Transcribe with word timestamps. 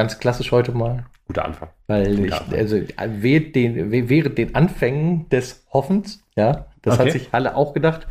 Ganz 0.00 0.18
klassisch 0.18 0.50
heute 0.50 0.72
mal. 0.72 1.04
Guter 1.26 1.44
Anfang. 1.44 1.68
Weil 1.86 2.16
Guter 2.16 2.24
ich, 2.24 2.32
Anfang. 2.32 2.58
also 2.58 2.80
während 2.96 3.54
den, 3.54 4.08
während 4.08 4.38
den 4.38 4.54
Anfängen 4.54 5.28
des 5.28 5.66
Hoffens, 5.74 6.24
ja, 6.36 6.64
das 6.80 6.94
Okay. 6.94 7.04
hat 7.04 7.12
sich 7.12 7.32
Halle 7.34 7.54
auch 7.54 7.74
gedacht 7.74 8.06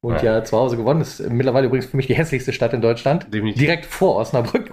und 0.00 0.22
Ja. 0.22 0.36
ja. 0.36 0.44
zu 0.44 0.56
Hause 0.56 0.78
gewonnen. 0.78 1.00
Das 1.00 1.20
ist 1.20 1.30
mittlerweile 1.30 1.66
übrigens 1.66 1.84
für 1.84 1.98
mich 1.98 2.06
die 2.06 2.14
hässlichste 2.14 2.54
Stadt 2.54 2.72
in 2.72 2.80
Deutschland. 2.80 3.26
Definitiv. 3.30 3.60
Direkt 3.60 3.84
vor 3.84 4.16
Osnabrück. 4.16 4.70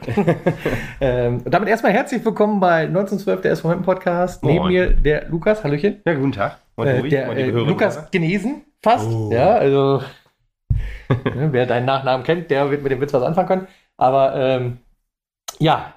ähm, 1.02 1.42
und 1.44 1.54
damit 1.54 1.68
erstmal 1.68 1.92
herzlich 1.92 2.24
willkommen 2.24 2.62
bei 2.62 2.84
1912, 2.84 3.42
der 3.42 3.52
SV 3.52 3.68
Meppen 3.68 3.84
Podcast. 3.84 4.42
Moin. 4.42 4.54
Neben 4.56 4.68
mir 4.70 4.92
der 4.92 5.28
Lukas, 5.28 5.66
Hallöchen. 5.66 6.02
Ja, 6.06 6.14
guten 6.14 6.32
Tag. 6.32 6.58
Äh, 6.78 6.86
der 6.86 7.26
Moin, 7.26 7.38
äh, 7.38 7.44
Hörerinnen 7.44 7.62
und 7.64 7.68
Lukas 7.68 7.98
Hörer. 7.98 8.08
Genesen, 8.12 8.62
fast. 8.82 9.10
Oh. 9.10 9.30
Ja, 9.30 9.56
also 9.56 10.04
ne, 11.10 11.50
wer 11.52 11.66
deinen 11.66 11.86
Nachnamen 11.86 12.26
kennt, 12.26 12.50
der 12.50 12.72
wird 12.72 12.82
mit 12.82 12.94
dem 12.94 13.02
Witz 13.02 13.12
was 13.12 13.24
anfangen 13.24 13.48
können. 13.50 13.68
Aber 13.98 14.36
ähm, 14.38 14.78
ja, 15.60 15.96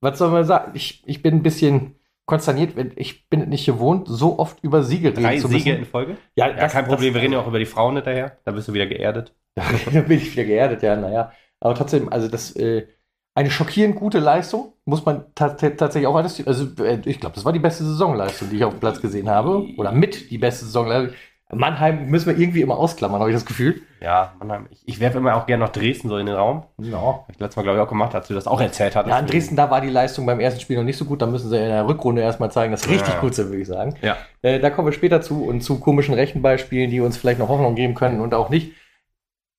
was 0.00 0.18
soll 0.18 0.30
man 0.30 0.44
sagen? 0.44 0.72
Ich, 0.74 1.02
ich 1.06 1.22
bin 1.22 1.34
ein 1.36 1.42
bisschen 1.42 1.96
konsterniert. 2.26 2.76
wenn- 2.76 2.92
Ich 2.96 3.28
bin 3.28 3.48
nicht 3.48 3.66
gewohnt, 3.66 4.08
so 4.08 4.38
oft 4.38 4.62
über 4.62 4.82
Siege 4.82 5.08
reden 5.10 5.22
Drei 5.22 5.38
zu 5.38 5.48
Siege 5.48 5.70
in 5.72 5.80
müssen. 5.80 5.90
Folge? 5.90 6.16
Ja, 6.34 6.48
Ja, 6.48 6.68
kein 6.68 6.86
Problem. 6.86 7.14
Wir 7.14 7.22
reden 7.22 7.32
ja 7.34 7.40
auch 7.40 7.46
über 7.46 7.58
die 7.58 7.66
Frauen 7.66 7.94
hinterher. 7.96 8.38
Da 8.44 8.52
bist 8.52 8.68
du 8.68 8.72
wieder 8.72 8.86
geerdet. 8.86 9.34
Da 9.56 10.00
bin 10.02 10.18
ich 10.18 10.32
wieder 10.32 10.44
geerdet, 10.44 10.82
ja, 10.82 10.96
naja. 10.96 11.32
Aber 11.60 11.74
trotzdem, 11.74 12.08
also 12.12 12.28
das, 12.28 12.54
äh, 12.56 12.86
eine 13.34 13.50
schockierend 13.50 13.96
gute 13.96 14.18
Leistung, 14.18 14.72
muss 14.84 15.04
man 15.04 15.24
ta- 15.34 15.50
ta- 15.50 15.70
tatsächlich 15.70 16.06
auch 16.06 16.16
alles, 16.16 16.46
also 16.46 16.66
äh, 16.84 17.00
ich 17.04 17.20
glaube, 17.20 17.34
das 17.34 17.44
war 17.44 17.52
die 17.52 17.58
beste 17.58 17.84
Saisonleistung, 17.84 18.50
die 18.50 18.56
ich 18.56 18.64
auf 18.64 18.74
dem 18.74 18.80
Platz 18.80 19.00
gesehen 19.00 19.28
habe. 19.30 19.66
Oder 19.78 19.92
mit 19.92 20.30
die 20.30 20.38
beste 20.38 20.64
Saisonleistung. 20.66 21.14
Mannheim 21.52 22.06
müssen 22.10 22.26
wir 22.28 22.36
irgendwie 22.36 22.60
immer 22.60 22.76
ausklammern, 22.76 23.20
habe 23.20 23.30
ich 23.30 23.36
das 23.36 23.46
Gefühl. 23.46 23.80
Ja, 24.00 24.32
Mannheim. 24.40 24.66
Ich, 24.70 24.82
ich 24.86 25.00
werfe 25.00 25.18
immer 25.18 25.36
auch 25.36 25.46
gerne 25.46 25.64
noch 25.64 25.70
Dresden 25.72 26.08
so 26.08 26.16
in 26.18 26.26
den 26.26 26.34
Raum. 26.34 26.64
Ja. 26.78 27.00
Hab 27.00 27.26
ich 27.30 27.38
letztes 27.38 27.56
Mal, 27.56 27.62
glaube 27.62 27.78
ich, 27.78 27.84
auch 27.84 27.88
gemacht, 27.88 28.14
als 28.16 28.26
du 28.28 28.34
das 28.34 28.46
auch 28.48 28.60
erzählt 28.60 28.96
hattest. 28.96 29.12
Ja, 29.12 29.18
in 29.20 29.26
Dresden, 29.26 29.54
da 29.54 29.70
war 29.70 29.80
die 29.80 29.88
Leistung 29.88 30.26
beim 30.26 30.40
ersten 30.40 30.60
Spiel 30.60 30.76
noch 30.76 30.84
nicht 30.84 30.96
so 30.98 31.04
gut. 31.04 31.22
Da 31.22 31.26
müssen 31.26 31.48
sie 31.48 31.56
in 31.56 31.68
der 31.68 31.86
Rückrunde 31.86 32.20
erstmal 32.20 32.50
zeigen, 32.50 32.72
dass 32.72 32.82
sie 32.82 32.90
richtig 32.90 33.14
Ja. 33.14 33.20
gut 33.20 33.34
sind, 33.34 33.48
würde 33.48 33.62
ich 33.62 33.68
sagen. 33.68 33.94
Ja. 34.02 34.16
Äh, 34.42 34.58
da 34.58 34.70
kommen 34.70 34.88
wir 34.88 34.92
später 34.92 35.22
zu 35.22 35.44
und 35.44 35.60
zu 35.62 35.78
komischen 35.78 36.14
Rechenbeispielen, 36.14 36.90
die 36.90 37.00
uns 37.00 37.16
vielleicht 37.16 37.38
noch 37.38 37.48
Hoffnung 37.48 37.74
geben 37.76 37.94
können 37.94 38.20
und 38.20 38.34
auch 38.34 38.50
nicht. 38.50 38.72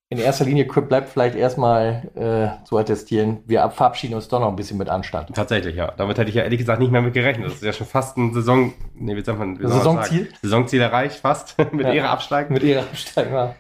In 0.10 0.20
erster 0.20 0.46
Linie 0.46 0.64
bleibt 0.66 1.10
vielleicht 1.10 1.36
erstmal 1.36 2.10
äh, 2.16 2.66
zu 2.66 2.78
attestieren, 2.78 3.40
wir 3.46 3.70
verabschieden 3.70 4.14
uns 4.14 4.30
doch 4.30 4.40
noch 4.40 4.48
ein 4.48 4.56
bisschen 4.56 4.78
mit 4.78 4.88
Anstand. 4.88 5.36
Tatsächlich, 5.36 5.76
ja. 5.76 5.92
Damit 5.98 6.18
hätte 6.18 6.30
ich 6.30 6.36
ja 6.36 6.44
ehrlich 6.44 6.60
gesagt 6.60 6.80
nicht 6.80 6.92
mehr 6.94 7.02
mit 7.02 7.14
gerechnet. 7.14 7.48
Das 7.48 7.56
ist 7.56 7.64
ja 7.64 7.74
schon 7.74 7.88
fast 7.88 8.16
ein 8.18 8.34
Saison, 8.34 8.74
nee, 8.96 9.18
wie 9.18 9.22
sagt 9.24 9.38
man, 9.38 9.60
wie 9.60 9.68
Saisonziel? 9.68 10.30
Saisonziel 10.42 10.80
erreicht, 10.80 11.18
fast. 11.18 11.58
mit 11.74 11.86
Ja. 11.86 11.92
Ehre 11.94 12.10
absteigen. 12.10 12.54
Mit 12.54 12.64
ihrer 12.64 12.82
Absteigung. 12.84 13.34
ja. 13.34 13.56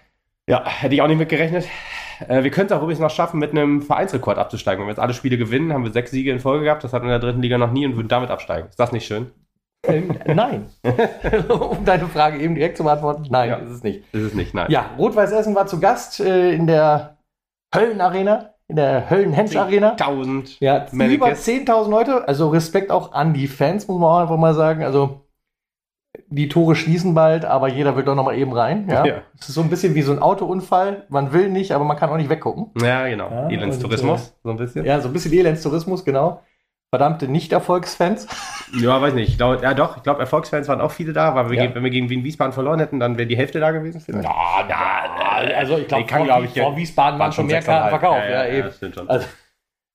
Ja, 0.50 0.64
hätte 0.66 0.95
ich 0.95 1.02
auch 1.02 1.08
nicht 1.08 1.17
mit 1.17 1.28
gerechnet. 1.28 1.66
Äh, 2.26 2.44
wir 2.44 2.52
könnten 2.52 2.72
es 2.72 2.80
auch 2.80 2.82
übrigens 2.82 3.02
noch 3.02 3.11
schaffen, 3.11 3.38
mit 3.42 3.52
einem 3.52 3.82
Vereinsrekord 3.82 4.38
abzusteigen. 4.38 4.80
Wenn 4.80 4.88
wir 4.88 4.92
jetzt 4.92 5.00
alle 5.02 5.14
Spiele 5.14 5.38
gewinnen, 5.38 5.73
haben 5.73 5.84
wir 5.84 5.92
sechs 5.92 6.11
Siege 6.11 6.32
in 6.32 6.39
Folge 6.39 6.64
gehabt. 6.64 6.82
Das 6.86 6.94
hatten 6.94 7.06
wir 7.06 7.14
in 7.14 7.20
der 7.20 7.30
dritten 7.30 7.42
Liga 7.42 7.58
noch 7.58 7.72
nie 7.73 7.86
und 7.86 7.98
würden 7.98 8.08
damit 8.08 8.30
absteigen. 8.30 8.70
Ist 8.70 8.80
das 8.80 8.94
nicht 8.94 9.06
schön? 9.06 9.32
Ähm, 9.88 10.16
nein. 10.36 10.66
um 11.50 11.84
deine 11.86 12.08
Frage 12.08 12.40
eben 12.40 12.56
direkt 12.56 12.78
zu 12.78 12.84
beantworten, 12.84 13.26
nein, 13.30 13.50
Ja. 13.50 13.56
ist 13.58 13.72
es 13.72 13.84
nicht. 13.84 14.04
Ist 14.14 14.22
es 14.24 14.34
nicht, 14.34 14.54
nein. 14.54 14.68
Ja, 14.70 14.92
Rot-Weiß 14.98 15.32
Essen 15.32 15.56
war 15.56 15.68
zu 15.68 15.80
Gast 15.80 16.20
äh, 16.20 16.52
in 16.54 16.68
der 16.68 17.18
Höllen 17.74 18.02
Arena, 18.02 18.52
in 18.68 18.76
der 18.76 19.10
Höllen 19.10 19.34
Hensch 19.34 19.56
Arena. 19.56 19.92
1000. 19.92 20.60
Ja, 20.60 20.86
über 20.92 20.94
Americas. 20.94 21.48
10.000 21.48 21.90
Leute. 21.90 22.28
Also 22.28 22.50
Respekt 22.50 22.92
auch 22.92 23.14
an 23.14 23.34
die 23.34 23.48
Fans, 23.48 23.88
muss 23.88 24.00
man 24.00 24.10
auch 24.10 24.20
einfach 24.20 24.38
mal 24.38 24.54
sagen. 24.54 24.84
Also 24.84 25.22
die 26.30 26.50
Tore 26.50 26.76
schließen 26.76 27.14
bald, 27.14 27.45
aber 27.45 27.70
jeder 27.70 27.95
will 27.95 28.04
doch 28.04 28.16
noch 28.16 28.26
mal 28.26 28.38
eben 28.38 28.52
rein. 28.54 28.88
Ja? 28.90 29.06
Ja. 29.06 29.16
Es 29.40 29.50
ist 29.50 29.56
so 29.56 29.61
ein 29.61 29.70
bisschen 29.70 29.95
wie 29.95 30.02
so 30.02 30.11
ein 30.11 30.20
Autounfall. 30.20 31.06
Man 31.10 31.32
will 31.32 31.50
nicht, 31.50 31.72
aber 31.72 31.86
man 31.86 31.95
kann 31.98 32.10
auch 32.10 32.17
nicht 32.17 32.30
weggucken. 32.30 32.72
Ja, 32.82 33.08
genau. 33.08 33.30
Ja, 33.30 33.50
Elendstourismus, 33.50 34.36
so 34.44 34.50
ein 34.50 34.58
bisschen. 34.58 34.86
Ja, 34.86 35.00
so 35.00 35.08
ein 35.08 35.14
bisschen 35.14 35.34
Elendstourismus, 35.34 36.04
genau. 36.04 36.42
Verdammte 36.89 37.27
Nicht-Erfolgsfans. 37.27 38.27
Ja, 38.80 39.02
weiß 39.02 39.14
nicht. 39.14 39.27
Ich 39.30 39.37
glaube, 39.37 39.61
ja 39.61 39.73
doch, 39.73 39.98
ich 39.98 40.03
glaube, 40.03 40.21
Erfolgsfans 40.21 40.70
waren 40.70 40.80
auch 40.80 40.92
viele 40.92 41.11
da, 41.11 41.36
weil 41.36 41.49
wir, 41.49 41.58
Ja. 41.58 41.64
gegen- 41.64 41.75
wenn 41.75 41.83
wir 41.83 41.89
gegen 41.89 42.09
Wien 42.09 42.23
Wiesbaden 42.23 42.53
verloren 42.53 42.80
hätten, 42.80 42.99
dann 43.02 43.17
wäre 43.17 43.27
die 43.27 43.36
Hälfte 43.36 43.59
da 43.59 43.71
gewesen. 43.71 43.99
vielleicht. 43.99 44.23
ja, 44.23 45.03
also 45.58 45.77
ich 45.77 45.87
glaube, 45.89 46.08
vor, 46.08 46.23
glaub 46.23 46.43
ich, 46.45 46.58
vor 46.59 46.77
Wiesbaden 46.77 47.20
waren 47.20 47.31
schon 47.33 47.48
mehr 47.48 47.61
Karten 47.61 47.87
6,5. 47.87 47.89
verkauft. 47.89 48.21
Ja, 48.23 48.30
Ja, 48.30 48.45
ja, 48.45 48.53
eben. 48.53 48.67
ja, 48.67 48.73
stimmt 48.73 48.95
schon. 48.95 49.09
Also, 49.09 49.27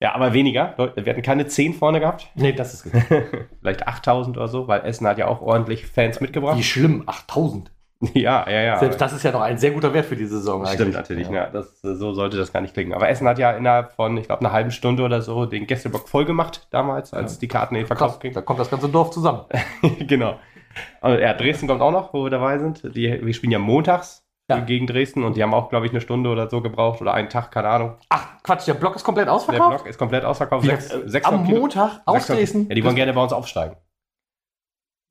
ja, 0.02 0.14
aber 0.14 0.32
weniger. 0.34 0.74
Wir 0.96 1.12
hatten 1.12 1.22
keine 1.22 1.46
10 1.46 1.72
vorne 1.74 1.98
gehabt. 1.98 2.28
nee, 2.34 2.52
das 2.52 2.74
ist 2.74 2.90
Vielleicht 3.60 3.88
8000 3.88 4.36
oder 4.36 4.48
so, 4.48 4.68
weil 4.68 4.84
Essen 4.84 5.06
hat 5.06 5.16
ja 5.16 5.28
auch 5.28 5.40
ordentlich 5.40 5.86
Fans 5.86 6.20
mitgebracht. 6.20 6.58
wie 6.58 6.62
schlimm. 6.62 7.04
8000. 7.06 7.70
Ja, 8.14 8.44
ja, 8.50 8.60
ja. 8.62 8.78
Selbst 8.78 9.00
das 9.00 9.12
ist 9.12 9.22
ja 9.22 9.30
noch 9.30 9.40
ein 9.42 9.58
sehr 9.58 9.70
guter 9.70 9.94
Wert 9.94 10.06
für 10.06 10.16
die 10.16 10.26
Saison. 10.26 10.66
Stimmt 10.66 10.80
eigentlich. 10.80 10.94
natürlich, 10.96 11.28
Ja. 11.28 11.34
ja. 11.34 11.46
Das, 11.50 11.80
so 11.82 12.12
sollte 12.12 12.36
das 12.36 12.52
gar 12.52 12.60
nicht 12.60 12.74
klingen. 12.74 12.92
Aber 12.94 13.08
Essen 13.08 13.28
hat 13.28 13.38
ja 13.38 13.52
innerhalb 13.52 13.92
von, 13.92 14.16
ich 14.16 14.26
glaube, 14.26 14.40
einer 14.44 14.52
halben 14.52 14.70
Stunde 14.72 15.02
oder 15.04 15.22
so 15.22 15.46
den 15.46 15.66
Gästeblock 15.66 16.08
voll 16.08 16.24
gemacht 16.24 16.66
damals, 16.70 17.12
als 17.14 17.34
Ja. 17.34 17.40
die 17.40 17.48
Karten 17.48 17.74
in 17.76 17.82
den 17.82 17.86
Krass, 17.88 17.98
Verkauf 17.98 18.18
gingen. 18.18 18.34
da 18.34 18.40
kommt 18.42 18.58
das 18.58 18.70
ganze 18.70 18.88
Dorf 18.88 19.10
zusammen. 19.10 19.42
genau. 20.08 20.34
Und, 21.00 21.18
ja, 21.20 21.32
Dresden 21.34 21.68
kommt 21.68 21.80
auch 21.80 21.92
noch, 21.92 22.12
wo 22.12 22.24
wir 22.24 22.30
dabei 22.30 22.58
sind. 22.58 22.82
Die, 22.96 23.20
wir 23.24 23.34
spielen 23.34 23.52
ja 23.52 23.58
montags 23.60 24.24
Ja. 24.50 24.58
gegen 24.60 24.86
Dresden 24.88 25.22
und 25.22 25.36
die 25.36 25.42
haben 25.42 25.54
auch, 25.54 25.68
glaube 25.68 25.86
ich, 25.86 25.92
eine 25.92 26.00
Stunde 26.00 26.28
oder 26.30 26.50
so 26.50 26.60
gebraucht 26.60 27.00
oder 27.00 27.14
einen 27.14 27.28
Tag, 27.28 27.52
keine 27.52 27.68
Ahnung. 27.68 27.94
Ach, 28.08 28.26
Quatsch, 28.42 28.66
der 28.66 28.74
Block 28.74 28.96
ist 28.96 29.04
komplett 29.04 29.26
Der 29.26 29.34
ausverkauft? 29.34 29.76
Block 29.76 29.86
ist 29.86 29.98
komplett 29.98 30.24
ausverkauft. 30.24 30.64
Wie, 30.64 30.70
Sechs, 30.70 30.90
äh, 30.92 31.02
600 31.08 31.40
am 31.40 31.46
Montag 31.46 32.00
aus 32.06 32.26
600 32.26 32.40
Dresden? 32.40 32.66
Ja, 32.68 32.74
die 32.74 32.84
wollen 32.84 32.96
gerne 32.96 33.12
bei 33.12 33.22
uns 33.22 33.32
aufsteigen. 33.32 33.76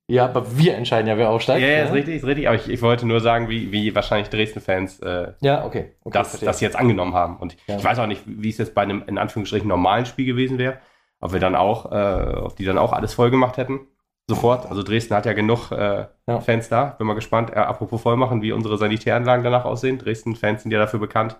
Ja, 0.07 0.25
aber 0.25 0.57
wir 0.57 0.75
entscheiden 0.75 1.07
ja, 1.07 1.17
wer 1.17 1.29
aufsteigt. 1.29 1.61
Ja, 1.61 1.67
ja, 1.67 1.77
ja. 1.79 1.83
ist 1.85 1.93
richtig, 1.93 2.15
ist 2.17 2.25
richtig. 2.25 2.47
Aber 2.47 2.55
ich, 2.57 2.67
ich 2.69 2.81
wollte 2.81 3.07
nur 3.07 3.21
sagen, 3.21 3.47
wie, 3.49 3.71
wie 3.71 3.95
wahrscheinlich 3.95 4.29
Dresden-Fans 4.29 4.99
äh, 4.99 5.33
Ja, 5.39 5.63
okay. 5.65 5.93
okay 6.03 6.17
das, 6.17 6.29
verstehe. 6.29 6.47
das 6.47 6.59
jetzt 6.61 6.75
angenommen 6.75 7.13
haben. 7.13 7.37
Und 7.37 7.55
Ja. 7.67 7.77
ich 7.77 7.83
weiß 7.83 7.97
auch 7.99 8.07
nicht, 8.07 8.23
wie 8.25 8.49
es 8.49 8.57
jetzt 8.57 8.73
bei 8.75 8.81
einem 8.81 9.03
in 9.07 9.17
Anführungsstrichen 9.17 9.67
normalen 9.67 10.05
Spiel 10.05 10.25
gewesen 10.25 10.57
wäre, 10.57 10.79
ob 11.21 11.31
wir 11.33 11.39
dann 11.39 11.55
auch, 11.55 11.91
äh, 11.91 12.35
ob 12.39 12.55
die 12.57 12.65
dann 12.65 12.77
auch 12.77 12.91
alles 12.91 13.13
voll 13.13 13.31
gemacht 13.31 13.55
hätten. 13.57 13.87
Sofort. 14.27 14.65
Also 14.65 14.83
Dresden 14.83 15.15
hat 15.15 15.25
ja 15.25 15.33
genug 15.33 15.71
äh, 15.71 16.05
Ja. 16.27 16.39
Fans 16.41 16.67
da. 16.67 16.95
Bin 16.97 17.07
mal 17.07 17.13
gespannt. 17.13 17.51
Äh, 17.51 17.55
apropos 17.59 18.01
voll 18.01 18.17
machen, 18.17 18.41
wie 18.41 18.51
unsere 18.51 18.77
Sanitäranlagen 18.77 19.43
danach 19.45 19.65
aussehen. 19.65 19.97
Dresden-Fans 19.97 20.63
sind 20.63 20.71
ja 20.71 20.79
dafür 20.79 20.99
bekannt, 20.99 21.37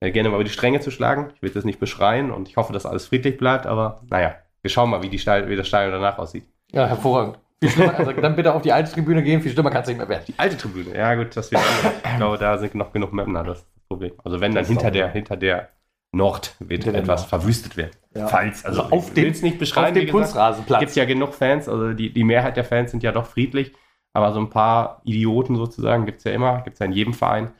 äh, 0.00 0.10
gerne 0.10 0.28
mal 0.30 0.36
über 0.36 0.44
die 0.44 0.50
Stränge 0.50 0.80
zu 0.80 0.90
schlagen. 0.90 1.30
Ich 1.34 1.42
will 1.42 1.50
das 1.50 1.64
nicht 1.64 1.78
beschreien 1.80 2.30
und 2.30 2.48
ich 2.48 2.56
hoffe, 2.56 2.72
dass 2.72 2.86
alles 2.86 3.06
friedlich 3.06 3.36
bleibt, 3.36 3.66
aber 3.66 4.00
naja, 4.08 4.34
wir 4.62 4.70
schauen 4.70 4.88
mal, 4.90 5.02
wie, 5.02 5.08
die 5.10 5.18
Stadion, 5.18 5.50
wie 5.50 5.56
das 5.56 5.68
Stadion 5.68 5.92
danach 5.92 6.18
aussieht. 6.18 6.44
Ja, 6.72 6.86
hervorragend. 6.86 7.38
Schlimmer, 7.66 7.98
also 7.98 8.12
dann 8.12 8.36
bitte 8.36 8.54
auf 8.54 8.62
die 8.62 8.72
alte 8.72 8.92
Tribüne 8.92 9.22
gehen, 9.22 9.40
viel 9.42 9.50
schlimmer 9.52 9.70
kann 9.70 9.82
es 9.82 9.88
nicht 9.88 9.96
mehr 9.98 10.08
werden. 10.08 10.24
Die 10.28 10.34
alte 10.38 10.56
Tribüne, 10.56 10.94
ja 10.96 11.14
gut, 11.16 11.36
das 11.36 11.50
wird 11.50 11.60
anders. 11.62 11.92
Ich 12.04 12.16
glaube, 12.16 12.38
da 12.38 12.58
sind 12.58 12.74
noch 12.76 12.92
genug 12.92 13.12
Mapner, 13.12 13.42
das 13.42 13.58
ist 13.58 13.66
das 13.74 13.82
Problem. 13.88 14.12
Also 14.24 14.40
wenn, 14.40 14.52
dann 14.52 14.62
Das 14.62 14.68
hinter 14.68 14.90
der, 14.90 15.08
hinter 15.10 15.36
der 15.36 15.68
Nord 16.12 16.54
wird 16.60 16.84
Hinter 16.84 17.00
etwas 17.00 17.22
Nord. 17.22 17.28
verwüstet 17.30 17.76
werden. 17.76 17.90
Ja. 18.14 18.28
Falls, 18.28 18.64
also, 18.64 18.82
Also 18.82 18.94
auf 18.94 19.08
ich 19.08 19.14
dem- 19.14 19.42
nicht 19.42 19.58
beschreiben, 19.58 19.96
Auf 19.98 20.04
dem. 20.04 20.10
Kunstrasenplatz. 20.10 20.80
gibt 20.80 20.94
ja 20.96 21.04
genug 21.04 21.34
Fans, 21.34 21.68
also 21.68 21.92
die, 21.92 22.12
die 22.12 22.24
Mehrheit 22.24 22.56
der 22.56 22.64
Fans 22.64 22.90
sind 22.92 23.02
ja 23.02 23.12
doch 23.12 23.26
friedlich, 23.26 23.72
aber 24.14 24.32
so 24.32 24.40
ein 24.40 24.50
paar 24.50 25.02
Idioten 25.04 25.56
sozusagen 25.56 26.06
gibt 26.06 26.18
es 26.18 26.24
ja 26.24 26.32
immer, 26.32 26.60
gibt 26.62 26.74
es 26.74 26.78
ja 26.80 26.86
in 26.86 26.92
jedem 26.92 27.12
Verein. 27.14 27.50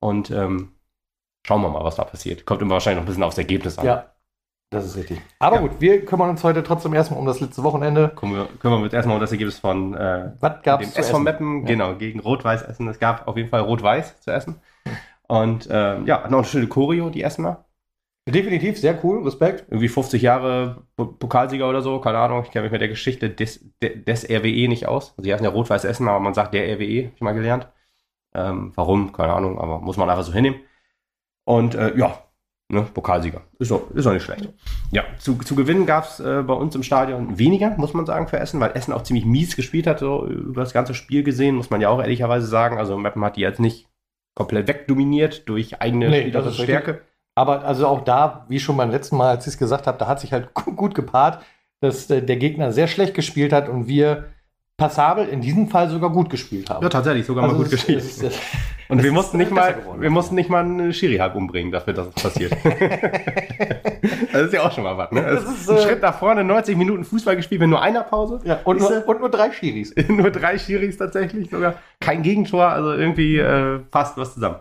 Und 0.00 0.30
ähm, 0.30 0.72
schauen 1.46 1.62
wir 1.62 1.70
mal, 1.70 1.82
was 1.82 1.96
da 1.96 2.04
passiert. 2.04 2.44
Kommt 2.44 2.60
immer 2.60 2.72
wahrscheinlich 2.74 2.96
noch 2.98 3.04
ein 3.04 3.06
bisschen 3.06 3.22
aufs 3.22 3.38
Ergebnis 3.38 3.78
an. 3.78 3.86
Ja, 3.86 4.10
das 4.74 4.84
ist 4.84 4.96
richtig. 4.96 5.20
Aber 5.38 5.56
Ja. 5.56 5.62
gut, 5.62 5.80
wir 5.80 6.04
kümmern 6.04 6.28
uns 6.30 6.44
heute 6.44 6.62
trotzdem 6.62 6.92
erstmal 6.94 7.18
um 7.20 7.26
das 7.26 7.40
letzte 7.40 7.62
Wochenende. 7.62 8.10
Kommen 8.14 8.34
wir, 8.36 8.48
kümmern 8.60 8.80
wir 8.80 8.84
uns 8.84 8.92
erstmal 8.92 9.16
um 9.16 9.20
das 9.20 9.32
Ergebnis 9.32 9.58
von 9.58 9.94
äh, 9.94 10.32
Was 10.40 10.62
gab 10.62 10.80
dem 10.80 10.90
SV? 10.94 11.18
Meppen, 11.20 11.60
Ja. 11.60 11.66
genau, 11.66 11.94
gegen 11.96 12.20
Rot-Weiß 12.20 12.62
Essen. 12.62 12.88
Es 12.88 12.98
gab 12.98 13.26
auf 13.26 13.36
jeden 13.36 13.48
Fall 13.48 13.60
Rot-Weiß 13.62 14.20
zu 14.20 14.30
essen. 14.30 14.60
Und 15.26 15.66
ähm, 15.70 16.06
ja, 16.06 16.28
noch 16.28 16.38
eine 16.38 16.44
schöne 16.46 16.66
Choreo, 16.66 17.08
die 17.10 17.22
Essener. 17.22 17.64
Definitiv, 18.28 18.78
sehr 18.78 19.02
cool, 19.04 19.22
Respekt. 19.22 19.66
Irgendwie 19.68 19.88
50 19.88 20.22
Jahre 20.22 20.84
P- 20.96 21.04
Pokalsieger 21.04 21.68
oder 21.68 21.82
so, 21.82 22.00
keine 22.00 22.18
Ahnung. 22.18 22.42
Ich 22.44 22.50
kenne 22.50 22.62
mich 22.64 22.72
mit 22.72 22.80
der 22.80 22.88
Geschichte 22.88 23.28
des, 23.30 23.64
de- 23.82 24.02
des 24.02 24.24
RWE 24.28 24.66
nicht 24.68 24.86
aus. 24.88 25.10
Also 25.10 25.22
die 25.22 25.32
heißen 25.32 25.44
ja 25.44 25.50
Rot-Weiß 25.50 25.84
Essen, 25.84 26.08
aber 26.08 26.20
man 26.20 26.32
sagt 26.34 26.54
der 26.54 26.64
RWE, 26.76 27.06
hab 27.08 27.14
ich 27.16 27.20
mal 27.20 27.32
gelernt. 27.34 27.68
Ähm, 28.34 28.72
warum, 28.76 29.12
keine 29.12 29.34
Ahnung, 29.34 29.58
aber 29.60 29.80
muss 29.80 29.96
man 29.98 30.08
einfach 30.10 30.24
so 30.24 30.32
hinnehmen. 30.32 30.60
Und 31.44 31.74
äh, 31.74 31.96
ja, 31.98 32.18
ne, 32.70 32.82
Pokalsieger. 32.82 33.42
Ist 33.58 33.70
doch, 33.70 33.90
ist 33.92 34.04
doch 34.06 34.12
nicht 34.12 34.22
schlecht. 34.22 34.48
Ja, 34.90 35.04
zu, 35.18 35.34
zu 35.36 35.54
gewinnen 35.54 35.86
gab 35.86 36.04
es 36.04 36.20
äh, 36.20 36.42
bei 36.46 36.54
uns 36.54 36.74
im 36.74 36.82
Stadion 36.82 37.38
weniger, 37.38 37.70
muss 37.76 37.94
man 37.94 38.06
sagen, 38.06 38.28
für 38.28 38.38
Essen, 38.38 38.60
weil 38.60 38.72
Essen 38.74 38.92
auch 38.92 39.02
ziemlich 39.02 39.24
mies 39.24 39.56
gespielt 39.56 39.86
hat, 39.86 39.98
so 40.00 40.26
über 40.26 40.62
das 40.62 40.72
ganze 40.72 40.94
Spiel 40.94 41.22
gesehen, 41.22 41.56
muss 41.56 41.70
man 41.70 41.80
ja 41.80 41.88
auch 41.88 42.00
ehrlicherweise 42.00 42.46
sagen. 42.46 42.78
Also 42.78 42.96
Meppen 42.96 43.24
hat 43.24 43.36
die 43.36 43.40
jetzt 43.42 43.60
nicht 43.60 43.88
komplett 44.34 44.66
wegdominiert 44.68 45.48
durch 45.48 45.80
eigene 45.80 46.08
Nee, 46.10 46.22
spielerische 46.22 46.44
das 46.44 46.54
ist 46.54 46.60
richtig. 46.60 46.76
Stärke. 46.82 47.00
Aber 47.36 47.64
also 47.64 47.86
auch 47.88 48.02
da, 48.04 48.46
wie 48.48 48.60
schon 48.60 48.76
beim 48.76 48.90
letzten 48.90 49.16
Mal, 49.16 49.30
als 49.30 49.46
ich 49.46 49.54
es 49.54 49.58
gesagt 49.58 49.86
habe, 49.86 49.98
da 49.98 50.06
hat 50.06 50.20
sich 50.20 50.32
halt 50.32 50.54
gu- 50.54 50.72
gut 50.74 50.94
gepaart, 50.94 51.42
dass 51.80 52.08
äh, 52.10 52.22
der 52.22 52.36
Gegner 52.36 52.72
sehr 52.72 52.86
schlecht 52.86 53.14
gespielt 53.14 53.52
hat 53.52 53.68
und 53.68 53.88
wir 53.88 54.26
passabel, 54.76 55.28
in 55.28 55.40
diesem 55.40 55.68
Fall 55.68 55.88
sogar 55.88 56.10
gut 56.10 56.30
gespielt 56.30 56.70
haben. 56.70 56.82
Ja, 56.82 56.88
tatsächlich, 56.88 57.26
sogar 57.26 57.44
Also 57.44 57.56
mal 57.56 57.62
gut 57.64 57.72
es 57.72 57.72
ist- 57.74 57.86
gespielt. 57.86 57.98
es 58.02 58.22
ist- 58.22 58.40
Und 58.88 59.02
wir 59.02 59.12
mussten 59.12 59.38
nicht 59.38 59.50
mal, 59.50 59.74
geworden. 59.74 60.02
wir 60.02 60.10
mussten 60.10 60.34
nicht 60.34 60.50
mal 60.50 60.64
einen 60.64 60.92
Schiri 60.92 61.16
halb 61.16 61.34
umbringen, 61.34 61.72
dafür, 61.72 61.94
dass 61.94 62.08
es 62.08 62.14
passiert. 62.14 62.52
das 64.32 64.42
ist 64.42 64.52
ja 64.52 64.62
auch 64.62 64.72
schon 64.72 64.84
mal 64.84 64.96
was, 64.96 65.10
ne? 65.10 65.22
Das 65.22 65.44
Das 65.44 65.54
ist, 65.54 65.60
ist 65.62 65.70
ein 65.70 65.76
äh, 65.76 65.82
Schritt 65.82 66.02
nach 66.02 66.18
vorne, 66.18 66.44
90 66.44 66.76
Minuten 66.76 67.04
Fußball 67.04 67.36
gespielt, 67.36 67.60
mit 67.60 67.70
nur 67.70 67.80
einer 67.80 68.02
Pause. 68.02 68.40
Ja, 68.44 68.60
und, 68.64 68.80
nur, 68.80 69.08
und 69.08 69.20
nur 69.20 69.30
drei 69.30 69.50
Schiris. 69.52 69.94
nur 70.08 70.30
drei 70.30 70.58
Schiris 70.58 70.98
tatsächlich 70.98 71.50
sogar. 71.50 71.74
Kein 72.00 72.22
Gegentor, 72.22 72.68
also 72.68 72.92
irgendwie 72.92 73.38
äh, 73.38 73.78
passt 73.90 74.16
was 74.18 74.34
zusammen. 74.34 74.56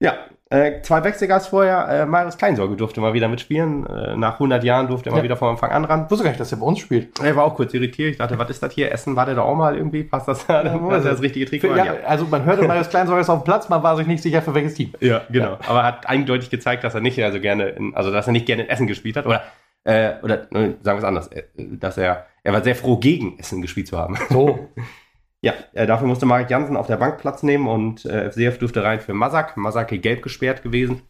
Ja, 0.00 0.14
Äh, 0.48 0.80
zwei 0.82 1.02
Wechselgas 1.02 1.48
vorher, 1.48 1.88
äh, 1.88 2.06
Marius 2.06 2.38
Kleinsorge 2.38 2.76
durfte 2.76 3.00
mal 3.00 3.12
wieder 3.14 3.26
mitspielen. 3.26 3.84
Äh, 3.84 4.16
nach 4.16 4.34
100 4.34 4.62
Jahren 4.62 4.86
durfte 4.86 5.08
er 5.08 5.12
mal 5.12 5.18
Ja. 5.18 5.24
wieder 5.24 5.36
vom 5.36 5.48
Anfang 5.48 5.72
an 5.72 5.84
ran. 5.84 6.08
Wusste 6.08 6.22
gar 6.22 6.30
nicht, 6.30 6.38
dass 6.38 6.50
der 6.50 6.58
bei 6.58 6.66
uns 6.66 6.78
spielt. 6.78 7.18
Er 7.20 7.34
war 7.34 7.42
auch 7.42 7.56
kurz 7.56 7.74
irritiert. 7.74 8.12
Ich 8.12 8.18
dachte, 8.18 8.38
was 8.38 8.48
ist 8.50 8.62
das 8.62 8.72
hier? 8.72 8.92
Essen 8.92 9.16
war 9.16 9.26
der 9.26 9.34
da 9.34 9.42
auch 9.42 9.56
mal 9.56 9.76
irgendwie? 9.76 10.04
Passt 10.04 10.28
das? 10.28 10.46
Ja, 10.46 10.80
wo 10.80 10.90
das 10.90 11.20
richtige 11.20 11.46
Trikot. 11.46 11.66
Für, 11.68 11.76
ja, 11.76 11.94
Also 12.06 12.26
man 12.26 12.44
hörte 12.44 12.62
Marius 12.68 12.88
Kleinsorge 12.88 13.22
ist 13.22 13.28
auf 13.28 13.40
dem 13.40 13.44
Platz, 13.44 13.68
man 13.68 13.82
war 13.82 13.96
sich 13.96 14.06
nicht 14.06 14.22
sicher, 14.22 14.40
für 14.40 14.54
welches 14.54 14.74
Team. 14.74 14.92
Ja, 15.00 15.22
genau. 15.30 15.58
Aber 15.66 15.80
er 15.80 15.86
hat 15.86 16.08
eindeutig 16.08 16.48
gezeigt, 16.48 16.84
dass 16.84 16.94
er 16.94 17.00
nicht 17.00 17.20
also 17.24 17.40
gerne 17.40 17.70
in, 17.70 17.96
also 17.96 18.12
dass 18.12 18.28
er 18.28 18.32
nicht 18.32 18.46
gerne 18.46 18.62
in 18.62 18.68
Essen 18.68 18.86
gespielt 18.86 19.16
hat. 19.16 19.26
Oder, 19.26 19.42
äh, 19.82 20.12
oder 20.22 20.46
ne, 20.50 20.76
sagen 20.80 20.96
wir 20.96 20.98
es 20.98 21.04
anders, 21.04 21.26
äh, 21.32 21.42
dass 21.56 21.98
er, 21.98 22.26
er 22.44 22.52
war 22.52 22.62
sehr 22.62 22.76
froh, 22.76 22.98
gegen 22.98 23.36
Essen 23.40 23.62
gespielt 23.62 23.88
zu 23.88 23.98
haben. 23.98 24.16
So, 24.30 24.68
Ja, 25.46 25.54
äh, 25.74 25.86
dafür 25.86 26.08
musste 26.08 26.26
Marek 26.26 26.50
Jansen 26.50 26.76
auf 26.76 26.88
der 26.88 26.96
Bank 26.96 27.18
Platz 27.18 27.44
nehmen 27.44 27.68
und 27.68 28.04
äh, 28.04 28.28
FCF 28.32 28.58
durfte 28.58 28.82
rein 28.82 28.98
für 28.98 29.14
Masak. 29.14 29.56
Masak 29.56 29.90
gelb 30.02 30.22
gesperrt 30.22 30.64
gewesen. 30.64 31.02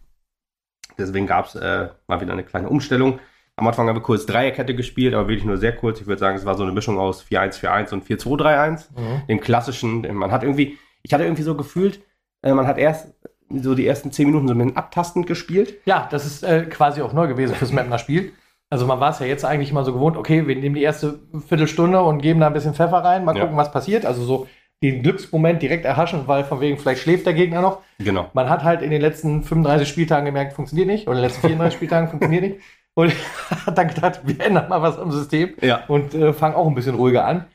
Deswegen 0.98 1.26
gab 1.26 1.46
es 1.46 1.54
äh, 1.54 1.88
mal 2.06 2.20
wieder 2.20 2.34
eine 2.34 2.44
kleine 2.44 2.68
Umstellung. 2.68 3.18
Am 3.56 3.66
Anfang 3.66 3.88
haben 3.88 3.96
wir 3.96 4.02
kurz 4.02 4.26
Dreierkette 4.26 4.74
gespielt, 4.74 5.14
aber 5.14 5.28
wirklich 5.28 5.46
nur 5.46 5.56
sehr 5.56 5.74
kurz. 5.74 6.02
Ich 6.02 6.06
würde 6.06 6.20
sagen, 6.20 6.36
es 6.36 6.44
war 6.44 6.54
so 6.54 6.64
eine 6.64 6.72
Mischung 6.72 6.98
aus 6.98 7.24
4-1-4-1 7.24 7.94
und 7.94 8.04
4-2-3-1. 8.04 8.88
Mhm. 8.94 9.26
Dem 9.26 9.40
klassischen, 9.40 10.14
man 10.14 10.30
hat 10.30 10.42
irgendwie, 10.42 10.76
ich 11.02 11.14
hatte 11.14 11.24
irgendwie 11.24 11.42
so 11.42 11.56
gefühlt, 11.56 12.02
äh, 12.42 12.52
man 12.52 12.66
hat 12.66 12.76
erst 12.76 13.14
so 13.48 13.74
die 13.74 13.86
ersten 13.86 14.12
10 14.12 14.26
Minuten 14.26 14.48
so 14.48 14.52
ein 14.52 14.58
bisschen 14.58 14.76
abtastend 14.76 15.26
gespielt. 15.26 15.76
Ja, 15.86 16.08
das 16.10 16.26
ist 16.26 16.42
äh, 16.42 16.66
quasi 16.66 17.00
auch 17.00 17.14
neu 17.14 17.26
gewesen 17.26 17.54
fürs 17.54 17.72
Mapner 17.72 17.98
Spiel. 17.98 18.32
Also 18.70 18.86
man 18.86 18.98
war 19.00 19.10
es 19.10 19.18
ja 19.20 19.26
jetzt 19.26 19.44
eigentlich 19.44 19.70
immer 19.70 19.84
so 19.84 19.92
gewohnt, 19.92 20.16
okay, 20.16 20.46
wir 20.46 20.56
nehmen 20.56 20.74
die 20.74 20.82
erste 20.82 21.20
Viertelstunde 21.46 22.00
und 22.02 22.20
geben 22.20 22.40
da 22.40 22.48
ein 22.48 22.52
bisschen 22.52 22.74
Pfeffer 22.74 22.98
rein, 22.98 23.24
mal 23.24 23.36
Ja. 23.36 23.42
gucken, 23.42 23.56
was 23.56 23.70
passiert. 23.70 24.04
Also 24.04 24.24
so 24.24 24.48
den 24.82 25.02
Glücksmoment 25.02 25.62
direkt 25.62 25.84
erhaschen, 25.84 26.22
weil 26.26 26.44
von 26.44 26.60
wegen 26.60 26.76
vielleicht 26.78 27.00
schläft 27.02 27.26
der 27.26 27.32
Gegner 27.34 27.62
noch. 27.62 27.78
Genau. 27.98 28.28
Man 28.34 28.50
hat 28.50 28.64
halt 28.64 28.82
in 28.82 28.90
den 28.90 29.00
letzten 29.00 29.42
35 29.42 29.88
Spieltagen 29.88 30.26
gemerkt, 30.26 30.52
funktioniert 30.52 30.88
nicht. 30.88 31.06
Oder 31.06 31.16
in 31.18 31.22
den 31.22 31.28
letzten 31.30 31.46
34 31.46 31.74
Spieltagen 31.78 32.08
funktioniert 32.08 32.42
nicht. 32.42 32.56
Und 32.94 33.12
hat 33.66 33.78
dann 33.78 33.88
gedacht, 33.88 34.20
wir 34.24 34.40
ändern 34.44 34.68
mal 34.68 34.82
was 34.82 34.98
am 34.98 35.12
System 35.12 35.54
Ja. 35.62 35.84
und 35.88 36.14
äh, 36.14 36.32
fangen 36.32 36.54
auch 36.56 36.66
ein 36.66 36.74
bisschen 36.74 36.96
ruhiger 36.96 37.24
an. 37.24 37.46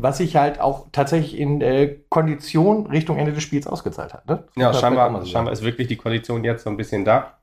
Was 0.00 0.18
sich 0.18 0.36
halt 0.36 0.60
auch 0.60 0.86
tatsächlich 0.92 1.36
in 1.38 1.60
äh, 1.60 1.96
Kondition 2.08 2.86
Richtung 2.86 3.16
Ende 3.18 3.32
des 3.32 3.42
Spiels 3.42 3.66
ausgezahlt 3.66 4.14
hat. 4.14 4.28
Ne? 4.28 4.44
Ja, 4.54 4.72
scheinbar, 4.72 5.10
so 5.20 5.26
scheinbar 5.26 5.52
ist 5.52 5.64
wirklich 5.64 5.88
die 5.88 5.96
Kondition 5.96 6.44
jetzt 6.44 6.62
so 6.62 6.70
ein 6.70 6.76
bisschen 6.76 7.04
da, 7.04 7.37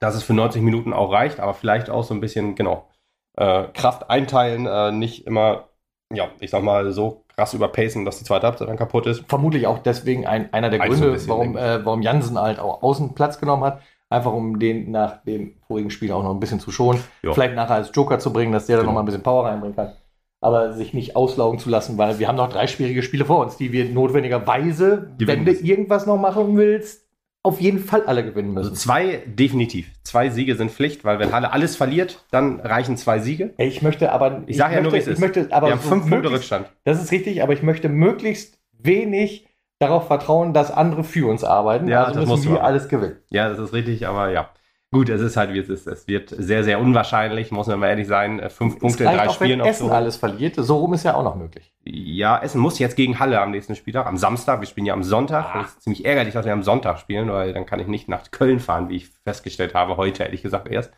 dass 0.00 0.14
es 0.14 0.22
für 0.22 0.34
90 0.34 0.62
Minuten 0.62 0.92
auch 0.92 1.12
reicht, 1.12 1.38
aber 1.40 1.54
vielleicht 1.54 1.88
auch 1.90 2.02
so 2.02 2.14
ein 2.14 2.20
bisschen, 2.20 2.54
genau, 2.56 2.88
äh, 3.36 3.64
Kraft 3.74 4.10
einteilen, 4.10 4.66
äh, 4.66 4.90
nicht 4.92 5.26
immer, 5.26 5.68
ja, 6.12 6.28
ich 6.40 6.50
sag 6.50 6.62
mal, 6.62 6.90
so 6.92 7.24
krass 7.36 7.54
überpacen, 7.54 8.04
dass 8.04 8.18
die 8.18 8.24
zweite 8.24 8.46
Halbzeit 8.46 8.68
dann 8.68 8.76
kaputt 8.76 9.06
ist. 9.06 9.24
vermutlich 9.28 9.66
auch 9.66 9.78
deswegen 9.78 10.26
ein, 10.26 10.52
einer 10.52 10.68
der 10.70 10.80
Also 10.80 10.92
Gründe, 10.94 11.06
ein 11.08 11.12
bisschen, 11.12 11.28
warum, 11.30 11.56
äh, 11.56 11.84
warum 11.84 12.02
Jansen 12.02 12.38
halt 12.38 12.58
auch 12.58 12.82
außen 12.82 13.14
Platz 13.14 13.38
genommen 13.38 13.62
hat. 13.64 13.80
Einfach 14.12 14.32
um 14.32 14.58
den 14.58 14.90
nach 14.90 15.22
dem 15.22 15.54
vorigen 15.68 15.90
Spiel 15.90 16.10
auch 16.10 16.24
noch 16.24 16.32
ein 16.34 16.40
bisschen 16.40 16.58
zu 16.58 16.72
schonen. 16.72 17.00
Ja. 17.22 17.32
Vielleicht 17.32 17.54
nachher 17.54 17.76
als 17.76 17.92
Joker 17.94 18.18
zu 18.18 18.32
bringen, 18.32 18.50
dass 18.52 18.66
der 18.66 18.76
dann 18.76 18.82
Genau. 18.86 18.90
noch 18.90 18.94
mal 18.96 19.02
ein 19.02 19.06
bisschen 19.06 19.22
Power 19.22 19.44
reinbringen 19.46 19.76
kann. 19.76 19.92
Aber 20.40 20.72
sich 20.72 20.94
nicht 20.94 21.14
auslaugen 21.14 21.60
zu 21.60 21.70
lassen, 21.70 21.96
weil 21.96 22.18
wir 22.18 22.26
haben 22.26 22.34
noch 22.36 22.48
drei 22.48 22.66
schwierige 22.66 23.04
Spiele 23.04 23.24
vor 23.24 23.38
uns, 23.38 23.56
die 23.56 23.70
wir 23.70 23.84
notwendigerweise, 23.84 25.12
Gewinnen 25.18 25.46
wenn 25.46 25.54
du 25.54 25.60
irgendwas 25.60 26.06
noch 26.06 26.16
machen 26.16 26.56
willst, 26.56 27.06
auf 27.42 27.60
jeden 27.60 27.78
Fall 27.78 28.04
alle 28.04 28.24
gewinnen 28.24 28.56
Also 28.56 28.70
müssen. 28.70 28.80
zwei 28.80 29.22
definitiv. 29.26 29.90
Zwei 30.02 30.28
Siege 30.28 30.56
sind 30.56 30.70
Pflicht, 30.70 31.04
weil 31.04 31.18
wenn 31.18 31.32
Halle 31.32 31.52
alles 31.52 31.74
verliert, 31.76 32.24
dann 32.30 32.60
reichen 32.60 32.96
zwei 32.96 33.18
Siege. 33.18 33.54
Ich 33.56 33.80
möchte 33.82 34.12
aber. 34.12 34.42
Ich 34.46 34.56
sag 34.58 34.72
ja 34.72 34.80
nur, 34.82 34.92
möchte, 34.92 34.96
wie 34.96 34.98
es 34.98 35.06
ich 35.06 35.12
ist. 35.14 35.20
möchte 35.20 35.48
aber 35.50 35.68
Wir 35.68 35.72
haben 35.74 35.80
so 35.82 35.88
fünf 35.88 36.02
Punkte 36.02 36.16
möglichst- 36.28 36.52
Rückstand. 36.52 36.72
Das 36.84 37.02
ist 37.02 37.10
richtig, 37.12 37.42
aber 37.42 37.52
ich 37.54 37.62
möchte 37.62 37.88
möglichst 37.88 38.58
wenig 38.72 39.46
darauf 39.78 40.06
vertrauen, 40.06 40.52
dass 40.52 40.70
andere 40.70 41.04
für 41.04 41.28
uns 41.30 41.42
arbeiten. 41.42 41.88
Ja, 41.88 42.04
also 42.04 42.20
das 42.20 42.28
müssen 42.28 42.52
wir 42.52 42.62
alles 42.62 42.88
gewinnen. 42.88 43.16
Ja, 43.30 43.48
das 43.48 43.58
ist 43.58 43.72
richtig, 43.72 44.06
aber 44.06 44.30
ja. 44.30 44.50
Gut, 44.92 45.08
es 45.08 45.20
ist 45.20 45.36
halt 45.36 45.54
wie 45.54 45.58
es 45.58 45.68
ist. 45.68 45.86
Es 45.86 46.08
wird 46.08 46.34
sehr, 46.36 46.64
sehr 46.64 46.80
unwahrscheinlich, 46.80 47.52
muss 47.52 47.68
man 47.68 47.78
mal 47.78 47.90
ehrlich 47.90 48.08
sein. 48.08 48.40
Äh, 48.40 48.50
Fünf 48.50 48.80
Punkte 48.80 49.04
in 49.04 49.10
drei 49.10 49.28
auch, 49.28 49.40
wenn 49.40 49.46
Spielen 49.46 49.60
Essen 49.60 49.70
aufzuholen. 49.70 49.96
alles 49.96 50.16
verliert. 50.16 50.56
So 50.56 50.78
rum 50.78 50.94
ist 50.94 51.04
ja 51.04 51.14
auch 51.14 51.22
noch 51.22 51.36
möglich. 51.36 51.72
Ja, 51.84 52.40
Essen 52.42 52.60
muss 52.60 52.80
jetzt 52.80 52.96
gegen 52.96 53.20
Halle 53.20 53.40
am 53.40 53.52
nächsten 53.52 53.76
Spieltag, 53.76 54.06
am 54.06 54.16
Samstag. 54.16 54.58
Wir 54.60 54.66
spielen 54.66 54.86
ja 54.86 54.94
am 54.94 55.04
Sonntag. 55.04 55.54
Ah. 55.54 55.62
Das 55.62 55.70
ist 55.70 55.82
ziemlich 55.82 56.04
ärgerlich, 56.04 56.34
dass 56.34 56.44
wir 56.44 56.52
am 56.52 56.64
Sonntag 56.64 56.98
spielen, 56.98 57.30
weil 57.30 57.52
dann 57.52 57.66
kann 57.66 57.78
ich 57.78 57.86
nicht 57.86 58.08
nach 58.08 58.32
Köln 58.32 58.58
fahren, 58.58 58.88
wie 58.88 58.96
ich 58.96 59.10
festgestellt 59.22 59.74
habe, 59.74 59.96
heute 59.96 60.24
ehrlich 60.24 60.42
gesagt 60.42 60.66
erst, 60.66 60.92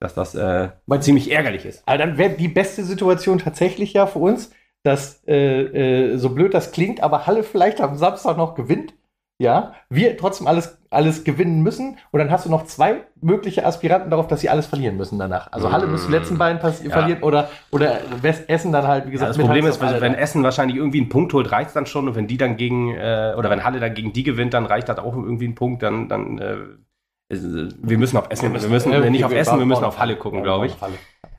dass 0.00 0.12
das 0.12 0.34
äh, 0.34 0.68
ziemlich 1.00 1.32
ärgerlich 1.32 1.64
ist. 1.64 1.82
Aber 1.86 1.96
dann 1.96 2.18
wäre 2.18 2.34
die 2.34 2.48
beste 2.48 2.84
Situation 2.84 3.38
tatsächlich 3.38 3.94
ja 3.94 4.06
für 4.06 4.18
uns, 4.18 4.50
dass 4.82 5.22
äh, 5.26 6.12
äh, 6.12 6.16
so 6.18 6.30
blöd 6.30 6.52
das 6.52 6.72
klingt, 6.72 7.02
aber 7.02 7.26
Halle 7.26 7.42
vielleicht 7.42 7.80
am 7.80 7.96
Samstag 7.96 8.36
noch 8.36 8.54
gewinnt. 8.54 8.92
Ja, 9.40 9.72
wir 9.88 10.18
trotzdem 10.18 10.46
alles, 10.46 10.78
alles 10.90 11.24
gewinnen 11.24 11.62
müssen. 11.62 11.96
Und 12.10 12.18
dann 12.20 12.30
hast 12.30 12.44
du 12.44 12.50
noch 12.50 12.66
zwei 12.66 13.06
mögliche 13.22 13.64
Aspiranten 13.64 14.10
darauf, 14.10 14.26
dass 14.28 14.42
sie 14.42 14.50
alles 14.50 14.66
verlieren 14.66 14.98
müssen 14.98 15.18
danach. 15.18 15.50
Also 15.50 15.72
Halle 15.72 15.86
Mm. 15.86 15.92
müsste 15.92 16.08
die 16.08 16.12
letzten 16.18 16.36
beiden 16.36 16.60
pass- 16.60 16.84
Ja. 16.84 16.90
verlieren 16.90 17.22
oder, 17.22 17.48
oder 17.70 18.00
Essen 18.48 18.70
dann 18.70 18.86
halt, 18.86 19.04
wie 19.04 19.08
Ja, 19.08 19.12
gesagt, 19.12 19.30
das 19.30 19.38
mit 19.38 19.46
Problem 19.46 19.64
Hals 19.64 19.76
ist, 19.76 19.82
wenn, 19.82 20.00
wenn. 20.02 20.14
Essen 20.14 20.42
wahrscheinlich 20.42 20.76
irgendwie 20.76 21.00
einen 21.00 21.08
Punkt 21.08 21.32
holt, 21.32 21.50
reicht 21.52 21.74
dann 21.74 21.86
schon. 21.86 22.06
Und 22.06 22.16
wenn 22.16 22.26
die 22.26 22.36
dann 22.36 22.58
gegen, 22.58 22.94
äh, 22.94 23.34
oder 23.38 23.48
wenn 23.48 23.64
Halle 23.64 23.80
dann 23.80 23.94
gegen 23.94 24.12
die 24.12 24.24
gewinnt, 24.24 24.52
dann 24.52 24.66
reicht 24.66 24.90
das 24.90 24.98
auch 24.98 25.14
irgendwie 25.16 25.48
ein 25.48 25.54
Punkt. 25.54 25.82
Dann, 25.82 26.10
dann 26.10 26.36
äh, 26.38 26.54
äh, 27.34 27.68
wir 27.80 27.96
müssen 27.96 28.18
auf 28.18 28.26
Essen, 28.28 28.52
wir 28.52 28.68
müssen 28.68 28.92
äh, 28.92 29.08
nicht 29.08 29.24
auf 29.24 29.32
Essen, 29.32 29.58
wir 29.58 29.64
müssen 29.64 29.84
auf 29.84 29.98
Halle 29.98 30.16
gucken, 30.16 30.40
ja, 30.40 30.44
glaube 30.44 30.66
ich. 30.66 30.78
Halle. 30.82 30.92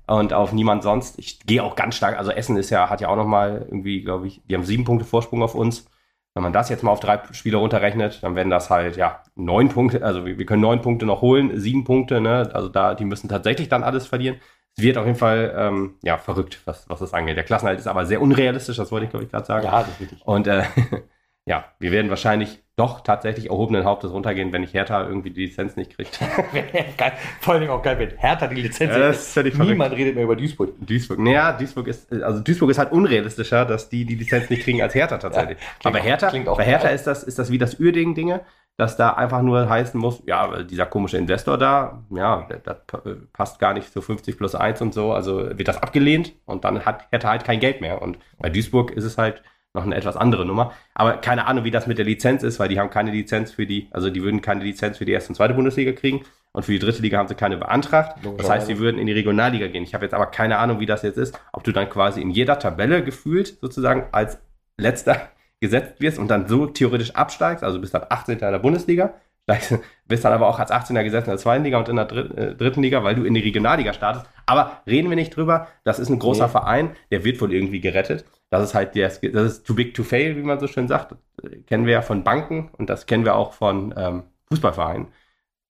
Und 0.07 0.33
auf 0.33 0.53
niemand 0.53 0.81
sonst. 0.81 1.19
Ich 1.19 1.39
gehe 1.41 1.63
auch 1.63 1.75
ganz 1.75 1.93
stark, 1.95 2.17
also 2.17 2.31
Essen 2.31 2.57
ist 2.57 2.71
ja, 2.71 2.89
hat 2.89 2.99
ja 2.99 3.09
auch 3.09 3.15
nochmal 3.15 3.63
irgendwie, 3.69 4.01
glaube 4.01 4.25
ich, 4.25 4.41
die 4.49 4.55
haben 4.55 4.63
sieben 4.63 4.85
Punkte 4.85 5.05
Vorsprung 5.05 5.43
auf 5.43 5.53
uns. 5.53 5.85
Wenn 6.33 6.43
man 6.43 6.53
das 6.53 6.69
jetzt 6.69 6.81
mal 6.83 6.91
auf 6.91 7.01
drei 7.01 7.21
Spiele 7.33 7.57
runterrechnet, 7.57 8.23
dann 8.23 8.35
werden 8.35 8.49
das 8.49 8.69
halt, 8.69 8.95
ja, 8.95 9.21
neun 9.35 9.67
Punkte, 9.69 10.03
also 10.03 10.25
wir, 10.25 10.45
können 10.45 10.61
neun 10.61 10.81
Punkte 10.81 11.05
noch 11.05 11.21
holen, 11.21 11.59
sieben 11.59 11.83
Punkte, 11.83 12.21
ne? 12.21 12.49
Also 12.53 12.69
da, 12.69 12.95
die 12.95 13.03
müssen 13.03 13.27
tatsächlich 13.27 13.67
dann 13.67 13.83
alles 13.83 14.07
verlieren. 14.07 14.37
Es 14.77 14.83
wird 14.83 14.97
auf 14.97 15.05
jeden 15.05 15.17
Fall, 15.17 15.53
ähm, 15.57 15.95
ja, 16.03 16.17
verrückt, 16.17 16.61
was, 16.63 16.87
was 16.89 16.99
das 16.99 17.13
angeht. 17.13 17.35
Der 17.35 17.43
Klassenhalt 17.43 17.79
ist 17.79 17.87
aber 17.87 18.05
sehr 18.05 18.21
unrealistisch, 18.21 18.77
das 18.77 18.91
wollte 18.91 19.05
ich, 19.05 19.09
glaube 19.11 19.25
ich, 19.25 19.31
gerade 19.31 19.45
sagen. 19.45 19.65
Ja, 19.65 19.81
das 19.81 19.89
ist 19.89 19.99
richtig. 19.99 20.21
Und 20.25 20.47
äh, 20.47 20.63
ja, 21.45 21.65
wir 21.79 21.91
werden 21.91 22.09
wahrscheinlich 22.09 22.59
doch 22.75 23.01
tatsächlich 23.01 23.49
erhobenen 23.49 23.83
Hauptes 23.83 24.11
runtergehen, 24.11 24.53
wenn 24.53 24.61
nicht 24.61 24.73
Hertha 24.73 25.05
irgendwie 25.07 25.29
die 25.31 25.45
Lizenz 25.45 25.75
nicht 25.75 25.95
kriegt. 25.95 26.15
Vor 27.41 27.53
allen 27.53 27.61
Dingen 27.61 27.71
auch 27.73 27.81
geil, 27.83 27.99
wenn 27.99 28.17
Hertha 28.17 28.47
die 28.47 28.61
Lizenz 28.61 28.91
Ja, 28.95 29.09
ist 29.09 29.33
völlig 29.33 29.53
verrückt. 29.53 29.71
Niemand 29.71 29.95
redet 29.95 30.15
mehr 30.15 30.23
über 30.23 30.35
Duisburg. 30.35 30.73
Duisburg. 30.79 31.19
Naja, 31.19 31.51
Duisburg 31.53 31.87
ist, 31.87 32.11
also 32.11 32.39
Duisburg 32.41 32.69
ist 32.71 32.77
halt 32.77 32.91
unrealistischer, 32.91 33.65
dass 33.65 33.89
die 33.89 34.05
die 34.05 34.15
Lizenz 34.15 34.49
nicht 34.49 34.63
kriegen 34.63 34.81
als 34.81 34.95
Hertha 34.95 35.17
tatsächlich. 35.17 35.57
Ja, 35.59 35.89
Aber 35.89 35.99
auch- 35.99 36.03
Hertha, 36.03 36.27
auch 36.47 36.57
bei 36.57 36.63
Hertha 36.63 36.87
geil. 36.87 36.95
ist 36.95 37.05
das, 37.07 37.23
ist 37.23 37.37
das 37.37 37.51
wie 37.51 37.57
das 37.57 37.79
Uerdingen-Dinge, 37.79 38.41
dass 38.77 38.97
da 38.97 39.11
einfach 39.11 39.41
nur 39.41 39.69
heißen 39.69 39.99
muss, 39.99 40.23
ja, 40.25 40.63
dieser 40.63 40.85
komische 40.85 41.17
Investor 41.17 41.57
da, 41.57 42.03
ja, 42.09 42.47
das, 42.63 42.77
das 42.87 43.01
passt 43.33 43.59
gar 43.59 43.73
nicht 43.73 43.91
zu 43.91 44.01
50 44.01 44.37
plus 44.37 44.55
1 44.55 44.81
und 44.81 44.93
so, 44.93 45.11
also 45.11 45.55
wird 45.57 45.67
das 45.67 45.81
abgelehnt 45.83 46.33
und 46.45 46.63
dann 46.63 46.85
hat 46.85 47.05
Hertha 47.11 47.29
halt 47.29 47.43
kein 47.43 47.59
Geld 47.59 47.81
mehr. 47.81 48.01
Und 48.01 48.17
bei 48.39 48.49
Duisburg 48.49 48.91
ist 48.91 49.03
es 49.03 49.17
halt 49.17 49.43
noch 49.73 49.83
eine 49.83 49.95
etwas 49.95 50.17
andere 50.17 50.45
Nummer. 50.45 50.73
Aber 50.93 51.13
keine 51.17 51.47
Ahnung, 51.47 51.63
wie 51.63 51.71
das 51.71 51.87
mit 51.87 51.97
der 51.97 52.05
Lizenz 52.05 52.43
ist, 52.43 52.59
weil 52.59 52.69
die 52.69 52.79
haben 52.79 52.89
keine 52.89 53.11
Lizenz 53.11 53.51
für 53.51 53.65
die, 53.65 53.87
also 53.91 54.09
die 54.09 54.21
würden 54.21 54.41
keine 54.41 54.63
Lizenz 54.63 54.97
für 54.97 55.05
die 55.05 55.11
erste 55.13 55.29
und 55.29 55.35
zweite 55.35 55.53
Bundesliga 55.53 55.93
kriegen 55.93 56.21
und 56.51 56.63
für 56.63 56.73
die 56.73 56.79
dritte 56.79 57.01
Liga 57.01 57.17
haben 57.17 57.27
sie 57.27 57.35
keine 57.35 57.57
beantragt. 57.57 58.19
Das 58.37 58.49
heißt, 58.49 58.67
sie 58.67 58.79
würden 58.79 58.99
in 58.99 59.07
die 59.07 59.13
Regionalliga 59.13 59.67
gehen. 59.67 59.83
Ich 59.83 59.93
habe 59.93 60.05
jetzt 60.05 60.13
aber 60.13 60.25
keine 60.27 60.57
Ahnung, 60.57 60.79
wie 60.79 60.85
das 60.85 61.03
jetzt 61.03 61.17
ist, 61.17 61.39
ob 61.53 61.63
du 61.63 61.71
dann 61.71 61.89
quasi 61.89 62.21
in 62.21 62.29
jeder 62.31 62.59
Tabelle 62.59 63.03
gefühlt 63.03 63.57
sozusagen 63.61 64.05
als 64.11 64.39
letzter 64.77 65.29
gesetzt 65.61 66.01
wirst 66.01 66.17
und 66.17 66.27
dann 66.27 66.47
so 66.47 66.65
theoretisch 66.65 67.11
absteigst, 67.11 67.63
also 67.63 67.79
bist 67.79 67.93
dann 67.93 68.05
18. 68.09 68.33
in 68.33 68.39
der 68.39 68.59
Bundesliga, 68.59 69.13
steigst, 69.43 69.75
bist 70.07 70.25
dann 70.25 70.33
aber 70.33 70.47
auch 70.47 70.59
als 70.59 70.71
18er 70.71 71.03
gesetzt 71.03 71.27
in 71.27 71.31
der 71.31 71.37
zweiten 71.37 71.63
Liga 71.63 71.77
und 71.77 71.87
in 71.87 71.95
der 71.95 72.11
äh, 72.11 72.55
dritten 72.55 72.81
Liga, 72.81 73.03
weil 73.03 73.15
du 73.15 73.23
in 73.23 73.35
die 73.35 73.41
Regionalliga 73.41 73.93
startest. 73.93 74.25
Aber 74.47 74.81
reden 74.87 75.09
wir 75.09 75.15
nicht 75.15 75.35
drüber, 75.35 75.67
das 75.83 75.99
ist 75.99 76.09
ein 76.09 76.19
großer 76.19 76.47
Nee. 76.47 76.51
Verein, 76.51 76.95
der 77.11 77.23
wird 77.23 77.39
wohl 77.39 77.53
irgendwie 77.53 77.79
gerettet. 77.79 78.25
Das 78.51 78.63
ist 78.63 78.75
halt, 78.75 78.95
der, 78.95 79.09
das 79.09 79.23
ist 79.23 79.65
too 79.67 79.75
big 79.75 79.95
to 79.95 80.03
fail, 80.03 80.35
wie 80.37 80.43
man 80.43 80.59
so 80.59 80.67
schön 80.67 80.87
sagt. 80.89 81.13
Das 81.37 81.51
kennen 81.67 81.85
wir 81.87 81.93
ja 81.93 82.03
von 82.03 82.23
Banken 82.23 82.69
und 82.77 82.89
das 82.91 83.07
kennen 83.07 83.25
wir 83.25 83.35
auch 83.35 83.53
von 83.53 83.93
ähm, 83.97 84.23
Fußballvereinen. 84.49 85.07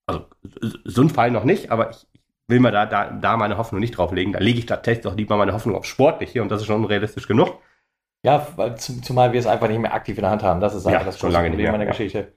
Also 0.08 0.26
so 0.86 1.04
ein 1.04 1.10
Fall 1.10 1.32
noch 1.32 1.46
nicht, 1.46 1.72
aber 1.72 1.92
ich 1.92 2.08
will 2.48 2.60
mir 2.62 2.72
da, 2.72 2.86
da, 2.88 3.12
da 3.12 3.38
meine 3.38 3.58
Hoffnung 3.58 3.82
nicht 3.82 3.98
drauf 3.98 4.14
legen. 4.14 4.34
Da 4.34 4.40
lege 4.40 4.60
ich 4.60 4.68
tatsächlich 4.68 5.04
doch 5.06 5.16
lieber 5.18 5.38
meine 5.38 5.54
Hoffnung 5.54 5.76
auf 5.76 5.86
Sportliche 5.86 6.42
und 6.44 6.50
das 6.52 6.62
ist 6.62 6.68
schon 6.68 6.84
unrealistisch 6.84 7.28
genug. 7.28 7.60
Ja, 8.24 8.46
zumal 8.78 9.34
wir 9.34 9.40
es 9.40 9.48
einfach 9.48 9.68
nicht 9.68 9.80
mehr 9.80 9.94
aktiv 9.94 10.18
in 10.18 10.22
der 10.24 10.32
Hand 10.32 10.44
haben. 10.44 10.60
Das 10.62 10.76
ist 10.76 10.86
einfach 10.86 11.02
Ja, 11.02 11.06
das 11.06 11.18
schon 11.20 11.32
lange 11.32 11.50
nicht 11.50 11.58
Problem 11.58 11.64
mehr, 11.64 11.72
meiner 11.72 11.86
ja. 11.86 11.90
Geschichte. 11.92 12.34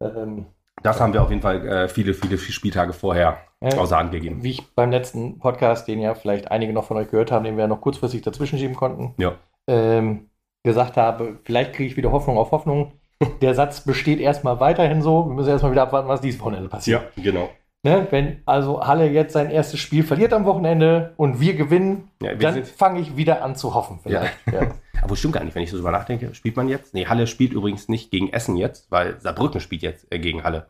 Ähm, 0.00 0.46
Das 0.82 1.00
haben 1.00 1.12
wir 1.12 1.22
auf 1.22 1.30
jeden 1.30 1.42
Fall 1.42 1.66
äh, 1.66 1.88
viele, 1.88 2.14
viele 2.14 2.38
Spieltage 2.38 2.92
vorher 2.92 3.38
Ja. 3.62 3.78
außer 3.78 3.96
Hand 3.96 4.12
gegeben. 4.12 4.42
wie 4.42 4.50
ich 4.50 4.74
beim 4.74 4.90
letzten 4.90 5.38
Podcast, 5.38 5.88
den 5.88 6.00
ja 6.00 6.14
vielleicht 6.14 6.50
einige 6.50 6.72
noch 6.72 6.84
von 6.84 6.96
euch 6.96 7.10
gehört 7.10 7.30
haben, 7.32 7.44
den 7.44 7.56
wir 7.56 7.66
noch 7.68 7.80
kurzfristig 7.80 8.22
dazwischen 8.22 8.58
schieben 8.58 8.76
konnten, 8.76 9.14
Ja. 9.16 9.38
Ähm, 9.68 10.30
gesagt 10.62 10.96
habe, 10.96 11.38
vielleicht 11.44 11.74
kriege 11.74 11.90
ich 11.90 11.96
wieder 11.96 12.12
Hoffnung 12.12 12.38
auf 12.38 12.50
Hoffnung. 12.52 12.92
Der 13.40 13.54
Satz 13.54 13.82
besteht 13.82 14.20
erstmal 14.20 14.60
weiterhin 14.60 15.02
so. 15.02 15.26
Wir 15.26 15.34
müssen 15.34 15.50
erstmal 15.50 15.72
wieder 15.72 15.82
abwarten, 15.82 16.08
was 16.08 16.20
dieses 16.20 16.40
Wochenende 16.40 16.68
passiert. 16.68 17.02
genau. 17.16 17.48
Ne? 17.84 18.06
Wenn 18.10 18.40
also 18.46 18.80
Halle 18.86 19.10
jetzt 19.10 19.34
sein 19.34 19.50
erstes 19.50 19.78
Spiel 19.78 20.04
verliert 20.04 20.32
am 20.32 20.46
Wochenende 20.46 21.12
und 21.18 21.38
wir 21.38 21.54
gewinnen, 21.54 22.08
Ja, 22.22 22.30
wir 22.30 22.38
dann 22.38 22.64
fange 22.64 23.00
ich 23.00 23.18
wieder 23.18 23.42
an 23.42 23.56
zu 23.56 23.74
hoffen. 23.74 24.00
Vielleicht. 24.02 24.32
Ja. 24.50 24.70
Aber 25.02 25.16
stimmt 25.16 25.34
gar 25.34 25.44
nicht, 25.44 25.54
wenn 25.54 25.62
ich 25.62 25.70
so 25.70 25.76
drüber 25.76 25.90
nachdenke. 25.90 26.34
Spielt 26.34 26.56
man 26.56 26.70
jetzt? 26.70 26.94
Nee, 26.94 27.04
Halle 27.04 27.26
spielt 27.26 27.52
übrigens 27.52 27.90
nicht 27.90 28.10
gegen 28.10 28.32
Essen 28.32 28.56
jetzt, 28.56 28.90
weil 28.90 29.20
Saarbrücken 29.20 29.60
spielt 29.60 29.82
jetzt 29.82 30.06
äh, 30.10 30.18
gegen 30.18 30.44
Halle. 30.44 30.68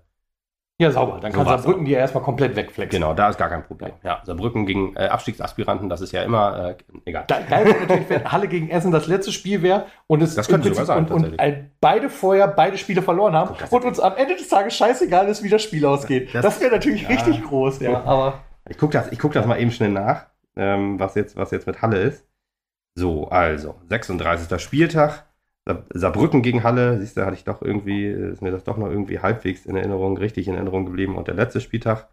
Ja, 0.81 0.91
sauber. 0.91 1.21
Dann 1.21 1.31
kann 1.33 1.47
Saarbrücken 1.47 1.85
die 1.85 1.93
ja 1.93 2.01
erstmal 2.01 2.25
komplett 2.25 2.57
wegflexen. 2.57 3.01
Genau, 3.01 3.15
da 3.15 3.29
ist 3.29 3.39
gar 3.39 3.49
kein 3.49 3.63
Problem. 3.63 3.93
Ja, 4.03 4.21
Saarbrücken 4.25 4.67
gegen 4.67 4.97
äh, 4.97 5.07
Abstiegsaspiranten, 5.07 5.89
das 5.89 6.01
ist 6.01 6.11
ja 6.11 6.23
immer 6.25 6.71
äh, 6.71 6.77
egal. 7.05 7.25
Ge- 7.29 7.37
Geil 7.49 7.67
wäre 7.67 7.81
natürlich, 7.83 8.09
wenn 8.11 8.33
Halle 8.33 8.49
gegen 8.49 8.71
Essen 8.71 8.91
das 8.91 9.07
letzte 9.07 9.31
Spiel 9.31 9.63
wäre 9.63 9.87
und 10.09 10.21
es 10.21 10.35
Das 10.35 10.49
könnte 10.49 10.69
sogar 10.71 10.85
sein, 10.87 11.07
und, 11.07 11.11
und 11.13 11.39
äh, 11.39 11.65
beide 11.81 12.11
vorher 12.11 12.49
beide 12.49 12.77
Spiele 12.77 13.03
verloren 13.03 13.35
haben 13.35 13.55
das- 13.57 13.71
und 13.71 13.85
uns 13.85 14.01
am 14.01 14.17
Ende 14.17 14.35
des 14.35 14.49
Tages 14.49 14.75
scheißegal 14.77 15.29
ist, 15.29 15.45
wie 15.45 15.49
das 15.49 15.63
Spiel 15.63 15.87
ausgeht. 15.87 16.35
Das- 16.35 16.43
Das, 16.43 16.61
wäre 16.61 16.73
natürlich 16.73 17.03
ja. 17.03 17.09
richtig 17.09 17.45
groß, 17.45 17.79
ja. 17.79 18.03
Aber 18.03 18.41
Ich 18.69 18.77
gucke 18.77 18.95
das, 18.95 19.13
ich 19.13 19.19
guck 19.21 19.33
das 19.33 19.47
mal 19.47 19.61
eben 19.61 19.71
schnell 19.71 19.91
nach, 19.91 20.27
ähm, 20.57 20.99
was, 20.99 21.15
jetzt, 21.15 21.37
was 21.37 21.53
jetzt 21.53 21.69
mit 21.69 21.83
Halle 21.83 21.99
ist. 22.01 22.27
So, 22.97 23.29
also, 23.29 23.77
36. 23.91 24.61
Spieltag. 24.61 25.27
Sa- 25.67 25.85
Saarbrücken 25.93 26.43
gegen 26.43 26.63
Halle, 26.63 26.99
siehst 27.01 27.17
du, 27.17 27.25
hatte 27.25 27.35
ich 27.37 27.45
doch 27.45 27.63
irgendwie, 27.63 28.07
ist 28.07 28.43
mir 28.43 28.51
das 28.51 28.65
doch 28.65 28.77
noch 28.77 28.89
irgendwie 28.91 29.21
halbwegs 29.21 29.65
in 29.67 29.77
Erinnerung, 29.77 30.17
richtig 30.19 30.47
in 30.49 30.55
Erinnerung 30.55 30.85
geblieben. 30.87 31.17
Und 31.17 31.27
der 31.29 31.35
letzte 31.35 31.61
Spieltag 31.61 32.09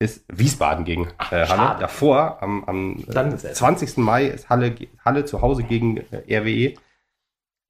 ist 0.00 0.24
Wiesbaden 0.28 0.84
gegen 0.84 1.06
äh, 1.06 1.10
Halle. 1.30 1.46
schade. 1.46 1.80
Davor, 1.80 2.42
am, 2.42 2.64
am 2.64 3.04
Dann 3.08 3.32
äh, 3.32 3.34
ist 3.34 3.44
Essen. 3.44 3.54
20. 3.56 3.96
Mai, 3.98 4.26
ist 4.26 4.48
Halle, 4.48 4.74
Halle 5.04 5.24
zu 5.24 5.42
Hause 5.42 5.62
gegen 5.64 5.98
äh, 6.10 6.38
RWE. 6.38 6.74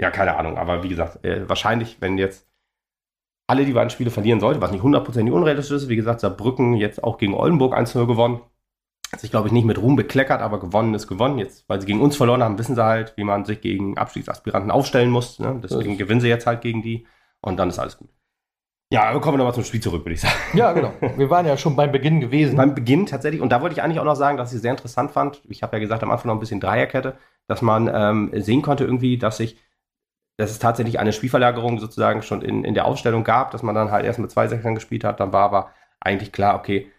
Ja, 0.01 0.11
keine 0.11 0.37
Ahnung, 0.37 0.59
aber 0.59 0.83
wie 0.83 0.89
gesagt, 0.89 1.25
äh, 1.25 1.49
wahrscheinlich, 1.49 2.01
wenn 2.01 2.19
jetzt 2.19 2.47
alle 3.49 3.65
die 3.65 3.73
beiden 3.73 3.91
Spiele 3.91 4.11
verlieren 4.11 4.41
sollte, 4.41 4.61
was 4.61 4.71
nicht 4.71 4.83
hundertprozentig 4.83 5.33
unrealistisch 5.35 5.75
ist, 5.77 5.89
wie 5.89 5.97
gesagt, 5.97 6.21
Saarbrücken 6.21 6.75
jetzt 6.75 7.03
auch 7.03 7.17
gegen 7.19 7.35
Oldenburg 7.35 7.75
1-0 7.75 8.07
gewonnen. 8.07 8.41
Sich, 9.17 9.31
glaube 9.31 9.47
ich, 9.49 9.53
nicht 9.53 9.65
mit 9.65 9.79
Ruhm 9.79 9.97
bekleckert, 9.97 10.43
aber 10.43 10.61
gewonnen 10.61 10.93
ist 10.95 11.07
gewonnen. 11.07 11.39
Jetzt, 11.39 11.67
weil 11.69 11.81
sie 11.81 11.87
gegen 11.87 12.01
uns 12.03 12.17
verloren 12.17 12.43
haben, 12.43 12.59
wissen 12.59 12.75
sie 12.75 12.85
halt, 12.85 13.15
wie 13.17 13.25
man 13.25 13.45
sich 13.47 13.61
gegen 13.63 13.97
Abstiegsaspiranten 13.97 14.71
aufstellen 14.71 15.11
muss. 15.11 15.39
Ne? 15.39 15.59
Deswegen 15.63 15.91
Das- 15.91 15.99
gewinnen 15.99 16.21
sie 16.21 16.29
jetzt 16.29 16.47
halt 16.47 16.61
gegen 16.61 16.83
die 16.83 17.07
und 17.41 17.57
dann 17.59 17.71
ist 17.71 17.79
alles 17.79 17.97
gut. 17.97 18.11
Ja, 18.91 19.05
aber 19.05 19.21
kommen 19.21 19.35
wir 19.35 19.39
nochmal 19.39 19.55
zum 19.55 19.65
Spiel 19.65 19.81
zurück, 19.83 20.05
würde 20.05 20.15
ich 20.15 20.21
sagen. 20.23 20.35
ja, 20.55 20.73
genau. 20.73 20.93
Wir 21.17 21.29
waren 21.31 21.45
ja 21.47 21.57
schon 21.59 21.77
beim 21.77 21.93
Beginn 21.93 22.21
gewesen. 22.21 22.57
Beim 22.57 22.75
Beginn 22.75 23.05
tatsächlich, 23.07 23.43
und 23.43 23.51
da 23.51 23.61
wollte 23.61 23.75
ich 23.75 23.83
eigentlich 23.83 24.01
auch 24.01 24.05
noch 24.05 24.15
sagen, 24.17 24.37
dass 24.39 24.51
ich 24.51 24.57
es 24.57 24.63
sehr 24.63 24.71
interessant 24.71 25.11
fand. 25.11 25.43
Ich 25.49 25.63
habe 25.63 25.77
ja 25.77 25.81
gesagt, 25.81 26.03
am 26.03 26.11
Anfang 26.11 26.29
noch 26.29 26.37
ein 26.37 26.41
bisschen 26.41 26.61
Dreierkette, 26.61 27.17
dass 27.49 27.61
man 27.61 27.91
ähm, 27.93 28.31
sehen 28.43 28.63
konnte 28.63 28.85
irgendwie, 28.85 29.19
dass 29.19 29.37
sich, 29.39 29.59
dass 30.39 30.51
es 30.51 30.59
tatsächlich 30.59 30.99
eine 30.99 31.13
Spielverlagerung 31.13 31.79
sozusagen 31.79 32.23
schon 32.23 32.41
in, 32.41 32.65
in 32.65 32.73
der 32.75 32.87
Aufstellung 32.87 33.25
gab, 33.25 33.51
dass 33.51 33.63
man 33.63 33.75
dann 33.75 33.91
halt 33.91 34.07
erst 34.07 34.21
mit 34.21 34.31
zwei 34.31 34.49
Sechsern 34.49 34.75
gespielt 34.75 35.05
hat. 35.05 35.21
Dann 35.21 35.33
war 35.35 35.45
aber 35.45 35.71
eigentlich 36.01 36.33
klar, 36.33 36.55
okay, 36.59 36.91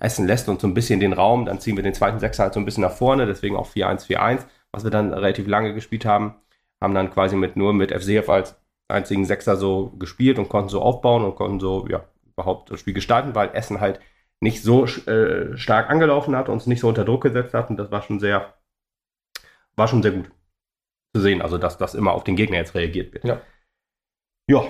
Essen 0.00 0.26
lässt 0.26 0.48
uns 0.48 0.60
so 0.60 0.66
ein 0.66 0.74
bisschen 0.74 0.98
den 1.00 1.12
Raum, 1.12 1.46
dann 1.46 1.60
ziehen 1.60 1.76
wir 1.76 1.82
den 1.84 1.94
zweiten 1.94 2.18
Sechser 2.18 2.44
halt 2.44 2.54
so 2.54 2.60
ein 2.60 2.64
bisschen 2.64 2.82
nach 2.82 2.92
vorne, 2.92 3.26
deswegen 3.26 3.56
auch 3.56 3.68
4-1-4-1, 3.68 4.44
was 4.72 4.84
wir 4.84 4.90
dann 4.90 5.12
relativ 5.12 5.46
lange 5.46 5.72
gespielt 5.72 6.04
haben. 6.04 6.34
Haben 6.80 6.94
dann 6.94 7.10
quasi 7.10 7.36
mit 7.36 7.56
nur 7.56 7.72
mit 7.72 7.92
FCF 7.92 8.28
als 8.28 8.56
einzigen 8.88 9.24
Sechser 9.24 9.56
so 9.56 9.90
gespielt 9.98 10.38
und 10.38 10.48
konnten 10.48 10.68
so 10.68 10.82
aufbauen 10.82 11.24
und 11.24 11.36
konnten 11.36 11.60
so, 11.60 11.86
ja, 11.88 12.04
überhaupt 12.32 12.70
das 12.70 12.80
Spiel 12.80 12.92
gestalten, 12.92 13.34
weil 13.34 13.50
Essen 13.54 13.80
halt 13.80 14.00
nicht 14.40 14.62
so 14.62 14.84
äh, 14.84 15.56
stark 15.56 15.90
angelaufen 15.90 16.36
hat, 16.36 16.48
uns 16.48 16.66
nicht 16.66 16.80
so 16.80 16.88
unter 16.88 17.04
Druck 17.04 17.22
gesetzt 17.22 17.54
hat 17.54 17.70
und 17.70 17.76
das 17.76 17.90
war 17.90 18.02
schon 18.02 18.20
sehr, 18.20 18.54
war 19.76 19.88
schon 19.88 20.02
sehr 20.02 20.12
gut 20.12 20.30
zu 21.14 21.22
sehen, 21.22 21.40
also 21.40 21.56
dass 21.56 21.78
das 21.78 21.94
immer 21.94 22.12
auf 22.12 22.24
den 22.24 22.36
Gegner 22.36 22.58
jetzt 22.58 22.74
reagiert 22.74 23.14
wird. 23.14 23.24
Ja. 23.24 23.40
Ja. 24.48 24.66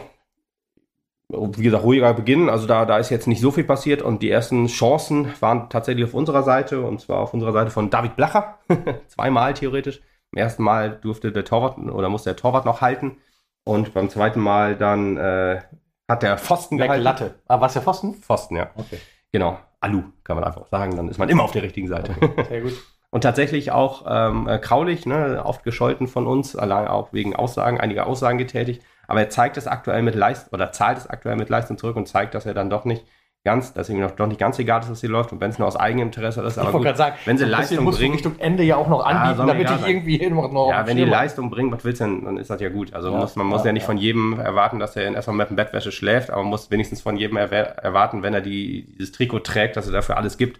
Wie 1.28 1.62
gesagt, 1.62 1.82
ruhiger 1.82 2.14
Beginn, 2.14 2.48
also 2.48 2.68
da, 2.68 2.84
da 2.84 2.98
ist 2.98 3.10
jetzt 3.10 3.26
nicht 3.26 3.40
so 3.40 3.50
viel 3.50 3.64
passiert 3.64 4.00
und 4.00 4.22
die 4.22 4.30
ersten 4.30 4.68
Chancen 4.68 5.32
waren 5.40 5.68
tatsächlich 5.70 6.04
auf 6.04 6.14
unserer 6.14 6.44
Seite 6.44 6.82
und 6.82 7.00
zwar 7.00 7.18
auf 7.18 7.34
unserer 7.34 7.52
Seite 7.52 7.70
von 7.70 7.90
David 7.90 8.14
Blacher, 8.14 8.58
zweimal 9.08 9.54
theoretisch. 9.54 10.00
Beim 10.30 10.44
ersten 10.44 10.62
Mal 10.62 10.98
durfte 11.02 11.32
der 11.32 11.44
Torwart 11.44 11.78
oder 11.78 12.08
musste 12.08 12.30
der 12.30 12.36
Torwart 12.36 12.64
noch 12.64 12.80
halten 12.80 13.16
und 13.64 13.92
beim 13.92 14.08
zweiten 14.08 14.40
Mal 14.40 14.76
dann 14.76 15.16
äh, 15.16 15.60
hat 16.08 16.22
der 16.22 16.38
Pfosten 16.38 16.78
gehalten. 16.78 17.02
Latte. 17.02 17.34
Ah, 17.48 17.60
was 17.60 17.72
der 17.72 17.82
Pfosten? 17.82 18.14
Pfosten, 18.14 18.56
ja. 18.56 18.70
Okay. 18.76 18.98
Genau. 19.32 19.58
Alu, 19.80 20.04
kann 20.22 20.36
man 20.36 20.44
einfach 20.44 20.68
sagen. 20.68 20.96
Dann 20.96 21.08
ist 21.08 21.18
man 21.18 21.28
immer 21.28 21.42
auf 21.42 21.52
der 21.52 21.62
richtigen 21.62 21.88
Seite. 21.88 22.14
Sehr 22.48 22.60
gut. 22.60 22.74
Und 23.10 23.22
tatsächlich 23.22 23.70
auch 23.70 24.04
ähm, 24.08 24.48
äh, 24.48 24.58
Kraulich, 24.58 25.06
ne, 25.06 25.42
oft 25.44 25.62
gescholten 25.62 26.06
von 26.06 26.26
uns, 26.26 26.56
allein 26.56 26.88
auch 26.88 27.12
wegen 27.12 27.34
Aussagen, 27.34 27.80
einige 27.80 28.04
Aussagen 28.04 28.36
getätigt. 28.36 28.82
Aber 29.08 29.20
er 29.20 29.28
zeigt 29.30 29.56
es 29.56 29.66
aktuell 29.66 30.02
mit 30.02 30.14
Leistung 30.14 30.52
oder 30.52 30.72
zahlt 30.72 30.98
es 30.98 31.06
aktuell 31.08 31.36
mit 31.36 31.48
Leistung 31.48 31.78
zurück 31.78 31.96
und 31.96 32.06
zeigt, 32.08 32.34
dass 32.34 32.46
er 32.46 32.54
dann 32.54 32.70
doch 32.70 32.84
nicht 32.84 33.04
ganz, 33.44 33.72
dass 33.72 33.88
ihm 33.88 34.00
noch, 34.00 34.10
doch 34.10 34.26
nicht 34.26 34.40
ganz 34.40 34.58
egal 34.58 34.80
ist, 34.80 34.90
was 34.90 35.00
hier 35.00 35.08
läuft 35.10 35.30
und 35.32 35.40
wenn 35.40 35.50
es 35.50 35.58
nur 35.60 35.68
aus 35.68 35.76
eigenem 35.76 36.08
Interesse 36.08 36.42
ist. 36.42 36.54
Ich 36.54 36.58
Aber 36.58 36.72
wollte 36.72 36.78
gut, 36.78 36.84
gerade 36.86 36.98
sagen, 36.98 37.16
wenn 37.26 37.38
sie 37.38 37.44
so 37.44 37.50
Leistung 37.50 37.84
musst 37.84 37.98
du 37.98 38.02
bringen- 38.02 38.14
Richtung 38.14 38.38
Ende 38.40 38.64
ja 38.64 38.74
auch 38.74 38.88
noch 38.88 39.04
anbieten, 39.04 39.46
mir 39.46 39.52
damit 39.52 39.70
ich 39.70 39.76
sein. 39.76 39.88
irgendwie 39.90 40.30
noch 40.30 40.50
noch 40.50 40.68
ja, 40.70 40.84
wenn 40.84 40.96
die 40.96 41.04
Leistung 41.04 41.48
bringen, 41.50 41.70
was 41.70 41.84
willst 41.84 42.00
du 42.00 42.06
denn, 42.06 42.24
dann 42.24 42.36
ist 42.38 42.50
das 42.50 42.60
ja 42.60 42.70
gut. 42.70 42.92
Also 42.92 43.12
Ja, 43.12 43.18
muss, 43.18 43.36
man 43.36 43.46
muss 43.46 43.60
ja, 43.60 43.66
ja 43.68 43.72
nicht 43.74 43.82
ja. 43.82 43.86
von 43.86 43.98
jedem 43.98 44.40
erwarten, 44.40 44.80
dass 44.80 44.96
er 44.96 45.06
in 45.06 45.14
erstmal 45.14 45.36
mit 45.36 45.48
dem 45.50 45.54
Bettwäsche 45.56 45.92
schläft, 45.92 46.30
aber 46.30 46.42
man 46.42 46.50
muss 46.50 46.72
wenigstens 46.72 47.02
von 47.02 47.16
jedem 47.16 47.36
erwarten, 47.36 48.24
wenn 48.24 48.34
er 48.34 48.40
die, 48.40 48.96
dieses 48.98 49.12
Trikot 49.12 49.40
trägt, 49.40 49.76
dass 49.76 49.86
er 49.86 49.92
dafür 49.92 50.16
alles 50.16 50.38
gibt. 50.38 50.58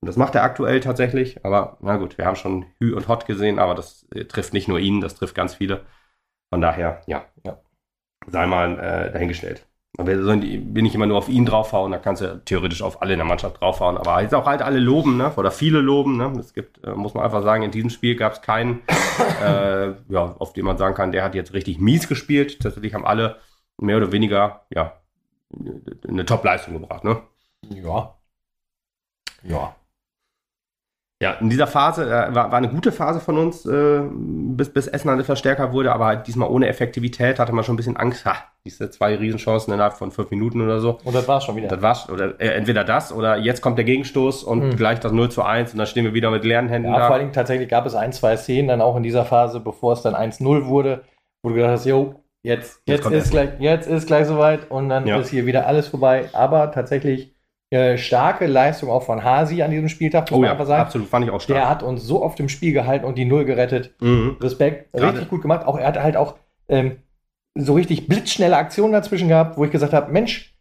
Und 0.00 0.08
das 0.08 0.16
macht 0.16 0.34
er 0.34 0.42
aktuell 0.42 0.80
tatsächlich. 0.80 1.44
Aber 1.44 1.78
na 1.80 1.96
gut, 1.98 2.18
wir 2.18 2.26
haben 2.26 2.34
schon 2.36 2.66
Hü 2.80 2.94
und 2.96 3.06
Hot 3.06 3.26
gesehen, 3.26 3.60
aber 3.60 3.76
das 3.76 4.08
äh, 4.12 4.24
trifft 4.24 4.52
nicht 4.54 4.66
nur 4.66 4.80
ihn, 4.80 5.00
das 5.00 5.14
trifft 5.14 5.36
ganz 5.36 5.54
viele. 5.54 5.82
Von 6.50 6.60
daher, 6.60 7.00
ja, 7.06 7.26
Ja. 7.44 7.58
Sei 8.30 8.46
mal 8.46 8.78
äh, 8.78 9.12
dahingestellt. 9.12 9.66
Bin 9.96 10.86
ich 10.86 10.94
immer 10.96 11.06
nur 11.06 11.18
auf 11.18 11.28
ihn 11.28 11.46
draufhauen, 11.46 11.92
da 11.92 11.98
kannst 11.98 12.20
du 12.20 12.42
theoretisch 12.44 12.82
auf 12.82 13.00
alle 13.00 13.12
in 13.12 13.18
der 13.20 13.26
Mannschaft 13.26 13.60
draufhauen. 13.60 13.96
Aber 13.96 14.20
jetzt 14.22 14.34
auch 14.34 14.44
halt 14.46 14.60
alle 14.60 14.80
loben, 14.80 15.16
ne? 15.16 15.32
Oder 15.36 15.52
viele 15.52 15.78
loben, 15.80 16.16
ne? 16.16 16.32
Es 16.40 16.52
gibt, 16.52 16.82
äh, 16.84 16.90
muss 16.94 17.14
man 17.14 17.22
einfach 17.22 17.44
sagen, 17.44 17.62
in 17.62 17.70
diesem 17.70 17.90
Spiel 17.90 18.16
gab 18.16 18.32
es 18.32 18.42
keinen, 18.42 18.82
äh, 19.40 19.92
ja, 20.08 20.34
auf 20.38 20.52
den 20.52 20.64
man 20.64 20.78
sagen 20.78 20.96
kann, 20.96 21.12
der 21.12 21.22
hat 21.22 21.36
jetzt 21.36 21.52
richtig 21.52 21.78
mies 21.78 22.08
gespielt. 22.08 22.60
Tatsächlich 22.60 22.92
haben 22.94 23.06
alle 23.06 23.36
mehr 23.78 23.96
oder 23.98 24.10
weniger, 24.10 24.66
ja, 24.70 24.94
eine 26.08 26.24
Top-Leistung 26.26 26.74
gebracht, 26.74 27.04
ne? 27.04 27.22
Ja. 27.68 28.16
Ja. 29.44 29.76
Ja, 31.24 31.32
in 31.40 31.48
dieser 31.50 31.66
Phase 31.66 32.04
äh, 32.04 32.34
war, 32.34 32.50
war 32.52 32.54
eine 32.58 32.68
gute 32.68 32.92
Phase 32.92 33.18
von 33.18 33.38
uns, 33.38 33.64
äh, 33.66 34.00
bis, 34.12 34.68
bis 34.72 34.86
Essen 34.86 35.08
dann 35.08 35.18
etwas 35.18 35.38
stärker 35.38 35.72
wurde, 35.72 35.92
aber 35.92 36.04
halt 36.06 36.26
diesmal 36.26 36.48
ohne 36.50 36.68
Effektivität 36.68 37.38
hatte 37.38 37.52
man 37.52 37.64
schon 37.64 37.74
ein 37.74 37.76
bisschen 37.76 37.96
Angst. 37.96 38.24
Ha, 38.26 38.34
diese 38.66 38.90
zwei 38.90 39.14
Riesenchancen 39.16 39.72
innerhalb 39.72 39.94
von 39.94 40.10
fünf 40.10 40.30
Minuten 40.30 40.60
oder 40.60 40.80
so. 40.80 40.98
Und 41.04 41.14
das 41.14 41.26
war's 41.26 41.44
schon 41.44 41.56
wieder. 41.56 41.68
Das 41.68 41.82
war's, 41.82 42.08
oder 42.10 42.38
äh, 42.40 42.48
entweder 42.48 42.84
das 42.84 43.12
oder 43.12 43.36
jetzt 43.38 43.60
kommt 43.62 43.78
der 43.78 43.84
Gegenstoß 43.84 44.44
und 44.44 44.60
Hm. 44.62 44.76
gleich 44.76 45.00
das 45.00 45.12
0 45.12 45.30
zu 45.30 45.42
1 45.42 45.72
und 45.72 45.78
dann 45.78 45.86
stehen 45.86 46.04
wir 46.04 46.14
wieder 46.14 46.30
mit 46.30 46.44
leeren 46.44 46.68
Händen 46.68 46.90
Ja, 46.92 46.98
da. 46.98 47.06
vor 47.06 47.16
allem 47.16 47.32
tatsächlich 47.32 47.68
gab 47.68 47.86
es 47.86 47.94
ein, 47.94 48.12
zwei 48.12 48.36
Szenen 48.36 48.68
dann 48.68 48.80
auch 48.80 48.96
in 48.96 49.02
dieser 49.02 49.24
Phase, 49.24 49.60
bevor 49.60 49.94
es 49.94 50.02
dann 50.02 50.14
1-0 50.14 50.66
wurde, 50.66 51.02
wo 51.42 51.48
du 51.48 51.54
gedacht 51.56 51.72
hast, 51.72 51.86
jo, 51.86 52.14
jetzt, 52.42 52.80
Jetzt 52.86 53.04
jetzt, 53.04 53.06
ist 53.06 53.12
Essen. 53.12 53.30
gleich, 53.30 53.48
jetzt 53.58 53.86
ist 53.88 54.06
gleich 54.06 54.26
soweit 54.26 54.70
und 54.70 54.88
dann 54.90 55.06
Ja. 55.06 55.18
ist 55.18 55.30
hier 55.30 55.46
wieder 55.46 55.66
alles 55.66 55.88
vorbei. 55.88 56.28
Aber 56.34 56.70
tatsächlich 56.72 57.33
äh, 57.70 57.96
starke 57.98 58.46
Leistung 58.46 58.90
auch 58.90 59.02
von 59.02 59.24
Hasi 59.24 59.62
an 59.62 59.70
diesem 59.70 59.88
Spieltag, 59.88 60.30
muss 60.30 60.36
oh 60.38 60.40
man 60.40 60.46
ja, 60.46 60.52
einfach 60.52 60.66
sagen. 60.66 60.82
absolut, 60.82 61.08
fand 61.08 61.24
ich 61.24 61.30
auch 61.30 61.42
Der 61.44 61.54
stark. 61.56 61.68
hat 61.68 61.82
uns 61.82 62.04
so 62.04 62.22
oft 62.22 62.38
im 62.40 62.48
Spiel 62.48 62.72
gehalten 62.72 63.04
und 63.04 63.16
die 63.18 63.24
Null 63.24 63.44
gerettet. 63.44 63.94
Mhm. 64.00 64.36
Respekt, 64.40 64.92
Gerade- 64.92 65.12
richtig 65.12 65.28
gut 65.30 65.42
gemacht. 65.42 65.66
Auch 65.66 65.78
er 65.78 65.88
hat 65.88 65.98
halt 66.00 66.16
auch 66.16 66.36
ähm, 66.68 66.98
so 67.56 67.74
richtig 67.74 68.06
blitzschnelle 68.08 68.56
Aktionen 68.56 68.92
dazwischen 68.92 69.28
gehabt, 69.28 69.56
wo 69.56 69.64
ich 69.64 69.70
gesagt 69.70 69.92
habe, 69.92 70.12
Mensch, 70.12 70.54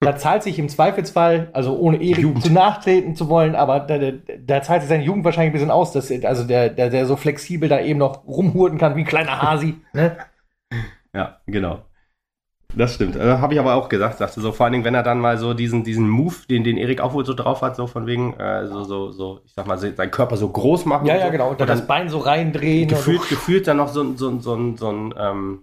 da 0.00 0.16
zahlt 0.16 0.42
sich 0.42 0.58
im 0.58 0.68
Zweifelsfall, 0.68 1.48
also 1.52 1.78
ohne 1.78 2.02
Erik 2.02 2.42
zu 2.42 2.52
nachtreten 2.52 3.14
zu 3.14 3.28
wollen, 3.28 3.54
aber 3.54 3.78
da, 3.80 3.98
da, 3.98 4.10
da 4.36 4.60
zahlt 4.60 4.82
sich 4.82 4.88
seine 4.88 5.04
Jugend 5.04 5.24
wahrscheinlich 5.24 5.50
ein 5.50 5.52
bisschen 5.52 5.70
aus, 5.70 5.92
dass 5.92 6.10
also 6.24 6.42
der, 6.44 6.70
der, 6.70 6.90
der 6.90 7.06
so 7.06 7.14
flexibel 7.14 7.68
da 7.68 7.78
eben 7.80 8.00
noch 8.00 8.26
rumhurten 8.26 8.78
kann 8.78 8.96
wie 8.96 9.02
ein 9.02 9.06
kleiner 9.06 9.40
Hasi. 9.40 9.76
Ne? 9.92 10.16
Ja, 11.14 11.40
genau. 11.46 11.82
Das 12.74 12.94
stimmt. 12.94 13.16
Äh, 13.16 13.38
Habe 13.38 13.54
ich 13.54 13.60
aber 13.60 13.74
auch 13.74 13.88
gesagt, 13.88 14.18
sagte 14.18 14.40
so, 14.40 14.52
vor 14.52 14.64
allen 14.64 14.72
Dingen, 14.72 14.84
wenn 14.84 14.94
er 14.94 15.02
dann 15.02 15.20
mal 15.20 15.36
so 15.38 15.52
diesen, 15.54 15.84
diesen 15.84 16.08
Move, 16.08 16.34
den, 16.48 16.64
den 16.64 16.76
Erik 16.78 17.00
auch 17.00 17.12
wohl 17.12 17.24
so 17.26 17.34
drauf 17.34 17.60
hat, 17.62 17.76
so 17.76 17.86
von 17.86 18.06
wegen, 18.06 18.34
äh, 18.40 18.66
so, 18.66 18.84
so, 18.84 19.10
so, 19.10 19.40
ich 19.44 19.52
sag 19.54 19.66
mal, 19.66 19.76
se- 19.78 19.94
seinen 19.94 20.10
Körper 20.10 20.36
so 20.36 20.48
groß 20.48 20.86
machen. 20.86 21.06
Ja, 21.06 21.14
und 21.14 21.20
ja, 21.20 21.26
so. 21.26 21.32
genau. 21.32 21.50
Und 21.50 21.60
dann 21.60 21.68
das 21.68 21.86
Bein 21.86 22.08
so 22.08 22.18
reindrehen. 22.18 22.88
gefühlt, 22.88 23.20
und 23.20 23.28
gefühlt 23.28 23.66
dann 23.68 23.76
noch 23.76 23.88
so, 23.88 24.02
ein- 24.02 24.16
so, 24.16 24.28
ein- 24.28 24.40
so, 24.40 24.54
ein- 24.54 24.76
so 24.76 24.88
ein 24.90 25.14
ähm, 25.18 25.58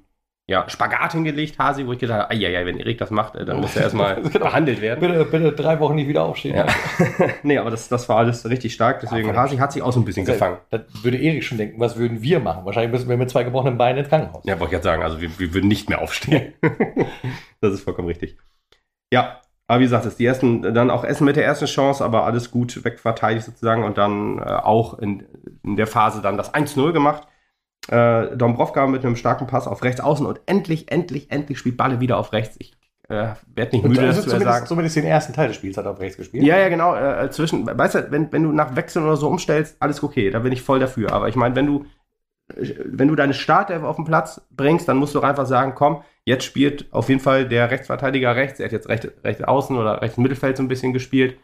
ja, 0.49 0.67
Spagat 0.67 1.11
hingelegt, 1.13 1.59
Hasi, 1.59 1.85
wo 1.85 1.93
ich 1.93 1.99
gedacht 1.99 2.23
habe, 2.23 2.35
ja, 2.35 2.65
wenn 2.65 2.79
Erik 2.79 2.97
das 2.97 3.11
macht, 3.11 3.35
äh, 3.35 3.45
dann 3.45 3.61
muss 3.61 3.75
er 3.75 3.83
erstmal 3.83 4.15
Genau. 4.21 4.45
behandelt 4.45 4.81
werden. 4.81 4.99
bitte, 4.99 5.23
bitte 5.25 5.51
drei 5.51 5.79
Wochen 5.79 5.93
nicht 5.93 6.07
wieder 6.07 6.23
aufstehen. 6.23 6.55
Ja. 6.55 6.65
nee, 7.43 7.57
aber 7.59 7.69
das, 7.69 7.87
das 7.87 8.09
war 8.09 8.17
alles 8.17 8.49
richtig 8.49 8.73
stark, 8.73 8.99
deswegen 9.01 9.29
Ja, 9.29 9.35
Hasi 9.35 9.57
hat 9.57 9.71
sich 9.71 9.83
auch 9.83 9.93
so 9.93 9.99
ein 9.99 10.05
bisschen 10.05 10.25
gefangen. 10.25 10.57
Das 10.71 10.81
würde 11.03 11.17
Erik 11.17 11.43
schon 11.43 11.59
denken, 11.59 11.79
was 11.79 11.97
würden 11.97 12.23
wir 12.23 12.39
machen? 12.39 12.65
Wahrscheinlich 12.65 12.91
müssen 12.91 13.07
wir 13.09 13.15
mit 13.17 13.29
zwei 13.29 13.43
gebrochenen 13.43 13.77
Beinen 13.77 13.99
ins 13.99 14.09
Krankenhaus. 14.09 14.43
Ja, 14.45 14.53
wollte 14.59 14.65
ich 14.73 14.77
jetzt 14.77 14.85
sagen, 14.85 15.03
also 15.03 15.21
wir, 15.21 15.29
wir 15.37 15.53
würden 15.53 15.67
nicht 15.67 15.87
mehr 15.87 16.01
aufstehen. 16.01 16.53
das 17.61 17.73
ist 17.73 17.83
vollkommen 17.83 18.07
richtig. 18.07 18.35
Ja, 19.13 19.41
aber 19.67 19.81
wie 19.81 19.83
gesagt, 19.83 20.05
das 20.05 20.13
ist 20.13 20.19
die 20.19 20.25
ersten, 20.25 20.73
dann 20.73 20.89
auch 20.89 21.03
Essen 21.03 21.25
mit 21.25 21.35
der 21.35 21.45
ersten 21.45 21.67
Chance, 21.67 22.03
aber 22.03 22.23
alles 22.25 22.49
gut 22.49 22.83
wegverteidigt 22.83 23.45
sozusagen 23.45 23.83
und 23.83 23.99
dann 23.99 24.39
äh, 24.39 24.41
auch 24.41 24.97
in, 24.97 25.25
in 25.63 25.75
der 25.75 25.85
Phase 25.85 26.23
dann 26.23 26.37
das 26.37 26.55
1-0 26.55 26.91
gemacht. 26.91 27.27
Äh, 27.89 28.36
Dombrovka 28.38 28.88
mit 28.88 29.03
einem 29.03 29.15
starken 29.15 29.48
Pass 29.48 29.67
auf 29.67 29.84
rechts 29.84 30.01
außen 30.01 30.25
und 30.25 30.41
endlich, 30.46 30.91
endlich, 30.91 31.31
endlich 31.31 31.58
spielt 31.58 31.77
Balle 31.77 32.00
wieder 32.00 32.17
auf 32.17 32.34
rechts. 32.34 32.55
Ich 32.60 32.74
äh, 33.08 33.29
werde 33.55 33.75
nicht 33.75 33.86
müde, 33.86 34.01
also 34.01 34.13
das 34.13 34.24
zu 34.24 34.29
zumindest, 34.29 34.53
sagen. 34.53 34.65
zumindest 34.67 34.96
den 34.96 35.05
ersten 35.05 35.34
Teil 35.34 35.48
des 35.48 35.58
Spiels 35.58 35.77
hat 35.77 35.86
er 35.86 35.91
auf 35.91 36.00
rechts 36.00 36.17
gespielt. 36.17 36.43
Ja, 36.43 36.58
ja, 36.58 36.69
genau. 36.69 36.96
Äh, 36.96 37.29
zwischen, 37.31 37.65
weißt 37.65 37.96
du, 37.96 38.12
wenn, 38.12 38.31
wenn 38.31 38.43
du 38.43 38.51
nach 38.51 38.75
Wechseln 38.75 39.05
oder 39.05 39.17
so 39.17 39.27
umstellst, 39.27 39.77
alles 39.79 40.03
okay, 40.03 40.29
da 40.29 40.39
bin 40.39 40.53
ich 40.53 40.62
voll 40.62 40.79
dafür. 40.79 41.12
Aber 41.12 41.27
ich 41.27 41.36
meine, 41.36 41.55
wenn 41.55 41.65
du, 41.65 41.86
äh, 42.55 42.75
wenn 42.86 43.08
du 43.08 43.15
deine 43.15 43.34
Startelf 43.34 43.84
auf 43.84 43.96
den 43.96 44.05
Platz 44.05 44.41
bringst, 44.51 44.88
dann 44.88 44.98
musst 44.98 45.15
du 45.15 45.19
auch 45.19 45.24
einfach 45.24 45.48
sagen, 45.48 45.74
komm, 45.75 46.03
Jetzt 46.29 46.46
spielt 46.46 46.93
auf 46.93 47.10
jeden 47.10 47.22
Fall 47.22 47.48
der 47.48 47.72
Rechtsverteidiger 47.72 48.36
rechts. 48.36 48.60
Er 48.60 48.65
hat 48.65 48.72
jetzt 48.72 48.88
rechts 48.88 49.08
recht 49.24 49.48
außen 49.48 49.75
oder 49.75 50.03
rechts 50.03 50.17
Mittelfeld 50.17 50.58
so 50.58 50.62
ein 50.62 50.67
bisschen 50.67 50.93
gespielt. 50.93 51.39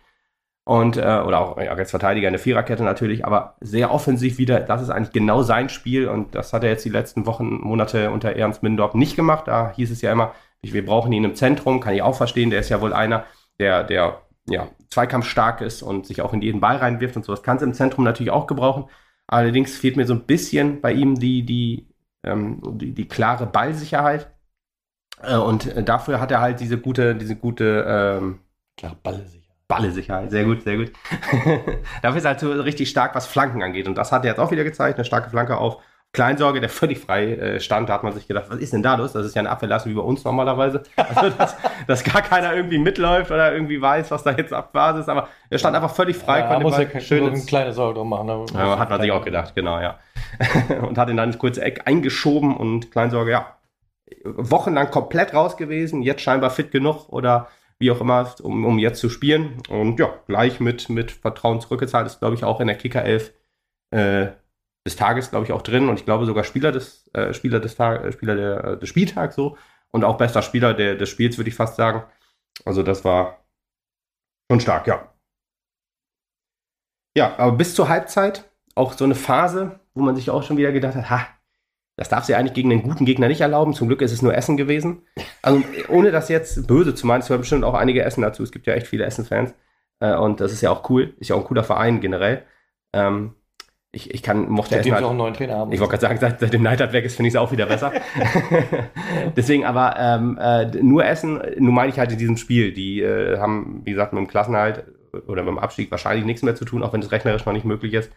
Und, 0.66 0.98
äh, 0.98 1.02
oder 1.02 1.40
auch 1.40 1.58
ja, 1.62 1.74
Rechtsverteidiger 1.74 2.28
in 2.28 2.34
der 2.34 2.42
Viererkette 2.42 2.84
natürlich, 2.84 3.24
aber 3.24 3.56
sehr 3.62 3.92
offensiv 3.92 4.40
wieder. 4.40 4.60
Das 4.62 4.82
ist 4.82 4.90
eigentlich 4.90 5.14
genau 5.14 5.44
sein 5.44 5.70
Spiel 5.70 6.08
und 6.08 6.34
das 6.34 6.54
hat 6.54 6.64
er 6.64 6.72
jetzt 6.72 6.84
die 6.84 6.90
letzten 6.90 7.28
Wochen, 7.28 7.60
Monate 7.62 8.10
unter 8.10 8.36
Ernst 8.36 8.64
Mindorf 8.64 8.96
nicht 8.96 9.16
gemacht. 9.16 9.48
Da 9.48 9.72
hieß 9.76 9.92
es 9.92 10.02
ja 10.02 10.12
immer, 10.12 10.34
wir 10.64 10.84
brauchen 10.84 11.12
ihn 11.14 11.24
im 11.24 11.36
Zentrum, 11.36 11.80
kann 11.80 11.94
ich 11.94 12.02
auch 12.02 12.16
verstehen. 12.16 12.50
Der 12.50 12.62
ist 12.62 12.70
ja 12.70 12.82
wohl 12.82 12.94
einer, 12.94 13.26
der, 13.60 13.84
der 13.84 14.22
ja, 14.50 14.68
zweikampfstark 14.90 15.62
ist 15.62 15.84
und 15.84 16.08
sich 16.08 16.22
auch 16.22 16.34
in 16.34 16.42
jeden 16.42 16.62
Ball 16.62 16.78
reinwirft 16.78 17.16
und 17.16 17.26
so. 17.26 17.34
Das 17.34 17.44
kannst 17.44 17.62
du 17.62 17.68
im 17.68 17.74
Zentrum 17.74 18.04
natürlich 18.04 18.32
auch 18.32 18.48
gebrauchen. 18.48 18.86
Allerdings 19.28 19.78
fehlt 19.78 19.98
mir 19.98 20.06
so 20.06 20.14
ein 20.14 20.26
bisschen 20.26 20.82
bei 20.82 20.94
ihm 20.94 21.16
die, 21.16 21.46
die, 21.46 21.88
ähm, 22.24 22.62
die, 22.78 22.94
die 22.94 23.08
klare 23.08 23.46
Ballsicherheit. 23.46 24.32
Äh, 25.22 25.38
und 25.38 25.88
dafür 25.88 26.20
hat 26.20 26.32
er 26.32 26.42
halt 26.42 26.60
diese 26.60 26.80
gute, 26.80 27.16
diese 27.16 27.36
gute, 27.36 27.86
ähm, 27.88 28.40
klare 28.78 28.96
Ballsicherheit. 28.96 29.45
Ballesicherheit, 29.68 30.32
sehr 30.32 30.44
gut, 30.44 30.62
sehr 30.64 30.78
gut. 30.78 30.92
dafür 32.02 32.18
ist 32.18 32.26
er 32.26 32.32
halt 32.32 32.40
so 32.40 32.52
richtig 32.52 32.90
stark, 32.90 33.16
was 33.16 33.26
Flanken 33.26 33.64
angeht. 33.64 33.88
Und 33.88 33.98
das 33.98 34.12
hat 34.12 34.24
er 34.24 34.32
jetzt 34.32 34.40
auch 34.40 34.52
wieder 34.52 34.64
gezeigt, 34.64 34.98
eine 34.98 35.06
starke 35.06 35.30
Flanke 35.30 35.58
auf 35.58 35.82
Kleinsorge, 36.16 36.62
der 36.62 36.70
völlig 36.70 37.00
frei 37.00 37.34
äh, 37.34 37.60
stand, 37.60 37.90
da 37.90 37.94
hat 37.94 38.04
man 38.04 38.14
sich 38.14 38.28
gedacht, 38.28 38.46
was 38.48 38.60
ist 38.60 38.74
denn 38.74 38.82
da 38.82 38.96
los? 38.96 39.12
Das 39.12 39.26
ist 39.26 39.36
ja 39.36 39.42
eine 39.42 39.50
Abwehrleistung 39.50 39.92
wie 39.92 39.96
bei 39.96 40.02
uns 40.02 40.24
normalerweise. 40.24 40.82
Also, 40.96 41.30
dass, 41.30 41.56
dass 41.88 42.04
gar 42.04 42.22
keiner 42.22 42.56
irgendwie 42.56 42.78
mitläuft 42.78 43.32
oder 43.32 43.54
irgendwie 43.54 43.82
weiß, 43.82 44.12
was 44.12 44.24
da 44.24 44.32
jetzt 44.32 44.54
Abphase 44.54 45.02
ist, 45.02 45.10
aber 45.10 45.28
er 45.50 45.60
stand 45.60 45.76
einfach 45.76 45.94
völlig 45.94 46.16
frei. 46.16 46.40
Ja, 46.40 46.60
muss 46.60 46.78
ja 46.78 47.00
schön 47.00 47.28
eine 47.28 47.40
kleine 47.42 47.74
Sorge 47.74 47.96
drum 47.96 48.10
machen. 48.10 48.28
Ja, 48.54 48.80
hat 48.80 48.90
man 48.90 49.02
sich 49.02 49.12
auch 49.12 49.24
gedacht, 49.24 49.54
genau, 49.56 49.80
ja. 49.80 50.00
und 50.82 50.98
hat 50.98 51.10
ihn 51.10 51.18
dann 51.18 51.30
ins 51.30 51.38
kurze 51.38 51.62
Eck 51.62 51.82
eingeschoben 51.86 52.56
und 52.56 52.92
Kleinsorge, 52.92 53.32
ja, 53.32 53.58
wochenlang 54.24 54.90
komplett 54.92 55.34
raus 55.34 55.58
gewesen, 55.58 56.02
jetzt 56.02 56.22
scheinbar 56.22 56.50
fit 56.50 56.72
genug 56.72 57.10
oder 57.10 57.50
wie 57.80 57.92
auch 57.92 58.02
immer, 58.02 58.34
um, 58.42 58.66
um 58.66 58.80
jetzt 58.80 59.00
zu 59.00 59.10
spielen. 59.10 59.62
Und 59.70 60.00
ja, 60.00 60.14
gleich 60.28 60.60
mit, 60.60 60.90
mit 60.90 61.12
Vertrauen 61.12 61.62
zurückgezahlt 61.62 62.08
ist, 62.08 62.20
glaube 62.20 62.36
ich, 62.36 62.44
auch 62.44 62.60
in 62.62 62.68
der 62.68 62.78
Kicker 62.78 63.04
11 63.04 63.34
äh, 63.92 64.28
des 64.86 64.96
Tages, 64.96 65.32
glaube 65.32 65.46
ich, 65.46 65.52
auch 65.52 65.62
drin 65.62 65.90
und 65.90 66.00
ich 66.00 66.06
glaube 66.06 66.26
sogar 66.26 66.44
Spieler 66.44 66.72
des, 66.72 67.10
äh, 67.14 67.34
Spieler 67.34 67.60
des, 67.60 67.76
Tag, 67.76 68.04
äh, 68.04 68.12
Spieler 68.12 68.36
der, 68.36 68.64
äh, 68.64 68.80
des 68.80 68.90
Spieltags 68.90 69.36
so 69.36 69.58
und 69.92 70.04
auch 70.04 70.18
bester 70.18 70.42
Spieler 70.42 70.74
der, 70.74 70.96
des 70.96 71.10
Spiels, 71.10 71.38
würde 71.38 71.50
ich 71.50 71.56
fast 71.56 71.76
sagen. 71.76 72.04
Also 72.66 72.84
das 72.84 73.04
war 73.04 73.46
schon 74.50 74.60
stark, 74.60 74.88
ja. 74.88 75.12
Ja, 77.18 77.36
aber 77.38 77.54
bis 77.54 77.74
zur 77.74 77.90
Halbzeit 77.90 78.50
auch 78.76 78.94
so 78.94 79.06
eine 79.06 79.16
Phase, 79.16 79.80
wo 79.94 80.04
man 80.04 80.16
sich 80.16 80.30
auch 80.30 80.44
schon 80.44 80.58
wieder 80.58 80.72
gedacht 80.72 80.96
hat, 80.96 81.10
ha, 81.10 81.28
das 81.98 82.10
darf 82.10 82.26
sie 82.26 82.36
eigentlich 82.36 82.54
gegen 82.54 82.72
einen 82.72 82.84
guten 82.84 83.06
Gegner 83.06 83.28
nicht 83.28 83.42
erlauben. 83.42 83.74
Zum 83.74 83.88
Glück 83.88 84.02
ist 84.02 84.12
es 84.12 84.22
nur 84.22 84.36
Essen 84.36 84.58
gewesen. 84.58 85.04
Also 85.42 85.64
ohne 85.88 86.12
das 86.12 86.28
jetzt 86.30 86.68
böse 86.68 86.94
zu 86.94 87.08
meinen, 87.08 87.22
es 87.22 87.30
hören 87.30 87.40
bestimmt 87.40 87.64
auch 87.64 87.74
einige 87.74 88.04
Essen 88.04 88.22
dazu. 88.22 88.44
Es 88.44 88.52
gibt 88.52 88.68
ja 88.68 88.74
echt 88.74 88.88
viele 88.88 89.06
Essen-Fans. 89.06 89.54
Äh, 90.02 90.16
und 90.16 90.42
das 90.42 90.52
ist 90.52 90.62
ja 90.62 90.72
auch 90.72 90.90
cool. 90.90 91.14
Ist 91.20 91.30
ja 91.30 91.36
auch 91.36 91.42
ein 91.42 91.46
cooler 91.46 91.64
Verein 91.64 92.02
generell. 92.02 92.44
Ähm, 92.94 93.36
ich, 93.96 94.14
ich 94.14 94.22
kann, 94.22 94.50
mochte 94.50 94.76
erst 94.76 94.90
mal. 94.90 95.02
auch 95.02 95.10
einen 95.12 95.18
neuen 95.18 95.34
Trainer 95.34 95.56
haben. 95.56 95.72
Ich 95.72 95.80
wollte 95.80 95.92
gerade 95.92 96.02
sagen, 96.02 96.20
seit, 96.20 96.42
seit 96.42 96.52
dem 96.52 96.64
Neidhardt 96.64 96.92
weg 96.92 97.06
ist, 97.06 97.16
finde 97.16 97.30
ich 97.30 97.34
es 97.34 97.40
auch 97.40 97.54
wieder 97.54 97.66
besser. 97.66 97.94
Deswegen 99.38 99.64
aber 99.64 99.96
ähm, 99.98 100.38
äh, 100.38 100.66
nur 100.84 101.06
Essen, 101.06 101.42
nur 101.60 101.72
meine 101.72 101.92
ich 101.92 101.98
halt 101.98 102.12
in 102.12 102.18
diesem 102.18 102.36
Spiel. 102.36 102.74
Die 102.74 103.02
äh, 103.02 103.38
haben, 103.40 103.84
wie 103.86 103.92
gesagt, 103.92 104.12
mit 104.12 104.20
dem 104.20 104.28
Klassenhalt 104.28 104.84
oder 105.28 105.44
mit 105.44 105.52
dem 105.52 105.60
Abstieg 105.60 105.92
wahrscheinlich 105.92 106.26
nichts 106.26 106.44
mehr 106.44 106.56
zu 106.56 106.66
tun, 106.66 106.84
auch 106.84 106.92
wenn 106.92 107.02
es 107.02 107.14
rechnerisch 107.14 107.46
mal 107.46 107.54
nicht 107.54 107.64
möglich 107.64 107.94
ist. 107.94 108.12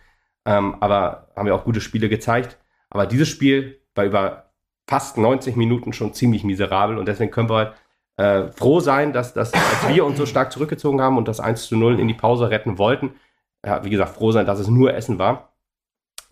Ähm, 0.45 0.75
aber 0.81 1.29
haben 1.37 1.47
ja 1.47 1.55
auch 1.55 1.64
gute 1.64 1.81
Spiele 1.81 2.09
gezeigt. 2.09 2.59
Aber 2.90 3.07
dieses 3.07 3.29
Spiel 3.29 3.81
war 3.94 4.05
über 4.05 4.53
fast 4.87 5.18
90 5.18 5.57
Minuten 5.57 5.92
schon 5.92 6.14
ziemlich 6.14 6.44
miserabel 6.44 6.98
und 6.98 7.07
deswegen 7.07 7.31
können 7.31 7.51
wir 7.51 7.57
halt 7.57 7.74
äh, 8.16 8.53
froh 8.53 8.81
sein, 8.81 9.12
dass, 9.12 9.35
dass 9.35 9.53
als 9.53 9.88
wir 9.88 10.05
uns 10.05 10.18
so 10.18 10.27
stark 10.27 10.53
zurückgezogen 10.53 11.01
haben 11.01 11.18
und 11.18 11.29
das 11.29 11.40
1 11.40 11.66
zu 11.66 11.77
0 11.77 12.01
in 12.01 12.09
die 12.09 12.14
Pause 12.14 12.51
retten 12.51 12.79
wollten. 12.79 13.14
Ja, 13.64 13.85
wie 13.85 13.90
gesagt, 13.90 14.14
froh 14.14 14.33
sein, 14.33 14.46
dass 14.46 14.59
es 14.59 14.68
nur 14.68 14.94
Essen 14.94 15.18
war. 15.18 15.53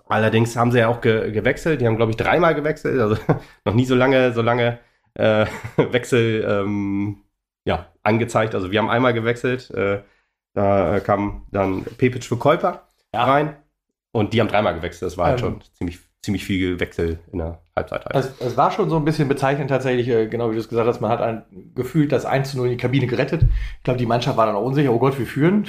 Allerdings 0.09 0.57
haben 0.57 0.71
sie 0.71 0.79
ja 0.79 0.89
auch 0.89 1.01
ge 1.01 1.33
gewechselt. 1.33 1.81
Die 1.81 1.87
haben, 1.87 1.97
glaube 1.97 2.13
ich, 2.13 2.17
dreimal 2.17 2.55
gewechselt. 2.55 3.01
Also 3.01 3.17
noch 3.65 3.75
nie 3.75 3.85
so 3.85 3.95
lange, 3.95 4.33
so 4.33 4.43
lange 4.43 4.79
äh, 5.15 5.47
Wechsel 5.77 6.45
ähm, 6.49 7.25
ja, 7.65 7.87
angezeigt. 8.03 8.55
Also 8.55 8.71
wir 8.71 8.79
haben 8.79 8.91
einmal 8.91 9.15
gewechselt. 9.15 9.71
Äh, 9.71 10.03
da 10.55 11.01
kam 11.01 11.47
dann 11.51 11.85
Pepic 11.85 12.25
für 12.25 12.39
Käuper 12.39 12.89
ja. 13.13 13.25
rein. 13.25 13.57
Und 14.13 14.33
die 14.33 14.41
haben 14.41 14.49
dreimal 14.49 14.75
gewechselt. 14.75 15.11
Das 15.11 15.19
war 15.19 15.27
halt 15.27 15.41
ähm, 15.41 15.45
schon 15.45 15.61
ziemlich, 15.75 15.99
ziemlich 16.27 16.45
viel 16.45 16.79
Wechsel 16.81 17.21
in 17.33 17.39
der 17.39 17.61
Halbzeit. 17.75 18.05
Halt. 18.05 18.17
Es, 18.17 18.41
es, 18.41 18.57
war 18.57 18.73
schon 18.73 18.91
so 18.91 18.97
ein 18.97 19.05
bisschen 19.05 19.29
bezeichnend 19.29 19.71
tatsächlich, 19.71 20.09
äh, 20.09 20.27
genau 20.27 20.51
wie 20.51 20.55
du 20.55 20.61
es 20.61 20.69
gesagt 20.69 20.89
hast. 20.89 21.01
Man 21.01 21.11
hat 21.11 21.23
ein 21.23 21.45
Gefühl, 21.75 22.09
das 22.09 22.27
1 22.27 22.51
zu 22.51 22.57
0 22.59 22.67
in 22.67 22.73
die 22.73 22.77
Kabine 22.77 23.07
gerettet. 23.07 23.45
Ich 23.45 23.85
glaube, 23.85 23.99
die 23.99 24.07
Mannschaft 24.07 24.37
war 24.37 24.47
dann 24.47 24.57
auch 24.57 24.65
unsicher. 24.65 24.93
Oh 24.93 24.99
Gott, 24.99 25.19
wir 25.19 25.27
führen. 25.27 25.67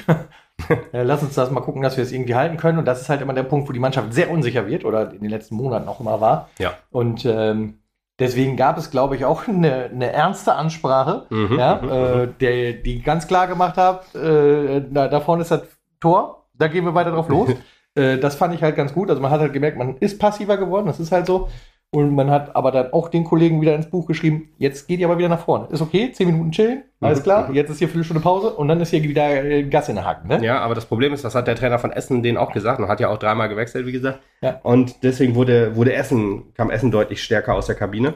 Lass 0.91 1.21
uns 1.21 1.35
das 1.35 1.51
mal 1.51 1.61
gucken, 1.61 1.83
dass 1.83 1.95
wir 1.95 2.03
es 2.03 2.11
irgendwie 2.11 2.33
halten 2.33 2.57
können. 2.57 2.79
Und 2.79 2.85
das 2.85 3.01
ist 3.01 3.09
halt 3.09 3.21
immer 3.21 3.35
der 3.35 3.43
Punkt, 3.43 3.69
wo 3.69 3.71
die 3.71 3.79
Mannschaft 3.79 4.13
sehr 4.13 4.31
unsicher 4.31 4.67
wird 4.67 4.83
oder 4.83 5.13
in 5.13 5.21
den 5.21 5.29
letzten 5.29 5.55
Monaten 5.55 5.87
auch 5.87 5.99
immer 5.99 6.19
war. 6.19 6.49
Ja. 6.57 6.73
Und 6.89 7.23
ähm, 7.25 7.75
deswegen 8.17 8.57
gab 8.57 8.79
es, 8.79 8.89
glaube 8.89 9.15
ich, 9.15 9.23
auch 9.23 9.47
eine, 9.47 9.91
eine 9.93 10.11
ernste 10.11 10.55
Ansprache, 10.55 11.27
mhm. 11.29 11.59
ja, 11.59 11.75
mhm. 11.75 11.89
äh, 11.89 12.27
der, 12.41 12.73
die 12.73 13.03
ganz 13.03 13.27
klar 13.27 13.47
gemacht 13.47 13.77
hat, 13.77 14.15
äh, 14.15 14.81
da, 14.89 15.07
da 15.07 15.19
vorne 15.21 15.43
ist 15.43 15.51
das 15.51 15.61
Tor, 15.99 16.47
da 16.55 16.67
gehen 16.67 16.83
wir 16.83 16.95
weiter 16.95 17.11
drauf 17.11 17.29
los. 17.29 17.51
äh, 17.97 18.19
das 18.19 18.35
fand 18.35 18.53
ich 18.53 18.61
halt 18.61 18.75
ganz 18.75 18.93
gut. 18.93 19.09
Also 19.09 19.21
man 19.21 19.31
hat 19.31 19.41
halt 19.41 19.53
gemerkt, 19.53 19.77
man 19.77 19.97
ist 19.97 20.19
passiver 20.19 20.57
geworden, 20.57 20.85
das 20.87 20.99
ist 20.99 21.11
halt 21.11 21.25
so. 21.25 21.49
Und 21.89 22.13
man 22.13 22.29
hat 22.29 22.53
aber 22.53 22.71
dann 22.71 22.91
auch 22.91 23.07
den 23.07 23.23
Kollegen 23.23 23.61
wieder 23.61 23.73
ins 23.73 23.89
Buch 23.89 24.07
geschrieben, 24.07 24.49
jetzt 24.57 24.89
geht 24.89 24.99
ihr 24.99 25.07
aber 25.07 25.17
wieder 25.17 25.29
nach 25.29 25.45
vorne. 25.45 25.67
Ist 25.71 25.81
okay, 25.81 26.11
zehn 26.11 26.27
Minuten 26.27 26.51
chillen, 26.51 26.83
alles 26.99 27.19
mhm. 27.19 27.23
klar, 27.23 27.53
jetzt 27.53 27.69
ist 27.69 27.79
hier 27.79 27.87
Viertelstunde 27.87 28.21
Pause 28.21 28.53
und 28.53 28.67
dann 28.67 28.81
ist 28.81 28.89
hier 28.89 29.01
wieder 29.03 29.43
äh, 29.43 29.63
Gas 29.63 29.87
in 29.87 29.95
der 29.95 30.03
Haken. 30.03 30.27
Ne? 30.27 30.43
Ja, 30.43 30.59
aber 30.59 30.75
das 30.75 30.85
Problem 30.85 31.13
ist, 31.13 31.23
das 31.23 31.33
hat 31.33 31.47
der 31.47 31.55
Trainer 31.55 31.79
von 31.79 31.93
Essen 31.93 32.23
denen 32.23 32.37
auch 32.37 32.51
gesagt 32.51 32.81
und 32.81 32.89
hat 32.89 32.99
ja 32.99 33.07
auch 33.07 33.17
dreimal 33.17 33.47
gewechselt, 33.47 33.85
wie 33.85 33.93
gesagt. 33.93 34.19
Ja. 34.41 34.59
Und 34.63 35.01
deswegen 35.03 35.35
wurde, 35.35 35.77
wurde 35.77 35.93
Essen, 35.93 36.53
kam 36.55 36.69
Essen 36.71 36.91
deutlich 36.91 37.23
stärker 37.23 37.53
aus 37.53 37.67
der 37.67 37.75
Kabine. 37.75 38.15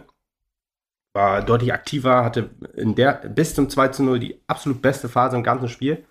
War 1.13 1.41
deutlich 1.41 1.73
aktiver, 1.73 2.25
hatte 2.25 2.49
in 2.75 2.95
der, 2.95 3.13
bis 3.13 3.55
zum 3.55 3.69
2 3.69 3.87
zu 3.89 4.03
0 4.03 4.19
die 4.19 4.41
absolut 4.47 4.81
beste 4.81 5.07
Phase 5.07 5.37
im 5.37 5.43
ganzen 5.43 5.69
Spiel. 5.69 6.03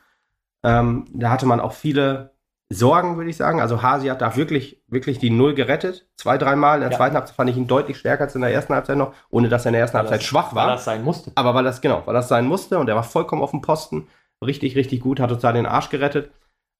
Ähm, 0.63 1.05
da 1.13 1.31
hatte 1.31 1.45
man 1.45 1.61
auch 1.61 1.73
viele 1.73 2.33
Sorgen, 2.73 3.17
würde 3.17 3.29
ich 3.29 3.37
sagen. 3.37 3.61
Also 3.61 3.83
Hasi 3.83 4.07
hat 4.07 4.23
da 4.23 4.37
wirklich, 4.37 4.81
wirklich 4.87 5.19
die 5.19 5.31
Null 5.31 5.55
gerettet. 5.55 6.09
Zwei, 6.17 6.39
dreimal. 6.39 6.77
In 6.77 6.83
der 6.83 6.93
ja. 6.93 6.97
zweiten 6.97 7.17
Halbzeit 7.17 7.35
fand 7.35 7.51
ich 7.51 7.57
ihn 7.57 7.67
deutlich 7.67 7.99
stärker 7.99 8.25
als 8.25 8.35
in 8.37 8.43
der 8.43 8.53
ersten 8.53 8.75
Halbzeit 8.75 8.97
noch, 8.97 9.13
ohne 9.29 9.49
dass 9.49 9.65
er 9.65 9.71
in 9.71 9.73
der 9.73 9.83
ersten 9.83 9.95
weil 9.95 10.03
Halbzeit 10.03 10.21
das, 10.21 10.27
schwach 10.27 10.55
war. 10.55 10.69
Weil 10.69 10.75
das 10.77 10.85
sein 10.85 11.03
musste. 11.03 11.33
Aber 11.35 11.55
weil 11.55 11.65
das, 11.65 11.81
genau, 11.81 12.03
weil 12.05 12.15
das 12.15 12.29
sein 12.29 12.47
musste 12.47 12.79
und 12.79 12.89
er 12.89 12.95
war 12.95 13.03
vollkommen 13.03 13.43
auf 13.43 13.51
dem 13.51 13.61
Posten. 13.61 14.07
Richtig, 14.45 14.77
richtig 14.77 15.01
gut, 15.01 15.19
hat 15.19 15.33
uns 15.33 15.43
da 15.43 15.53
den 15.53 15.67
Arsch 15.67 15.91
gerettet. 15.91 16.31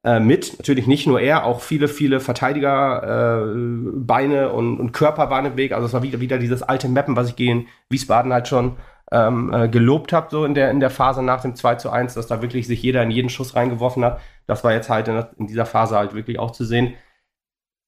Äh, 0.03 0.21
mit, 0.21 0.59
natürlich 0.59 0.87
nicht 0.87 1.07
nur 1.07 1.21
er, 1.21 1.45
auch 1.45 1.61
viele, 1.61 1.89
viele 1.89 2.21
Verteidiger, 2.21 3.43
äh, 3.45 3.55
Beine 3.97 4.51
und, 4.51 4.79
und 4.79 4.93
Körper 4.93 5.29
waren 5.29 5.45
im 5.45 5.57
Weg. 5.57 5.73
Also 5.73 5.87
es 5.87 5.93
war 5.93 6.03
wieder, 6.03 6.21
wieder 6.21 6.39
dieses 6.39 6.63
alte 6.63 6.89
Mappen, 6.89 7.17
was 7.17 7.29
ich 7.29 7.37
gegen 7.37 7.67
Wiesbaden 7.91 8.33
halt 8.33 8.49
schon 8.49 8.77
ähm, 9.13 9.53
äh, 9.53 9.69
gelobt 9.69 10.13
habe, 10.13 10.29
so 10.31 10.45
in 10.45 10.55
der, 10.55 10.71
in 10.71 10.81
der 10.81 10.91
Phase 10.91 11.23
nach 11.23 11.43
dem 11.43 11.57
2 11.57 11.77
zu 11.77 11.91
1, 11.91 12.15
dass 12.15 12.27
da 12.27 12.43
wirklich 12.43 12.67
sich 12.67 12.83
jeder 12.83 13.03
in 13.03 13.11
jeden 13.11 13.29
Schuss 13.29 13.57
reingeworfen 13.57 14.05
hat. 14.05 14.21
Das 14.47 14.63
war 14.65 14.73
jetzt 14.73 14.89
halt 14.89 15.09
in, 15.09 15.25
in 15.39 15.47
dieser 15.47 15.67
Phase 15.67 15.97
halt 15.97 16.15
wirklich 16.15 16.39
auch 16.39 16.53
zu 16.53 16.65
sehen, 16.65 16.95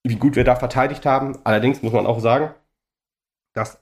wie 0.04 0.16
gut 0.16 0.37
wir 0.37 0.44
da 0.44 0.56
verteidigt 0.56 1.06
haben. 1.06 1.38
Allerdings 1.44 1.82
muss 1.82 1.92
man 1.92 2.06
auch 2.06 2.20
sagen, 2.20 2.52
dass 3.54 3.80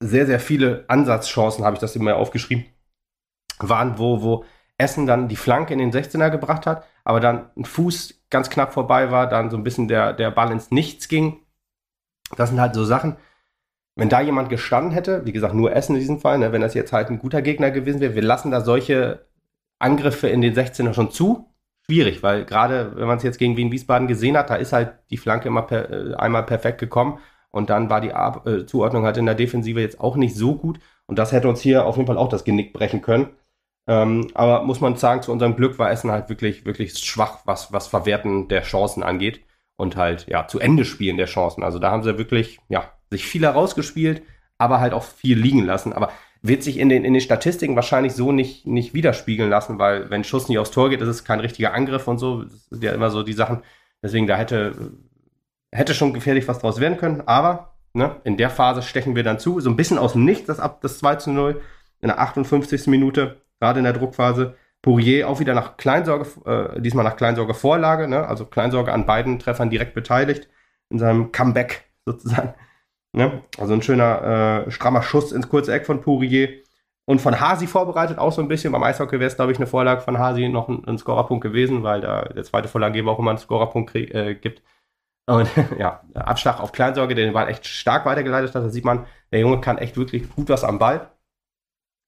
sehr, 0.00 0.26
sehr 0.26 0.40
viele 0.40 0.84
Ansatzchancen, 0.88 1.64
habe 1.64 1.74
ich 1.74 1.80
das 1.80 1.96
immer 1.96 2.16
aufgeschrieben, 2.16 2.64
waren, 3.58 3.98
wo, 3.98 4.22
wo 4.22 4.44
Essen 4.78 5.06
dann 5.06 5.28
die 5.28 5.36
Flanke 5.36 5.72
in 5.72 5.80
den 5.80 5.92
16er 5.92 6.30
gebracht 6.30 6.66
hat, 6.66 6.86
aber 7.04 7.20
dann 7.20 7.50
ein 7.56 7.64
Fuß 7.64 8.22
ganz 8.30 8.48
knapp 8.48 8.72
vorbei 8.72 9.10
war, 9.10 9.28
dann 9.28 9.50
so 9.50 9.56
ein 9.56 9.64
bisschen 9.64 9.88
der, 9.88 10.12
der 10.12 10.30
Ball 10.30 10.52
ins 10.52 10.70
Nichts 10.70 11.08
ging. 11.08 11.40
Das 12.36 12.50
sind 12.50 12.60
halt 12.60 12.74
so 12.74 12.84
Sachen, 12.84 13.16
wenn 13.98 14.08
da 14.08 14.20
jemand 14.20 14.48
gestanden 14.48 14.92
hätte, 14.92 15.26
wie 15.26 15.32
gesagt, 15.32 15.54
nur 15.54 15.72
Essen 15.72 15.96
in 15.96 16.00
diesem 16.00 16.20
Fall, 16.20 16.38
ne, 16.38 16.52
wenn 16.52 16.60
das 16.60 16.74
jetzt 16.74 16.92
halt 16.92 17.10
ein 17.10 17.18
guter 17.18 17.42
Gegner 17.42 17.72
gewesen 17.72 18.00
wäre, 18.00 18.14
wir 18.14 18.22
lassen 18.22 18.52
da 18.52 18.60
solche 18.60 19.26
Angriffe 19.80 20.28
in 20.28 20.40
den 20.40 20.54
16er 20.54 20.94
schon 20.94 21.10
zu. 21.10 21.52
Schwierig, 21.84 22.22
weil 22.22 22.44
gerade 22.44 22.92
wenn 22.94 23.08
man 23.08 23.16
es 23.16 23.24
jetzt 23.24 23.38
gegen 23.38 23.56
Wien 23.56 23.72
Wiesbaden 23.72 24.06
gesehen 24.06 24.36
hat, 24.36 24.50
da 24.50 24.54
ist 24.54 24.72
halt 24.72 24.92
die 25.10 25.16
Flanke 25.16 25.48
immer 25.48 25.62
per, 25.62 25.90
äh, 25.90 26.14
einmal 26.14 26.44
perfekt 26.44 26.78
gekommen 26.78 27.18
und 27.50 27.70
dann 27.70 27.90
war 27.90 28.00
die 28.00 28.12
Ab 28.12 28.46
äh, 28.46 28.66
Zuordnung 28.66 29.04
halt 29.04 29.16
in 29.16 29.26
der 29.26 29.34
Defensive 29.34 29.80
jetzt 29.80 29.98
auch 30.00 30.14
nicht 30.14 30.36
so 30.36 30.54
gut 30.54 30.78
und 31.06 31.18
das 31.18 31.32
hätte 31.32 31.48
uns 31.48 31.60
hier 31.60 31.84
auf 31.84 31.96
jeden 31.96 32.06
Fall 32.06 32.18
auch 32.18 32.28
das 32.28 32.44
Genick 32.44 32.72
brechen 32.72 33.02
können. 33.02 33.30
Ähm, 33.88 34.30
aber 34.34 34.62
muss 34.62 34.80
man 34.80 34.94
sagen, 34.94 35.22
zu 35.22 35.32
unserem 35.32 35.56
Glück 35.56 35.78
war 35.80 35.90
Essen 35.90 36.12
halt 36.12 36.28
wirklich, 36.28 36.66
wirklich 36.66 36.96
schwach, 36.98 37.40
was, 37.46 37.72
was 37.72 37.88
Verwerten 37.88 38.46
der 38.46 38.62
Chancen 38.62 39.02
angeht 39.02 39.40
und 39.76 39.96
halt, 39.96 40.28
ja, 40.28 40.46
zu 40.46 40.60
Ende 40.60 40.84
spielen 40.84 41.16
der 41.16 41.26
Chancen. 41.26 41.64
Also 41.64 41.80
da 41.80 41.90
haben 41.90 42.02
sie 42.04 42.18
wirklich, 42.18 42.60
ja, 42.68 42.92
sich 43.10 43.26
viel 43.26 43.42
herausgespielt, 43.42 44.22
aber 44.58 44.80
halt 44.80 44.92
auch 44.92 45.04
viel 45.04 45.38
liegen 45.38 45.64
lassen. 45.64 45.92
Aber 45.92 46.10
wird 46.42 46.62
sich 46.62 46.78
in 46.78 46.88
den, 46.88 47.04
in 47.04 47.14
den 47.14 47.22
Statistiken 47.22 47.76
wahrscheinlich 47.76 48.12
so 48.12 48.32
nicht, 48.32 48.66
nicht 48.66 48.94
widerspiegeln 48.94 49.50
lassen, 49.50 49.78
weil 49.78 50.08
wenn 50.10 50.24
Schuss 50.24 50.48
nicht 50.48 50.58
aufs 50.58 50.70
Tor 50.70 50.90
geht, 50.90 51.00
ist 51.00 51.08
es 51.08 51.24
kein 51.24 51.40
richtiger 51.40 51.74
Angriff 51.74 52.06
und 52.06 52.18
so. 52.18 52.44
Das 52.44 52.68
sind 52.70 52.84
ja 52.84 52.92
immer 52.92 53.10
so 53.10 53.22
die 53.22 53.32
Sachen. 53.32 53.62
Deswegen, 54.02 54.26
da 54.26 54.36
hätte, 54.36 54.92
hätte 55.72 55.94
schon 55.94 56.12
gefährlich 56.12 56.46
was 56.46 56.60
draus 56.60 56.80
werden 56.80 56.98
können. 56.98 57.22
Aber 57.26 57.78
Ne? 57.94 58.16
In 58.24 58.36
der 58.36 58.50
Phase 58.50 58.82
stechen 58.82 59.16
wir 59.16 59.22
dann 59.22 59.38
zu, 59.38 59.60
so 59.60 59.70
ein 59.70 59.76
bisschen 59.76 59.98
aus 59.98 60.12
dem 60.12 60.24
Nichts, 60.24 60.46
das 60.46 60.60
ab 60.60 60.80
das 60.82 60.98
2 60.98 61.16
zu 61.16 61.32
0 61.32 61.60
in 62.00 62.08
der 62.08 62.20
58. 62.20 62.86
Minute, 62.86 63.42
gerade 63.60 63.80
in 63.80 63.84
der 63.84 63.92
Druckphase. 63.92 64.54
Pourier 64.82 65.28
auch 65.28 65.40
wieder 65.40 65.54
nach 65.54 65.76
Kleinsorge, 65.76 66.26
äh, 66.46 66.80
diesmal 66.80 67.04
nach 67.04 67.16
Kleinsorge 67.16 67.54
Vorlage, 67.54 68.06
ne? 68.06 68.26
also 68.26 68.46
Kleinsorge 68.46 68.92
an 68.92 69.06
beiden 69.06 69.40
Treffern 69.40 69.70
direkt 69.70 69.94
beteiligt, 69.94 70.48
in 70.90 71.00
seinem 71.00 71.32
Comeback 71.32 71.90
sozusagen. 72.06 72.54
Ne? 73.12 73.42
Also 73.58 73.74
ein 73.74 73.82
schöner, 73.82 74.66
äh, 74.66 74.70
strammer 74.70 75.02
Schuss 75.02 75.32
ins 75.32 75.48
kurze 75.48 75.72
Eck 75.72 75.86
von 75.86 76.00
Pourier. 76.00 76.62
Und 77.06 77.22
von 77.22 77.40
Hasi 77.40 77.66
vorbereitet 77.66 78.18
auch 78.18 78.32
so 78.32 78.42
ein 78.42 78.48
bisschen. 78.48 78.70
Beim 78.70 78.82
Eishockey 78.82 79.18
wäre 79.18 79.28
es, 79.28 79.36
glaube 79.36 79.50
ich, 79.50 79.58
eine 79.58 79.66
Vorlage 79.66 80.02
von 80.02 80.18
Hasi 80.18 80.48
noch 80.48 80.68
ein, 80.68 80.84
ein 80.86 80.98
Scorerpunkt 80.98 81.42
gewesen, 81.42 81.82
weil 81.82 82.02
da 82.02 82.22
der 82.24 82.44
zweite 82.44 82.68
Vorlagegeber 82.68 83.10
auch 83.10 83.18
immer 83.18 83.30
einen 83.30 83.38
Scorerpunkt 83.38 83.90
krieg, 83.90 84.14
äh, 84.14 84.34
gibt. 84.34 84.62
Und 85.26 85.48
ja, 85.78 86.02
Abschlag 86.14 86.60
auf 86.60 86.72
Kleinsorge, 86.72 87.14
der 87.14 87.24
den 87.24 87.32
Ball 87.32 87.48
echt 87.48 87.66
stark 87.66 88.04
weitergeleitet 88.04 88.54
hat. 88.54 88.62
Da 88.62 88.68
sieht 88.68 88.84
man, 88.84 89.06
der 89.32 89.40
Junge 89.40 89.60
kann 89.60 89.78
echt 89.78 89.96
wirklich 89.96 90.28
gut 90.34 90.50
was 90.50 90.64
am 90.64 90.78
Ball. 90.78 91.10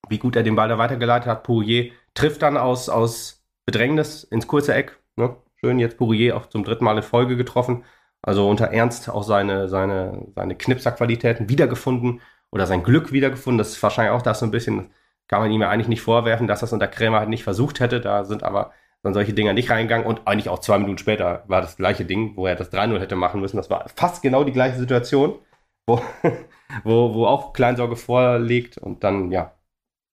Wie 0.08 0.18
gut 0.18 0.36
er 0.36 0.42
den 0.42 0.56
Ball 0.56 0.68
da 0.68 0.76
weitergeleitet 0.76 1.28
hat. 1.28 1.44
Pourier 1.44 1.92
trifft 2.14 2.42
dann 2.42 2.58
aus, 2.58 2.88
aus 2.88 3.42
Bedrängnis 3.64 4.24
ins 4.24 4.46
kurze 4.46 4.74
Eck. 4.74 4.98
Ne? 5.16 5.36
Schön, 5.56 5.78
jetzt 5.78 5.96
Pourier 5.96 6.36
auch 6.36 6.46
zum 6.46 6.64
dritten 6.64 6.84
Mal 6.84 6.96
in 6.96 7.02
Folge 7.02 7.36
getroffen. 7.36 7.84
Also 8.22 8.48
unter 8.48 8.66
Ernst 8.66 9.08
auch 9.08 9.22
seine, 9.22 9.68
seine, 9.68 10.26
seine 10.34 10.54
Knipserqualitäten 10.54 11.48
wiedergefunden 11.48 12.20
oder 12.50 12.66
sein 12.66 12.82
Glück 12.82 13.12
wiedergefunden. 13.12 13.58
Das 13.58 13.70
ist 13.70 13.82
wahrscheinlich 13.82 14.12
auch 14.12 14.22
das 14.22 14.40
so 14.40 14.46
ein 14.46 14.50
bisschen, 14.50 14.90
kann 15.28 15.40
man 15.40 15.50
ihm 15.50 15.62
ja 15.62 15.70
eigentlich 15.70 15.88
nicht 15.88 16.02
vorwerfen, 16.02 16.46
dass 16.46 16.60
das 16.60 16.72
unter 16.72 16.88
Krämer 16.88 17.20
halt 17.20 17.28
nicht 17.28 17.44
versucht 17.44 17.80
hätte. 17.80 18.00
Da 18.00 18.24
sind 18.24 18.42
aber 18.42 18.72
dann 19.02 19.14
solche 19.14 19.32
Dinger 19.32 19.54
nicht 19.54 19.70
reingegangen 19.70 20.06
und 20.06 20.26
eigentlich 20.26 20.48
auch 20.50 20.58
zwei 20.58 20.78
Minuten 20.78 20.98
später 20.98 21.44
war 21.46 21.62
das 21.62 21.76
gleiche 21.76 22.04
Ding, 22.04 22.36
wo 22.36 22.46
er 22.46 22.56
das 22.56 22.72
3-0 22.72 22.98
hätte 23.00 23.16
machen 23.16 23.40
müssen. 23.40 23.56
Das 23.56 23.70
war 23.70 23.88
fast 23.96 24.22
genau 24.22 24.44
die 24.44 24.52
gleiche 24.52 24.78
Situation, 24.78 25.38
wo, 25.86 26.02
wo, 26.84 27.14
wo 27.14 27.26
auch 27.26 27.52
Kleinsorge 27.54 27.96
vorlegt 27.96 28.76
und 28.76 29.02
dann, 29.02 29.30
ja, 29.30 29.52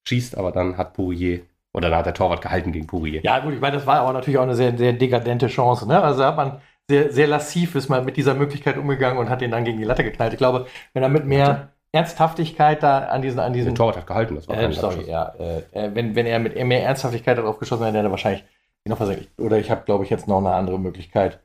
schießt, 0.08 0.38
aber 0.38 0.52
dann 0.54 0.78
hat 0.78 0.93
Pourier 0.93 1.41
oder 1.74 1.89
da 1.89 1.98
hat 1.98 2.06
der 2.06 2.13
Torwart 2.13 2.41
gehalten 2.41 2.72
gegen 2.72 2.88
Pourier. 2.88 3.22
Ja, 3.24 3.39
gut, 3.39 3.54
ich 3.54 3.60
meine, 3.60 3.76
das 3.76 3.86
war 3.86 4.00
aber 4.00 4.13
natürlich 4.13 4.38
auch 4.38 4.43
eine 4.43 4.56
sehr, 4.56 4.76
sehr 4.78 4.93
dekadente 4.93 5.48
Chance. 5.48 5.88
Ne? 5.88 6.02
Also 6.02 6.24
hat 6.24 6.38
man 6.38 6.62
sehr, 6.89 7.12
sehr 7.12 7.28
lassiv 7.28 7.76
ist 7.76 7.89
man 7.89 8.06
mit 8.06 8.17
dieser 8.17 8.34
Möglichkeit 8.34 8.78
umgegangen 8.78 9.17
und 9.17 9.30
hat 9.30 9.41
ihn 9.41 9.52
dann 9.52 9.65
gegen 9.65 9.78
die 9.78 9.84
Latte 9.84 10.04
geknallt. 10.04 10.34
Ich 10.34 10.38
glaube, 10.38 10.67
wenn 10.93 11.04
er 11.04 11.10
mit 11.10 11.26
mehr 11.26 11.69
Ernsthaftigkeit 11.91 12.84
da 12.84 13.00
an 13.00 13.21
diesen, 13.21 13.39
an 13.39 13.54
diesen. 13.54 13.69
Der 13.69 13.76
Torwart 13.76 13.97
hat 13.97 14.08
gehalten, 14.08 14.36
das 14.36 14.47
war 14.47 14.58
äh, 14.58 14.71
sorry, 14.71 15.10
ja. 15.10 15.34
Äh, 15.38 15.91
wenn, 15.93 16.15
wenn 16.15 16.26
er 16.26 16.39
mit 16.39 16.56
mehr 16.56 16.84
Ernsthaftigkeit 16.84 17.38
darauf 17.38 17.60
geschossen 17.60 17.86
hätte, 17.86 17.97
hätte 17.97 18.08
er 18.08 18.12
wahrscheinlich 18.12 18.43
noch 18.86 18.97
versenkt. 18.97 19.30
Oder 19.39 19.58
ich 19.58 19.69
habe, 19.69 19.84
glaube 19.86 20.04
ich, 20.04 20.10
jetzt 20.10 20.28
noch 20.28 20.39
eine 20.39 20.52
andere 20.52 20.80
Möglichkeit 20.80 21.39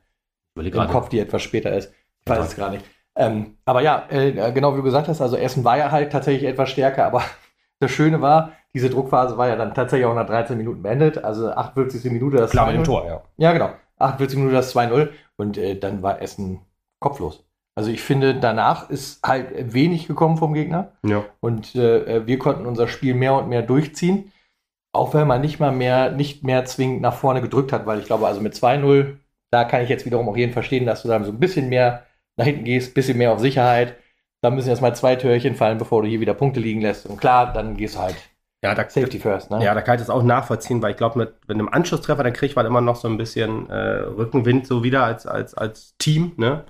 im 0.55 0.71
Kopf, 0.87 1.09
die 1.09 1.19
etwas 1.19 1.41
später 1.41 1.73
ist. 1.73 1.93
Ich 2.21 2.29
weiß 2.29 2.37
ja. 2.37 2.43
es 2.43 2.55
gar 2.55 2.69
nicht. 2.69 2.85
Ähm, 3.15 3.57
aber 3.65 3.81
ja, 3.81 4.05
äh, 4.09 4.51
genau 4.51 4.73
wie 4.73 4.77
du 4.77 4.83
gesagt 4.83 5.07
hast, 5.07 5.21
also 5.21 5.35
Essen 5.35 5.63
war 5.63 5.77
ja 5.77 5.91
halt 5.91 6.11
tatsächlich 6.11 6.49
etwas 6.49 6.69
stärker, 6.69 7.05
aber 7.05 7.23
das 7.79 7.91
Schöne 7.91 8.21
war, 8.21 8.53
diese 8.73 8.89
Druckphase 8.89 9.37
war 9.37 9.47
ja 9.47 9.55
dann 9.55 9.73
tatsächlich 9.73 10.05
auch 10.05 10.15
nach 10.15 10.25
13 10.25 10.57
Minuten 10.57 10.81
beendet, 10.81 11.23
also 11.23 11.51
48. 11.51 12.11
Minute 12.11 12.37
das 12.37 12.51
Klar, 12.51 12.67
mit 12.67 12.77
dem 12.77 12.83
Tor, 12.83 13.05
ja. 13.05 13.21
Ja, 13.37 13.53
genau. 13.53 13.69
48 13.99 14.37
Minuten 14.37 14.55
das 14.55 14.75
2-0 14.75 15.09
und 15.37 15.57
äh, 15.57 15.77
dann 15.77 16.01
war 16.01 16.21
Essen 16.21 16.61
kopflos. 16.99 17.43
Also 17.75 17.89
ich 17.89 18.01
finde, 18.01 18.35
danach 18.35 18.89
ist 18.89 19.25
halt 19.25 19.73
wenig 19.73 20.07
gekommen 20.07 20.37
vom 20.37 20.53
Gegner. 20.53 20.91
Ja. 21.03 21.25
Und 21.39 21.75
äh, 21.75 22.25
wir 22.27 22.37
konnten 22.37 22.65
unser 22.65 22.87
Spiel 22.87 23.15
mehr 23.15 23.33
und 23.33 23.49
mehr 23.49 23.63
durchziehen. 23.63 24.31
Auch 24.93 25.15
wenn 25.15 25.27
man 25.27 25.41
nicht 25.41 25.59
mal 25.59 25.71
mehr, 25.71 26.11
nicht 26.11 26.43
mehr 26.43 26.65
zwingend 26.65 27.01
nach 27.01 27.15
vorne 27.15 27.41
gedrückt 27.41 27.71
hat, 27.71 27.87
weil 27.87 27.99
ich 27.99 28.05
glaube, 28.05 28.27
also 28.27 28.41
mit 28.41 28.53
2-0, 28.53 29.17
da 29.49 29.63
kann 29.63 29.81
ich 29.81 29.89
jetzt 29.89 30.05
wiederum 30.05 30.29
auch 30.29 30.37
jeden 30.37 30.53
verstehen, 30.53 30.85
dass 30.85 31.01
du 31.01 31.07
dann 31.07 31.25
so 31.25 31.31
ein 31.31 31.39
bisschen 31.39 31.69
mehr 31.69 32.05
nach 32.37 32.45
hinten 32.45 32.63
gehst, 32.63 32.91
ein 32.91 32.93
bisschen 32.93 33.17
mehr 33.17 33.31
auf 33.31 33.39
Sicherheit. 33.39 33.97
Da 34.41 34.51
müssen 34.51 34.69
erst 34.69 34.81
mal 34.81 34.95
zwei 34.95 35.15
Türchen 35.15 35.55
fallen, 35.55 35.79
bevor 35.79 36.03
du 36.03 36.07
hier 36.07 36.19
wieder 36.19 36.33
Punkte 36.35 36.59
liegen 36.59 36.81
lässt. 36.81 37.07
Und 37.07 37.17
klar, 37.17 37.53
dann 37.53 37.75
gehst 37.75 37.95
du 37.95 37.99
halt 37.99 38.17
ja, 38.63 38.73
da, 38.73 38.89
Safety 38.89 39.19
first, 39.19 39.51
ne? 39.51 39.63
Ja, 39.63 39.73
da 39.73 39.81
kann 39.81 39.95
ich 39.95 40.01
das 40.01 40.09
auch 40.09 40.23
nachvollziehen, 40.23 40.81
weil 40.81 40.91
ich 40.91 40.97
glaube, 40.97 41.19
mit, 41.19 41.33
mit 41.47 41.55
einem 41.55 41.67
Anschlusstreffer, 41.67 42.23
dann 42.23 42.31
kriegt 42.31 42.55
man 42.55 42.65
immer 42.65 42.79
noch 42.79 42.95
so 42.95 43.09
ein 43.09 43.17
bisschen 43.17 43.69
äh, 43.69 43.75
Rückenwind 43.75 44.65
so 44.65 44.83
wieder 44.83 45.03
als, 45.03 45.27
als, 45.27 45.53
als 45.53 45.97
Team, 45.97 46.31
ne? 46.37 46.63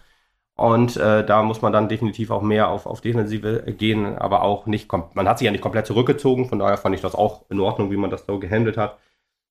Und 0.56 0.98
äh, 0.98 1.26
da 1.26 1.42
muss 1.42 1.62
man 1.62 1.74
dann 1.74 1.90
definitiv 1.90 2.30
auch 2.30 2.42
mehr 2.42 2.68
auf, 2.68 2.86
auf 2.86 3.02
Defensive 3.02 3.64
gehen, 3.78 4.18
aber 4.18 4.44
auch 4.44 4.66
nicht, 4.68 4.92
man 4.92 5.28
hat 5.28 5.40
sich 5.40 5.46
ja 5.46 5.52
nicht 5.52 5.62
komplett 5.62 5.88
zurückgezogen, 5.88 6.48
von 6.48 6.60
daher 6.60 6.78
fand 6.78 6.96
ich 6.96 7.02
das 7.02 7.16
auch 7.16 7.46
in 7.50 7.60
Ordnung, 7.60 7.92
wie 7.92 7.98
man 7.98 8.12
das 8.12 8.26
so 8.26 8.40
gehandelt 8.40 8.78
hat. 8.78 8.98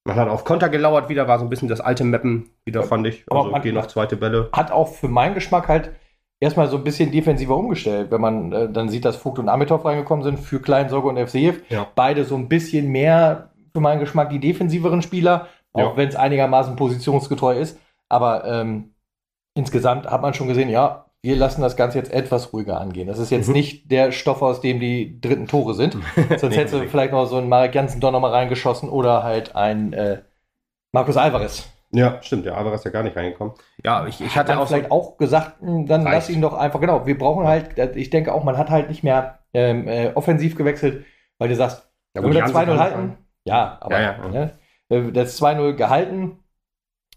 Man 0.05 0.17
hat 0.17 0.29
auf 0.29 0.45
Konter 0.45 0.69
gelauert 0.69 1.09
wieder, 1.09 1.29
war 1.29 1.39
so 1.39 1.45
ein 1.45 1.51
bisschen 1.51 1.69
das 1.69 1.81
alte 1.81 2.03
Mappen 2.03 2.51
wieder, 2.65 2.83
fand 2.83 3.07
ich. 3.07 3.25
Also 3.31 3.53
gehen 3.61 3.75
noch 3.75 3.87
zweite 3.87 4.17
Bälle. 4.17 4.49
Hat 4.53 4.73
auch 4.73 4.89
für 4.89 5.09
meinen 5.09 5.35
Geschmack 5.35 5.69
halt 5.69 5.93
erstmal 6.43 6.69
so 6.69 6.77
ein 6.77 6.83
bisschen 6.83 7.13
defensiver 7.13 7.57
umgestellt, 7.57 8.11
wenn 8.11 8.21
man 8.21 8.53
äh, 8.53 8.69
dann 8.69 8.89
sieht, 8.89 9.05
dass 9.05 9.15
Vogt 9.15 9.39
und 9.39 9.49
Amitov 9.49 9.85
reingekommen 9.85 10.25
sind 10.25 10.41
für 10.41 10.61
Kleinsorge 10.61 11.09
und 11.09 11.17
FCF. 11.17 11.63
Ja. 11.69 11.87
Beide 11.95 12.25
so 12.25 12.35
ein 12.35 12.49
bisschen 12.49 12.89
mehr 12.89 13.51
für 13.73 13.81
meinen 13.81 14.01
Geschmack 14.01 14.31
die 14.31 14.41
defensiveren 14.41 15.03
Spieler, 15.03 15.47
auch 15.73 15.93
ja. 15.93 15.97
wenn 15.97 16.09
es 16.09 16.17
einigermaßen 16.17 16.75
positionsgetreu 16.75 17.57
ist. 17.57 17.79
Aber 18.09 18.45
ähm, 18.45 18.91
insgesamt 19.55 20.07
hat 20.07 20.21
man 20.21 20.35
schon 20.35 20.49
gesehen, 20.49 20.69
ja, 20.69 21.07
wir 21.23 21.37
lassen 21.37 21.63
das 21.63 21.77
Ganze 21.77 21.99
jetzt 21.99 22.13
etwas 22.13 22.53
ruhiger 22.53 22.81
angehen. 22.81 23.07
Das 23.07 23.21
ist 23.21 23.31
jetzt 23.31 23.47
mhm. 23.47 23.55
nicht 23.55 23.93
der 23.93 24.11
Stoff, 24.11 24.43
aus 24.43 24.61
dem 24.61 24.81
die 24.81 25.21
dritten 25.21 25.47
Tore 25.47 25.75
sind. 25.75 25.97
Sonst 26.29 26.43
nee, 26.43 26.57
hättest 26.57 26.75
du 26.75 26.89
vielleicht 26.89 27.13
noch 27.13 27.27
so 27.27 27.37
einen 27.37 27.49
Marek 27.49 27.77
Jansen 27.77 28.01
doch 28.01 28.11
nochmal 28.11 28.33
reingeschossen 28.33 28.89
oder 28.89 29.23
halt 29.23 29.55
ein 29.55 29.93
äh, 29.93 30.23
Markus 30.91 31.17
Alvarez. 31.17 31.69
Ja, 31.95 32.23
stimmt, 32.23 32.47
der 32.47 32.57
Alvarez 32.57 32.81
ist 32.81 32.85
ja 32.87 32.91
gar 32.91 33.03
nicht 33.03 33.17
reingekommen. 33.17 33.55
Ja, 33.85 34.07
ich, 34.07 34.21
ich 34.21 34.35
hatte 34.35 34.59
auch 34.59 34.67
vielleicht 34.67 34.91
auch 34.91 35.19
gesagt, 35.19 35.61
hm, 35.61 35.87
dann 35.87 36.03
reicht. 36.03 36.15
lass 36.15 36.31
ihn 36.31 36.41
doch 36.41 36.55
einfach, 36.55 36.81
genau, 36.81 37.07
wir 37.07 37.19
brauchen 37.19 37.47
halt, 37.47 37.79
ich 37.97 38.09
denke 38.09 38.33
auch, 38.33 38.45
man 38.45 38.57
hat 38.57 38.71
halt 38.71 38.89
nicht 38.89 39.05
mehr 39.05 39.41
ähm, 39.53 39.87
äh, 39.87 40.13
offensiv 40.15 40.57
gewechselt, 40.57 41.05
weil 41.39 41.51
du 41.51 41.57
sagst, 41.57 41.87
ja, 42.15 42.23
gut, 42.23 42.33
wir 42.33 42.41
das 42.41 42.55
2-0 42.55 42.79
halten, 42.79 43.19
ja, 43.45 43.77
aber 43.81 44.01
ja, 44.01 44.17
ja. 44.23 44.29
Ne, 44.29 44.53
äh, 44.89 45.13
das 45.13 45.41
2-0 45.41 45.75
gehalten, 45.75 46.39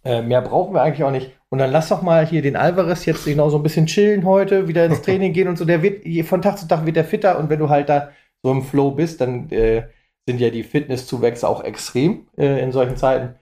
äh, 0.03 0.21
mehr 0.21 0.41
brauchen 0.41 0.73
wir 0.73 0.81
eigentlich 0.81 1.03
auch 1.03 1.11
nicht. 1.11 1.31
Und 1.49 1.59
dann 1.59 1.71
lass 1.71 1.89
doch 1.89 2.01
mal 2.01 2.25
hier 2.25 2.41
den 2.41 2.57
Alvarez 2.57 3.05
jetzt 3.05 3.25
genau 3.25 3.49
so 3.49 3.57
ein 3.57 3.63
bisschen 3.63 3.85
chillen 3.85 4.25
heute, 4.25 4.67
wieder 4.67 4.85
ins 4.85 5.01
Training 5.03 5.31
gehen 5.31 5.47
und 5.47 5.57
so. 5.57 5.63
Der 5.63 5.81
wird, 5.81 6.05
von 6.27 6.41
Tag 6.41 6.57
zu 6.57 6.67
Tag 6.67 6.85
wird 6.85 6.97
der 6.97 7.05
fitter 7.05 7.39
und 7.39 7.49
wenn 7.49 7.59
du 7.59 7.69
halt 7.69 7.87
da 7.87 8.09
so 8.43 8.51
im 8.51 8.61
Flow 8.61 8.91
bist, 8.91 9.21
dann 9.21 9.49
äh, 9.51 9.87
sind 10.27 10.41
ja 10.41 10.49
die 10.49 10.63
Fitnesszuwächse 10.63 11.47
auch 11.47 11.63
extrem 11.63 12.27
äh, 12.37 12.61
in 12.61 12.71
solchen 12.71 12.97
Zeiten. 12.97 13.35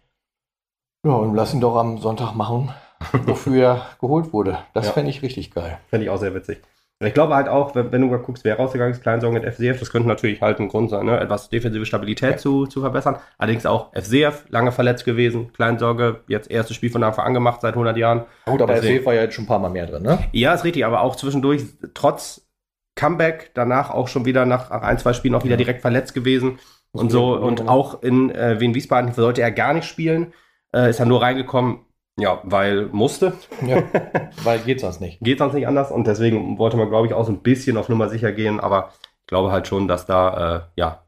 Ja, 1.05 1.11
und 1.11 1.35
lass 1.35 1.53
ihn 1.53 1.61
doch 1.61 1.75
am 1.75 1.97
Sonntag 1.97 2.33
machen, 2.33 2.71
wofür 3.25 3.63
er 3.63 3.85
geholt 3.99 4.31
wurde. 4.31 4.59
Das 4.73 4.87
ja. 4.87 4.91
fände 4.93 5.09
ich 5.09 5.21
richtig 5.21 5.51
geil. 5.51 5.77
Fände 5.89 6.05
ich 6.05 6.09
auch 6.09 6.19
sehr 6.19 6.33
witzig. 6.33 6.61
Ich 6.99 7.13
glaube 7.13 7.35
halt 7.35 7.49
auch, 7.49 7.75
wenn, 7.75 7.91
wenn 7.91 8.01
du 8.01 8.07
mal 8.07 8.19
guckst, 8.19 8.45
wer 8.45 8.55
rausgegangen 8.55 8.93
ist, 8.93 9.01
Kleinsorgen 9.01 9.41
mit 9.41 9.53
FCF, 9.53 9.79
das 9.79 9.91
könnte 9.91 10.07
natürlich 10.07 10.41
halt 10.41 10.59
ein 10.59 10.69
Grund 10.69 10.89
sein, 10.89 11.05
ne? 11.05 11.19
etwas 11.19 11.49
defensive 11.49 11.85
Stabilität 11.85 12.31
ja. 12.31 12.37
zu, 12.37 12.65
zu 12.65 12.79
verbessern. 12.79 13.17
Allerdings 13.37 13.65
auch 13.65 13.91
FCF, 13.93 14.45
lange 14.49 14.71
verletzt 14.71 15.03
gewesen, 15.03 15.51
Kleinsorge, 15.51 16.21
jetzt 16.27 16.49
erstes 16.49 16.77
Spiel 16.77 16.89
von 16.89 17.03
Anfang 17.03 17.25
an 17.25 17.33
gemacht 17.33 17.59
seit 17.59 17.73
100 17.73 17.97
Jahren. 17.97 18.25
Gut, 18.45 18.61
aber 18.61 18.75
Deswegen, 18.75 18.99
FCF 18.99 19.05
war 19.05 19.13
ja 19.15 19.21
jetzt 19.23 19.33
schon 19.33 19.43
ein 19.43 19.47
paar 19.47 19.59
Mal 19.59 19.69
mehr 19.69 19.87
drin, 19.87 20.03
ne? 20.03 20.19
Ja, 20.31 20.53
ist 20.53 20.63
richtig, 20.63 20.85
aber 20.85 21.01
auch 21.01 21.17
zwischendurch, 21.17 21.63
trotz 21.93 22.47
Comeback, 22.95 23.51
danach 23.53 23.89
auch 23.89 24.07
schon 24.07 24.23
wieder 24.25 24.45
nach 24.45 24.71
ein, 24.71 24.97
zwei 24.97 25.11
Spielen 25.11 25.35
auch 25.35 25.43
wieder 25.43 25.57
direkt 25.57 25.81
verletzt 25.81 26.13
gewesen 26.13 26.59
und 26.91 27.11
so. 27.11 27.35
Und 27.35 27.67
auch 27.67 28.03
in 28.03 28.29
äh, 28.29 28.59
Wien 28.59 28.75
Wiesbaden 28.75 29.11
sollte 29.13 29.41
er 29.41 29.51
gar 29.51 29.73
nicht 29.73 29.87
spielen. 29.87 30.31
Äh, 30.73 30.89
ist 30.89 30.99
er 30.99 31.05
nur 31.05 31.21
reingekommen, 31.21 31.85
ja, 32.17 32.41
weil 32.43 32.87
musste. 32.87 33.33
Ja, 33.65 33.83
weil 34.43 34.59
geht 34.59 34.79
sonst 34.79 35.01
nicht. 35.01 35.19
geht 35.21 35.39
sonst 35.39 35.53
nicht 35.53 35.67
anders 35.67 35.91
und 35.91 36.07
deswegen 36.07 36.57
wollte 36.57 36.77
man, 36.77 36.89
glaube 36.89 37.07
ich, 37.07 37.13
auch 37.13 37.25
so 37.25 37.31
ein 37.31 37.43
bisschen 37.43 37.77
auf 37.77 37.89
Nummer 37.89 38.09
sicher 38.09 38.31
gehen, 38.31 38.59
aber 38.59 38.91
ich 39.21 39.27
glaube 39.27 39.51
halt 39.51 39.67
schon, 39.67 39.87
dass 39.87 40.05
da, 40.05 40.55
äh, 40.55 40.61
ja, 40.75 41.03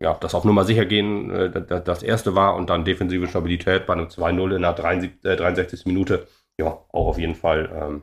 ja, 0.00 0.14
das 0.14 0.34
auf 0.34 0.44
Nummer 0.44 0.64
sicher 0.64 0.86
gehen 0.86 1.30
äh, 1.30 1.82
das 1.84 2.02
erste 2.02 2.34
war 2.34 2.56
und 2.56 2.70
dann 2.70 2.84
defensive 2.84 3.28
Stabilität 3.28 3.86
bei 3.86 3.92
einem 3.92 4.06
2-0 4.06 4.56
in 4.56 4.62
der 4.62 4.72
63, 4.72 5.24
äh, 5.24 5.36
63. 5.36 5.86
Minute, 5.86 6.26
ja, 6.58 6.66
auch 6.66 7.08
auf 7.08 7.18
jeden 7.18 7.34
Fall 7.34 7.70
ähm, 7.74 8.02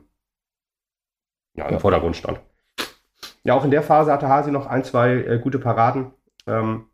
ja, 1.56 1.66
im 1.66 1.74
ja. 1.74 1.80
Vordergrund 1.80 2.16
stand. 2.16 2.40
Ja, 3.44 3.56
auch 3.56 3.66
in 3.66 3.72
der 3.72 3.82
Phase 3.82 4.12
hatte 4.12 4.30
Hasi 4.30 4.52
noch 4.52 4.68
ein, 4.68 4.84
zwei 4.84 5.14
äh, 5.14 5.40
gute 5.40 5.58
Paraden. 5.58 6.12
Ähm, 6.46 6.86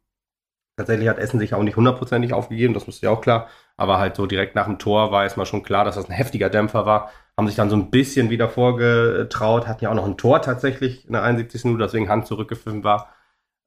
tatsächlich 0.75 1.07
hat 1.09 1.19
Essen 1.19 1.39
sich 1.39 1.53
auch 1.53 1.63
nicht 1.63 1.77
hundertprozentig 1.77 2.33
aufgegeben, 2.33 2.73
das 2.73 2.87
ist 2.87 3.01
ja 3.01 3.09
auch 3.09 3.21
klar. 3.21 3.47
Aber 3.77 3.97
halt 3.97 4.15
so 4.15 4.25
direkt 4.25 4.55
nach 4.55 4.65
dem 4.65 4.79
Tor 4.79 5.11
war 5.11 5.23
erstmal 5.23 5.45
schon 5.45 5.63
klar, 5.63 5.85
dass 5.85 5.95
das 5.95 6.09
ein 6.09 6.13
heftiger 6.13 6.49
Dämpfer 6.49 6.85
war. 6.85 7.11
Haben 7.37 7.47
sich 7.47 7.55
dann 7.55 7.69
so 7.69 7.75
ein 7.75 7.89
bisschen 7.89 8.29
wieder 8.29 8.49
vorgetraut, 8.49 9.67
hatten 9.67 9.83
ja 9.83 9.89
auch 9.89 9.95
noch 9.95 10.05
ein 10.05 10.17
Tor 10.17 10.41
tatsächlich 10.41 11.05
in 11.07 11.13
der 11.13 11.23
71. 11.23 11.65
Minute, 11.65 11.83
deswegen 11.83 12.09
Hand 12.09 12.27
zurückgefilmt 12.27 12.83
war. 12.83 13.09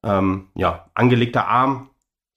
Ähm, 0.03 0.47
ja, 0.55 0.89
angelegter 0.93 1.47
Arm. 1.47 1.89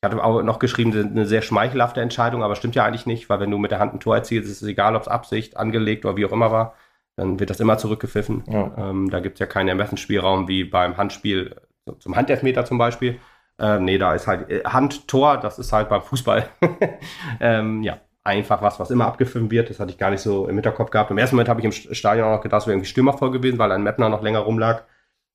Ich 0.02 0.10
hatte 0.10 0.22
auch 0.24 0.42
noch 0.42 0.58
geschrieben, 0.58 0.92
eine 0.92 1.26
sehr 1.26 1.42
schmeichelhafte 1.42 2.00
Entscheidung, 2.00 2.42
aber 2.42 2.56
stimmt 2.56 2.74
ja 2.74 2.84
eigentlich 2.84 3.06
nicht, 3.06 3.28
weil 3.28 3.38
wenn 3.38 3.50
du 3.50 3.58
mit 3.58 3.70
der 3.70 3.80
Hand 3.80 3.94
ein 3.94 4.00
Tor 4.00 4.16
erzielst, 4.16 4.50
ist 4.50 4.62
es 4.62 4.68
egal, 4.68 4.96
ob 4.96 5.02
es 5.02 5.08
Absicht, 5.08 5.56
angelegt 5.58 6.04
oder 6.04 6.16
wie 6.16 6.24
auch 6.24 6.32
immer 6.32 6.50
war, 6.50 6.74
dann 7.16 7.38
wird 7.38 7.50
das 7.50 7.60
immer 7.60 7.76
zurückgepfiffen. 7.76 8.44
Ja. 8.46 8.72
Ähm, 8.78 9.10
da 9.10 9.20
gibt 9.20 9.34
es 9.34 9.40
ja 9.40 9.46
keinen 9.46 9.68
Ermessensspielraum 9.68 10.48
wie 10.48 10.64
beim 10.64 10.96
Handspiel, 10.96 11.54
zum 11.98 12.16
Handelfmeter 12.16 12.64
zum 12.64 12.78
Beispiel. 12.78 13.20
Ähm, 13.60 13.84
nee, 13.84 13.98
da 13.98 14.14
ist 14.14 14.26
halt 14.26 14.50
äh, 14.50 14.64
Hand, 14.64 15.06
Tor, 15.06 15.36
das 15.36 15.58
ist 15.58 15.72
halt 15.72 15.90
beim 15.90 16.02
Fußball. 16.02 16.48
ähm, 17.40 17.82
ja, 17.82 18.00
einfach 18.24 18.62
was, 18.62 18.80
was 18.80 18.90
immer 18.90 19.06
abgefilmt 19.06 19.50
wird. 19.50 19.68
Das 19.68 19.78
hatte 19.78 19.90
ich 19.90 19.98
gar 19.98 20.10
nicht 20.10 20.22
so 20.22 20.48
im 20.48 20.56
Hinterkopf 20.56 20.90
gehabt. 20.90 21.10
Im 21.10 21.18
ersten 21.18 21.36
Moment 21.36 21.50
habe 21.50 21.60
ich 21.60 21.66
im 21.66 21.72
Stadion 21.72 22.26
auch 22.26 22.36
noch 22.36 22.42
gedacht, 22.42 22.62
es 22.62 22.66
wäre 22.66 22.74
irgendwie 22.74 22.88
stürmervoll 22.88 23.30
gewesen, 23.30 23.58
weil 23.58 23.70
ein 23.72 23.82
Mapner 23.82 24.08
noch 24.08 24.22
länger 24.22 24.40
rumlag. 24.40 24.84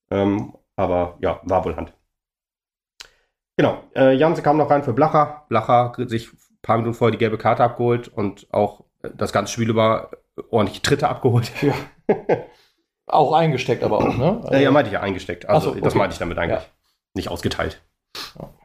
Ähm, 0.09 0.55
aber 0.75 1.17
ja, 1.19 1.39
war 1.43 1.63
wohl 1.65 1.75
Hand. 1.75 1.93
Genau, 3.57 3.83
äh, 3.95 4.13
Janse 4.13 4.41
kam 4.41 4.57
noch 4.57 4.69
rein 4.69 4.83
für 4.83 4.93
Blacher. 4.93 5.45
Blacher 5.47 5.93
hat 5.97 6.09
sich 6.09 6.33
ein 6.33 6.37
paar 6.61 6.77
Minuten 6.77 6.95
vorher 6.95 7.11
die 7.11 7.17
gelbe 7.17 7.37
Karte 7.37 7.63
abgeholt 7.63 8.07
und 8.07 8.47
auch 8.51 8.81
äh, 9.03 9.09
das 9.15 9.31
ganze 9.31 9.53
Spiel 9.53 9.69
über 9.69 10.09
ordentlich 10.49 10.81
Tritte 10.81 11.07
abgeholt. 11.07 11.51
Ja. 11.61 11.73
auch 13.07 13.33
eingesteckt, 13.33 13.83
aber 13.83 13.99
auch, 13.99 14.17
ne? 14.17 14.41
Also, 14.43 14.55
ja, 14.55 14.71
meinte 14.71 14.89
ich 14.89 14.93
ja 14.93 15.01
eingesteckt. 15.01 15.47
Also, 15.47 15.67
so, 15.67 15.71
okay. 15.71 15.81
das 15.81 15.95
meinte 15.95 16.13
ich 16.13 16.19
damit 16.19 16.37
eigentlich. 16.37 16.59
Ja. 16.59 16.65
Nicht 17.13 17.29
ausgeteilt. 17.29 17.81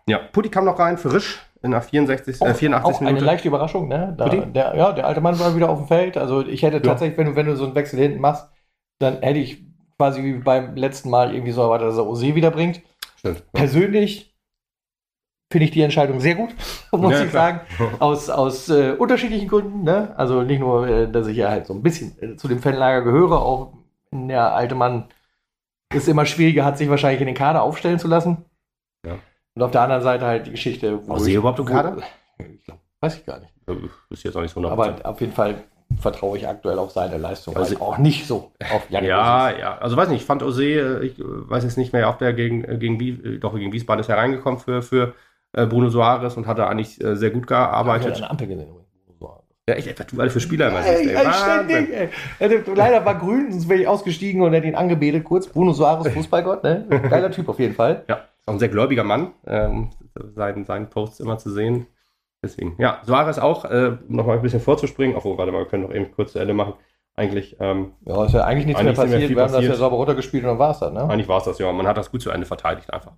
Ja. 0.06 0.18
Putti 0.32 0.48
kam 0.48 0.64
noch 0.64 0.78
rein 0.78 0.98
für 0.98 1.12
Risch 1.12 1.40
in 1.62 1.70
der 1.72 1.82
64, 1.82 2.40
äh, 2.40 2.54
84. 2.54 2.94
auch 2.94 3.00
eine 3.00 3.10
Minute. 3.10 3.24
leichte 3.26 3.48
Überraschung, 3.48 3.88
ne? 3.88 4.14
Da, 4.16 4.28
der, 4.28 4.74
ja, 4.76 4.92
der 4.92 5.06
alte 5.06 5.20
Mann 5.20 5.38
war 5.38 5.54
wieder 5.54 5.68
auf 5.68 5.78
dem 5.78 5.86
Feld. 5.88 6.16
Also 6.16 6.40
ich 6.46 6.62
hätte 6.62 6.78
Ja. 6.78 6.82
tatsächlich, 6.82 7.18
wenn 7.18 7.26
du, 7.26 7.36
wenn 7.36 7.46
du 7.46 7.54
so 7.56 7.64
einen 7.64 7.74
Wechsel 7.74 7.98
hinten 8.00 8.20
machst, 8.20 8.48
dann 8.98 9.20
hätte 9.22 9.38
ich 9.38 9.62
quasi 9.98 10.22
wie 10.24 10.32
beim 10.34 10.74
letzten 10.76 11.10
Mal 11.10 11.34
irgendwie 11.34 11.52
so 11.52 11.60
erwartet, 11.62 11.88
dass 11.88 11.98
er 11.98 12.06
Ose 12.06 12.34
wiederbringt. 12.34 12.80
Stimmt. 13.18 13.42
Persönlich 13.52 14.34
finde 15.52 15.64
ich 15.66 15.70
die 15.72 15.82
Entscheidung 15.82 16.20
sehr 16.20 16.36
gut, 16.36 16.50
muss 16.92 17.12
Ja, 17.12 17.24
ich 17.24 17.30
klar. 17.30 17.60
sagen. 17.78 17.94
Aus, 17.98 18.30
aus 18.30 18.68
äh, 18.70 18.92
unterschiedlichen 18.92 19.48
Gründen. 19.48 19.82
Ne? 19.82 20.14
Also 20.16 20.42
nicht 20.42 20.60
nur, 20.60 20.88
äh, 20.88 21.10
dass 21.10 21.26
ich 21.26 21.36
ja 21.36 21.50
halt 21.50 21.66
so 21.66 21.74
ein 21.74 21.82
bisschen 21.82 22.16
äh, 22.22 22.36
zu 22.36 22.48
dem 22.48 22.60
Fanlager 22.60 23.02
gehöre, 23.02 23.42
auch 23.42 23.72
der 24.12 24.54
alte 24.54 24.74
Mann 24.74 25.04
ist 25.92 26.08
immer 26.08 26.24
schwieriger, 26.24 26.64
hat 26.64 26.78
sich 26.78 26.88
wahrscheinlich 26.88 27.20
in 27.20 27.26
den 27.26 27.34
Kader 27.36 27.62
aufstellen 27.62 27.98
zu 27.98 28.08
lassen. 28.08 28.44
Ja. 29.54 29.56
Und 29.56 29.62
auf 29.62 29.70
der 29.70 29.80
anderen 29.82 30.02
Seite 30.02 30.24
halt 30.26 30.46
die 30.46 30.52
Geschichte. 30.52 31.00
wo 31.06 31.12
War 31.12 31.20
sie 31.20 31.30
ich- 31.30 31.36
überhaupt 31.36 31.58
im 31.58 31.64
Kader? 31.66 31.96
Ich 32.38 32.72
weiß 33.00 33.16
ich 33.18 33.26
gar 33.26 33.40
nicht. 33.40 33.52
Äh, 33.66 33.74
Ist 34.10 34.22
jetzt 34.24 34.36
auch 34.36 34.42
nicht 34.42 34.52
so 34.54 34.60
100%. 34.60 34.70
Aber 34.72 35.10
auf 35.10 35.20
jeden 35.20 35.32
Fall 35.32 35.54
vertraue 36.00 36.38
ich 36.38 36.46
aktuell 36.46 36.78
auf 36.78 36.90
seine 36.92 37.18
Leistung. 37.18 37.56
Also- 37.56 37.70
halt 37.70 37.80
auch 37.82 37.98
nicht 37.98 38.26
so 38.26 38.52
auf 38.72 38.88
Jan 38.90 39.04
Ja, 39.04 39.50
ja. 39.50 39.78
Also 39.78 39.96
weiß 39.96 40.08
nicht, 40.08 40.20
ich 40.20 40.26
fand 40.26 40.42
Ose, 40.42 40.64
äh, 40.64 41.04
ich 41.04 41.18
äh, 41.18 41.22
weiß 41.24 41.64
jetzt 41.64 41.76
nicht 41.78 41.92
mehr, 41.92 42.08
ob 42.08 42.18
der 42.18 42.32
gegen, 42.32 42.64
äh, 42.64 42.78
gegen, 42.78 43.40
doch, 43.40 43.54
gegen 43.54 43.72
Wiesbaden 43.72 44.00
ist 44.00 44.08
er 44.08 44.16
reingekommen 44.18 44.60
für, 44.60 44.82
für 44.82 45.14
Bruno 45.52 45.88
Soares 45.88 46.36
und 46.36 46.46
hat 46.46 46.58
da 46.58 46.68
eigentlich 46.68 46.94
sehr 46.94 47.30
gut 47.30 47.46
Ich 47.50 47.56
habe 47.56 47.66
gearbeitet. 47.70 48.16
eine 48.18 48.30
Ampel 48.30 48.46
gesehen. 48.46 48.68
Ja, 49.68 49.74
echt, 49.76 49.98
was 50.00 50.06
du 50.06 50.20
alle 50.20 50.30
für 50.30 50.40
Spieler 50.40 50.68
immer 50.68 50.82
siehst, 50.82 51.14
Wahnsinn. 51.14 51.32
ständig, 51.86 51.94
ey. 51.94 52.08
Also, 52.40 52.72
Leider 52.74 53.04
war 53.04 53.16
grün, 53.16 53.50
sonst 53.52 53.68
wäre 53.68 53.80
ich 53.80 53.86
ausgestiegen 53.88 54.42
und 54.42 54.52
hätte 54.52 54.66
ihn 54.68 54.74
angebetet 54.74 55.22
kurz. 55.24 55.46
Bruno 55.48 55.72
Soares, 55.72 56.08
Fußballgott, 56.14 56.62
ne? 56.64 56.86
Geiler 57.08 57.30
Typ 57.30 57.48
auf 57.48 57.58
jeden 57.58 57.74
Fall. 57.74 58.04
Ja, 58.08 58.20
ist 58.40 58.48
auch 58.48 58.52
ein 58.54 58.58
sehr 58.58 58.68
gläubiger 58.68 59.04
Mann, 59.04 59.32
ähm, 59.46 59.90
seinen, 60.34 60.64
seinen 60.64 60.90
Posts 60.90 61.20
immer 61.20 61.38
zu 61.38 61.50
sehen. 61.50 61.86
Deswegen, 62.42 62.74
ja, 62.78 63.00
Suarez 63.04 63.38
auch, 63.38 63.64
äh, 63.66 63.96
um 64.08 64.16
noch 64.16 64.26
mal 64.26 64.36
ein 64.36 64.42
bisschen 64.42 64.60
vorzuspringen, 64.60 65.14
obwohl, 65.16 65.36
warte 65.36 65.52
mal, 65.52 65.58
wir 65.58 65.66
können 65.66 65.82
noch 65.84 65.92
eben 65.94 66.10
kurz 66.12 66.32
zu 66.32 66.38
Ende 66.38 66.54
machen. 66.54 66.74
Eigentlich, 67.14 67.56
ähm, 67.60 67.92
Ja, 68.06 68.24
ist 68.24 68.32
ja 68.32 68.44
eigentlich 68.44 68.64
nichts 68.66 68.80
Eigentlich 68.80 68.96
mehr 68.96 69.06
mehr 69.06 69.12
passiert. 69.12 69.28
viel 69.28 69.36
Wir 69.36 69.42
haben 69.42 69.48
das 69.48 69.52
ja 69.52 69.58
passiert. 69.58 69.76
sauber 69.76 69.96
runtergespielt 69.96 70.44
und 70.44 70.48
dann 70.50 70.58
war 70.58 70.70
es 70.70 70.78
das, 70.78 70.92
ne? 70.92 71.02
eigentlich 71.02 71.28
war 71.28 71.38
es 71.38 71.44
das 71.44 71.58
ja. 71.58 71.70
Man 71.70 71.86
hat 71.86 71.98
das 71.98 72.10
gut 72.10 72.22
zu 72.22 72.30
Ende 72.30 72.46
verteidigt 72.46 72.90
einfach. 72.92 73.12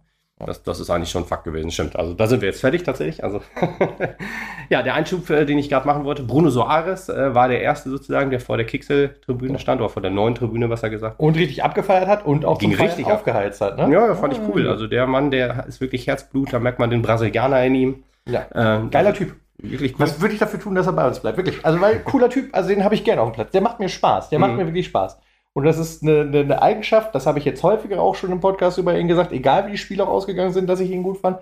Das, 0.46 0.62
das 0.62 0.80
ist 0.80 0.90
eigentlich 0.90 1.10
schon 1.10 1.22
ein 1.22 1.26
Fakt 1.26 1.44
gewesen, 1.44 1.70
stimmt. 1.70 1.96
Also 1.96 2.14
da 2.14 2.26
sind 2.26 2.40
wir 2.42 2.48
jetzt 2.48 2.60
fertig 2.60 2.82
tatsächlich. 2.82 3.22
Also 3.24 3.40
ja, 4.68 4.82
der 4.82 4.94
Einschub, 4.94 5.28
äh, 5.30 5.44
den 5.44 5.58
ich 5.58 5.68
gerade 5.68 5.86
machen 5.86 6.04
wollte, 6.04 6.22
Bruno 6.22 6.50
Soares 6.50 7.08
äh, 7.08 7.34
war 7.34 7.48
der 7.48 7.60
erste 7.62 7.90
sozusagen, 7.90 8.30
der 8.30 8.40
vor 8.40 8.56
der 8.56 8.66
Kixel-Tribüne 8.66 9.58
stand, 9.58 9.80
oder 9.80 9.90
vor 9.90 10.02
der 10.02 10.10
neuen 10.10 10.34
Tribüne, 10.34 10.70
was 10.70 10.82
er 10.82 10.90
gesagt 10.90 11.18
Und 11.20 11.36
richtig 11.36 11.62
abgefeiert 11.64 12.08
hat 12.08 12.24
und 12.24 12.44
auch 12.44 12.58
Ging 12.58 12.74
richtig 12.74 13.06
ab. 13.06 13.12
aufgeheizt 13.14 13.60
hat, 13.60 13.76
ne? 13.78 13.92
Ja, 13.92 14.14
fand 14.14 14.32
ich 14.34 14.40
cool. 14.48 14.68
Also 14.68 14.86
der 14.86 15.06
Mann, 15.06 15.30
der 15.30 15.66
ist 15.66 15.80
wirklich 15.80 16.06
Herzblut, 16.06 16.52
da 16.52 16.58
merkt 16.58 16.78
man 16.78 16.90
den 16.90 17.02
Brasilianer 17.02 17.64
in 17.64 17.74
ihm. 17.74 18.02
Ja. 18.26 18.46
Ähm, 18.54 18.90
Geiler 18.90 19.14
Typ. 19.14 19.34
Wirklich 19.58 19.92
cool. 19.92 20.00
Was 20.00 20.20
würde 20.20 20.34
ich 20.34 20.40
dafür 20.40 20.58
tun, 20.58 20.74
dass 20.74 20.86
er 20.86 20.92
bei 20.92 21.06
uns 21.06 21.20
bleibt? 21.20 21.36
Wirklich. 21.36 21.64
Also, 21.64 21.80
weil 21.80 22.00
cooler 22.00 22.28
Typ, 22.28 22.48
also 22.52 22.68
den 22.68 22.82
habe 22.82 22.94
ich 22.96 23.04
gerne 23.04 23.20
auf 23.20 23.30
dem 23.30 23.34
Platz. 23.34 23.50
Der 23.52 23.60
macht 23.60 23.78
mir 23.78 23.88
Spaß. 23.88 24.28
Der 24.30 24.38
macht 24.40 24.52
Mhm. 24.52 24.56
mir 24.58 24.66
wirklich 24.66 24.86
Spaß. 24.86 25.18
Und 25.54 25.64
das 25.64 25.78
ist 25.78 26.02
eine, 26.02 26.20
eine, 26.20 26.62
Eigenschaft, 26.62 27.14
das 27.14 27.26
habe 27.26 27.38
ich 27.38 27.44
jetzt 27.44 27.62
häufiger 27.62 28.00
auch 28.00 28.14
schon 28.14 28.32
im 28.32 28.40
Podcast 28.40 28.78
über 28.78 28.98
ihn 28.98 29.08
gesagt, 29.08 29.32
egal 29.32 29.66
wie 29.66 29.72
die 29.72 29.78
Spiele 29.78 30.04
auch 30.04 30.08
ausgegangen 30.08 30.52
sind, 30.52 30.66
dass 30.66 30.80
ich 30.80 30.90
ihn 30.90 31.02
gut 31.02 31.18
fand. 31.18 31.38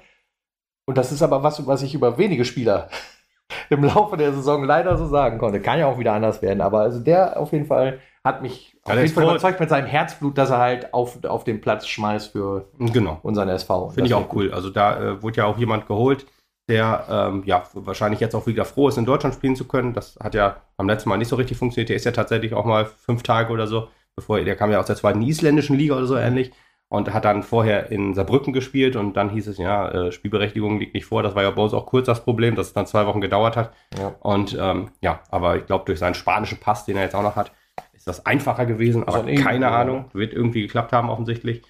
Und 0.86 0.98
das 0.98 1.12
ist 1.12 1.22
aber 1.22 1.42
was, 1.44 1.64
was 1.66 1.82
ich 1.82 1.94
über 1.94 2.18
wenige 2.18 2.44
Spieler 2.44 2.88
im 3.70 3.84
Laufe 3.84 4.16
der 4.16 4.32
Saison 4.32 4.64
leider 4.64 4.96
so 4.96 5.06
sagen 5.06 5.38
konnte. 5.38 5.60
Kann 5.60 5.78
ja 5.78 5.86
auch 5.86 5.98
wieder 5.98 6.12
anders 6.12 6.42
werden, 6.42 6.60
aber 6.60 6.80
also 6.80 6.98
der 6.98 7.38
auf 7.38 7.52
jeden 7.52 7.66
Fall 7.66 8.00
hat 8.24 8.42
mich 8.42 8.76
Ja, 8.86 8.94
auf 8.94 9.00
jeden 9.00 9.14
Fall 9.14 9.24
überzeugt 9.24 9.60
mit 9.60 9.68
seinem 9.70 9.86
Herzblut, 9.86 10.36
dass 10.36 10.50
er 10.50 10.58
halt 10.58 10.92
auf, 10.92 11.24
auf 11.24 11.44
den 11.44 11.60
Platz 11.60 11.86
schmeißt 11.86 12.32
für 12.32 12.68
Genau. 12.78 13.18
unseren 13.22 13.48
SV. 13.48 13.90
Finde 13.90 14.08
ich 14.08 14.14
auch 14.14 14.34
cool. 14.34 14.52
Also 14.52 14.70
da 14.70 15.00
äh, 15.00 15.22
wurde 15.22 15.38
ja 15.38 15.46
auch 15.46 15.56
jemand 15.56 15.86
geholt, 15.86 16.26
der 16.68 17.04
ähm, 17.08 17.42
ja 17.46 17.62
wahrscheinlich 17.74 18.20
jetzt 18.20 18.34
auch 18.34 18.46
wieder 18.46 18.64
froh 18.64 18.88
ist, 18.88 18.98
in 18.98 19.06
Deutschland 19.06 19.34
spielen 19.34 19.56
zu 19.56 19.66
können. 19.66 19.94
Das 19.94 20.18
hat 20.22 20.34
ja 20.34 20.56
am 20.76 20.88
letzten 20.88 21.08
Mal 21.08 21.16
nicht 21.16 21.28
so 21.28 21.36
richtig 21.36 21.56
funktioniert. 21.56 21.88
Der 21.88 21.96
ist 21.96 22.04
ja 22.04 22.12
tatsächlich 22.12 22.54
auch 22.54 22.64
mal 22.64 22.84
fünf 22.86 23.22
Tage 23.22 23.52
oder 23.52 23.66
so, 23.66 23.88
bevor 24.16 24.40
der 24.40 24.56
kam 24.56 24.70
ja 24.70 24.78
aus 24.78 24.86
der 24.86 24.96
zweiten 24.96 25.22
isländischen 25.22 25.76
Liga 25.76 25.96
oder 25.96 26.06
so 26.06 26.16
ähnlich 26.16 26.52
und 26.90 27.12
hat 27.14 27.24
dann 27.24 27.42
vorher 27.42 27.90
in 27.90 28.14
Saarbrücken 28.14 28.52
gespielt 28.52 28.96
und 28.96 29.16
dann 29.16 29.30
hieß 29.30 29.46
es 29.46 29.58
ja, 29.58 29.88
äh, 29.90 30.12
Spielberechtigung 30.12 30.78
liegt 30.78 30.94
nicht 30.94 31.06
vor. 31.06 31.22
Das 31.22 31.36
war 31.36 31.44
ja 31.44 31.50
bei 31.50 31.62
uns 31.62 31.72
auch 31.72 31.86
kurz 31.86 32.06
das 32.06 32.24
Problem, 32.24 32.56
dass 32.56 32.68
es 32.68 32.72
dann 32.72 32.86
zwei 32.86 33.06
Wochen 33.06 33.20
gedauert 33.20 33.56
hat. 33.56 33.72
Ja. 33.96 34.16
Und 34.20 34.56
ähm, 34.60 34.90
ja, 35.00 35.20
aber 35.30 35.56
ich 35.56 35.66
glaube, 35.66 35.84
durch 35.84 36.00
seinen 36.00 36.14
spanischen 36.14 36.58
Pass, 36.58 36.84
den 36.84 36.96
er 36.96 37.04
jetzt 37.04 37.14
auch 37.14 37.22
noch 37.22 37.36
hat, 37.36 37.52
ist 37.92 38.08
das 38.08 38.26
einfacher 38.26 38.66
gewesen. 38.66 39.04
Aber 39.04 39.18
irgendwie, 39.18 39.36
keine. 39.36 39.70
Ahnung, 39.70 40.06
wird 40.12 40.32
irgendwie 40.32 40.62
geklappt 40.62 40.92
haben 40.92 41.10
offensichtlich. 41.10 41.62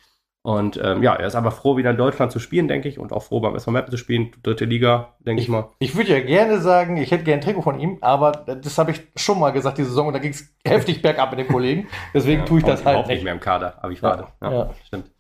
Und 0.43 0.81
ähm, 0.83 1.03
ja, 1.03 1.15
er 1.15 1.27
ist 1.27 1.35
aber 1.35 1.51
froh, 1.51 1.77
wieder 1.77 1.91
in 1.91 1.99
Deutschland 1.99 2.33
zu 2.33 2.39
spielen, 2.39 2.67
denke 2.67 2.89
ich, 2.89 2.99
und 2.99 3.13
auch 3.13 3.23
froh, 3.23 3.41
beim 3.41 3.55
SV 3.55 3.73
Meppen 3.73 3.91
zu 3.91 3.99
spielen. 3.99 4.31
Dritte 4.43 4.65
Liga, 4.65 5.15
denke 5.19 5.43
ich, 5.43 5.49
mal. 5.49 5.69
Ich 5.81 5.95
würde 5.97 6.13
ja 6.13 6.21
gerne 6.21 6.61
sagen, 6.61 6.97
ich 6.97 7.11
hätte 7.11 7.25
gerne 7.25 7.43
ein 7.43 7.45
Trikot 7.45 7.61
von 7.61 7.79
ihm, 7.79 7.99
aber 8.01 8.33
das 8.33 8.79
habe 8.79 8.93
ich 8.93 9.03
schon 9.17 9.39
mal 9.39 9.51
gesagt, 9.51 9.77
die 9.77 9.85
Saison, 9.85 10.07
und 10.07 10.15
da 10.15 10.19
ging 10.19 10.31
es 10.31 10.55
heftig 10.67 11.03
bergab 11.03 11.31
mit 11.31 11.41
dem 11.41 11.49
Kollegen. 11.49 11.89
Deswegen 12.15 12.47
tue 12.47 12.61
ich 12.61 12.65
das 12.65 12.85
halt 12.87 12.99
nicht 13.01 13.09
nicht. 13.09 13.25
mehr 13.25 13.35
im 13.35 13.41
Kader, 13.41 13.79
aber 13.83 13.93
ich 13.93 14.03
warte. 14.03 14.29
Ja, 14.41 14.51
ja. 14.53 14.71
stimmt. 14.87 15.11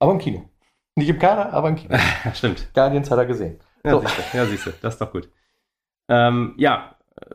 Aber 0.00 0.12
im 0.12 0.18
Kino. 0.18 0.44
Nicht 0.96 1.08
im 1.08 1.18
Kader, 1.18 1.50
aber 1.54 1.70
im 1.70 1.76
Kino. 1.76 1.94
Ja, 2.24 2.34
stimmt. 2.34 2.68
Guardians 2.74 3.10
hat 3.10 3.18
er 3.18 3.26
gesehen. 3.26 3.58
Ja, 3.84 3.92
So. 3.92 4.00
siehste, 4.00 4.36
ja, 4.36 4.44
siehste, 4.44 4.74
das 4.82 4.94
ist 4.94 5.00
doch 5.00 5.12
gut. 5.12 5.30
Ähm, 6.10 6.54
ja, 6.58 6.94
äh, 7.20 7.34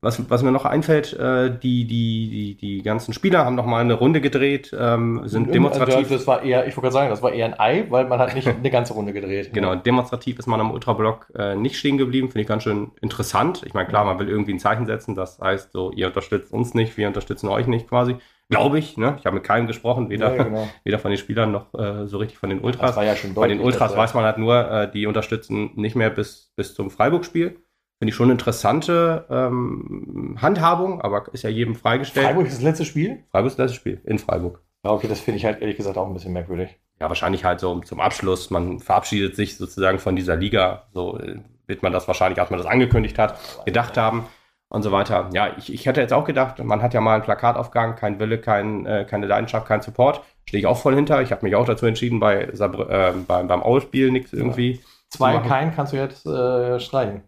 was, 0.00 0.30
was 0.30 0.42
mir 0.42 0.52
noch 0.52 0.64
einfällt, 0.64 1.12
äh, 1.14 1.50
die, 1.50 1.84
die, 1.86 2.28
die, 2.30 2.54
die 2.56 2.82
ganzen 2.82 3.12
Spieler 3.12 3.44
haben 3.44 3.56
noch 3.56 3.66
mal 3.66 3.80
eine 3.80 3.94
Runde 3.94 4.20
gedreht, 4.20 4.74
ähm, 4.78 5.22
sind 5.24 5.52
demonstrativ. 5.52 5.96
Also 5.96 6.14
Das 6.14 6.26
war 6.26 6.42
eher, 6.42 6.66
ich 6.66 6.76
wollte 6.76 6.82
gerade 6.82 6.92
sagen, 6.92 7.10
das 7.10 7.22
war 7.22 7.32
eher 7.32 7.46
ein 7.46 7.58
Ei, 7.58 7.86
weil 7.88 8.06
man 8.06 8.18
hat 8.18 8.34
nicht 8.34 8.46
eine 8.48 8.70
ganze 8.70 8.94
Runde 8.94 9.12
gedreht. 9.12 9.52
Genau, 9.52 9.74
demonstrativ 9.74 10.38
ist 10.38 10.46
man 10.46 10.60
am 10.60 10.70
Ultrablock 10.70 11.32
äh, 11.34 11.56
nicht 11.56 11.76
stehen 11.76 11.98
geblieben, 11.98 12.28
finde 12.28 12.42
ich 12.42 12.46
ganz 12.46 12.62
schön 12.62 12.92
interessant. 13.00 13.62
Ich 13.66 13.74
meine, 13.74 13.88
klar, 13.88 14.04
man 14.04 14.18
will 14.18 14.28
irgendwie 14.28 14.52
ein 14.52 14.60
Zeichen 14.60 14.86
setzen, 14.86 15.14
das 15.14 15.40
heißt 15.40 15.72
so, 15.72 15.90
ihr 15.92 16.06
unterstützt 16.06 16.52
uns 16.52 16.74
nicht, 16.74 16.96
wir 16.96 17.08
unterstützen 17.08 17.48
euch 17.48 17.66
nicht 17.66 17.88
quasi. 17.88 18.16
Glaube 18.50 18.78
ich, 18.78 18.96
ne? 18.96 19.16
Ich 19.18 19.26
habe 19.26 19.34
mit 19.34 19.44
keinem 19.44 19.66
gesprochen, 19.66 20.08
weder, 20.08 20.34
Ja, 20.34 20.44
genau. 20.44 20.68
weder 20.84 20.98
von 20.98 21.10
den 21.10 21.18
Spielern 21.18 21.52
noch 21.52 21.74
äh, 21.74 22.06
so 22.06 22.16
richtig 22.16 22.38
von 22.38 22.48
den 22.48 22.60
Ultras. 22.60 22.90
Das 22.90 22.96
war 22.96 23.04
ja 23.04 23.14
schon 23.14 23.34
Bei 23.34 23.46
den 23.46 23.58
deutlich, 23.58 23.74
Ultras 23.74 23.94
weiß 23.94 24.14
man 24.14 24.24
halt 24.24 24.38
nur, 24.38 24.70
äh, 24.70 24.90
die 24.90 25.06
unterstützen 25.06 25.72
nicht 25.74 25.96
mehr 25.96 26.08
bis, 26.08 26.52
bis 26.56 26.74
zum 26.74 26.90
Freiburg-Spiel. 26.90 27.60
Finde 27.98 28.10
ich 28.10 28.14
schon 28.14 28.26
eine 28.26 28.32
interessante 28.32 29.26
ähm, 29.28 30.38
Handhabung, 30.40 31.00
aber 31.00 31.26
ist 31.32 31.42
ja 31.42 31.50
jedem 31.50 31.74
freigestellt. 31.74 32.26
Freiburg 32.26 32.46
ist 32.46 32.56
das 32.56 32.62
letzte 32.62 32.84
Spiel? 32.84 33.24
Freiburg 33.32 33.50
ist 33.50 33.58
das 33.58 33.64
letzte 33.64 33.80
Spiel 33.80 34.00
in 34.04 34.18
Freiburg. 34.18 34.62
Ja, 34.84 34.92
okay, 34.92 35.08
das 35.08 35.20
finde 35.20 35.38
ich 35.38 35.44
halt 35.44 35.60
ehrlich 35.60 35.76
gesagt 35.76 35.98
auch 35.98 36.06
ein 36.06 36.14
bisschen 36.14 36.32
merkwürdig. 36.32 36.78
Ja, 37.00 37.08
wahrscheinlich 37.08 37.44
halt 37.44 37.58
so 37.58 37.80
zum 37.80 38.00
Abschluss. 38.00 38.50
Man 38.50 38.78
verabschiedet 38.78 39.34
sich 39.34 39.56
sozusagen 39.56 39.98
von 39.98 40.14
dieser 40.14 40.36
Liga. 40.36 40.84
So 40.92 41.18
äh, 41.18 41.40
wird 41.66 41.82
man 41.82 41.92
das 41.92 42.06
wahrscheinlich, 42.06 42.40
als 42.40 42.50
man 42.50 42.58
das 42.58 42.68
angekündigt 42.68 43.18
hat, 43.18 43.38
gedacht 43.64 43.96
haben 43.96 44.26
und 44.68 44.82
so 44.82 44.92
weiter. 44.92 45.30
Ja, 45.32 45.56
ich, 45.56 45.72
ich 45.72 45.86
hätte 45.86 46.00
jetzt 46.00 46.12
auch 46.12 46.24
gedacht, 46.24 46.62
man 46.62 46.82
hat 46.82 46.94
ja 46.94 47.00
mal 47.00 47.14
einen 47.14 47.22
Plakataufgang, 47.24 47.96
kein 47.96 48.18
Wille, 48.20 48.38
kein, 48.38 48.86
äh, 48.86 49.06
keine 49.08 49.26
Leidenschaft, 49.26 49.66
kein 49.66 49.82
Support. 49.82 50.22
Stehe 50.46 50.60
ich 50.60 50.66
auch 50.66 50.78
voll 50.78 50.94
hinter. 50.94 51.20
Ich 51.22 51.32
habe 51.32 51.44
mich 51.44 51.56
auch 51.56 51.66
dazu 51.66 51.86
entschieden, 51.86 52.20
bei 52.20 52.44
äh, 52.44 53.12
beim, 53.26 53.48
beim 53.48 53.62
Aue-Spiel 53.62 54.10
nichts 54.10 54.32
irgendwie. 54.32 54.80
Zwei 55.10 55.32
zu 55.32 55.38
machen. 55.38 55.48
kein 55.48 55.74
kannst 55.74 55.92
du 55.92 55.96
jetzt 55.96 56.26
äh, 56.26 56.78
streichen. 56.80 57.22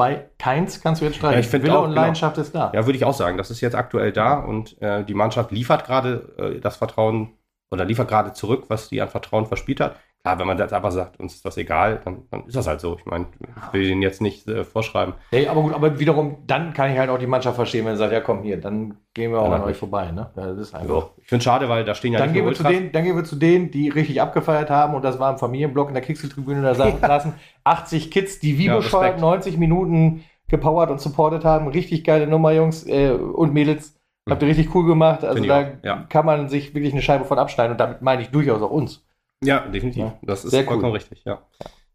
Zwei 0.00 0.30
keins 0.38 0.80
kannst 0.80 1.00
du 1.00 1.04
jetzt 1.04 1.16
streichen. 1.16 1.34
Ja, 1.34 1.40
ich 1.40 1.48
find 1.48 1.64
Wille 1.64 1.78
auch, 1.78 1.84
und 1.84 1.90
genau. 1.90 2.00
Leidenschaft 2.00 2.38
ist 2.38 2.54
da. 2.54 2.72
Ja, 2.74 2.86
würde 2.86 2.96
ich 2.96 3.04
auch 3.04 3.14
sagen. 3.14 3.36
Das 3.36 3.50
ist 3.50 3.60
jetzt 3.60 3.74
aktuell 3.74 4.12
da 4.12 4.38
und 4.38 4.80
äh, 4.80 5.04
die 5.04 5.14
Mannschaft 5.14 5.50
liefert 5.52 5.84
gerade 5.84 6.34
äh, 6.38 6.60
das 6.60 6.76
Vertrauen 6.76 7.36
oder 7.70 7.84
liefert 7.84 8.08
gerade 8.08 8.32
zurück, 8.32 8.64
was 8.68 8.88
die 8.88 9.00
an 9.00 9.08
Vertrauen 9.08 9.46
verspielt 9.46 9.80
hat. 9.80 9.96
Klar, 10.24 10.38
wenn 10.38 10.46
man 10.46 10.56
jetzt 10.56 10.72
einfach 10.72 10.92
sagt, 10.92 11.18
uns 11.18 11.34
ist 11.34 11.44
das 11.44 11.56
egal, 11.56 12.00
dann, 12.04 12.28
dann 12.30 12.44
ist 12.46 12.54
das 12.54 12.68
halt 12.68 12.80
so. 12.80 12.96
Ich 12.96 13.06
meine, 13.06 13.26
ich 13.40 13.72
will 13.72 13.90
ihnen 13.90 14.02
jetzt 14.02 14.20
nicht 14.22 14.46
äh, 14.46 14.62
vorschreiben. 14.62 15.14
Nee, 15.32 15.48
aber 15.48 15.62
gut, 15.62 15.74
aber 15.74 15.98
wiederum, 15.98 16.36
dann 16.46 16.72
kann 16.74 16.92
ich 16.92 16.98
halt 16.98 17.10
auch 17.10 17.18
die 17.18 17.26
Mannschaft 17.26 17.56
verstehen, 17.56 17.84
wenn 17.86 17.94
sie 17.94 17.98
sagt, 17.98 18.12
ja 18.12 18.20
komm 18.20 18.42
hier, 18.44 18.60
dann 18.60 18.98
gehen 19.14 19.32
wir 19.32 19.40
auch 19.40 19.48
Ja, 19.50 19.56
an 19.56 19.62
euch 19.64 19.76
vorbei. 19.76 20.12
Ne? 20.12 20.30
Ja, 20.36 20.46
das 20.46 20.58
ist 20.58 20.74
einfach. 20.76 20.88
So. 20.88 21.10
Ich 21.16 21.28
finde 21.28 21.38
es 21.38 21.44
schade, 21.44 21.68
weil 21.68 21.84
da 21.84 21.96
stehen 21.96 22.12
ja 22.12 22.20
Dann 22.20 22.30
nicht 22.32 22.40
gehen, 22.40 22.54
zu 22.54 22.62
denen, 22.62 22.92
dann 22.92 23.02
gehen 23.02 23.16
wir 23.16 23.24
zu 23.24 23.34
denen, 23.34 23.72
die 23.72 23.88
richtig 23.88 24.22
abgefeiert 24.22 24.70
haben 24.70 24.94
und 24.94 25.02
das 25.04 25.18
war 25.18 25.32
im 25.32 25.38
Familienblock 25.38 25.88
in 25.88 25.94
der 25.94 26.04
Kixel-Tribüne, 26.04 26.62
da 26.62 26.74
sa- 26.76 26.96
saßen 27.00 27.32
80 27.64 28.12
Kids, 28.12 28.38
die 28.38 28.58
wie 28.58 28.66
Ja, 28.66 28.76
bescheuert 28.76 29.04
Respekt. 29.04 29.20
90 29.22 29.58
Minuten 29.58 30.22
gepowert 30.46 30.90
und 30.92 31.00
supportet 31.00 31.44
haben. 31.44 31.66
Richtig 31.66 32.04
geile 32.04 32.28
Nummer, 32.28 32.52
Jungs 32.52 32.86
äh, 32.86 33.10
und 33.10 33.52
Mädels. 33.52 33.98
Habt 34.30 34.40
ihr 34.42 34.48
richtig 34.48 34.72
cool 34.72 34.86
gemacht. 34.86 35.24
Also 35.24 35.42
da 35.44 35.72
ja. 35.82 36.04
kann 36.08 36.24
man 36.24 36.48
sich 36.48 36.74
wirklich 36.76 36.92
eine 36.92 37.02
Scheibe 37.02 37.24
von 37.24 37.40
abschneiden 37.40 37.72
und 37.72 37.80
damit 37.80 38.02
meine 38.02 38.22
ich 38.22 38.28
durchaus 38.28 38.62
auch 38.62 38.70
uns. 38.70 39.04
Ja, 39.42 39.60
definitiv. 39.66 40.02
Ja. 40.02 40.18
Das 40.22 40.44
ist 40.44 40.50
Sehr 40.50 40.64
vollkommen 40.64 40.90
cool. 40.92 40.98
richtig, 40.98 41.24
ja. 41.24 41.42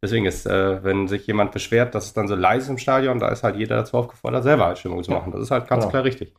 Deswegen 0.01 0.25
ist, 0.25 0.45
äh, 0.45 0.83
wenn 0.83 1.07
sich 1.07 1.25
jemand 1.27 1.51
beschwert, 1.51 1.95
dass 1.95 2.05
es 2.05 2.13
dann 2.13 2.27
so 2.27 2.35
leise 2.35 2.65
ist 2.65 2.69
im 2.69 2.77
Stadion, 2.77 3.19
da 3.19 3.29
ist 3.29 3.43
halt 3.43 3.55
jeder 3.55 3.77
dazu 3.77 3.97
aufgefordert, 3.97 4.43
selber 4.43 4.65
halt 4.65 4.77
Stimmung 4.77 5.03
zu 5.03 5.11
machen. 5.11 5.31
Das 5.31 5.41
ist 5.41 5.51
halt 5.51 5.67
ganz 5.67 5.83
Genau. 5.83 5.91
klar 5.91 6.03
richtig. 6.03 6.33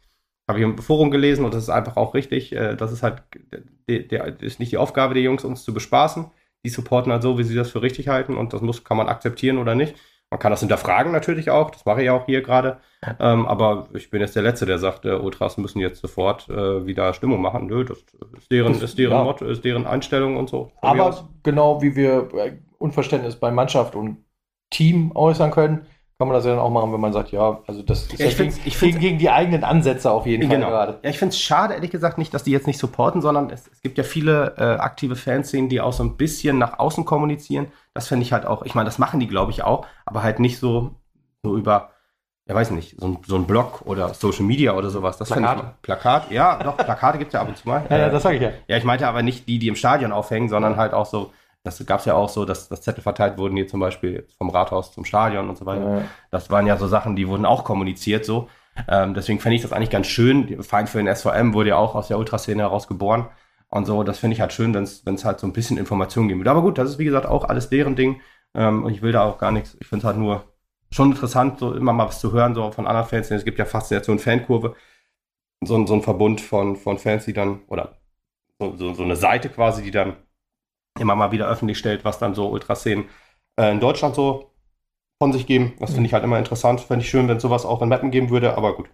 Habe 0.48 0.60
ich 0.60 0.64
im 0.64 0.78
Forum 0.78 1.10
gelesen 1.10 1.44
und 1.44 1.54
das 1.54 1.64
ist 1.64 1.68
einfach 1.70 1.96
auch 1.96 2.14
richtig. 2.14 2.52
Äh, 2.54 2.76
das 2.76 2.92
ist 2.92 3.02
halt, 3.02 3.22
der, 3.88 4.00
der, 4.00 4.40
ist 4.42 4.60
nicht 4.60 4.72
die 4.72 4.76
Aufgabe 4.78 5.14
der 5.14 5.22
Jungs, 5.22 5.44
uns 5.44 5.64
zu 5.64 5.74
bespaßen. 5.74 6.26
Die 6.64 6.70
supporten 6.70 7.12
halt 7.12 7.22
so, 7.22 7.38
wie 7.38 7.44
sie 7.44 7.54
das 7.54 7.70
für 7.70 7.82
richtig 7.82 8.08
halten 8.08 8.36
und 8.36 8.52
das 8.52 8.60
muss, 8.60 8.84
kann 8.84 8.96
man 8.96 9.08
akzeptieren 9.08 9.58
oder 9.58 9.74
nicht. 9.74 9.96
Man 10.30 10.38
kann 10.40 10.50
das 10.50 10.60
hinterfragen 10.60 11.10
natürlich 11.10 11.50
auch, 11.50 11.70
das 11.70 11.86
mache 11.86 12.00
ich 12.00 12.06
ja 12.06 12.12
auch 12.12 12.26
hier 12.26 12.42
gerade. 12.42 12.80
Ähm, 13.18 13.46
aber 13.46 13.88
ich 13.94 14.10
bin 14.10 14.20
jetzt 14.20 14.36
der 14.36 14.42
Letzte, 14.42 14.66
der 14.66 14.78
sagt, 14.78 15.04
äh, 15.06 15.12
Ultras 15.14 15.56
müssen 15.56 15.78
jetzt 15.80 16.00
sofort 16.02 16.48
äh, 16.50 16.84
wieder 16.86 17.14
Stimmung 17.14 17.40
machen. 17.40 17.66
Nö, 17.66 17.84
das 17.84 17.98
ist 18.36 18.50
deren, 18.50 18.74
Das- 18.74 18.82
ist 18.82 18.98
deren 18.98 19.16
ja. 19.18 19.24
Motto, 19.24 19.46
ist 19.46 19.64
deren 19.64 19.86
Einstellung 19.86 20.36
und 20.36 20.50
so. 20.50 20.70
Aber 20.82 21.28
genau 21.42 21.80
wie 21.80 21.96
wir 21.96 22.28
äh, 22.34 22.58
Unverständnis 22.78 23.36
bei 23.36 23.50
Mannschaft 23.50 23.94
und 23.94 24.18
Team 24.70 25.12
äußern 25.14 25.50
können, 25.50 25.86
kann 26.18 26.26
man 26.26 26.34
das 26.36 26.44
ja 26.44 26.50
dann 26.50 26.58
auch 26.58 26.70
machen, 26.70 26.92
wenn 26.92 27.00
man 27.00 27.12
sagt, 27.12 27.30
ja, 27.30 27.60
also 27.68 27.80
das 27.82 28.02
ist 28.02 28.12
Ja, 28.14 28.24
ja, 28.26 28.30
ich 28.32 28.36
gegen, 28.36 28.50
find's- 28.50 28.66
ich 28.66 28.76
find's- 28.76 28.96
gegen, 28.96 29.00
gegen 29.10 29.18
die 29.18 29.30
eigenen 29.30 29.62
Ansätze 29.62 30.10
auf 30.10 30.26
jeden 30.26 30.48
Fall 30.48 30.56
Genau. 30.56 30.68
gerade. 30.70 30.98
Ja, 31.04 31.10
ich 31.10 31.18
finde 31.18 31.32
es 31.32 31.38
schade, 31.40 31.74
ehrlich 31.74 31.92
gesagt, 31.92 32.18
nicht, 32.18 32.34
dass 32.34 32.42
die 32.42 32.50
jetzt 32.50 32.66
nicht 32.66 32.78
supporten, 32.80 33.22
sondern 33.22 33.50
es, 33.50 33.68
es 33.68 33.80
gibt 33.82 33.98
ja 33.98 34.02
viele 34.04 34.54
äh, 34.58 34.62
aktive 34.80 35.14
Fanszenen, 35.14 35.68
die 35.68 35.80
auch 35.80 35.92
so 35.92 36.02
ein 36.02 36.16
bisschen 36.16 36.58
nach 36.58 36.80
außen 36.80 37.04
kommunizieren. 37.04 37.68
Das 37.94 38.08
finde 38.08 38.24
ich 38.24 38.32
halt 38.32 38.46
auch, 38.46 38.64
ich 38.64 38.74
meine, 38.74 38.86
das 38.86 38.98
machen 38.98 39.20
die, 39.20 39.28
glaube 39.28 39.52
ich, 39.52 39.62
auch, 39.62 39.86
aber 40.06 40.24
halt 40.24 40.40
nicht 40.40 40.58
so, 40.58 40.90
so 41.44 41.56
über, 41.56 41.90
ja, 42.48 42.54
weiß 42.56 42.72
nicht, 42.72 42.98
so 42.98 43.06
ein, 43.06 43.18
so 43.24 43.36
ein 43.36 43.44
Blog 43.46 43.82
oder 43.84 44.12
Social 44.12 44.42
Media 44.44 44.72
oder 44.72 44.90
sowas. 44.90 45.18
Das 45.18 45.28
Plakate. 45.28 45.60
Ich, 45.76 45.82
Plakat, 45.82 46.30
ja, 46.32 46.60
doch, 46.64 46.76
Plakate 46.76 47.18
gibt 47.18 47.28
es 47.28 47.34
ja 47.34 47.42
ab 47.42 47.48
und 47.48 47.56
zu 47.58 47.68
mal. 47.68 47.86
Ja, 47.90 47.96
ja, 47.96 48.06
Äh, 48.08 48.10
das 48.10 48.24
sage 48.24 48.36
ich 48.38 48.42
ja. 48.42 48.50
ja, 48.66 48.76
ich 48.76 48.82
meinte 48.84 49.06
aber 49.06 49.22
nicht 49.22 49.46
die, 49.46 49.60
die 49.60 49.68
im 49.68 49.76
Stadion 49.76 50.10
aufhängen, 50.10 50.48
sondern 50.48 50.76
halt 50.78 50.94
auch 50.94 51.06
so, 51.06 51.30
das 51.64 51.84
gab 51.86 52.00
es 52.00 52.06
ja 52.06 52.14
auch 52.14 52.28
so, 52.28 52.44
dass, 52.44 52.68
dass 52.68 52.82
Zettel 52.82 53.02
verteilt 53.02 53.36
wurden, 53.38 53.56
hier 53.56 53.68
zum 53.68 53.80
Beispiel 53.80 54.26
vom 54.38 54.50
Rathaus 54.50 54.92
zum 54.92 55.04
Stadion 55.04 55.48
und 55.48 55.58
so 55.58 55.66
weiter. 55.66 55.98
Äh, 55.98 56.02
Das 56.30 56.50
waren 56.50 56.66
ja 56.66 56.76
so 56.76 56.86
Sachen, 56.88 57.16
die 57.16 57.28
wurden 57.28 57.44
auch 57.46 57.64
kommuniziert 57.64 58.24
so. 58.24 58.48
Ähm, 58.88 59.14
deswegen 59.14 59.40
fände 59.40 59.56
ich 59.56 59.62
das 59.62 59.72
eigentlich 59.72 59.90
ganz 59.90 60.06
schön. 60.06 60.46
Der 60.46 60.62
Feind 60.62 60.88
für 60.88 60.98
den 60.98 61.08
SVM 61.08 61.52
wurde 61.54 61.70
ja 61.70 61.76
auch 61.76 61.94
aus 61.94 62.08
der 62.08 62.18
Ultraszene 62.18 62.62
heraus 62.62 62.86
geboren. 62.88 63.28
Und 63.68 63.86
so, 63.86 64.02
das 64.02 64.18
finde 64.18 64.34
ich 64.34 64.40
halt 64.40 64.52
schön, 64.52 64.72
wenn 64.72 64.84
es 64.84 65.24
halt 65.24 65.40
so 65.40 65.46
ein 65.46 65.52
bisschen 65.52 65.76
Informationen 65.78 66.28
geben 66.28 66.40
würde. 66.40 66.50
Aber 66.50 66.62
gut, 66.62 66.78
das 66.78 66.88
ist 66.90 66.98
wie 66.98 67.04
gesagt 67.04 67.26
auch 67.26 67.44
alles 67.44 67.68
deren 67.68 67.96
Ding. 67.96 68.20
Ähm, 68.54 68.84
und 68.84 68.92
ich 68.92 69.02
will 69.02 69.12
da 69.12 69.24
auch 69.24 69.38
gar 69.38 69.50
nichts. 69.52 69.76
Ich 69.80 69.86
finde 69.88 70.02
es 70.02 70.06
halt 70.06 70.16
nur 70.16 70.44
schon 70.90 71.10
interessant, 71.10 71.58
so 71.58 71.74
immer 71.74 71.92
mal 71.92 72.06
was 72.08 72.20
zu 72.20 72.32
hören, 72.32 72.54
so 72.54 72.70
von 72.70 72.86
anderen 72.86 73.06
Fans. 73.08 73.30
Es 73.30 73.44
gibt 73.44 73.58
ja 73.58 73.64
Faszination 73.66 74.18
Fankurve. 74.18 74.74
So, 75.60 75.76
ein- 75.76 75.86
so 75.86 75.94
ein 75.94 76.02
Verbund 76.02 76.40
von, 76.40 76.76
von 76.76 76.98
Fans, 76.98 77.24
die 77.24 77.32
dann, 77.32 77.62
oder 77.68 77.98
so, 78.60 78.76
so, 78.76 78.94
so 78.94 79.04
eine 79.04 79.16
Seite 79.16 79.48
quasi, 79.50 79.82
die 79.82 79.90
dann 79.92 80.16
immer 80.98 81.14
mal 81.14 81.32
wieder 81.32 81.48
öffentlich 81.48 81.78
stellt, 81.78 82.04
was 82.04 82.18
dann 82.18 82.34
so 82.34 82.48
Ultraszenen 82.48 83.08
äh, 83.58 83.70
in 83.70 83.80
Deutschland 83.80 84.14
so 84.14 84.52
von 85.20 85.32
sich 85.32 85.46
geben. 85.46 85.74
Das 85.80 85.92
finde 85.92 86.06
ich 86.06 86.14
halt 86.14 86.24
immer 86.24 86.38
interessant. 86.38 86.80
Fände 86.80 87.04
ich 87.04 87.10
schön, 87.10 87.28
wenn 87.28 87.36
es 87.38 87.42
sowas 87.42 87.66
auch 87.66 87.82
in 87.82 87.88
Mappen 87.88 88.10
geben 88.10 88.30
würde, 88.30 88.56
aber 88.56 88.76
gut. 88.76 88.88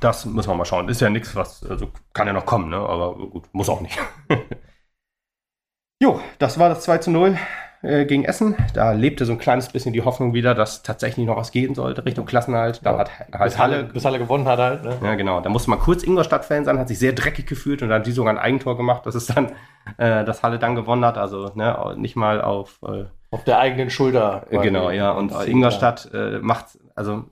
Das 0.00 0.24
müssen 0.24 0.48
wir 0.50 0.54
mal 0.54 0.64
schauen. 0.64 0.88
Ist 0.88 1.00
ja 1.00 1.10
nichts, 1.10 1.34
was, 1.34 1.64
also 1.64 1.90
kann 2.12 2.26
ja 2.26 2.32
noch 2.32 2.46
kommen, 2.46 2.70
ne? 2.70 2.76
aber 2.76 3.14
gut, 3.14 3.48
muss 3.52 3.68
auch 3.68 3.80
nicht. 3.80 3.98
jo, 6.02 6.20
das 6.38 6.58
war 6.58 6.68
das 6.68 6.82
2 6.82 6.98
zu 6.98 7.10
0 7.10 7.38
äh, 7.82 8.04
gegen 8.06 8.24
Essen. 8.24 8.54
Da 8.74 8.92
lebte 8.92 9.24
so 9.24 9.32
ein 9.32 9.38
kleines 9.38 9.68
bisschen 9.68 9.92
die 9.92 10.02
Hoffnung 10.02 10.34
wieder, 10.34 10.54
dass 10.54 10.82
tatsächlich 10.82 11.26
noch 11.26 11.36
was 11.36 11.52
gehen 11.52 11.74
sollte 11.74 12.04
Richtung 12.04 12.26
Klassenhalt. 12.26 12.80
Da 12.84 12.92
Ja. 12.92 12.98
hat 12.98 13.10
bis, 13.30 13.38
halt 13.38 13.58
Halle, 13.58 13.74
Halle, 13.76 13.84
bis 13.84 14.04
Halle 14.04 14.18
gewonnen 14.18 14.46
hat 14.46 14.58
halt. 14.58 14.84
Ne? 14.84 14.96
ja, 15.02 15.14
genau. 15.14 15.40
Da 15.40 15.48
musste 15.50 15.70
man 15.70 15.78
kurz 15.78 16.02
Ingolstadt-Fan 16.02 16.64
sein, 16.64 16.78
hat 16.78 16.88
sich 16.88 16.98
sehr 16.98 17.12
dreckig 17.12 17.46
gefühlt 17.46 17.82
und 17.82 17.88
dann 17.88 18.00
hat 18.00 18.06
die 18.06 18.12
sogar 18.12 18.32
ein 18.32 18.38
Eigentor 18.38 18.76
gemacht. 18.76 19.06
Das 19.06 19.14
ist 19.14 19.34
dann, 19.36 19.52
äh, 19.98 20.24
dass 20.24 20.42
Halle 20.42 20.58
dann 20.58 20.74
gewonnen 20.74 21.04
hat. 21.04 21.18
Also 21.18 21.50
ne, 21.54 21.94
nicht 21.96 22.16
mal 22.16 22.40
auf 22.40 22.78
äh, 22.86 23.04
Auf 23.30 23.44
der 23.44 23.58
eigenen 23.58 23.90
Schulter. 23.90 24.46
äh, 24.50 24.58
Genau, 24.58 24.90
ja. 24.90 25.10
Und 25.12 25.32
Das- 25.32 25.46
Ingolstadt 25.46 26.10
äh, 26.14 26.38
macht, 26.40 26.78
also 26.94 27.24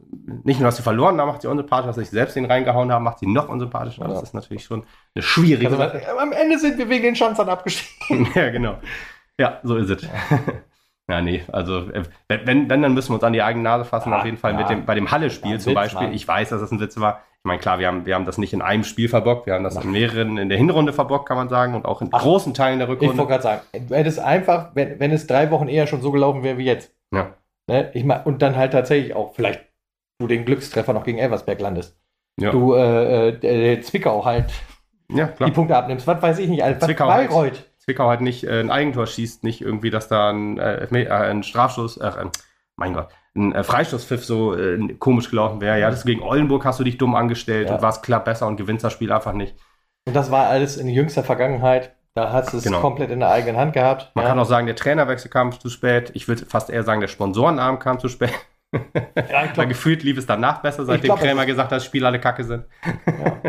nicht 0.45 0.61
nur, 0.61 0.69
dass 0.69 0.77
sie 0.77 0.83
verloren 0.83 1.19
haben, 1.21 1.29
macht 1.29 1.43
sie 1.43 1.49
unsympathisch, 1.49 1.87
dass 1.87 1.97
sie 1.97 2.03
sich 2.03 2.11
selbst 2.11 2.37
den 2.37 2.45
reingehauen 2.45 2.93
haben, 2.93 3.03
macht 3.05 3.19
sie 3.21 3.27
noch 3.27 3.49
unsympathischer. 3.49 4.03
Ja. 4.03 4.09
Das 4.09 4.23
ist 4.23 4.35
natürlich 4.35 4.65
schon 4.65 4.85
eine 5.15 5.23
schwierige 5.23 5.67
Also, 5.67 5.79
Sache. 5.79 6.03
am 6.21 6.33
Ende 6.33 6.59
sind 6.59 6.77
wir 6.79 6.89
wegen 6.89 7.05
den 7.05 7.17
Schanzern 7.17 7.49
abgestiegen. 7.49 8.29
ja, 8.35 8.51
genau. 8.51 8.75
Ja, 9.41 9.61
so 9.63 9.77
ist 9.77 9.91
es. 9.91 10.09
Ja, 11.07 11.21
nee, 11.21 11.43
also 11.53 11.81
äh, 11.91 12.03
wenn, 12.29 12.47
wenn, 12.47 12.71
wenn, 12.71 12.81
dann 12.81 12.95
müssen 12.95 13.11
wir 13.11 13.17
uns 13.17 13.25
an 13.25 13.35
die 13.35 13.43
eigene 13.43 13.63
Nase 13.63 13.85
fassen, 13.85 14.11
Ja, 14.11 14.21
auf 14.21 14.25
jeden 14.25 14.39
Fall 14.39 14.53
ja. 14.53 14.61
mit 14.61 14.71
dem, 14.71 14.87
bei 14.87 14.95
dem 14.95 15.11
Halle-Spiel 15.11 15.53
Ja, 15.53 15.59
zum 15.59 15.73
Witz, 15.73 15.75
Beispiel. 15.75 16.07
Mann. 16.07 16.15
Ich 16.15 16.27
weiß, 16.27 16.49
dass 16.49 16.63
das 16.63 16.71
ein 16.73 16.81
Witz 16.81 16.99
war. 16.99 17.21
Ich 17.41 17.45
meine, 17.47 17.59
klar, 17.61 17.79
wir 17.79 17.89
haben, 17.89 18.07
wir 18.07 18.15
haben 18.15 18.25
das 18.25 18.39
nicht 18.39 18.55
in 18.55 18.63
einem 18.63 18.85
Spiel 18.85 19.11
verbockt, 19.11 19.45
wir 19.45 19.53
haben 19.53 19.65
das 19.65 19.77
in 19.77 19.93
mehreren, 19.93 20.39
in 20.39 20.49
der 20.49 20.57
Hinrunde 20.57 20.95
verbockt, 20.95 21.29
kann 21.29 21.37
man 21.37 21.51
sagen, 21.51 21.75
und 21.75 21.85
auch 21.85 22.01
in 22.01 22.09
Ach, 22.11 22.23
großen 22.23 22.55
Teilen 22.55 22.79
der 22.79 22.87
Ich 22.89 22.93
wollte 22.99 23.03
Rückrunde. 23.05 23.27
gerade 23.27 23.43
sagen, 23.43 23.61
du 23.87 23.95
hättest 23.95 24.19
einfach, 24.19 24.71
wenn, 24.73 24.99
wenn 24.99 25.11
es 25.11 25.27
drei 25.27 25.51
Wochen 25.51 25.69
eher 25.69 25.87
schon 25.87 26.01
so 26.01 26.11
gelaufen 26.11 26.43
wäre 26.43 26.57
wie 26.57 26.65
jetzt. 26.65 26.91
Ja. 27.15 27.35
Ne? 27.69 27.91
Ich 27.93 28.05
mein, 28.05 28.23
und 28.23 28.41
dann 28.41 28.57
halt 28.57 28.73
tatsächlich 28.73 29.15
auch 29.15 29.35
vielleicht 29.35 29.61
du 30.19 30.27
den 30.27 30.47
Glückstreffer 30.47 30.95
noch 30.95 31.05
gegen 31.05 31.19
Elversberg 31.19 31.61
landest. 31.61 31.99
Ja. 32.41 32.51
Du 32.51 32.73
äh, 32.73 33.29
äh, 33.75 33.81
Zwickau 33.83 34.25
halt 34.25 34.47
Ja, 35.13 35.27
klar. 35.27 35.51
die 35.51 35.55
Punkte 35.55 35.77
abnimmst. 35.77 36.07
Was 36.07 36.23
weiß 36.23 36.39
ich 36.39 36.49
nicht, 36.49 36.65
Alter. 36.65 36.87
Zwickau 36.87 37.09
Was. 37.09 37.17
Bayreuth. 37.17 37.65
Zwickau 37.85 38.09
halt 38.09 38.21
nicht 38.23 38.45
äh, 38.45 38.61
ein 38.61 38.71
Eigentor 38.71 39.07
schießt, 39.07 39.45
nicht 39.45 39.61
irgendwie, 39.61 39.91
dass 39.91 40.09
da 40.09 40.31
ein, 40.31 40.59
äh, 40.59 40.85
äh, 40.85 41.09
ein 41.09 41.43
Strafstoß, 41.43 41.99
äh, 41.99 42.07
äh, 42.07 42.27
mein 42.77 42.95
Gott, 42.95 43.09
ein 43.37 43.53
äh, 43.55 43.63
Freistoßpfiff 43.63 44.25
so 44.25 44.57
äh, 44.57 44.95
komisch 44.99 45.31
gelaufen 45.31 45.61
wäre. 45.61 45.79
Ja, 45.79 45.91
das 45.91 46.05
gegen 46.05 46.23
Oldenburg 46.23 46.65
hast 46.65 46.81
du 46.81 46.85
dich 46.85 46.99
dumm 46.99 47.15
angestellt 47.15 47.69
Ja. 47.69 47.77
und 47.77 47.83
warst 47.83 48.03
klar 48.03 48.23
besser 48.25 48.47
und 48.47 48.57
gewinnst 48.57 48.85
das 48.85 48.93
Spiel 48.93 49.13
einfach 49.13 49.33
nicht. 49.35 49.55
Und 50.07 50.15
das 50.15 50.31
war 50.31 50.47
alles 50.49 50.77
in 50.77 50.89
jüngster 50.89 51.23
Vergangenheit. 51.25 51.95
Da 52.15 52.33
hast 52.33 52.53
du 52.53 52.59
es 52.59 52.65
Genau. 52.65 52.81
komplett 52.81 53.11
in 53.11 53.19
der 53.21 53.31
eigenen 53.31 53.57
Hand 53.57 53.73
gehabt. 53.73 54.13
Man 54.15 54.25
ja. 54.25 54.29
kann 54.31 54.39
auch 54.39 54.45
sagen, 54.47 54.67
der 54.67 54.77
Trainerwechsel 54.77 55.31
kam 55.31 55.53
zu 55.53 55.69
spät. 55.69 56.11
Ich 56.15 56.29
würde 56.29 56.47
fast 56.47 56.71
eher 56.71 56.85
sagen, 56.85 57.01
der 57.01 57.09
Sponsorenarm 57.09 57.81
kam 57.81 57.99
zu 57.99 58.09
spät. 58.09 58.33
Ja, 59.31 59.45
ich 59.45 59.53
glaub, 59.53 59.69
gefühlt 59.69 60.03
lief 60.03 60.19
es 60.19 60.27
danach 60.27 60.61
besser, 60.63 60.85
seitdem 60.85 61.09
glaub, 61.09 61.21
Krämer 61.21 61.43
es- 61.43 61.47
gesagt 61.49 61.71
hat, 61.71 61.77
dass 61.79 61.85
Spiele 61.85 62.07
alle 62.07 62.21
kacke 62.21 62.45
sind. 62.45 62.65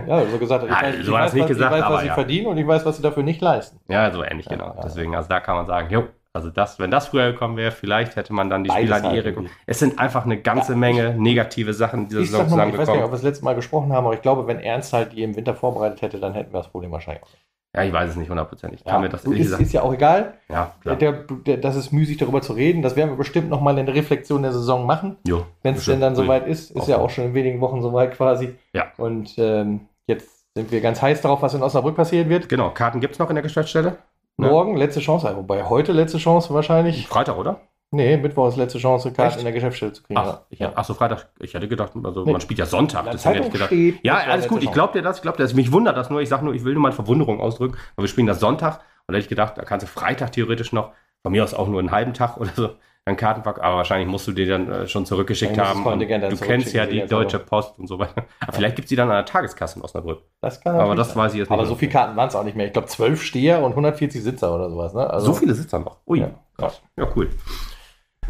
ja, 0.08 0.20
ja, 0.22 0.26
so 0.26 0.38
gesagt. 0.38 0.64
Ich 0.66 0.70
Ja, 0.70 0.82
weiß, 0.82 0.96
so 0.96 1.02
ich 1.02 1.08
hat 1.08 1.14
weiß, 1.26 1.40
was, 1.40 1.48
gesagt, 1.48 1.72
ich 1.76 1.78
weiß, 1.80 1.84
aber 1.84 1.96
was 1.96 2.02
sie 2.02 2.08
ja. 2.08 2.14
verdienen 2.14 2.48
und 2.48 2.58
ich 2.58 2.68
weiß, 2.68 2.86
was 2.86 2.98
sie 2.98 3.02
dafür 3.04 3.24
nicht 3.24 3.42
leisten. 3.42 3.80
Ja, 3.88 4.12
so 4.12 4.24
ähnlich, 4.24 4.48
genau. 4.48 4.76
Deswegen, 4.84 5.16
also 5.16 5.30
da 5.30 5.40
kann 5.40 5.56
man 5.56 5.66
sagen, 5.66 5.90
jo, 5.90 6.04
also 6.34 6.50
das, 6.50 6.80
wenn 6.80 6.92
das 6.92 7.08
früher 7.08 7.32
gekommen 7.32 7.56
wäre, 7.56 7.72
vielleicht 7.72 8.16
hätte 8.18 8.34
man 8.34 8.50
dann 8.50 8.64
die 8.64 8.68
Beides 8.68 8.82
Spieler 8.84 8.96
an 8.98 9.02
die 9.04 9.08
halt 9.08 9.18
Ehre 9.18 9.30
gekommen. 9.30 9.50
Es 9.66 9.80
sind 9.80 9.98
einfach 10.00 10.26
eine 10.26 10.38
ganze 10.42 10.76
Menge 10.76 11.16
negative 11.18 11.74
Sachen 11.74 12.02
in 12.04 12.10
dieser 12.10 12.22
Ich, 12.22 12.30
Saison 12.32 12.42
mal, 12.42 12.46
ich 12.48 12.58
weiß 12.58 12.58
nicht, 12.58 12.72
ob 12.72 12.80
zusammengekommen. 12.86 13.12
wir 13.12 13.16
das 13.16 13.24
letzte 13.24 13.46
Mal 13.46 13.56
gesprochen 13.56 13.94
haben, 13.94 14.06
aber 14.06 14.16
ich 14.16 14.22
glaube, 14.22 14.46
wenn 14.48 14.60
Ernst 14.60 14.92
halt 14.92 15.14
die 15.14 15.24
im 15.24 15.36
Winter 15.36 15.56
vorbereitet 15.56 16.02
hätte, 16.02 16.20
dann 16.20 16.34
hätten 16.34 16.52
wir 16.54 16.58
das 16.60 16.68
Problem 16.70 16.92
wahrscheinlich 16.92 17.24
auch. 17.24 17.30
Ja, 17.76 17.84
ich 17.84 17.92
weiß 17.92 18.12
es 18.12 18.16
nicht 18.16 18.30
hundertprozentig. 18.30 18.80
Ich 18.80 18.86
Ja, 18.86 18.94
kann 18.94 19.02
mir 19.02 19.10
das 19.10 19.26
ehrlich 19.26 19.42
ist, 19.42 19.60
ist 19.60 19.74
ja 19.74 19.82
auch 19.82 19.94
egal. 19.94 20.36
Ja, 20.48 20.74
klar. 20.82 20.96
Der, 20.96 21.12
der, 21.12 21.58
das 21.58 21.76
ist 21.76 21.92
müßig, 21.92 22.18
darüber 22.18 22.42
zu 22.42 22.54
reden. 22.54 22.82
Das 22.82 22.96
werden 22.96 23.10
wir 23.10 23.18
bestimmt 23.18 23.50
noch 23.50 23.60
mal 23.60 23.78
in 23.78 23.86
der 23.86 23.96
Reflexion 23.96 24.44
der 24.44 24.54
Saison 24.54 24.86
machen. 24.86 25.18
Wenn 25.62 25.76
es 25.76 25.86
denn 25.86 26.00
dann 26.00 26.16
soweit 26.16 26.48
ist. 26.48 26.72
Ist 26.72 26.84
Auch 26.84 26.88
ja 26.88 26.98
auch 26.98 27.10
schon 27.10 27.26
in 27.26 27.34
wenigen 27.34 27.60
Wochen 27.60 27.82
soweit 27.82 28.14
quasi. 28.14 28.56
Ja. 28.74 28.86
Und 28.98 29.36
ähm, 29.38 29.82
jetzt 30.08 30.46
sind 30.56 30.72
wir 30.72 30.80
ganz 30.80 31.02
heiß 31.02 31.22
darauf, 31.22 31.42
was 31.42 31.54
in 31.54 31.64
Osnabrück 31.64 31.96
passieren 31.98 32.30
wird. 32.30 32.48
Genau, 32.48 32.70
Karten 32.70 33.02
gibt 33.02 33.14
es 33.14 33.20
noch 33.20 33.30
in 33.30 33.36
der 33.36 33.44
Geschäftsstelle? 33.44 33.98
Ja. 34.38 34.48
Morgen 34.48 34.78
letzte 34.78 35.02
Chance, 35.02 35.28
also 35.28 35.40
wobei 35.40 35.64
heute 35.64 35.92
letzte 35.92 36.18
Chance 36.18 36.54
wahrscheinlich. 36.54 37.08
Freitag, 37.08 37.38
oder? 37.38 37.60
Nee, 37.92 38.18
Mittwoch 38.18 38.50
ist 38.50 38.58
letzte 38.58 38.78
Chance, 38.80 39.12
Karten 39.14 39.30
Echt? 39.30 39.38
in 39.40 39.46
der 39.46 39.54
Geschäftsstelle 39.54 39.94
zu 39.94 40.04
kriegen. 40.04 40.20
Ach, 40.20 40.42
ich, 40.50 40.60
ach 40.62 40.84
so, 40.84 40.94
Freitag. 40.94 41.30
Ich 41.40 41.54
hätte 41.54 41.68
gedacht, 41.68 41.94
also 42.04 42.26
Nee. 42.26 42.32
man 42.34 42.42
spielt 42.42 42.60
ja 42.60 42.66
Sonntag. 42.66 43.06
Deswegen 43.12 43.36
hätte 43.36 43.48
ich 43.48 43.54
gedacht. 43.54 43.68
steht. 43.70 44.00
Ja, 44.04 44.16
alles 44.16 44.48
gut. 44.48 44.64
Ich 44.64 44.72
glaube 44.72 44.94
dir 44.94 45.02
das. 45.02 45.18
Ich 45.18 45.22
glaube 45.22 45.38
dir 45.38 45.44
das. 45.44 45.54
Mich 45.54 45.72
wundert 45.72 45.96
das 45.96 46.10
nur. 46.10 46.20
Ich 46.22 46.28
sage 46.30 46.44
nur, 46.44 46.54
ich 46.54 46.64
will 46.66 46.74
nur 46.74 46.82
meine 46.82 46.96
Verwunderung 46.96 47.40
ausdrücken. 47.40 47.78
Weil 47.96 48.04
wir 48.04 48.10
spielen 48.10 48.28
das 48.28 48.40
Sonntag. 48.40 48.80
Und 49.08 49.14
da 49.14 49.14
hätte 49.14 49.20
ich 49.26 49.30
gedacht, 49.30 49.58
da 49.58 49.64
kannst 49.64 49.84
du 49.86 49.88
Freitag 49.88 50.32
theoretisch 50.34 50.74
noch, 50.74 50.92
von 51.22 51.32
mir 51.32 51.44
aus 51.44 51.54
auch 51.54 51.68
nur 51.68 51.80
einen 51.80 51.92
halben 51.92 52.14
Tag 52.14 52.38
oder 52.38 52.50
so, 52.56 52.70
dann 53.06 53.16
Karten 53.18 53.44
packen. 53.44 53.62
Aber 53.62 53.78
wahrscheinlich 53.78 54.08
musst 54.10 54.28
du 54.28 54.32
die 54.32 54.46
dann 54.48 54.70
äh, 54.72 54.88
schon 54.88 55.06
zurückgeschickt 55.06 55.56
Ja, 55.56 55.64
das 55.74 55.86
haben. 55.86 56.00
Du 56.00 56.38
kennst 56.38 56.74
ja 56.74 56.86
die 56.88 57.06
Deutsche. 57.06 57.38
Post 57.40 57.78
und 57.80 57.86
so 57.88 58.00
weiter. 58.00 58.26
Aber 58.42 58.52
vielleicht 58.54 58.76
gibt 58.76 58.88
es 58.88 58.90
die 58.90 58.96
dann 58.96 59.10
an 59.10 59.16
der 59.18 59.26
Tageskasse 59.26 59.78
in 59.80 59.84
Osnabrück. 59.86 60.24
Das 60.42 60.60
kann 60.60 60.76
Aber 60.76 60.96
das 60.96 61.10
sein. 61.10 61.18
weiß 61.18 61.34
ich 61.34 61.40
jetzt 61.40 61.50
nicht. 61.50 61.58
Aber 61.58 61.68
so 61.68 61.76
viele 61.76 61.92
Karten 61.92 62.18
waren 62.18 62.28
es 62.28 62.36
auch 62.36 62.44
nicht 62.44 62.58
mehr. 62.58 62.66
Ich 62.66 62.74
glaube, 62.74 62.88
zwölf 62.88 63.22
Steher 63.24 63.60
und 63.64 63.72
140 63.72 64.22
Sitzer 64.24 64.54
oder 64.54 64.70
sowas. 64.70 64.94
Ne? 64.96 65.08
Also, 65.08 65.28
so 65.28 65.34
viele 65.34 65.54
Sitzer 65.54 65.80
noch. 65.80 65.98
Ui, 66.08 66.20
Ja. 66.20 66.32
krass. 66.58 66.82
Ja, 66.98 67.08
cool. 67.16 67.30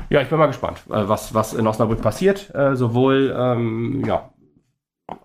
Ja, 0.10 0.22
ich 0.22 0.30
bin 0.30 0.38
mal 0.38 0.48
gespannt, 0.48 0.84
äh, 0.89 1.08
was, 1.08 1.34
was 1.34 1.54
in 1.54 1.68
Osnabrück 1.68 2.02
passiert. 2.02 2.54
Äh, 2.54 2.76
sowohl 2.76 3.36
ähm, 3.38 4.04
ja, 4.06 4.30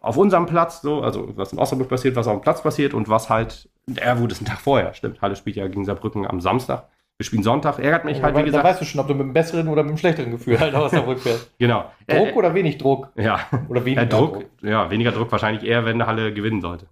auf 0.01 0.16
unserem 0.16 0.47
Platz, 0.47 0.83
so, 0.83 1.03
also 1.03 1.37
was 1.37 1.53
in 1.53 1.59
Osnabrück 1.59 1.89
passiert, 1.89 2.16
was 2.16 2.27
auf 2.27 2.39
dem 2.39 2.43
Platz 2.43 2.62
passiert 2.62 2.95
und 2.95 3.09
was 3.09 3.31
halt, 3.31 3.68
ja 3.89 4.14
gut, 4.14 4.31
das 4.31 4.39
ist 4.39 4.43
ein 4.43 4.51
Tag 4.51 4.61
vorher, 4.61 4.95
stimmt. 4.95 5.21
Halle 5.23 5.37
spielt 5.37 5.57
ja 5.57 5.68
gegen 5.68 5.85
Saarbrücken 5.85 6.27
am 6.27 6.41
Samstag. 6.41 6.89
Wir 7.18 7.25
spielen 7.27 7.43
Sonntag, 7.43 7.79
ärgert 7.79 8.07
mich 8.07 8.23
halt, 8.23 8.35
da, 8.35 8.39
wie 8.45 8.51
da 8.51 8.59
gesagt. 8.59 8.64
weißt 8.64 8.81
du 8.81 8.85
schon, 8.87 9.01
ob 9.01 9.07
du 9.09 9.12
mit 9.14 9.23
einem 9.25 9.35
besseren 9.35 9.68
oder 9.68 9.83
mit 9.83 9.91
einem 9.91 9.99
schlechteren 9.99 10.31
Gefühl 10.31 10.59
halt 10.59 10.75
aus 10.75 10.87
Osnabrück 10.87 11.21
fährst. 11.21 11.51
Genau. 11.59 11.85
Druck 12.09 12.29
Äh, 12.29 12.33
oder 12.33 12.55
wenig 12.55 12.79
Druck? 12.79 13.12
ja, 13.16 13.41
Oder 13.68 13.85
weniger 13.85 14.03
äh, 14.03 14.07
Druck, 14.09 14.45
ja, 14.62 14.91
weniger 14.91 15.12
Druck 15.12 15.31
wahrscheinlich 15.31 15.64
eher, 15.64 15.85
wenn 15.85 16.07
Halle 16.07 16.33
gewinnen 16.33 16.62
sollte. 16.62 16.89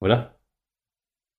Oder? 0.00 0.34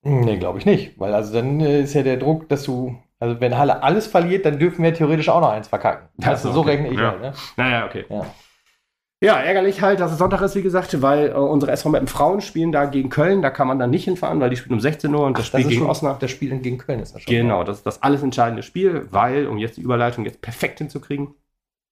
Hm, 0.03 0.21
Nee, 0.21 0.37
glaube 0.37 0.59
ich 0.59 0.65
nicht. 0.65 0.99
Weil 0.99 1.13
also 1.13 1.33
dann 1.33 1.59
äh, 1.59 1.81
ist 1.81 1.93
ja 1.93 2.03
der 2.03 2.17
Druck, 2.17 2.49
dass 2.49 2.63
du, 2.63 2.97
also 3.19 3.39
wenn 3.41 3.57
Halle 3.57 3.81
alles 3.83 4.07
verliert, 4.07 4.45
dann 4.45 4.59
dürfen 4.59 4.83
wir 4.83 4.93
theoretisch 4.93 5.29
auch 5.29 5.41
noch 5.41 5.51
eins 5.51 5.67
verkacken. 5.67 6.09
Ja, 6.17 6.29
Also 6.29 6.49
so, 6.49 6.55
so 6.55 6.59
okay. 6.61 6.71
rechne 6.71 6.89
ich 6.89 6.99
Ja. 6.99 7.11
halt, 7.11 7.21
ne? 7.21 7.33
Naja, 7.57 7.85
okay. 7.85 8.05
Ja. 8.09 8.25
Ja, 9.23 9.37
ärgerlich 9.39 9.81
halt, 9.81 10.01
dass 10.01 10.11
es 10.11 10.17
Sonntag 10.17 10.41
ist, 10.41 10.55
wie 10.55 10.61
gesagt, 10.61 11.01
weil 11.01 11.29
äh, 11.29 11.33
unsere 11.33 11.71
SV 11.71 11.89
Meppen 11.89 12.07
Frauen 12.07 12.41
spielen 12.41 12.71
da 12.73 12.85
gegen 12.85 13.09
Köln. 13.09 13.41
Da 13.41 13.49
kann 13.49 13.65
man 13.67 13.79
dann 13.79 13.89
nicht 13.89 14.03
hinfahren, 14.03 14.39
weil 14.41 14.49
die 14.49 14.57
spielen 14.57 14.73
um 14.73 14.81
16 14.81 15.15
Uhr 15.15 15.25
und 15.25 15.37
das 15.37 15.45
Ach, 15.45 15.47
Spiel 15.47 15.61
ist 15.61 15.67
gegen 15.69 15.81
schon- 15.81 15.89
Osnabrück. 15.89 16.19
Das 16.19 16.31
Spiel 16.31 16.59
gegen 16.59 16.77
Köln 16.77 16.99
ist 16.99 17.15
das 17.15 17.21
schon. 17.23 17.33
Genau, 17.33 17.63
das 17.63 17.77
ist 17.77 17.85
das 17.87 18.03
alles 18.03 18.21
entscheidende 18.21 18.61
Spiel, 18.61 19.07
weil, 19.11 19.47
um 19.47 19.57
jetzt 19.57 19.77
die 19.77 19.81
Überleitung 19.81 20.25
jetzt 20.25 20.41
perfekt 20.41 20.79
hinzukriegen, 20.79 21.33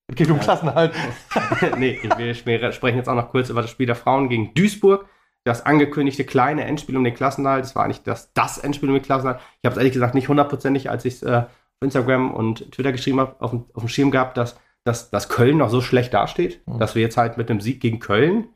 Es 0.09 0.15
geht 0.15 0.29
um 0.29 0.39
Klassenhalt. 0.39 0.91
nee, 1.77 1.97
wir 2.17 2.33
sprechen 2.35 2.97
jetzt 2.97 3.07
auch 3.07 3.15
noch 3.15 3.29
kurz 3.31 3.49
über 3.49 3.61
das 3.61 3.71
Spiel 3.71 3.85
der 3.87 3.95
Frauen 3.95 4.27
gegen 4.27 4.53
Duisburg. 4.53 5.05
Das 5.45 5.65
angekündigte 5.65 6.23
kleine 6.23 6.63
Endspiel 6.63 6.95
um 6.95 7.03
den 7.03 7.13
Klassenhalt. 7.13 7.63
Das 7.63 7.75
war 7.75 7.83
eigentlich 7.83 8.03
das, 8.03 8.31
das 8.33 8.57
Endspiel 8.57 8.89
um 8.89 8.95
den 8.95 9.03
Klassenhalt. 9.03 9.39
Ich 9.61 9.65
habe 9.65 9.73
es 9.73 9.77
ehrlich 9.77 9.93
gesagt 9.93 10.15
nicht 10.15 10.29
hundertprozentig, 10.29 10.89
als 10.89 11.03
ich 11.05 11.15
es 11.15 11.23
äh, 11.23 11.35
auf 11.45 11.47
Instagram 11.83 12.31
und 12.33 12.71
Twitter 12.71 12.91
geschrieben 12.93 13.19
habe, 13.19 13.35
auf, 13.41 13.51
dem- 13.51 13.65
auf 13.73 13.83
dem 13.83 13.89
Schirm 13.89 14.11
gehabt, 14.11 14.37
dass, 14.37 14.57
dass, 14.85 15.09
dass 15.09 15.27
Köln 15.29 15.57
noch 15.57 15.69
so 15.69 15.81
schlecht 15.81 16.13
dasteht, 16.13 16.61
Mhm. 16.65 16.79
dass 16.79 16.95
wir 16.95 17.01
jetzt 17.01 17.17
halt 17.17 17.37
mit 17.37 17.49
einem 17.49 17.59
Sieg 17.61 17.81
gegen 17.81 17.99
Köln, 17.99 18.47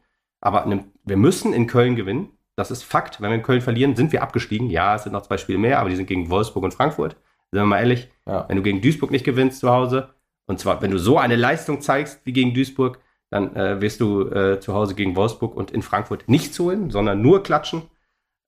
aber 0.41 0.63
einem, 0.63 0.85
wir 1.03 1.17
müssen 1.17 1.51
in 1.53 1.67
Köln 1.67 1.95
gewinnen. 1.95 2.29
Das 2.55 2.71
ist 2.71 2.83
Fakt. 2.83 3.21
Wenn 3.21 3.29
wir 3.31 3.35
in 3.35 3.43
Köln 3.43 3.61
verlieren, 3.61 3.95
sind 3.95 4.11
wir 4.11 4.23
abgestiegen. 4.23 4.69
Ja, 4.69 4.95
es 4.95 5.03
sind 5.03 5.11
noch 5.11 5.21
zwei 5.23 5.37
Spiele 5.37 5.59
mehr, 5.59 5.79
aber 5.79 5.89
die 5.89 5.95
sind 5.95 6.07
gegen 6.07 6.29
Wolfsburg 6.29 6.63
und 6.63 6.73
Frankfurt. 6.73 7.13
Sind 7.51 7.61
wir 7.61 7.65
mal 7.65 7.79
ehrlich, 7.79 8.09
Ja. 8.25 8.45
wenn 8.47 8.57
du 8.57 8.63
gegen 8.63 8.81
Duisburg 8.81 9.11
nicht 9.11 9.25
gewinnst 9.25 9.59
zu 9.59 9.69
Hause, 9.69 10.09
und 10.47 10.59
zwar, 10.59 10.81
wenn 10.81 10.91
du 10.91 10.97
so 10.99 11.17
eine 11.17 11.35
Leistung 11.35 11.81
zeigst 11.81 12.21
wie 12.23 12.33
gegen 12.33 12.53
Duisburg, 12.53 12.99
dann 13.29 13.55
äh, 13.55 13.81
wirst 13.81 13.99
du 14.01 14.21
äh, 14.29 14.59
zu 14.59 14.73
Hause 14.73 14.95
gegen 14.95 15.15
Wolfsburg 15.15 15.55
und 15.55 15.71
in 15.71 15.81
Frankfurt 15.81 16.27
nichts 16.27 16.57
holen, 16.59 16.89
sondern 16.91 17.21
nur 17.21 17.43
klatschen. 17.43 17.83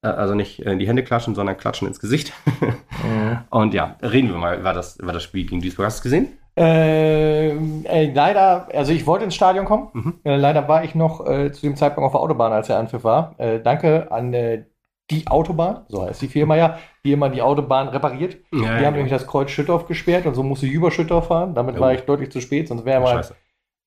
Äh, 0.02 0.08
also 0.08 0.36
nicht 0.36 0.60
in 0.60 0.80
die 0.80 0.88
Hände 0.88 1.04
klatschen, 1.04 1.36
sondern 1.36 1.58
klatschen 1.58 1.88
ins 1.88 2.00
Gesicht. 2.00 2.34
Mhm. 2.62 3.40
und 3.50 3.74
ja, 3.74 3.98
reden 4.02 4.30
wir 4.30 4.38
mal 4.38 4.58
über 4.60 4.74
das, 4.74 4.98
über 5.00 5.12
das 5.14 5.24
Spiel 5.24 5.46
gegen 5.46 5.62
Duisburg. 5.62 5.86
Hast 5.86 5.98
du 5.98 6.00
es 6.00 6.04
gesehen? 6.04 6.28
Ähm, 6.56 7.86
äh, 7.86 8.12
leider, 8.14 8.68
also 8.74 8.92
ich 8.92 9.06
wollte 9.08 9.26
ins 9.26 9.36
Stadion 9.36 9.66
kommen. 9.66 9.90
Mhm. 9.94 10.14
Äh, 10.24 10.36
leider 10.36 10.68
war 10.68 10.84
ich 10.84 10.94
noch 10.96 11.26
äh, 11.26 11.52
zu 11.52 11.62
dem 11.62 11.76
Zeitpunkt 11.76 12.06
auf 12.06 12.12
der 12.14 12.22
Autobahn, 12.22 12.52
als 12.52 12.68
der 12.68 12.78
Anpfiff 12.78 13.04
war. 13.04 13.36
Äh, 13.38 13.62
danke 13.62 14.12
an 14.12 14.34
äh, 14.34 14.66
die 15.10 15.28
Autobahn, 15.28 15.86
so 15.88 16.06
heißt 16.06 16.22
die 16.22 16.28
Firma 16.28 16.56
ja, 16.56 16.78
die 17.04 17.14
immer 17.14 17.30
die 17.30 17.42
Autobahn 17.42 17.88
repariert. 17.88 18.38
Ja, 18.52 18.78
Die 18.78 18.86
haben 18.86 18.94
nämlich 18.94 19.12
das 19.12 19.26
Kreuz 19.26 19.50
Schüttorf 19.50 19.88
gesperrt 19.88 20.26
und 20.28 20.36
so 20.36 20.44
musste 20.44 20.68
ich 20.68 20.72
über 20.74 20.92
Schüttorf 20.92 21.28
fahren. 21.28 21.56
Damit 21.56 21.78
Oh. 21.78 21.80
war 21.80 21.94
ich 21.94 22.02
deutlich 22.02 22.32
zu 22.32 22.42
spät, 22.42 22.68
sonst 22.68 22.86
wäre 22.86 23.00
Oh, 23.00 23.04
mal 23.06 23.16
scheiße. 23.16 23.36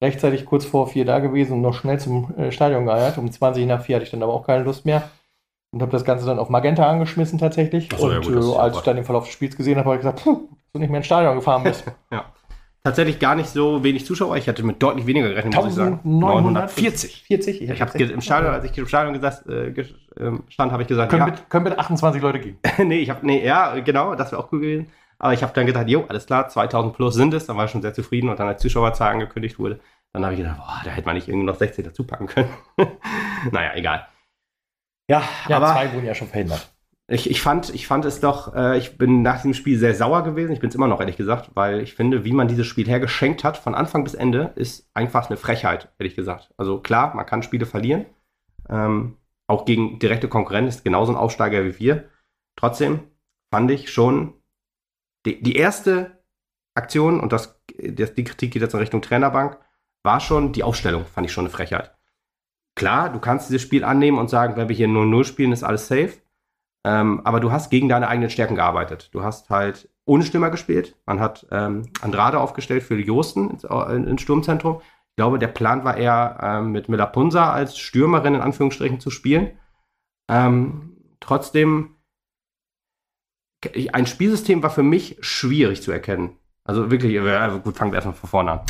Rechtzeitig 0.02 0.44
kurz 0.44 0.64
vor 0.64 0.88
vier 0.88 1.04
da 1.04 1.20
gewesen 1.20 1.54
und 1.54 1.62
noch 1.62 1.74
schnell 1.74 1.98
zum 1.98 2.34
äh, 2.36 2.52
Stadion 2.52 2.84
geeiert. 2.86 3.16
Um 3.16 3.30
20 3.30 3.66
nach 3.66 3.82
vier 3.82 3.96
hatte 3.96 4.04
ich 4.04 4.10
dann 4.10 4.22
aber 4.22 4.34
auch 4.34 4.46
keine 4.46 4.64
Lust 4.64 4.84
mehr. 4.84 5.10
Und 5.72 5.80
habe 5.80 5.92
das 5.92 6.04
Ganze 6.04 6.26
dann 6.26 6.38
auf 6.38 6.50
Magenta 6.50 6.86
angeschmissen 6.86 7.38
tatsächlich. 7.38 7.88
So, 7.96 8.10
ja 8.10 8.18
und 8.18 8.26
gut, 8.26 8.36
das 8.36 8.44
ist 8.44 8.50
äh, 8.50 8.54
ja 8.54 8.60
als 8.60 8.76
ich 8.76 8.82
dann 8.82 8.96
den 8.96 9.06
Verlauf 9.06 9.24
des 9.24 9.32
Spiels 9.32 9.56
gesehen 9.56 9.78
habe, 9.78 9.86
habe 9.86 9.96
ich 9.96 10.02
gesagt, 10.02 10.22
puh, 10.22 10.48
dass 10.50 10.72
du 10.74 10.78
nicht 10.80 10.90
mehr 10.90 10.98
ins 10.98 11.06
Stadion 11.06 11.36
gefahren 11.36 11.62
bist. 11.62 11.84
Tatsächlich 12.84 13.20
gar 13.20 13.36
nicht 13.36 13.48
so 13.48 13.84
wenig 13.84 14.04
Zuschauer. 14.04 14.36
Ich 14.36 14.48
hatte 14.48 14.64
mit 14.64 14.82
deutlich 14.82 15.06
weniger 15.06 15.28
gerechnet, 15.28 15.54
muss 15.54 15.68
ich 15.68 15.74
sagen. 15.74 16.00
940. 16.02 17.22
40. 17.28 17.62
Ich 17.62 17.80
habe 17.80 17.96
im 17.96 18.20
Stadion, 18.20 18.52
als 18.52 18.64
ich 18.64 18.76
im 18.76 18.88
Stadion 18.88 19.14
gesagt, 19.14 19.46
äh, 19.46 19.72
ähm, 20.18 20.42
stand, 20.48 20.72
habe 20.72 20.82
ich 20.82 20.88
gesagt, 20.88 21.10
Können, 21.10 21.20
ja, 21.20 21.30
bitte, 21.30 21.42
können 21.48 21.64
bitte 21.64 21.78
28 21.78 22.20
Leute 22.20 22.40
gehen. 22.40 22.58
nee, 22.78 22.98
ich 22.98 23.10
habe, 23.10 23.24
nee, 23.24 23.46
ja, 23.46 23.78
genau, 23.78 24.16
das 24.16 24.32
wäre 24.32 24.42
auch 24.42 24.50
cool 24.50 24.60
gewesen. 24.60 24.88
Aber 25.22 25.32
ich 25.32 25.42
habe 25.44 25.52
dann 25.54 25.66
gedacht, 25.66 25.88
jo, 25.88 26.04
alles 26.08 26.26
klar, 26.26 26.48
2000 26.48 26.94
plus 26.94 27.14
sind 27.14 27.32
es. 27.32 27.46
Dann 27.46 27.56
war 27.56 27.66
ich 27.66 27.70
schon 27.70 27.80
sehr 27.80 27.94
zufrieden 27.94 28.28
und 28.28 28.40
dann 28.40 28.48
als 28.48 28.60
Zuschauerzahl 28.60 29.12
angekündigt 29.12 29.56
wurde, 29.58 29.78
dann 30.12 30.24
habe 30.24 30.34
ich 30.34 30.40
gedacht, 30.40 30.58
boah, 30.58 30.80
da 30.84 30.90
hätte 30.90 31.06
man 31.06 31.14
nicht 31.14 31.28
irgendwie 31.28 31.46
noch 31.46 31.54
16 31.54 31.84
dazu 31.84 32.04
packen 32.04 32.26
können. 32.26 32.50
naja, 33.52 33.72
egal. 33.74 34.08
Ja, 35.08 35.22
Ja, 35.48 35.56
aber 35.56 35.72
zwei 35.72 35.92
wurden 35.92 36.06
ja 36.06 36.14
schon 36.16 36.26
verhindert. 36.26 36.68
ich, 37.08 37.30
ich, 37.30 37.40
fand, 37.40 37.72
ich 37.72 37.86
fand 37.86 38.04
es 38.04 38.18
doch, 38.18 38.52
äh, 38.54 38.76
ich 38.78 38.98
bin 38.98 39.22
nach 39.22 39.36
diesem 39.36 39.54
Spiel 39.54 39.78
sehr 39.78 39.94
sauer 39.94 40.24
gewesen. 40.24 40.52
Ich 40.52 40.60
bin 40.60 40.70
es 40.70 40.74
immer 40.74 40.88
noch, 40.88 40.98
ehrlich 40.98 41.16
gesagt, 41.16 41.52
weil 41.54 41.80
ich 41.80 41.94
finde, 41.94 42.24
wie 42.24 42.32
man 42.32 42.48
dieses 42.48 42.66
Spiel 42.66 42.88
hergeschenkt 42.88 43.44
hat, 43.44 43.56
von 43.56 43.76
Anfang 43.76 44.02
bis 44.02 44.14
Ende, 44.14 44.52
ist 44.56 44.90
einfach 44.92 45.30
eine 45.30 45.36
Frechheit, 45.36 45.92
ehrlich 46.00 46.16
gesagt. 46.16 46.52
Also 46.56 46.80
klar, 46.80 47.14
man 47.14 47.26
kann 47.26 47.44
Spiele 47.44 47.66
verlieren. 47.66 48.06
Ähm, 48.68 49.18
auch 49.46 49.66
gegen 49.66 50.00
direkte 50.00 50.26
Konkurrenten 50.26 50.68
ist 50.68 50.84
genauso 50.84 51.12
ein 51.12 51.18
Aufsteiger 51.18 51.64
wie 51.64 51.78
wir. 51.78 52.08
Trotzdem 52.56 53.04
fand 53.52 53.70
ich 53.70 53.92
schon 53.92 54.34
die, 55.26 55.42
die 55.42 55.56
erste 55.56 56.22
Aktion, 56.74 57.20
und 57.20 57.32
das, 57.32 57.60
das, 57.78 58.14
die 58.14 58.24
Kritik 58.24 58.52
geht 58.52 58.62
jetzt 58.62 58.74
in 58.74 58.80
Richtung 58.80 59.02
Trainerbank, 59.02 59.58
war 60.02 60.20
schon 60.20 60.52
die 60.52 60.64
Aufstellung, 60.64 61.04
fand 61.06 61.26
ich 61.26 61.32
schon 61.32 61.44
eine 61.44 61.52
Frechheit. 61.52 61.94
Klar, 62.74 63.10
du 63.12 63.20
kannst 63.20 63.48
dieses 63.48 63.62
Spiel 63.62 63.84
annehmen 63.84 64.18
und 64.18 64.30
sagen, 64.30 64.56
wenn 64.56 64.68
wir 64.68 64.76
hier 64.76 64.88
0-0 64.88 65.24
spielen, 65.24 65.52
ist 65.52 65.62
alles 65.62 65.88
safe. 65.88 66.14
Ähm, 66.84 67.20
aber 67.24 67.38
du 67.38 67.52
hast 67.52 67.70
gegen 67.70 67.88
deine 67.88 68.08
eigenen 68.08 68.30
Stärken 68.30 68.56
gearbeitet. 68.56 69.10
Du 69.12 69.22
hast 69.22 69.50
halt 69.50 69.88
ohne 70.04 70.24
Stürmer 70.24 70.50
gespielt. 70.50 70.96
Man 71.06 71.20
hat 71.20 71.46
ähm, 71.50 71.84
Andrade 72.00 72.40
aufgestellt 72.40 72.82
für 72.82 72.98
Josten 72.98 73.50
ins, 73.50 73.64
ins 73.64 74.22
Sturmzentrum. 74.22 74.80
Ich 75.10 75.16
glaube, 75.16 75.38
der 75.38 75.48
Plan 75.48 75.84
war 75.84 75.96
eher, 75.96 76.38
ähm, 76.42 76.72
mit 76.72 76.88
Melapunsa 76.88 77.52
als 77.52 77.78
Stürmerin 77.78 78.34
in 78.34 78.40
Anführungsstrichen 78.40 78.98
zu 78.98 79.10
spielen. 79.10 79.58
Ähm, 80.28 80.96
trotzdem, 81.20 81.96
ein 83.92 84.06
Spielsystem 84.06 84.62
war 84.62 84.70
für 84.70 84.82
mich 84.82 85.16
schwierig 85.20 85.82
zu 85.82 85.92
erkennen. 85.92 86.36
Also 86.64 86.90
wirklich, 86.90 87.14
äh, 87.14 87.50
gut, 87.64 87.76
fangen 87.76 87.90
wir 87.92 87.96
erstmal 87.96 88.14
von 88.14 88.28
vorne 88.30 88.50
an. 88.52 88.60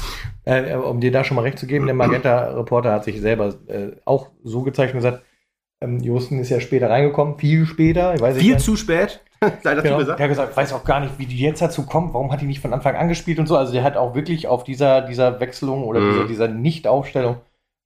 Äh, 0.45 0.75
um 0.77 1.01
dir 1.01 1.13
da 1.13 1.25
schon 1.25 1.35
mal 1.35 1.43
recht 1.43 1.59
zu 1.59 1.67
geben, 1.67 1.85
der 1.87 1.95
Magenta-Reporter 1.95 2.91
hat 2.93 3.05
sich 3.05 3.21
selber 3.21 3.55
äh, 3.67 3.93
auch 4.07 4.29
so 4.43 4.63
gezeigt 4.63 4.95
und 4.95 4.99
gesagt, 5.01 5.23
ähm, 5.83 6.01
Josten 6.01 6.39
ist 6.39 6.49
ja 6.51 6.61
später 6.61 6.89
reingekommen, 6.89 7.39
viel 7.39 7.67
später. 7.67 8.15
Ich 8.15 8.21
weiß 8.21 8.39
Viel 8.39 8.57
zu 8.59 8.77
spät, 8.77 9.21
sei 9.63 9.75
dazu 9.75 9.83
Genau, 9.83 9.99
gesagt. 9.99 10.19
der 10.19 10.25
hat 10.25 10.31
gesagt, 10.31 10.57
weiß 10.57 10.73
auch 10.73 10.85
gar 10.85 11.01
nicht, 11.01 11.19
wie 11.19 11.27
die 11.27 11.37
jetzt 11.39 11.61
dazu 11.61 11.85
kommt, 11.85 12.15
warum 12.15 12.33
hat 12.33 12.41
die 12.41 12.47
nicht 12.47 12.61
von 12.61 12.73
Anfang 12.73 12.97
an 12.97 13.09
gespielt 13.09 13.39
und 13.39 13.47
so. 13.47 13.57
Also 13.59 13.73
der 13.73 13.83
hat 13.83 13.97
auch 13.99 14.15
wirklich 14.15 14.47
auf 14.47 14.65
dieser, 14.65 15.03
dieser 15.03 15.39
Wechselung 15.41 15.85
oder 15.85 16.01
Mhm. 16.01 16.13
dieser, 16.13 16.27
dieser 16.27 16.49
Nicht-Aufstellung 16.49 17.37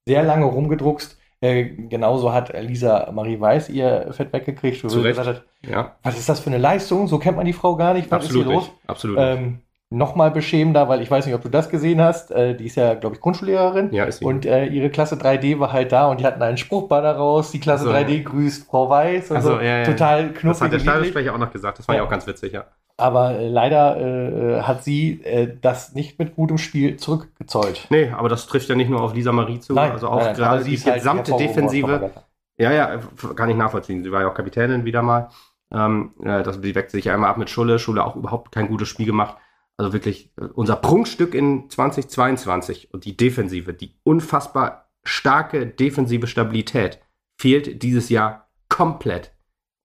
sehr 0.07 0.23
lange 0.23 0.45
rumgedruckst. 0.45 1.19
Äh, 1.47 1.65
genauso 1.89 2.33
hat 2.33 2.53
Lisa 2.63 3.11
Marie 3.13 3.39
Weiß 3.41 3.69
ihr 3.69 4.09
Fett 4.13 4.33
weggekriegt, 4.33 4.83
wo 4.85 4.89
Zu 4.89 5.01
sie 5.01 5.07
Recht. 5.07 5.19
gesagt 5.19 5.39
hat, 5.39 5.45
Ja, 5.71 5.93
was 6.03 6.19
ist 6.19 6.29
das 6.29 6.41
für 6.41 6.49
eine 6.51 6.59
Leistung? 6.59 7.07
So 7.09 7.19
kennt 7.19 7.37
man 7.37 7.47
die 7.47 7.53
Frau 7.53 7.77
gar 7.77 7.95
nicht. 7.95 8.11
Was 8.11 8.25
absolut 8.25 8.43
ist 8.47 8.49
hier 8.49 8.57
nicht. 8.59 8.69
los? 8.69 8.77
Absolut. 8.87 9.19
Ähm, 9.21 9.59
Nochmal 9.89 10.33
beschämender, 10.33 10.89
weil 10.89 11.01
ich 11.01 11.09
weiß 11.13 11.27
nicht, 11.27 11.35
ob 11.37 11.43
du 11.43 11.49
das 11.49 11.69
gesehen 11.69 12.01
hast. 12.01 12.33
Äh, 12.33 12.57
die 12.57 12.67
ist 12.67 12.75
ja, 12.75 12.95
glaube 12.95 13.15
ich, 13.15 13.21
Grundschullehrerin. 13.23 13.93
Ja, 13.93 14.03
ist 14.05 14.19
sie. 14.19 14.25
Und 14.25 14.45
äh, 14.45 14.67
ihre 14.67 14.91
Klasse 14.91 15.15
3D 15.15 15.61
war 15.61 15.73
halt 15.73 15.93
da 15.93 16.09
und 16.09 16.19
die 16.19 16.27
hatten 16.27 16.43
einen 16.43 16.57
Spruchball 16.57 17.03
daraus. 17.03 17.53
Die 17.53 17.61
Klasse 17.61 17.85
Ach 17.89 17.93
so. 17.93 17.97
3D 17.97 18.25
grüßt 18.25 18.67
Frau 18.69 18.91
Weiß. 18.91 19.31
Ach 19.31 19.41
so, 19.43 19.51
so. 19.51 19.61
ja, 19.61 19.79
ja. 19.79 19.85
Total 19.85 20.31
das 20.31 20.39
knuffig. 20.41 20.61
hat 20.63 20.73
der. 20.73 20.79
Stadionsprecher 20.81 21.33
auch 21.33 21.39
noch 21.39 21.53
gesagt. 21.53 21.79
Das 21.79 21.87
war 21.87 21.95
ja 21.95 22.01
Ja. 22.01 22.07
auch 22.07 22.11
ganz 22.11 22.27
witzig, 22.27 22.53
ja. 22.53 22.65
Aber 22.99 23.33
äh, 23.33 23.49
leider 23.49 23.97
äh, 24.01 24.63
hat 24.63 24.83
sie 24.83 25.23
äh, 25.23 25.55
das 25.61 25.95
nicht 25.95 26.19
mit 26.19 26.35
gutem 26.35 26.57
Spiel 26.57 26.97
zurückgezollt. 26.97 27.87
Nee, 27.91 28.11
aber 28.11 28.29
das 28.29 28.47
trifft 28.47 28.69
ja 28.69 28.75
nicht 28.75 28.89
nur 28.89 29.03
auf 29.03 29.15
Lisa 29.15 29.33
Marie 29.33 29.61
zu, 29.61 29.77
also 29.77 30.09
auch 30.09 30.21
nein, 30.21 30.35
gerade 30.35 30.63
sie 30.63 30.77
die 30.77 30.83
halt 30.83 30.95
gesamte 30.95 31.37
Defensive. 31.37 32.11
Ja, 32.59 32.73
ja, 32.73 33.01
kann 33.35 33.51
ich 33.51 33.57
nachvollziehen. 33.57 34.03
Sie 34.03 34.11
war 34.11 34.23
ja 34.23 34.29
auch 34.29 34.35
Kapitänin 34.35 34.87
wieder 34.87 35.03
mal. 35.03 35.29
Ähm, 35.71 36.15
äh, 36.23 36.43
das, 36.43 36.61
die 36.61 36.75
wechselt 36.75 36.93
sich 36.93 37.05
ja 37.05 37.15
immer 37.15 37.29
ab 37.29 37.37
mit 37.37 37.51
Schulle. 37.51 37.79
Schulle 37.79 38.05
auch 38.05 38.17
überhaupt 38.17 38.53
kein 38.53 38.69
gutes 38.69 38.89
Spiel 38.89 39.07
gemacht. 39.07 39.37
Also 39.77 39.93
wirklich 39.93 40.33
äh, 40.41 40.45
unser 40.55 40.77
Prunkstück 40.77 41.35
in 41.35 41.69
2022 41.69 42.95
und 42.95 43.05
die 43.05 43.17
Defensive, 43.17 43.75
die 43.75 43.95
unfassbar 44.05 44.89
starke 45.05 45.67
defensive 45.67 46.27
Stabilität 46.27 47.01
fehlt 47.39 47.83
dieses 47.83 48.09
Jahr 48.09 48.49
komplett. 48.69 49.33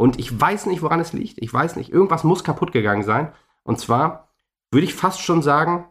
Und 0.01 0.17
ich 0.17 0.41
weiß 0.41 0.65
nicht, 0.65 0.81
woran 0.81 0.99
es 0.99 1.13
liegt. 1.13 1.37
Ich 1.43 1.53
weiß 1.53 1.75
nicht. 1.75 1.91
Irgendwas 1.91 2.23
muss 2.23 2.43
kaputt 2.43 2.71
gegangen 2.71 3.03
sein. 3.03 3.31
Und 3.61 3.79
zwar 3.79 4.29
würde 4.71 4.85
ich 4.85 4.95
fast 4.95 5.21
schon 5.21 5.43
sagen, 5.43 5.85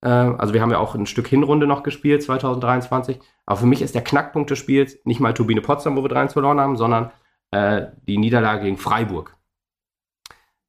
äh, 0.00 0.08
also 0.08 0.52
wir 0.52 0.60
haben 0.60 0.72
ja 0.72 0.78
auch 0.78 0.96
ein 0.96 1.06
Stück 1.06 1.28
Hinrunde 1.28 1.68
noch 1.68 1.84
gespielt, 1.84 2.24
2023. 2.24 3.20
Aber 3.46 3.56
für 3.56 3.66
mich 3.66 3.82
ist 3.82 3.94
der 3.94 4.02
Knackpunkt 4.02 4.50
des 4.50 4.58
Spiels 4.58 4.98
nicht 5.04 5.20
mal 5.20 5.32
Turbine 5.32 5.60
Potsdam, 5.60 5.96
wo 5.96 6.02
wir 6.02 6.08
3 6.08 6.26
verloren 6.26 6.58
haben, 6.58 6.76
sondern 6.76 7.12
äh, 7.52 7.86
die 8.08 8.18
Niederlage 8.18 8.64
gegen 8.64 8.78
Freiburg. 8.78 9.36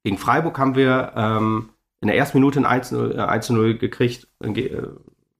Gegen 0.04 0.16
Freiburg 0.16 0.56
haben 0.56 0.76
wir 0.76 1.14
ähm, 1.16 1.70
in 2.00 2.06
der 2.06 2.16
ersten 2.16 2.38
Minute 2.38 2.60
ein 2.60 2.64
1 2.64 2.90
zu 2.90 2.94
0, 2.94 3.16
äh, 3.16 3.22
1 3.22 3.44
zu 3.44 3.54
0 3.54 3.78
gekriegt 3.78 4.28
äh, 4.40 4.50
äh, 4.50 4.88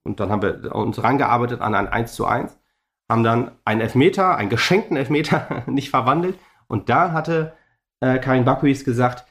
und 0.03 0.19
dann 0.19 0.29
haben 0.29 0.41
wir 0.41 0.75
uns 0.75 1.01
rangearbeitet 1.01 1.61
an 1.61 1.73
ein 1.73 1.87
1 1.87 2.15
zu 2.15 2.25
1, 2.25 2.59
haben 3.07 3.23
dann 3.23 3.51
einen 3.63 3.79
Elfmeter, 3.79 4.35
einen 4.35 4.49
geschenkten 4.49 4.97
Elfmeter 4.97 5.63
nicht 5.67 5.89
verwandelt 5.89 6.35
und 6.69 6.87
da 6.89 7.11
hatte 7.11 7.53
äh, 7.99 8.19
Karin 8.19 8.45
Bakuis 8.45 8.85
gesagt, 8.85 9.25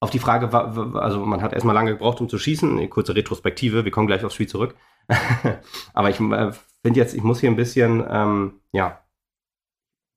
auf 0.00 0.10
die 0.10 0.18
Frage, 0.18 0.52
also 0.52 1.24
man 1.24 1.40
hat 1.40 1.54
erstmal 1.54 1.74
lange 1.74 1.92
gebraucht, 1.92 2.20
um 2.20 2.28
zu 2.28 2.38
schießen, 2.38 2.76
eine 2.76 2.88
kurze 2.88 3.16
Retrospektive, 3.16 3.86
wir 3.86 3.90
kommen 3.90 4.06
gleich 4.06 4.22
aufs 4.22 4.34
Spiel 4.34 4.48
zurück. 4.48 4.74
Aber 5.94 6.10
ich 6.10 6.20
äh, 6.20 6.52
finde 6.82 7.00
jetzt, 7.00 7.14
ich 7.14 7.22
muss 7.22 7.40
hier 7.40 7.50
ein 7.50 7.56
bisschen, 7.56 8.04
ähm, 8.06 8.60
ja, 8.72 9.00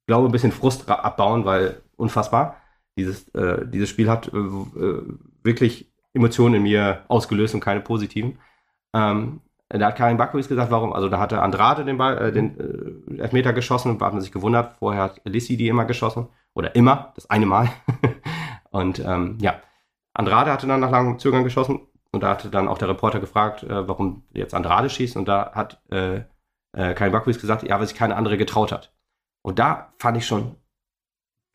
glaube 0.07 0.27
ein 0.27 0.31
bisschen 0.31 0.51
Frust 0.51 0.89
abbauen, 0.89 1.45
weil 1.45 1.81
unfassbar. 1.95 2.57
Dieses, 2.97 3.29
äh, 3.29 3.65
dieses 3.67 3.89
Spiel 3.89 4.09
hat 4.09 4.33
äh, 4.33 4.37
äh, 4.37 5.03
wirklich 5.43 5.91
Emotionen 6.13 6.55
in 6.55 6.63
mir 6.63 7.05
ausgelöst 7.07 7.53
und 7.53 7.61
keine 7.61 7.81
positiven. 7.81 8.39
Ähm, 8.93 9.41
da 9.69 9.87
hat 9.87 9.97
Karin 9.97 10.17
Bakuis 10.17 10.47
gesagt, 10.47 10.71
warum? 10.71 10.93
Also 10.93 11.09
da 11.09 11.19
hatte 11.19 11.41
Andrade 11.41 11.85
den, 11.85 11.97
Ball, 11.97 12.17
äh, 12.17 12.31
den 12.31 13.17
äh, 13.17 13.21
Elfmeter 13.21 13.53
geschossen 13.53 13.91
und 13.91 14.01
hat 14.01 14.13
man 14.13 14.21
sich 14.21 14.31
gewundert. 14.31 14.77
Vorher 14.79 15.03
hat 15.03 15.21
Lissi 15.25 15.57
die 15.57 15.67
immer 15.67 15.85
geschossen. 15.85 16.27
Oder 16.57 16.73
immer, 16.75 17.13
das 17.13 17.29
eine 17.29 17.45
Mal. 17.45 17.69
und 18.71 18.97
ähm, 18.97 19.37
ja, 19.39 19.61
Andrade 20.13 20.51
hatte 20.51 20.65
dann 20.65 20.79
nach 20.79 20.89
langem 20.89 21.19
Zögern 21.19 21.43
geschossen 21.43 21.81
und 22.11 22.23
da 22.23 22.29
hatte 22.29 22.49
dann 22.49 22.67
auch 22.67 22.79
der 22.79 22.89
Reporter 22.89 23.19
gefragt, 23.19 23.61
äh, 23.61 23.87
warum 23.87 24.23
jetzt 24.33 24.55
Andrade 24.55 24.89
schießt 24.89 25.17
und 25.17 25.27
da 25.27 25.51
hat 25.53 25.83
äh, 25.91 26.21
äh, 26.73 26.95
Kai 26.95 27.11
Bakwitz 27.11 27.39
gesagt, 27.39 27.61
ja, 27.61 27.79
weil 27.79 27.85
sich 27.85 27.95
keine 27.95 28.15
andere 28.15 28.39
getraut 28.39 28.71
hat. 28.71 28.91
Und 29.43 29.59
da 29.59 29.93
fand 29.99 30.17
ich 30.17 30.25
schon, 30.25 30.55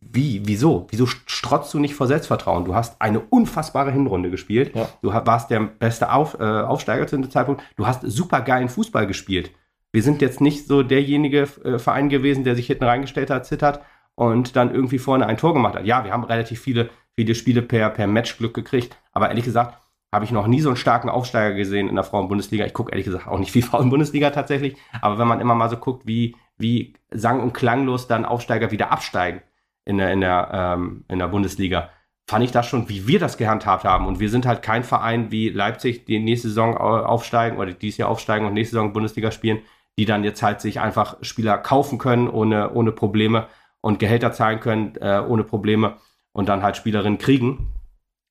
wie, 0.00 0.42
wieso? 0.46 0.86
Wieso 0.90 1.06
strotzt 1.06 1.74
du 1.74 1.80
nicht 1.80 1.96
vor 1.96 2.06
Selbstvertrauen? 2.06 2.64
Du 2.64 2.76
hast 2.76 3.00
eine 3.02 3.18
unfassbare 3.18 3.90
Hinrunde 3.90 4.30
gespielt. 4.30 4.74
Ja. 4.76 4.88
Du 5.02 5.12
warst 5.12 5.50
der 5.50 5.60
beste 5.60 6.12
Auf, 6.12 6.38
äh, 6.38 6.44
Aufsteiger 6.44 7.08
zu 7.08 7.16
dem 7.16 7.28
Zeitpunkt. 7.28 7.60
Du 7.74 7.88
hast 7.88 8.02
super 8.02 8.40
geilen 8.40 8.68
Fußball 8.68 9.08
gespielt. 9.08 9.50
Wir 9.90 10.04
sind 10.04 10.22
jetzt 10.22 10.40
nicht 10.40 10.68
so 10.68 10.84
derjenige 10.84 11.48
äh, 11.64 11.78
Verein 11.80 12.08
gewesen, 12.08 12.44
der 12.44 12.54
sich 12.54 12.68
hinten 12.68 12.84
reingestellt 12.84 13.30
hat, 13.30 13.46
zittert 13.46 13.80
und 14.14 14.56
dann 14.56 14.74
irgendwie 14.74 14.98
vorne 14.98 15.26
ein 15.26 15.36
Tor 15.36 15.54
gemacht 15.54 15.74
hat. 15.74 15.86
Ja, 15.86 16.04
wir 16.04 16.12
haben 16.12 16.24
relativ 16.24 16.60
viele, 16.60 16.90
viele 17.14 17.34
Spiele 17.34 17.62
per, 17.62 17.90
per 17.90 18.06
Matchglück 18.06 18.54
gekriegt, 18.54 18.96
aber 19.12 19.28
ehrlich 19.28 19.44
gesagt, 19.44 19.78
habe 20.12 20.24
ich 20.24 20.30
noch 20.30 20.46
nie 20.46 20.60
so 20.60 20.68
einen 20.68 20.76
starken 20.76 21.08
Aufsteiger 21.08 21.54
gesehen 21.54 21.88
in 21.88 21.94
der 21.94 22.04
Frauen-Bundesliga. 22.04 22.66
Ich 22.66 22.74
gucke 22.74 22.92
ehrlich 22.92 23.06
gesagt 23.06 23.26
auch 23.26 23.38
nicht 23.38 23.52
viel 23.52 23.62
Frauen-Bundesliga 23.62 24.30
tatsächlich, 24.30 24.76
aber 25.00 25.18
wenn 25.18 25.28
man 25.28 25.40
immer 25.40 25.54
mal 25.54 25.70
so 25.70 25.76
guckt, 25.76 26.06
wie, 26.06 26.36
wie 26.58 26.94
sang- 27.10 27.40
und 27.40 27.54
klanglos 27.54 28.08
dann 28.08 28.24
Aufsteiger 28.24 28.70
wieder 28.70 28.92
absteigen 28.92 29.42
in 29.84 29.98
der, 29.98 30.12
in 30.12 30.20
der, 30.20 30.50
ähm, 30.52 31.04
in 31.08 31.18
der 31.18 31.28
Bundesliga, 31.28 31.90
fand 32.28 32.44
ich 32.44 32.52
das 32.52 32.68
schon, 32.68 32.88
wie 32.88 33.08
wir 33.08 33.18
das 33.18 33.36
gehandhabt 33.36 33.84
haben. 33.84 34.06
Und 34.06 34.20
wir 34.20 34.30
sind 34.30 34.46
halt 34.46 34.62
kein 34.62 34.84
Verein 34.84 35.30
wie 35.30 35.48
Leipzig, 35.48 36.04
die 36.04 36.18
nächste 36.18 36.48
Saison 36.48 36.76
aufsteigen 36.76 37.58
oder 37.58 37.72
dieses 37.72 37.98
Jahr 37.98 38.08
aufsteigen 38.08 38.46
und 38.46 38.54
nächste 38.54 38.76
Saison 38.76 38.92
Bundesliga 38.92 39.30
spielen, 39.30 39.62
die 39.98 40.04
dann 40.04 40.24
jetzt 40.24 40.42
halt 40.42 40.60
sich 40.60 40.80
einfach 40.80 41.16
Spieler 41.22 41.58
kaufen 41.58 41.98
können 41.98 42.28
ohne, 42.28 42.72
ohne 42.72 42.92
Probleme 42.92 43.48
und 43.82 43.98
Gehälter 43.98 44.32
zahlen 44.32 44.60
können 44.60 44.96
äh, 44.96 45.22
ohne 45.26 45.44
Probleme 45.44 45.98
und 46.32 46.48
dann 46.48 46.62
halt 46.62 46.78
Spielerinnen 46.78 47.18
kriegen. 47.18 47.74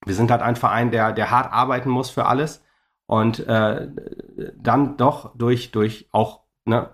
Wir 0.06 0.16
sind 0.16 0.32
halt 0.32 0.42
ein 0.42 0.56
Verein, 0.56 0.90
der, 0.90 1.12
der 1.12 1.30
hart 1.30 1.54
arbeiten 1.54 1.90
muss 1.90 2.10
für 2.10 2.26
alles 2.26 2.64
und 3.06 3.46
äh, 3.48 3.90
dann 4.58 4.98
doch 4.98 5.36
durch, 5.38 5.72
durch 5.72 6.10
auch 6.12 6.42
ne, 6.66 6.90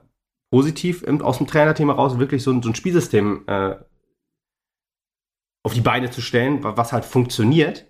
positiv 0.52 1.04
im, 1.04 1.22
aus 1.22 1.38
dem 1.38 1.48
Trainerteam 1.48 1.90
heraus 1.90 2.20
wirklich 2.20 2.44
so, 2.44 2.62
so 2.62 2.70
ein 2.70 2.76
Spielsystem 2.76 3.44
äh, 3.48 3.76
auf 5.64 5.74
die 5.74 5.82
Beine 5.82 6.10
zu 6.10 6.22
stellen, 6.22 6.64
was 6.64 6.92
halt 6.92 7.06
funktioniert 7.06 7.86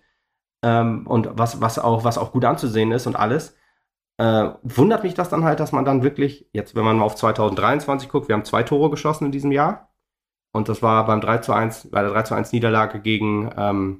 ähm, 0.63 1.07
und 1.07 1.29
was, 1.33 1.61
was, 1.61 1.79
auch, 1.79 2.03
was 2.03 2.17
auch 2.17 2.31
gut 2.31 2.45
anzusehen 2.45 2.91
ist 2.91 3.07
und 3.07 3.15
alles. 3.15 3.55
Äh, 4.17 4.49
wundert 4.63 5.03
mich 5.03 5.13
das 5.13 5.29
dann 5.29 5.43
halt, 5.43 5.59
dass 5.59 5.71
man 5.71 5.85
dann 5.85 6.01
wirklich, 6.01 6.49
jetzt 6.51 6.75
wenn 6.75 6.83
man 6.83 6.97
mal 6.97 7.05
auf 7.05 7.15
2023 7.15 8.09
guckt, 8.09 8.27
wir 8.27 8.33
haben 8.35 8.45
zwei 8.45 8.63
Tore 8.63 8.89
geschossen 8.89 9.25
in 9.25 9.31
diesem 9.31 9.51
Jahr. 9.51 9.93
Und 10.57 10.69
das 10.69 10.81
war 10.81 11.05
beim 11.05 11.21
3 11.21 11.37
zu 11.37 11.53
1, 11.53 11.91
bei 11.91 12.01
der 12.01 12.09
3 12.09 12.23
zu 12.23 12.33
1 12.33 12.51
Niederlage 12.51 12.99
gegen, 12.99 13.51
ähm, 13.55 13.99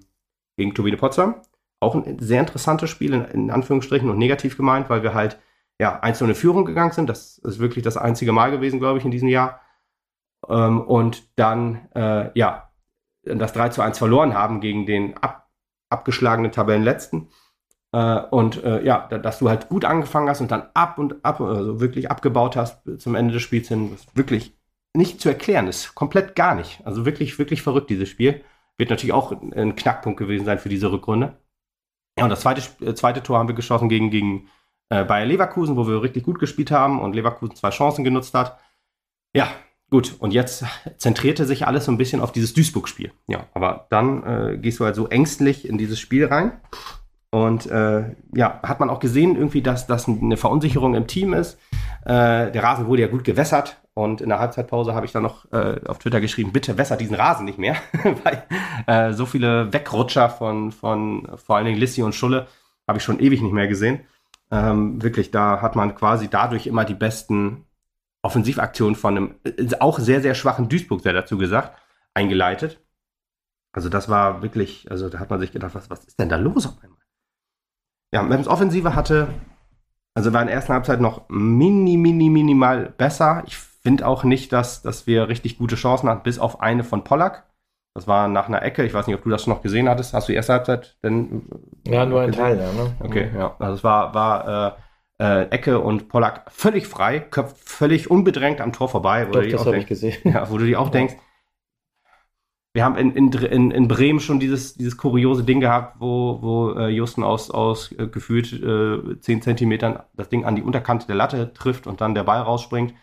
gegen 0.57 0.73
Turbine 0.73 0.97
Potsdam. 0.97 1.35
Auch 1.79 1.93
ein 1.93 2.17
sehr 2.17 2.39
interessantes 2.39 2.89
Spiel, 2.89 3.13
in, 3.13 3.25
in 3.25 3.51
Anführungsstrichen 3.51 4.09
und 4.09 4.17
negativ 4.17 4.57
gemeint, 4.57 4.89
weil 4.89 5.03
wir 5.03 5.13
halt 5.13 5.39
ja, 5.79 5.99
einzelne 5.99 6.33
Führung 6.33 6.65
gegangen 6.65 6.93
sind. 6.93 7.09
Das 7.09 7.37
ist 7.37 7.59
wirklich 7.59 7.83
das 7.83 7.95
einzige 7.95 8.31
Mal 8.31 8.49
gewesen, 8.49 8.79
glaube 8.79 8.97
ich, 8.97 9.05
in 9.05 9.11
diesem 9.11 9.27
Jahr. 9.27 9.61
Ähm, 10.49 10.81
und 10.81 11.29
dann, 11.37 11.87
äh, 11.95 12.31
ja, 12.33 12.71
das 13.21 13.53
3 13.53 13.69
zu 13.69 13.83
1 13.83 13.99
verloren 13.99 14.33
haben 14.33 14.59
gegen 14.59 14.87
den 14.87 15.15
ab, 15.17 15.51
abgeschlagenen 15.91 16.51
Tabellenletzten. 16.51 17.29
Äh, 17.91 18.21
und 18.31 18.63
äh, 18.63 18.83
ja, 18.83 19.07
dass 19.07 19.37
du 19.37 19.47
halt 19.47 19.69
gut 19.69 19.85
angefangen 19.85 20.27
hast 20.27 20.41
und 20.41 20.49
dann 20.49 20.63
ab 20.73 20.97
und 20.97 21.23
ab, 21.23 21.39
also 21.39 21.79
wirklich 21.79 22.09
abgebaut 22.09 22.55
hast 22.55 22.81
zum 22.99 23.13
Ende 23.13 23.35
des 23.35 23.43
Spiels 23.43 23.67
hin, 23.67 23.91
was 23.93 24.07
wirklich 24.15 24.56
nicht 24.97 25.21
zu 25.21 25.29
erklären 25.29 25.67
ist. 25.67 25.95
Komplett 25.95 26.35
gar 26.35 26.55
nicht. 26.55 26.81
Also 26.85 27.05
wirklich, 27.05 27.37
wirklich 27.39 27.61
verrückt, 27.61 27.89
dieses 27.89 28.09
Spiel. 28.09 28.43
Wird 28.77 28.89
natürlich 28.89 29.13
auch 29.13 29.31
ein 29.31 29.75
Knackpunkt 29.75 30.19
gewesen 30.19 30.45
sein 30.45 30.59
für 30.59 30.69
diese 30.69 30.91
Rückrunde. 30.91 31.37
Ja, 32.17 32.25
und 32.25 32.29
das 32.29 32.41
zweite, 32.41 32.61
äh, 32.83 32.93
zweite 32.95 33.23
Tor 33.23 33.37
haben 33.37 33.47
wir 33.47 33.55
geschossen 33.55 33.89
gegen, 33.89 34.09
gegen 34.09 34.49
äh, 34.89 35.03
Bayer 35.03 35.25
Leverkusen, 35.25 35.77
wo 35.77 35.87
wir 35.87 36.01
richtig 36.01 36.23
gut 36.23 36.39
gespielt 36.39 36.71
haben 36.71 36.99
und 36.99 37.13
Leverkusen 37.13 37.55
zwei 37.55 37.69
Chancen 37.69 38.03
genutzt 38.03 38.33
hat. 38.33 38.59
Ja, 39.33 39.49
gut. 39.89 40.15
Und 40.19 40.33
jetzt 40.33 40.65
zentrierte 40.97 41.45
sich 41.45 41.65
alles 41.67 41.85
so 41.85 41.91
ein 41.91 41.97
bisschen 41.97 42.21
auf 42.21 42.31
dieses 42.31 42.53
Duisburg-Spiel. 42.53 43.11
Ja, 43.27 43.45
aber 43.53 43.87
dann 43.89 44.23
äh, 44.23 44.57
gehst 44.57 44.79
du 44.79 44.85
halt 44.85 44.95
so 44.95 45.07
ängstlich 45.07 45.67
in 45.67 45.77
dieses 45.77 45.99
Spiel 45.99 46.25
rein. 46.25 46.59
Und 47.29 47.67
äh, 47.67 48.15
ja, 48.33 48.59
hat 48.63 48.79
man 48.79 48.89
auch 48.89 48.99
gesehen, 48.99 49.35
irgendwie, 49.35 49.61
dass 49.61 49.85
das 49.85 50.07
eine 50.07 50.37
Verunsicherung 50.37 50.95
im 50.95 51.07
Team 51.07 51.33
ist. 51.33 51.59
Äh, 52.05 52.51
der 52.51 52.63
Rasen 52.63 52.87
wurde 52.87 53.01
ja 53.03 53.07
gut 53.07 53.23
gewässert 53.23 53.77
und 53.97 54.21
in 54.21 54.29
der 54.29 54.37
Halbzeitpause 54.37 54.93
habe 54.93 55.07
ich 55.07 55.11
dann 55.11 55.23
noch 55.23 55.51
äh, 55.51 55.81
auf 55.87 55.97
Twitter 55.97 56.21
geschrieben, 56.21 56.51
bitte 56.51 56.77
wässert 56.77 57.01
diesen 57.01 57.15
Rasen 57.15 57.45
nicht 57.45 57.57
mehr, 57.57 57.75
weil 58.23 58.43
äh, 58.85 59.13
so 59.13 59.25
viele 59.25 59.73
Wegrutscher 59.73 60.29
von, 60.29 60.71
von 60.71 61.27
vor 61.35 61.55
allen 61.57 61.65
Dingen 61.65 61.79
Lissi 61.79 62.03
und 62.03 62.13
Schulle 62.13 62.45
habe 62.87 62.99
ich 62.99 63.03
schon 63.03 63.19
ewig 63.19 63.41
nicht 63.41 63.53
mehr 63.53 63.67
gesehen. 63.67 64.01
Ähm, 64.51 65.01
wirklich, 65.01 65.31
da 65.31 65.61
hat 65.61 65.75
man 65.75 65.95
quasi 65.95 66.29
dadurch 66.29 66.67
immer 66.67 66.85
die 66.85 66.93
besten 66.93 67.65
Offensivaktionen 68.21 68.95
von 68.95 69.17
einem 69.17 69.35
äh, 69.43 69.75
auch 69.79 69.97
sehr, 69.97 70.21
sehr 70.21 70.35
schwachen 70.35 70.69
Duisburg, 70.69 71.01
sehr 71.01 71.13
dazu 71.13 71.39
gesagt, 71.39 71.81
eingeleitet. 72.13 72.79
Also 73.71 73.89
das 73.89 74.09
war 74.09 74.43
wirklich, 74.43 74.91
also 74.91 75.09
da 75.09 75.19
hat 75.19 75.31
man 75.31 75.39
sich 75.39 75.51
gedacht, 75.51 75.73
was, 75.73 75.89
was 75.89 76.05
ist 76.05 76.19
denn 76.19 76.29
da 76.29 76.37
los 76.37 76.67
auf 76.67 76.83
einmal? 76.83 77.01
Ja, 78.13 78.21
Mems 78.21 78.47
Offensive 78.47 78.93
hatte, 78.93 79.27
also 80.13 80.33
war 80.33 80.41
in 80.41 80.47
der 80.47 80.55
ersten 80.55 80.73
Halbzeit 80.73 81.01
noch 81.01 81.27
mini, 81.29 81.97
mini, 81.97 82.29
minimal 82.29 82.93
besser. 82.95 83.43
Ich 83.47 83.57
finde 83.87 84.05
auch 84.05 84.25
nicht, 84.25 84.51
dass, 84.51 84.81
dass 84.81 85.07
wir 85.07 85.29
richtig 85.29 85.57
gute 85.57 85.77
Chancen 85.77 86.09
hatten, 86.09 86.23
bis 86.23 86.39
auf 86.39 86.59
eine 86.59 86.83
von 86.83 87.05
Pollack. 87.05 87.45
Das 87.93 88.05
war 88.05 88.27
nach 88.27 88.49
einer 88.49 88.61
Ecke. 88.61 88.83
Ich 88.83 88.93
weiß 88.93 89.07
nicht, 89.07 89.15
ob 89.15 89.23
du 89.23 89.29
das 89.29 89.43
schon 89.43 89.53
noch 89.53 89.61
gesehen 89.61 89.87
hattest. 89.87 90.13
Hast 90.13 90.27
du 90.27 90.33
die 90.33 90.35
erste 90.35 90.51
Halbzeit 90.51 90.97
denn? 91.03 91.43
Ja, 91.87 92.05
nur 92.05 92.19
ein 92.19 92.33
Teil, 92.33 92.59
ja. 92.59 92.69
Ne? 92.73 92.93
Okay, 92.99 93.31
ja. 93.33 93.55
Also 93.59 93.75
es 93.75 93.83
war, 93.85 94.13
war 94.13 94.77
äh, 95.19 95.23
äh, 95.23 95.43
Ecke 95.51 95.79
und 95.79 96.09
Pollack 96.09 96.51
völlig 96.51 96.85
frei, 96.85 97.21
köpft 97.21 97.57
völlig 97.59 98.11
unbedrängt 98.11 98.59
am 98.59 98.73
Tor 98.73 98.89
vorbei. 98.89 99.23
Doch, 99.23 99.41
das 99.41 99.65
habe 99.65 99.77
ich 99.77 99.87
gesehen. 99.87 100.17
Ja, 100.25 100.49
wo 100.51 100.57
du 100.57 100.65
dir 100.65 100.81
auch 100.81 100.89
denkst, 100.89 101.15
wir 102.73 102.83
haben 102.83 102.97
in, 102.97 103.15
in, 103.15 103.71
in 103.71 103.87
Bremen 103.87 104.19
schon 104.19 104.41
dieses, 104.41 104.75
dieses 104.75 104.97
kuriose 104.97 105.45
Ding 105.45 105.61
gehabt, 105.61 105.95
wo, 106.01 106.41
wo 106.41 106.71
äh, 106.73 106.89
Justen 106.89 107.23
aus, 107.23 107.49
aus 107.51 107.93
äh, 107.93 108.07
gefühlt 108.07 108.51
äh, 108.51 109.17
10 109.17 109.43
Zentimetern 109.43 110.03
das 110.13 110.27
Ding 110.27 110.43
an 110.43 110.57
die 110.57 110.61
Unterkante 110.61 111.07
der 111.07 111.15
Latte 111.15 111.53
trifft 111.53 111.87
und 111.87 112.01
dann 112.01 112.15
der 112.15 112.25
Ball 112.25 112.41
rausspringt. 112.41 112.93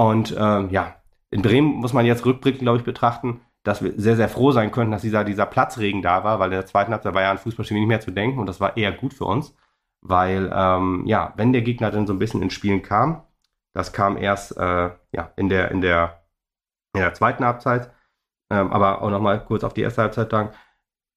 Und 0.00 0.34
ähm, 0.38 0.70
ja, 0.70 0.94
in 1.30 1.42
Bremen 1.42 1.74
muss 1.74 1.92
man 1.92 2.06
jetzt 2.06 2.24
rückblickend, 2.24 2.62
glaube 2.62 2.78
ich, 2.78 2.84
betrachten, 2.84 3.42
dass 3.64 3.82
wir 3.82 3.92
sehr, 3.98 4.16
sehr 4.16 4.30
froh 4.30 4.50
sein 4.50 4.70
könnten, 4.70 4.92
dass 4.92 5.02
dieser, 5.02 5.24
dieser 5.24 5.44
Platzregen 5.44 6.00
da 6.00 6.24
war, 6.24 6.38
weil 6.38 6.46
in 6.46 6.56
der 6.56 6.64
zweiten 6.64 6.90
Halbzeit 6.90 7.12
war 7.12 7.20
ja 7.20 7.30
an 7.30 7.36
Fußballspiel 7.36 7.78
nicht 7.78 7.86
mehr 7.86 8.00
zu 8.00 8.10
denken 8.10 8.38
und 8.38 8.46
das 8.46 8.60
war 8.60 8.78
eher 8.78 8.92
gut 8.92 9.12
für 9.12 9.26
uns, 9.26 9.54
weil, 10.00 10.50
ähm, 10.54 11.02
ja, 11.04 11.34
wenn 11.36 11.52
der 11.52 11.60
Gegner 11.60 11.90
dann 11.90 12.06
so 12.06 12.14
ein 12.14 12.18
bisschen 12.18 12.40
ins 12.40 12.54
Spielen 12.54 12.80
kam, 12.80 13.24
das 13.74 13.92
kam 13.92 14.16
erst, 14.16 14.56
äh, 14.56 14.90
ja, 15.12 15.32
in 15.36 15.50
der, 15.50 15.70
in 15.70 15.82
der, 15.82 16.22
in 16.94 17.00
der 17.00 17.12
zweiten 17.12 17.44
Halbzeit, 17.44 17.90
ähm, 18.48 18.72
aber 18.72 19.02
auch 19.02 19.10
nochmal 19.10 19.44
kurz 19.44 19.64
auf 19.64 19.74
die 19.74 19.82
erste 19.82 20.00
Halbzeit 20.00 20.30
sagen, 20.30 20.52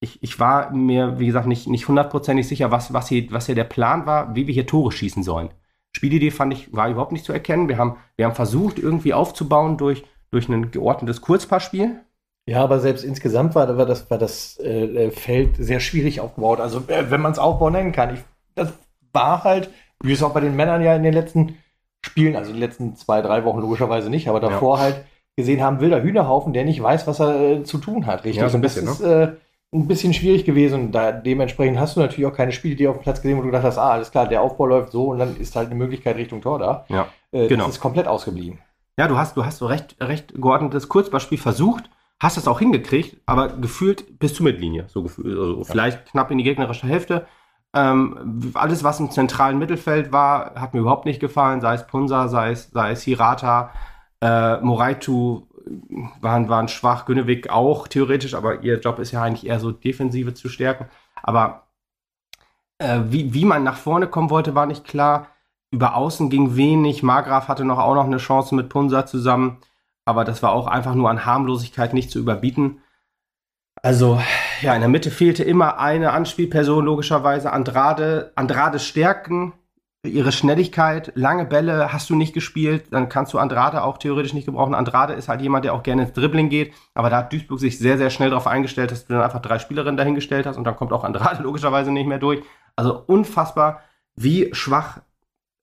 ich, 0.02 0.22
ich 0.22 0.42
war 0.42 0.72
mir, 0.72 1.20
wie 1.20 1.28
gesagt, 1.28 1.48
nicht, 1.48 1.70
nicht 1.70 1.88
hundertprozentig 1.88 2.50
sicher, 2.50 2.70
was, 2.70 2.92
was, 2.92 3.08
hier, 3.08 3.32
was 3.32 3.46
hier 3.46 3.56
der 3.56 3.64
Plan 3.64 4.06
war, 4.06 4.36
wie 4.36 4.46
wir 4.46 4.54
hier 4.54 4.68
Tore 4.68 4.92
schießen 4.92 5.24
sollen. 5.24 5.52
Spielidee 5.96 6.32
fand 6.32 6.54
ich, 6.54 6.74
war 6.74 6.90
überhaupt 6.90 7.12
nicht 7.12 7.26
zu 7.26 7.34
erkennen. 7.34 7.70
Wir 7.70 7.78
haben, 7.78 7.98
wir 8.16 8.26
haben 8.26 8.36
versucht, 8.36 8.80
irgendwie 8.80 9.14
aufzubauen 9.14 9.78
durch, 9.78 10.04
durch 10.32 10.50
ein 10.50 10.72
geordnetes 10.72 11.22
Kurzpassspiel. 11.22 12.02
Ja, 12.46 12.62
aber 12.64 12.80
selbst 12.80 13.04
insgesamt 13.04 13.56
war, 13.56 13.78
war 13.78 13.86
das, 13.86 14.10
war 14.10 14.18
das 14.18 14.60
äh, 14.60 15.12
Feld 15.12 15.56
sehr 15.58 15.80
schwierig 15.80 16.20
aufgebaut. 16.20 16.60
Also, 16.60 16.80
äh, 16.88 17.10
wenn 17.10 17.22
man 17.22 17.32
es 17.32 17.40
Aufbau 17.40 17.70
nennen 17.70 17.94
kann. 17.94 18.14
Ich, 18.16 18.22
das 18.56 18.74
war 19.14 19.44
halt, 19.44 19.70
wie 20.02 20.12
es 20.12 20.24
auch 20.24 20.34
bei 20.34 20.42
den 20.42 20.56
Männern 20.56 20.82
ja 20.82 20.96
in 20.96 21.04
den 21.04 21.14
letzten 21.14 21.58
Spielen, 22.02 22.36
also 22.36 22.50
in 22.50 22.58
den 22.58 22.62
letzten 22.62 22.96
zwei, 22.96 23.22
drei 23.22 23.46
Wochen 23.46 23.60
logischerweise 23.60 24.10
nicht, 24.10 24.28
aber 24.28 24.42
davor 24.42 24.78
ja. 24.78 24.84
halt 24.84 25.06
gesehen 25.38 25.62
haben, 25.62 25.80
wilder 25.80 26.04
Hühnerhaufen, 26.04 26.54
der 26.54 26.66
nicht 26.66 26.84
weiß, 26.84 27.08
was 27.08 27.20
er 27.20 27.40
äh, 27.40 27.64
zu 27.64 27.78
tun 27.78 28.06
hat. 28.06 28.26
Richtig. 28.26 28.42
Ja, 28.42 28.50
so 28.50 28.58
ein 28.58 28.62
bisschen, 28.62 28.86
das 28.86 29.00
ist, 29.00 29.06
ne? 29.06 29.38
Ein 29.74 29.88
bisschen 29.88 30.14
schwierig 30.14 30.46
gewesen. 30.46 30.86
Und 30.86 30.92
da, 30.92 31.12
dementsprechend 31.12 31.80
hast 31.80 31.96
du 31.96 32.02
natürlich 32.02 32.26
auch 32.26 32.36
keine 32.36 32.52
Spiele, 32.52 32.76
die 32.76 32.88
auf 32.88 32.98
dem 32.98 33.04
Platz 33.04 33.22
gesehen, 33.22 33.38
wo 33.38 33.42
du 33.42 33.48
gedacht 33.48 33.64
hast, 33.64 33.78
ah, 33.78 33.92
alles 33.92 34.12
klar, 34.12 34.28
der 34.28 34.42
Aufbau 34.42 34.68
läuft 34.68 34.92
so 34.92 35.08
und 35.08 35.20
dann 35.20 35.36
ist 35.38 35.56
halt 35.56 35.68
eine 35.68 35.76
Möglichkeit 35.76 36.16
Richtung 36.16 36.42
Tor 36.42 36.60
da. 36.60 36.86
Ja, 36.90 37.08
äh, 37.32 37.48
genau. 37.48 37.66
Das 37.66 37.76
ist 37.76 37.82
komplett 37.82 38.08
ausgeblieben. 38.08 38.60
Ja, 38.98 39.08
du 39.08 39.18
hast, 39.18 39.36
du 39.36 39.46
hast 39.46 39.58
so 39.58 39.66
recht, 39.66 39.96
recht 40.00 40.34
geordnetes 40.36 40.88
Kurzballspiel 40.88 41.40
versucht, 41.40 41.90
hast 42.20 42.38
es 42.38 42.48
auch 42.48 42.60
hingekriegt, 42.60 43.18
aber 43.26 43.50
gefühlt 43.50 44.20
bis 44.20 44.36
zur 44.36 44.46
Mittellinie. 44.46 44.86
So 44.88 45.04
gefühlt, 45.04 45.38
also 45.38 45.58
ja. 45.58 45.64
vielleicht 45.64 46.06
knapp 46.12 46.30
in 46.30 46.38
die 46.38 46.44
gegnerische 46.44 46.88
Hälfte. 46.88 47.26
Ähm, 47.76 48.52
alles, 48.54 48.84
was 48.84 49.00
im 49.00 49.10
zentralen 49.10 49.58
Mittelfeld 49.58 50.12
war, 50.12 50.54
hat 50.56 50.76
mir 50.76 50.82
überhaupt 50.82 51.06
nicht 51.06 51.20
gefallen, 51.20 51.60
sei 51.60 51.74
es 51.74 51.88
Punsa, 51.88 52.28
sei 52.28 52.52
es, 52.52 52.70
sei 52.70 52.92
es 52.92 53.02
Hirata, 53.02 53.72
äh, 54.22 54.58
Moraitu, 54.58 55.48
waren, 56.22 56.50
waren 56.50 56.68
schwach, 56.68 57.06
Günnewig 57.06 57.50
auch 57.50 57.88
theoretisch, 57.88 58.34
aber 58.34 58.64
ihr 58.64 58.80
Job 58.80 59.00
ist 59.00 59.12
ja 59.12 59.22
eigentlich 59.22 59.48
eher 59.48 59.60
so 59.60 59.72
Defensive 59.72 60.34
zu 60.34 60.50
stärken. 60.50 60.86
Aber 61.22 61.68
äh, 62.78 63.00
wie, 63.10 63.34
wie 63.34 63.46
man 63.46 63.64
nach 63.64 63.78
vorne 63.78 64.08
kommen 64.08 64.30
wollte, 64.30 64.56
war 64.56 64.66
nicht 64.66 64.86
klar. 64.86 65.28
Über 65.72 65.96
Außen 65.96 66.30
ging 66.30 66.56
wenig. 66.56 67.04
Margraf 67.04 67.48
hatte 67.48 67.66
noch 67.66 67.80
auch 67.80 67.96
noch 67.96 68.06
eine 68.06 68.18
Chance 68.18 68.56
mit 68.56 68.70
Punsa 68.70 69.06
zusammen, 69.06 69.58
aber 70.06 70.24
das 70.24 70.44
war 70.44 70.52
auch 70.52 70.68
einfach 70.68 70.96
nur 70.96 71.10
an 71.10 71.26
Harmlosigkeit 71.26 71.94
nicht 71.94 72.12
zu 72.12 72.20
überbieten. 72.20 72.82
Also, 73.82 74.22
ja, 74.62 74.76
in 74.76 74.82
der 74.82 74.90
Mitte 74.90 75.12
fehlte 75.12 75.44
immer 75.44 75.80
eine 75.80 76.12
Anspielperson, 76.12 76.86
logischerweise. 76.86 77.52
Andrade, 77.52 78.32
Andrade 78.36 78.80
Stärken 78.80 79.54
ihre 80.06 80.34
Schnelligkeit, 80.34 81.14
lange 81.16 81.46
Bälle 81.46 81.94
hast 81.94 82.10
du 82.10 82.16
nicht 82.16 82.34
gespielt, 82.34 82.88
dann 82.92 83.08
kannst 83.08 83.34
du 83.34 83.40
Andrade 83.40 83.84
auch 83.84 83.98
theoretisch 83.98 84.34
nicht 84.34 84.46
gebrauchen. 84.46 84.76
Andrade 84.76 85.14
ist 85.14 85.30
halt 85.30 85.42
jemand, 85.42 85.64
der 85.64 85.74
auch 85.74 85.82
gerne 85.82 86.04
ins 86.04 86.14
Dribbling 86.14 86.50
geht, 86.50 86.74
aber 86.94 87.10
da 87.10 87.18
hat 87.18 87.32
Duisburg 87.32 87.60
sich 87.60 87.80
sehr, 87.80 87.98
sehr 87.98 88.10
schnell 88.10 88.30
darauf 88.30 88.46
eingestellt, 88.46 88.92
dass 88.92 89.08
du 89.08 89.14
dann 89.14 89.24
einfach 89.24 89.42
drei 89.42 89.60
Spielerinnen 89.60 89.96
dahingestellt 89.96 90.46
hast 90.46 90.58
und 90.58 90.66
dann 90.66 90.76
kommt 90.76 90.92
auch 90.92 91.06
Andrade 91.06 91.42
logischerweise 91.44 91.92
nicht 91.92 92.08
mehr 92.08 92.20
durch. 92.20 92.44
Also 92.76 93.02
unfassbar, 93.08 93.80
wie 94.16 94.54
schwach 94.54 95.00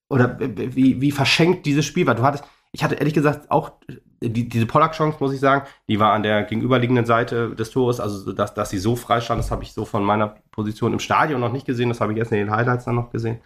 oder 0.08 0.38
wie, 0.40 1.00
wie 1.02 1.10
verschenkt 1.12 1.66
dieses 1.66 1.84
Spiel 1.84 2.06
war. 2.06 2.14
Du 2.14 2.22
hattest, 2.22 2.44
ich 2.72 2.82
hatte 2.82 2.94
ehrlich 2.94 3.14
gesagt 3.14 3.50
auch 3.50 3.72
die, 4.22 4.48
diese 4.48 4.66
Pollack-Chance, 4.66 5.18
muss 5.20 5.34
ich 5.34 5.40
sagen, 5.40 5.66
die 5.86 6.00
war 6.00 6.14
an 6.14 6.22
der 6.22 6.44
gegenüberliegenden 6.44 7.04
Seite 7.04 7.54
des 7.54 7.70
Tores, 7.70 8.00
also 8.00 8.32
dass, 8.32 8.54
dass 8.54 8.70
sie 8.70 8.78
so 8.78 8.96
frei 8.96 9.20
stand, 9.20 9.38
das 9.38 9.50
habe 9.50 9.64
ich 9.64 9.74
so 9.74 9.84
von 9.84 10.02
meiner 10.02 10.36
Position 10.50 10.94
im 10.94 10.98
Stadion 10.98 11.40
noch 11.40 11.52
nicht 11.52 11.66
gesehen, 11.66 11.90
das 11.90 12.00
habe 12.00 12.12
ich 12.12 12.18
erst 12.18 12.32
in 12.32 12.38
den 12.38 12.50
Highlights 12.50 12.86
dann 12.86 12.94
noch 12.94 13.10
gesehen 13.10 13.40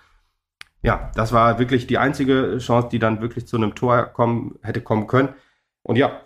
ja, 0.85 1.11
das 1.15 1.33
war 1.33 1.59
wirklich 1.59 1.87
die 1.87 1.97
einzige 1.97 2.59
Chance, 2.59 2.89
die 2.93 2.99
dann 2.99 3.23
wirklich 3.23 3.47
zu 3.47 3.57
einem 3.57 3.75
Tor 3.75 4.05
kommen, 4.05 4.59
hätte 4.63 4.83
kommen 4.83 5.07
können. 5.07 5.31
Und 5.83 5.97
ja, 5.97 6.21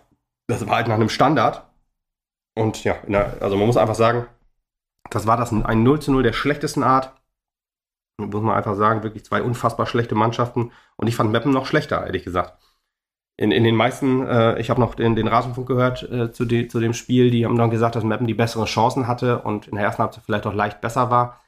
das 0.47 0.67
war 0.67 0.75
halt 0.75 0.89
nach 0.89 0.95
einem 0.95 1.07
Standard. 1.07 1.65
Und 2.55 2.83
ja, 2.83 2.95
der, 3.07 3.41
also 3.41 3.55
man 3.55 3.67
muss 3.67 3.77
einfach 3.77 3.95
sagen, 3.95 4.25
das 5.09 5.25
war 5.25 5.37
das 5.37 5.53
ein 5.53 5.83
0 5.83 6.01
zu 6.01 6.11
0 6.11 6.23
der 6.23 6.33
schlechtesten 6.33 6.83
Art. 6.83 7.13
Muss 8.17 8.43
man 8.43 8.57
einfach 8.57 8.75
sagen, 8.75 9.01
wirklich 9.01 9.23
zwei 9.23 9.41
unfassbar 9.41 9.85
schlechte 9.85 10.13
Mannschaften. 10.13 10.73
Und 10.97 11.07
ich 11.07 11.15
fand 11.15 11.31
Meppen 11.31 11.53
noch 11.53 11.65
schlechter, 11.65 12.05
ehrlich 12.05 12.25
gesagt. 12.25 12.59
In, 13.37 13.51
in 13.51 13.63
den 13.63 13.75
meisten, 13.75 14.27
äh, 14.27 14.59
ich 14.59 14.69
habe 14.69 14.81
noch 14.81 14.93
den, 14.93 15.15
den 15.15 15.29
Rasenfunk 15.29 15.69
gehört 15.69 16.03
äh, 16.11 16.33
zu, 16.33 16.43
de, 16.43 16.67
zu 16.67 16.81
dem 16.81 16.93
Spiel, 16.93 17.31
die 17.31 17.45
haben 17.45 17.57
dann 17.57 17.69
gesagt, 17.69 17.95
dass 17.95 18.03
Meppen 18.03 18.27
die 18.27 18.33
besseren 18.33 18.65
Chancen 18.65 19.07
hatte 19.07 19.39
und 19.39 19.69
in 19.69 19.75
der 19.75 19.85
ersten 19.85 20.03
Halbzeit 20.03 20.25
vielleicht 20.25 20.45
auch 20.45 20.53
leicht 20.53 20.81
besser 20.81 21.09
war. 21.09 21.39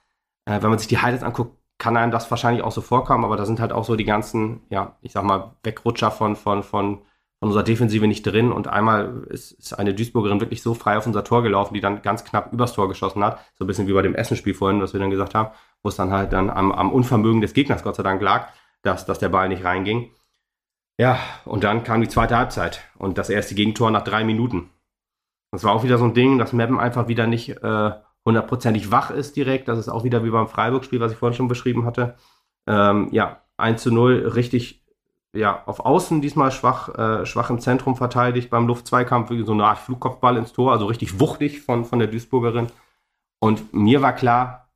Äh, 0.45 0.62
wenn 0.62 0.70
man 0.70 0.80
sich 0.80 0.88
die 0.88 0.99
Highlights 0.99 1.24
anguckt, 1.24 1.61
kann 1.82 1.97
einem 1.97 2.11
das 2.11 2.29
wahrscheinlich 2.29 2.63
auch 2.63 2.71
so 2.71 2.82
vorkommen, 2.82 3.25
aber 3.25 3.38
da 3.38 3.45
sind 3.47 3.59
halt 3.59 3.73
auch 3.73 3.86
so 3.86 3.95
die 3.95 4.05
ganzen, 4.05 4.61
ja, 4.69 4.97
ich 5.01 5.13
sag 5.13 5.23
mal, 5.23 5.55
Wegrutscher 5.63 6.11
von, 6.11 6.36
von, 6.36 6.61
von, 6.61 6.99
von 7.39 7.49
unserer 7.49 7.63
Defensive 7.63 8.07
nicht 8.07 8.21
drin. 8.21 8.51
Und 8.51 8.67
einmal 8.67 9.25
ist, 9.29 9.53
ist 9.53 9.73
eine 9.73 9.95
Duisburgerin 9.95 10.39
wirklich 10.39 10.61
so 10.61 10.75
frei 10.75 10.99
auf 10.99 11.07
unser 11.07 11.23
Tor 11.23 11.41
gelaufen, 11.41 11.73
die 11.73 11.82
dann 11.82 12.03
ganz 12.03 12.23
knapp 12.23 12.53
übers 12.53 12.73
Tor 12.73 12.88
geschossen 12.88 13.23
hat. 13.23 13.39
So 13.55 13.65
ein 13.65 13.67
bisschen 13.67 13.88
wie 13.88 13.93
bei 13.93 14.03
dem 14.03 14.13
Essenspiel 14.13 14.53
vorhin, 14.53 14.79
was 14.79 14.93
wir 14.93 14.99
dann 14.99 15.09
gesagt 15.09 15.34
haben, 15.34 15.55
wo 15.82 15.89
es 15.89 15.95
dann 15.95 16.11
halt 16.11 16.34
dann 16.34 16.51
am, 16.51 16.71
am 16.71 16.91
Unvermögen 16.91 17.41
des 17.41 17.53
Gegners 17.53 17.82
Gott 17.82 17.95
sei 17.95 18.03
Dank 18.03 18.21
lag, 18.21 18.49
dass, 18.84 19.07
dass 19.07 19.17
der 19.17 19.29
Ball 19.29 19.49
nicht 19.49 19.63
reinging. 19.63 20.11
Ja, 20.99 21.17
und 21.45 21.63
dann 21.63 21.84
kam 21.84 21.99
die 22.01 22.09
zweite 22.09 22.38
Halbzeit 22.38 22.84
und 22.99 23.17
das 23.17 23.32
erste 23.32 23.55
Gegentor 23.55 23.89
nach 23.89 24.03
drei 24.03 24.23
Minuten. 24.23 24.69
Das 25.49 25.63
war 25.63 25.73
auch 25.73 25.84
wieder 25.84 25.97
so 25.97 26.05
ein 26.05 26.13
Ding, 26.13 26.38
dass 26.38 26.53
Meppen 26.53 26.79
einfach 26.79 27.07
wieder 27.07 27.25
nicht 27.25 27.49
äh, 27.49 27.91
hundertprozentig 28.26 28.91
wach 28.91 29.11
ist 29.11 29.36
direkt. 29.36 29.67
Das 29.67 29.80
ist 29.80 29.89
auch 29.89 30.03
wieder 30.03 30.24
wie 30.24 30.30
beim 30.30 30.47
Freiburg-Spiel, 30.47 30.99
was 30.99 31.11
ich 31.11 31.17
vorhin 31.17 31.36
schon 31.36 31.47
beschrieben 31.47 31.86
hatte. 31.86 32.15
Ähm, 32.67 33.09
ja, 33.11 33.41
1 33.57 33.82
zu 33.82 33.91
0, 33.91 34.32
richtig 34.36 34.82
ja, 35.34 35.63
auf 35.65 35.80
Außen 35.80 36.22
diesmal 36.22 36.51
schwach, 36.51 36.89
äh, 36.95 37.26
schwach 37.26 37.49
im 37.49 37.59
Zentrum 37.59 37.95
verteidigt, 37.95 38.49
beim 38.49 38.67
Luftzweikampf 38.67 39.32
so 39.45 39.53
eine 39.53 39.65
Art 39.65 39.80
Flugkopfball 39.80 40.38
ins 40.38 40.51
Tor, 40.51 40.72
also 40.72 40.86
richtig 40.88 41.19
wuchtig 41.19 41.61
von, 41.61 41.86
von 41.86 41.99
der 41.99 42.09
Duisburgerin. 42.09 42.67
Und 43.39 43.74
mir 43.74 44.01
war 44.01 44.13
klar, 44.13 44.69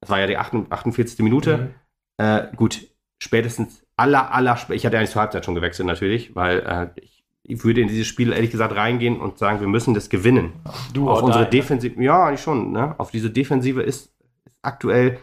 das 0.00 0.10
war 0.10 0.20
ja 0.20 0.26
die 0.26 0.36
48. 0.36 1.18
Minute, 1.20 1.58
mhm. 1.58 1.74
äh, 2.18 2.48
gut, 2.54 2.86
spätestens 3.20 3.84
aller, 3.96 4.32
aller, 4.32 4.58
ich 4.70 4.86
hatte 4.86 4.96
ja 4.96 5.02
nicht 5.02 5.12
zur 5.12 5.22
Halbzeit 5.22 5.44
schon 5.44 5.54
gewechselt 5.54 5.86
natürlich, 5.86 6.36
weil 6.36 6.60
äh, 6.60 7.00
ich 7.00 7.13
ich 7.46 7.62
würde 7.62 7.82
in 7.82 7.88
dieses 7.88 8.06
Spiel 8.06 8.32
ehrlich 8.32 8.50
gesagt 8.50 8.74
reingehen 8.74 9.20
und 9.20 9.38
sagen, 9.38 9.60
wir 9.60 9.68
müssen 9.68 9.94
das 9.94 10.08
gewinnen. 10.08 10.54
Du 10.94 11.10
auf 11.10 11.22
unsere 11.22 11.48
Defensive, 11.48 12.02
ja, 12.02 12.24
eigentlich 12.24 12.40
schon, 12.40 12.72
ne? 12.72 12.94
Auf 12.98 13.10
diese 13.10 13.30
Defensive 13.30 13.82
ist, 13.82 14.06
ist, 14.06 14.14
aktuell, 14.62 15.18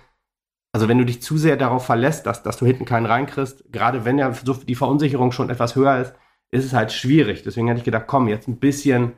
also 0.72 0.88
wenn 0.88 1.00
du 1.00 1.06
dich 1.06 1.22
zu 1.22 1.38
sehr 1.38 1.58
darauf 1.58 1.86
verlässt, 1.86 2.28
dass, 2.28 2.44
dass 2.44 2.58
du 2.58 2.66
hinten 2.66 2.86
keinen 2.86 3.08
reinkriegst, 3.08 3.72
gerade 3.72 4.06
wenn 4.06 4.20
ja 4.20 4.32
so 4.34 4.54
die 4.54 4.76
Verunsicherung 4.76 5.32
schon 5.32 5.50
etwas 5.50 5.76
höher 5.76 5.98
ist, 6.00 6.14
ist 6.52 6.66
es 6.66 6.74
halt 6.74 6.92
schwierig. 6.92 7.44
Deswegen 7.44 7.68
hätte 7.68 7.80
ich 7.80 7.86
gedacht, 7.86 8.06
komm, 8.08 8.28
jetzt 8.28 8.48
ein 8.48 8.60
bisschen 8.60 9.14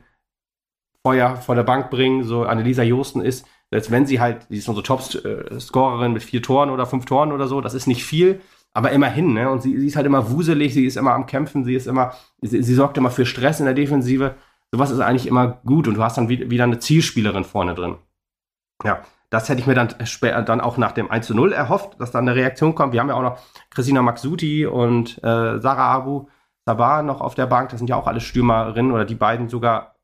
Feuer 1.06 1.36
vor 1.36 1.54
der 1.54 1.62
Bank 1.62 1.90
bringen. 1.90 2.24
So 2.24 2.44
Annelisa 2.44 2.82
Josten 2.82 3.20
ist, 3.20 3.46
als 3.70 3.90
wenn 3.90 4.06
sie 4.06 4.20
halt, 4.20 4.46
die 4.50 4.56
ist 4.56 4.68
unsere 4.68 4.86
Top-Scorerin 4.86 6.12
mit 6.12 6.22
vier 6.22 6.42
Toren 6.42 6.70
oder 6.70 6.86
fünf 6.86 7.04
Toren 7.04 7.32
oder 7.32 7.48
so, 7.48 7.60
das 7.60 7.74
ist 7.74 7.86
nicht 7.86 8.04
viel, 8.04 8.40
aber 8.74 8.90
immerhin, 8.90 9.32
ne? 9.32 9.48
Und 9.48 9.62
sie, 9.62 9.78
sie 9.78 9.86
ist 9.86 9.96
halt 9.96 10.06
immer 10.06 10.30
wuselig, 10.30 10.74
sie 10.74 10.84
ist 10.84 10.96
immer 10.96 11.14
am 11.14 11.26
Kämpfen, 11.26 11.64
sie 11.64 11.74
ist 11.74 11.86
immer, 11.86 12.12
sie, 12.42 12.62
sie 12.62 12.74
sorgt 12.74 12.98
immer 12.98 13.10
für 13.10 13.24
Stress 13.24 13.60
in 13.60 13.66
der 13.66 13.74
Defensive. 13.74 14.34
Sowas 14.72 14.90
ist 14.90 15.00
eigentlich 15.00 15.28
immer 15.28 15.60
gut 15.64 15.86
und 15.86 15.94
du 15.94 16.02
hast 16.02 16.18
dann 16.18 16.28
wieder 16.28 16.64
eine 16.64 16.80
Zielspielerin 16.80 17.44
vorne 17.44 17.74
drin. 17.74 17.96
Ja, 18.82 19.02
das 19.30 19.48
hätte 19.48 19.60
ich 19.60 19.68
mir 19.68 19.74
dann 19.74 19.94
später 20.04 20.42
dann 20.42 20.60
auch 20.60 20.76
nach 20.76 20.92
dem 20.92 21.10
1 21.10 21.26
zu 21.26 21.34
0 21.34 21.52
erhofft, 21.52 22.00
dass 22.00 22.10
dann 22.10 22.28
eine 22.28 22.36
Reaktion 22.36 22.74
kommt. 22.74 22.92
Wir 22.92 23.00
haben 23.00 23.08
ja 23.08 23.14
auch 23.14 23.22
noch 23.22 23.38
Christina 23.70 24.02
Maxuti 24.02 24.66
und 24.66 25.18
äh, 25.18 25.60
Sarah 25.60 25.92
Abu 25.92 26.26
Sabah 26.66 27.02
noch 27.02 27.20
auf 27.20 27.34
der 27.34 27.46
Bank. 27.46 27.70
Das 27.70 27.78
sind 27.78 27.88
ja 27.88 27.96
auch 27.96 28.06
alle 28.08 28.20
Stürmerinnen 28.20 28.90
oder 28.90 29.04
die 29.04 29.14
beiden 29.14 29.48
sogar 29.48 29.94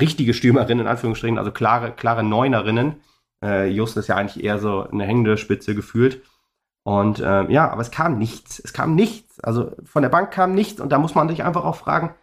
richtige 0.00 0.34
Stürmerinnen 0.34 0.86
in 0.86 0.90
Anführungsstrichen, 0.90 1.38
also 1.38 1.50
klare, 1.50 1.92
klare 1.92 2.22
Neunerinnen. 2.22 2.96
Äh, 3.44 3.68
Just 3.68 3.96
ist 3.96 4.08
ja 4.08 4.16
eigentlich 4.16 4.42
eher 4.42 4.58
so 4.58 4.88
eine 4.88 5.04
hängende 5.04 5.36
Spitze 5.36 5.74
gefühlt. 5.74 6.22
Und 6.86 7.18
äh, 7.18 7.50
ja, 7.50 7.68
aber 7.68 7.80
es 7.80 7.90
kam 7.90 8.16
nichts. 8.16 8.60
Es 8.60 8.72
kam 8.72 8.94
nichts. 8.94 9.40
Also 9.40 9.72
von 9.82 10.02
der 10.02 10.08
Bank 10.08 10.30
kam 10.30 10.54
nichts. 10.54 10.80
Und 10.80 10.90
da 10.90 11.00
muss 11.00 11.16
man 11.16 11.28
sich 11.28 11.42
einfach 11.42 11.64
auch 11.64 11.74
fragen, 11.74 12.14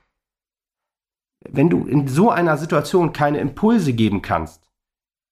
wenn 1.49 1.69
du 1.69 1.85
in 1.85 2.07
so 2.07 2.29
einer 2.29 2.55
Situation 2.55 3.11
keine 3.11 3.39
Impulse 3.39 3.91
geben 3.91 4.21
kannst, 4.21 4.71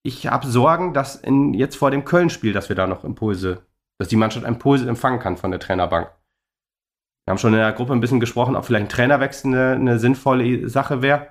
ich 0.03 0.27
habe 0.27 0.47
Sorgen, 0.47 0.93
dass 0.93 1.15
in, 1.15 1.53
jetzt 1.53 1.77
vor 1.77 1.91
dem 1.91 2.03
Köln-Spiel, 2.03 2.51
dass 2.51 2.67
wir 2.67 2.75
da 2.75 2.87
noch 2.87 3.05
Impulse, 3.05 3.65
dass 3.99 4.09
die 4.09 4.17
Mannschaft 4.17 4.45
Impulse 4.45 4.89
empfangen 4.89 5.21
kann 5.21 5.37
von 5.37 5.51
der 5.51 5.61
Trainerbank. 5.61 6.11
Wir 7.25 7.31
haben 7.31 7.37
schon 7.37 7.53
in 7.53 7.59
der 7.59 7.71
Gruppe 7.71 7.93
ein 7.93 8.01
bisschen 8.01 8.19
gesprochen, 8.19 8.57
ob 8.57 8.65
vielleicht 8.65 8.87
ein 8.87 8.89
Trainerwechsel 8.89 9.53
eine, 9.53 9.75
eine 9.75 9.99
sinnvolle 9.99 10.67
Sache 10.67 11.01
wäre. 11.01 11.29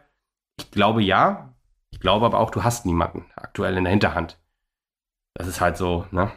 Ich 0.59 0.71
glaube 0.71 1.03
ja. 1.03 1.55
Ich 1.91 2.01
glaube 2.01 2.25
aber 2.25 2.39
auch, 2.39 2.51
du 2.51 2.65
hast 2.65 2.87
niemanden 2.87 3.27
aktuell 3.37 3.77
in 3.77 3.85
der 3.85 3.91
Hinterhand. 3.91 4.41
Das 5.35 5.47
ist 5.47 5.61
halt 5.61 5.77
so, 5.77 6.07
ne? 6.13 6.33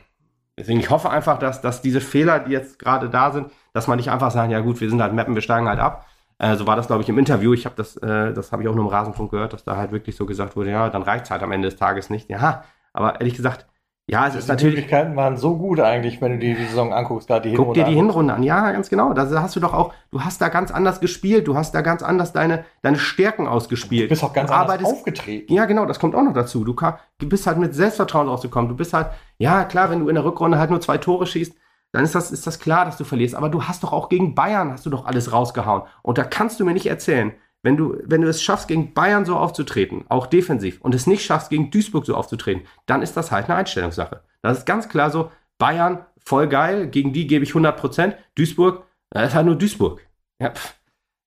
Deswegen, 0.58 0.80
ich 0.80 0.90
hoffe 0.90 1.10
einfach, 1.10 1.40
dass, 1.40 1.62
dass 1.62 1.82
diese 1.82 2.00
Fehler, 2.02 2.40
die 2.40 2.52
jetzt 2.52 2.78
gerade 2.78 3.10
da 3.10 3.32
sind, 3.32 3.52
dass 3.74 3.88
man 3.88 3.98
nicht 3.98 4.12
einfach 4.12 4.32
sagen, 4.32 4.52
ja 4.52 4.60
gut, 4.60 4.80
wir 4.82 4.90
sind 4.90 5.02
halt 5.02 5.14
Mappen, 5.14 5.34
wir 5.36 5.42
steigen 5.42 5.68
halt 5.68 5.80
ab. 5.80 6.08
Äh, 6.38 6.56
so 6.56 6.68
war 6.68 6.76
das, 6.76 6.88
glaube 6.88 7.02
ich, 7.02 7.10
im 7.10 7.18
Interview. 7.18 7.54
Ich 7.54 7.66
habe 7.66 7.76
das, 7.76 7.98
äh, 7.98 8.34
das 8.34 8.52
habe 8.52 8.62
ich 8.64 8.70
auch 8.70 8.76
nur 8.76 8.86
im 8.86 8.92
Rasenfunk 8.92 9.32
gehört, 9.32 9.54
dass 9.54 9.64
da 9.64 9.78
halt 9.78 9.92
wirklich 9.92 10.16
so 10.16 10.26
gesagt 10.26 10.56
wurde, 10.56 10.72
ja, 10.72 10.90
dann 10.90 11.02
reicht 11.04 11.26
es 11.26 11.32
halt 11.32 11.42
am 11.42 11.52
Ende 11.52 11.70
des 11.70 11.78
Tages 11.80 12.10
nicht. 12.10 12.30
Ja, 12.30 12.64
aber 12.94 13.20
ehrlich 13.20 13.36
gesagt, 13.36 13.66
ja, 14.06 14.28
es 14.28 14.36
ist 14.36 14.50
natürlich. 14.50 14.76
Die 14.76 14.82
Möglichkeiten 14.82 15.16
waren 15.16 15.38
so 15.38 15.58
gut 15.58 15.80
eigentlich, 15.80 16.22
wenn 16.22 16.34
du 16.34 16.38
dir 16.40 16.56
die 16.56 16.66
Saison 16.66 16.94
anguckst, 16.94 17.28
gerade 17.28 17.44
die 17.44 17.50
Hinrunde. 17.52 17.68
Guck 17.68 17.74
dir 17.76 17.90
die 17.90 17.96
Hinrunde 17.96 18.34
an, 18.34 18.44
ja, 18.44 18.72
ganz 18.72 18.90
genau. 18.90 19.14
Da 19.14 19.30
hast 19.42 19.56
du 19.56 19.62
doch 19.62 19.74
auch, 19.74 19.94
du 20.12 20.22
hast 20.22 20.42
da 20.42 20.50
ganz 20.50 20.72
anders 20.72 21.00
gespielt, 21.00 21.48
du 21.48 21.56
hast 21.56 21.74
da 21.74 21.82
ganz 21.82 22.04
anders 22.04 22.34
deine, 22.34 22.66
deine 22.82 22.98
Stärken 22.98 23.48
ausgespielt. 23.48 24.06
Du 24.06 24.10
bist 24.10 24.24
auch 24.24 24.34
ganz 24.34 24.50
du 24.50 24.56
anders 24.56 24.84
aufgetreten. 24.84 25.54
Ja, 25.54 25.64
genau, 25.66 25.86
das 25.86 26.00
kommt 26.00 26.16
auch 26.16 26.24
noch 26.24 26.34
dazu. 26.34 26.66
Du, 26.66 26.74
kann, 26.74 26.96
du 27.18 27.30
bist 27.30 27.48
halt 27.48 27.58
mit 27.58 27.74
Selbstvertrauen 27.74 28.28
rausgekommen. 28.28 28.68
Du 28.68 28.76
bist 28.76 28.94
halt, 28.94 29.08
ja, 29.38 29.64
klar, 29.64 29.90
wenn 29.90 30.02
du 30.02 30.10
in 30.10 30.16
der 30.16 30.26
Rückrunde 30.26 30.58
halt 30.58 30.70
nur 30.70 30.82
zwei 30.82 30.98
Tore 30.98 31.26
schießt, 31.26 31.56
dann 31.94 32.04
ist 32.04 32.14
das, 32.14 32.32
ist 32.32 32.46
das 32.46 32.60
klar, 32.60 32.84
dass 32.84 32.98
du 32.98 33.06
verlierst. 33.06 33.36
Aber 33.36 33.48
du 33.48 33.64
hast 33.64 33.84
doch 33.84 33.94
auch 33.94 34.10
gegen 34.10 34.36
Bayern, 34.36 34.74
hast 34.74 34.86
du 34.86 34.90
doch 34.90 35.06
alles 35.06 35.32
rausgehauen. 35.32 35.84
Und 36.02 36.18
da 36.18 36.26
kannst 36.26 36.60
du 36.60 36.66
mir 36.66 36.74
nicht 36.74 36.88
erzählen, 36.88 37.32
wenn 37.64 37.78
du, 37.78 37.98
wenn 38.06 38.22
du 38.22 38.28
es 38.28 38.44
schaffst, 38.44 38.68
gegen 38.68 38.94
Bayern 38.94 39.26
so 39.26 39.38
aufzutreten, 39.38 40.06
auch 40.10 40.28
defensiv, 40.28 40.80
und 40.82 40.94
es 40.94 41.08
nicht 41.08 41.26
schaffst, 41.26 41.50
gegen 41.50 41.72
Duisburg 41.72 42.06
so 42.06 42.16
aufzutreten, 42.16 42.68
dann 42.86 43.02
ist 43.02 43.18
das 43.18 43.32
halt 43.32 43.46
eine 43.46 43.56
Einstellungssache. 43.56 44.22
Das 44.42 44.60
ist 44.60 44.66
ganz 44.66 44.90
klar 44.90 45.10
so, 45.10 45.32
Bayern, 45.58 46.06
voll 46.24 46.48
geil, 46.48 46.88
gegen 46.88 47.14
die 47.14 47.26
gebe 47.26 47.44
ich 47.44 47.52
100 47.52 47.76
Prozent. 47.78 48.16
Duisburg, 48.36 48.84
das 49.10 49.30
ist 49.30 49.36
halt 49.36 49.46
nur 49.46 49.56
Duisburg. 49.56 50.02
Ja, 50.40 50.54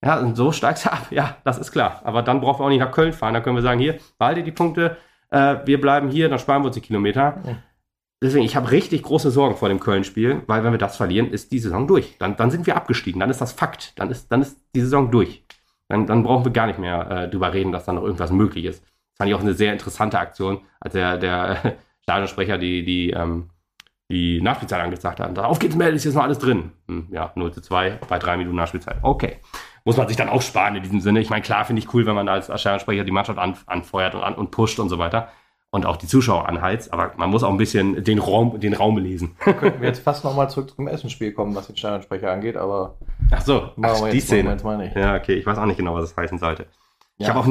ja, 0.04 0.20
und 0.20 0.36
so 0.36 0.52
steigst 0.52 0.84
du 0.84 0.92
ab. 0.92 1.06
Ja, 1.10 1.38
das 1.44 1.58
ist 1.58 1.72
klar. 1.72 2.00
Aber 2.04 2.22
dann 2.22 2.40
brauchen 2.40 2.60
wir 2.60 2.66
auch 2.66 2.68
nicht 2.68 2.80
nach 2.80 2.92
Köln 2.92 3.12
fahren. 3.12 3.34
Dann 3.34 3.42
können 3.42 3.56
wir 3.56 3.62
sagen, 3.62 3.80
hier, 3.80 3.98
behalte 4.18 4.42
die 4.42 4.52
Punkte, 4.52 4.96
äh, 5.30 5.56
wir 5.64 5.80
bleiben 5.80 6.10
hier, 6.10 6.28
dann 6.28 6.38
sparen 6.38 6.62
wir 6.62 6.66
uns 6.66 6.74
die 6.74 6.80
Kilometer. 6.80 7.40
Ja. 7.44 7.58
Deswegen, 8.22 8.44
ich 8.44 8.56
habe 8.56 8.70
richtig 8.70 9.02
große 9.02 9.30
Sorgen 9.30 9.56
vor 9.56 9.68
dem 9.68 9.80
Köln-Spiel, 9.80 10.42
weil 10.46 10.64
wenn 10.64 10.72
wir 10.72 10.78
das 10.78 10.96
verlieren, 10.96 11.30
ist 11.30 11.52
die 11.52 11.58
Saison 11.58 11.86
durch. 11.86 12.16
Dann, 12.18 12.36
dann 12.36 12.50
sind 12.50 12.66
wir 12.66 12.76
abgestiegen. 12.76 13.20
Dann 13.20 13.30
ist 13.30 13.40
das 13.40 13.52
Fakt. 13.52 13.98
Dann 13.98 14.10
ist, 14.10 14.30
dann 14.30 14.42
ist 14.42 14.58
die 14.74 14.80
Saison 14.80 15.10
durch. 15.10 15.45
Dann, 15.88 16.06
dann 16.06 16.22
brauchen 16.22 16.44
wir 16.44 16.52
gar 16.52 16.66
nicht 16.66 16.78
mehr 16.78 17.10
äh, 17.10 17.28
drüber 17.28 17.52
reden, 17.52 17.72
dass 17.72 17.84
da 17.84 17.92
noch 17.92 18.02
irgendwas 18.02 18.30
möglich 18.30 18.64
ist. 18.64 18.82
Das 18.82 19.18
fand 19.18 19.28
ich 19.28 19.34
auch 19.34 19.40
eine 19.40 19.54
sehr 19.54 19.72
interessante 19.72 20.18
Aktion, 20.18 20.60
als 20.80 20.94
der, 20.94 21.16
der 21.16 21.76
Stadionsprecher 22.02 22.58
die, 22.58 22.84
die, 22.84 23.10
ähm, 23.10 23.50
die 24.10 24.40
Nachspielzeit 24.40 24.82
angezeigt 24.82 25.20
hat. 25.20 25.38
Auf 25.38 25.58
geht's, 25.58 25.76
Mel, 25.76 25.94
ist 25.94 26.04
jetzt 26.04 26.14
noch 26.14 26.22
alles 26.22 26.38
drin. 26.38 26.72
Hm, 26.88 27.08
ja, 27.10 27.32
0 27.34 27.52
zu 27.52 27.60
2 27.60 28.00
bei 28.08 28.18
drei 28.18 28.36
Minuten 28.36 28.56
Nachspielzeit. 28.56 28.98
Okay. 29.02 29.38
Muss 29.84 29.96
man 29.96 30.08
sich 30.08 30.16
dann 30.16 30.28
auch 30.28 30.42
sparen 30.42 30.74
in 30.74 30.82
diesem 30.82 31.00
Sinne. 31.00 31.20
Ich 31.20 31.30
meine, 31.30 31.42
klar 31.42 31.64
finde 31.64 31.80
ich 31.80 31.94
cool, 31.94 32.06
wenn 32.06 32.16
man 32.16 32.28
als 32.28 32.46
Stadionsprecher 32.46 33.04
die 33.04 33.12
Mannschaft 33.12 33.38
an, 33.38 33.56
anfeuert 33.66 34.16
und, 34.16 34.22
an, 34.22 34.34
und 34.34 34.50
pusht 34.50 34.80
und 34.80 34.88
so 34.88 34.98
weiter 34.98 35.28
und 35.76 35.86
auch 35.86 35.96
die 35.96 36.06
Zuschauer 36.06 36.48
anheizt, 36.48 36.92
aber 36.92 37.12
man 37.16 37.30
muss 37.30 37.42
auch 37.42 37.50
ein 37.50 37.56
bisschen 37.56 38.02
den 38.02 38.18
Raum, 38.18 38.58
den 38.58 38.74
Raum 38.74 38.98
lesen. 38.98 39.36
Könnten 39.38 39.80
wir 39.80 39.88
jetzt 39.88 40.02
fast 40.02 40.24
nochmal 40.24 40.50
zurück 40.50 40.70
zum 40.74 40.88
Essensspiel 40.88 41.32
kommen, 41.32 41.54
was 41.54 41.68
den 41.68 41.76
Stadionsprecher 41.76 42.32
angeht, 42.32 42.56
aber. 42.56 42.96
Ach 43.30 43.42
so, 43.42 43.70
ach, 43.82 44.08
die 44.10 44.20
Szene. 44.20 44.56
Ja, 44.94 45.16
okay, 45.16 45.34
ich 45.34 45.46
weiß 45.46 45.58
auch 45.58 45.66
nicht 45.66 45.76
genau, 45.76 45.94
was 45.94 46.10
das 46.10 46.16
heißen 46.16 46.38
sollte. 46.38 46.66
Ich 47.18 47.26
ja, 47.26 47.36
auch 47.36 47.46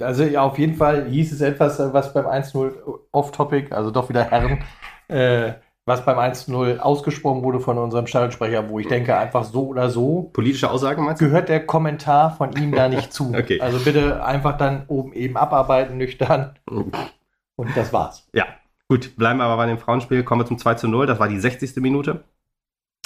also 0.00 0.24
ja, 0.24 0.42
auf 0.42 0.58
jeden 0.58 0.76
Fall 0.76 1.06
hieß 1.06 1.32
es 1.32 1.40
etwas, 1.40 1.78
was 1.92 2.14
beim 2.14 2.26
1-0 2.26 2.72
off-topic, 3.12 3.74
also 3.74 3.90
doch 3.90 4.08
wieder 4.08 4.24
Herren, 4.24 4.62
äh, 5.08 5.52
was 5.84 6.04
beim 6.04 6.18
1-0 6.18 6.78
ausgesprochen 6.78 7.42
wurde 7.42 7.60
von 7.60 7.76
unserem 7.76 8.06
Stadionsprecher, 8.06 8.68
wo 8.70 8.78
ich 8.78 8.88
denke, 8.88 9.16
einfach 9.16 9.44
so 9.44 9.66
oder 9.66 9.90
so 9.90 10.30
Politische 10.32 10.70
Aussagen 10.70 11.04
meinst 11.04 11.20
du? 11.20 11.26
gehört 11.26 11.48
der 11.48 11.66
Kommentar 11.66 12.36
von 12.36 12.52
ihm 12.52 12.72
da 12.72 12.88
nicht 12.88 13.12
zu. 13.12 13.34
Okay. 13.40 13.60
Also 13.60 13.78
bitte 13.78 14.24
einfach 14.24 14.56
dann 14.56 14.84
oben 14.88 15.12
eben 15.12 15.36
abarbeiten, 15.36 15.96
nüchtern. 15.96 16.58
Und 17.60 17.76
das 17.76 17.92
war's. 17.92 18.26
Ja, 18.32 18.46
gut, 18.88 19.16
bleiben 19.16 19.38
wir 19.38 19.44
aber 19.44 19.56
bei 19.58 19.66
dem 19.66 19.78
Frauenspiel, 19.78 20.22
kommen 20.24 20.40
wir 20.40 20.46
zum 20.46 20.58
2 20.58 20.74
zu 20.74 20.88
0, 20.88 21.06
das 21.06 21.18
war 21.18 21.28
die 21.28 21.38
60. 21.38 21.76
Minute. 21.76 22.24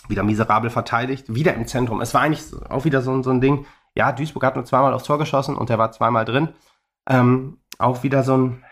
Wieder 0.08 0.22
miserabel 0.22 0.70
verteidigt, 0.70 1.34
wieder 1.34 1.54
im 1.54 1.66
Zentrum. 1.66 2.00
Es 2.00 2.12
war 2.14 2.20
eigentlich 2.20 2.42
auch 2.68 2.84
wieder 2.84 3.00
so, 3.02 3.10
ein- 3.12 3.22
so 3.22 3.30
ein 3.30 3.40
Ding, 3.40 3.66
ja, 3.96 4.12
Duisburg 4.12 4.44
hat 4.44 4.54
nur 4.54 4.64
zweimal 4.64 4.92
aufs 4.92 5.06
Tor 5.06 5.18
geschossen 5.18 5.56
und 5.56 5.70
der 5.70 5.78
war 5.78 5.92
zweimal 5.92 6.24
drin. 6.24 6.50
Ähm, 7.08 7.58
auch 7.78 8.02
wieder 8.02 8.22
so 8.22 8.36
ein, 8.36 8.64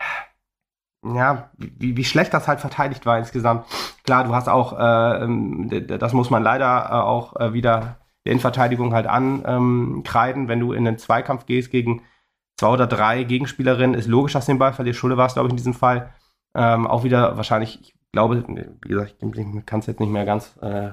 ja, 1.03 1.49
wie, 1.57 1.97
wie 1.97 2.05
schlecht 2.05 2.33
das 2.33 2.47
halt 2.47 2.59
verteidigt 2.61 3.05
war 3.05 3.17
insgesamt. 3.17 3.65
Klar, 4.03 4.23
du 4.23 4.33
hast 4.33 4.47
auch, 4.47 4.77
äh, 4.79 5.23
ähm, 5.23 5.69
das 5.87 6.13
muss 6.13 6.29
man 6.29 6.43
leider 6.43 6.85
äh, 6.89 6.93
auch 6.93 7.35
äh, 7.39 7.53
wieder 7.53 7.97
der 8.25 8.31
Innenverteidigung 8.33 8.93
halt 8.93 9.07
ankreiden, 9.07 10.47
wenn 10.47 10.59
du 10.61 10.71
in 10.71 10.85
den 10.85 10.97
Zweikampf 10.97 11.45
gehst 11.45 11.71
gegen 11.71 12.03
zwei 12.57 12.69
oder 12.69 12.87
drei 12.87 13.23
Gegenspielerinnen, 13.23 13.95
ist 13.95 14.07
logisch, 14.07 14.33
dass 14.33 14.45
du 14.45 14.53
den 14.53 14.59
Ball 14.59 14.73
verlierst. 14.73 14.99
Schule 14.99 15.17
war 15.17 15.27
es, 15.27 15.33
glaube 15.33 15.47
ich, 15.47 15.51
in 15.51 15.57
diesem 15.57 15.73
Fall. 15.73 16.13
Ähm, 16.55 16.87
auch 16.87 17.03
wieder 17.03 17.35
wahrscheinlich, 17.37 17.81
ich 17.81 17.95
glaube, 18.11 18.43
wie 18.47 18.89
gesagt, 18.89 19.15
ich 19.21 19.65
kann 19.65 19.79
es 19.79 19.87
jetzt 19.87 19.99
nicht 19.99 20.11
mehr 20.11 20.25
ganz 20.25 20.55
äh, 20.61 20.91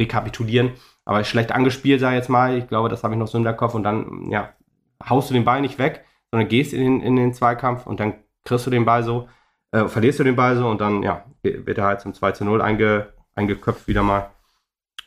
rekapitulieren, 0.00 0.72
aber 1.04 1.22
schlecht 1.24 1.52
angespielt, 1.52 2.00
sag 2.00 2.10
ich 2.10 2.16
jetzt 2.16 2.28
mal. 2.28 2.56
Ich 2.56 2.68
glaube, 2.68 2.88
das 2.88 3.04
habe 3.04 3.14
ich 3.14 3.18
noch 3.18 3.28
so 3.28 3.38
im 3.38 3.56
Kopf 3.56 3.74
und 3.74 3.84
dann, 3.84 4.30
ja, 4.30 4.52
haust 5.08 5.30
du 5.30 5.34
den 5.34 5.44
Ball 5.44 5.60
nicht 5.60 5.78
weg, 5.78 6.04
sondern 6.30 6.48
gehst 6.48 6.72
in 6.72 6.80
den, 6.80 7.00
in 7.00 7.16
den 7.16 7.32
Zweikampf 7.32 7.86
und 7.86 8.00
dann 8.00 8.14
kriegst 8.44 8.66
du 8.66 8.70
den 8.70 8.84
Ball 8.84 9.02
so, 9.02 9.28
äh, 9.70 9.86
verlierst 9.88 10.18
du 10.18 10.24
den 10.24 10.36
Ball 10.36 10.56
so 10.56 10.68
und 10.68 10.80
dann, 10.80 11.02
ja, 11.02 11.24
wird 11.42 11.78
er 11.78 11.84
halt 11.84 12.00
zum 12.00 12.14
2 12.14 12.32
zu 12.32 12.44
0 12.44 12.60
einge, 12.60 13.12
eingeköpft 13.34 13.86
wieder 13.88 14.02
mal. 14.02 14.30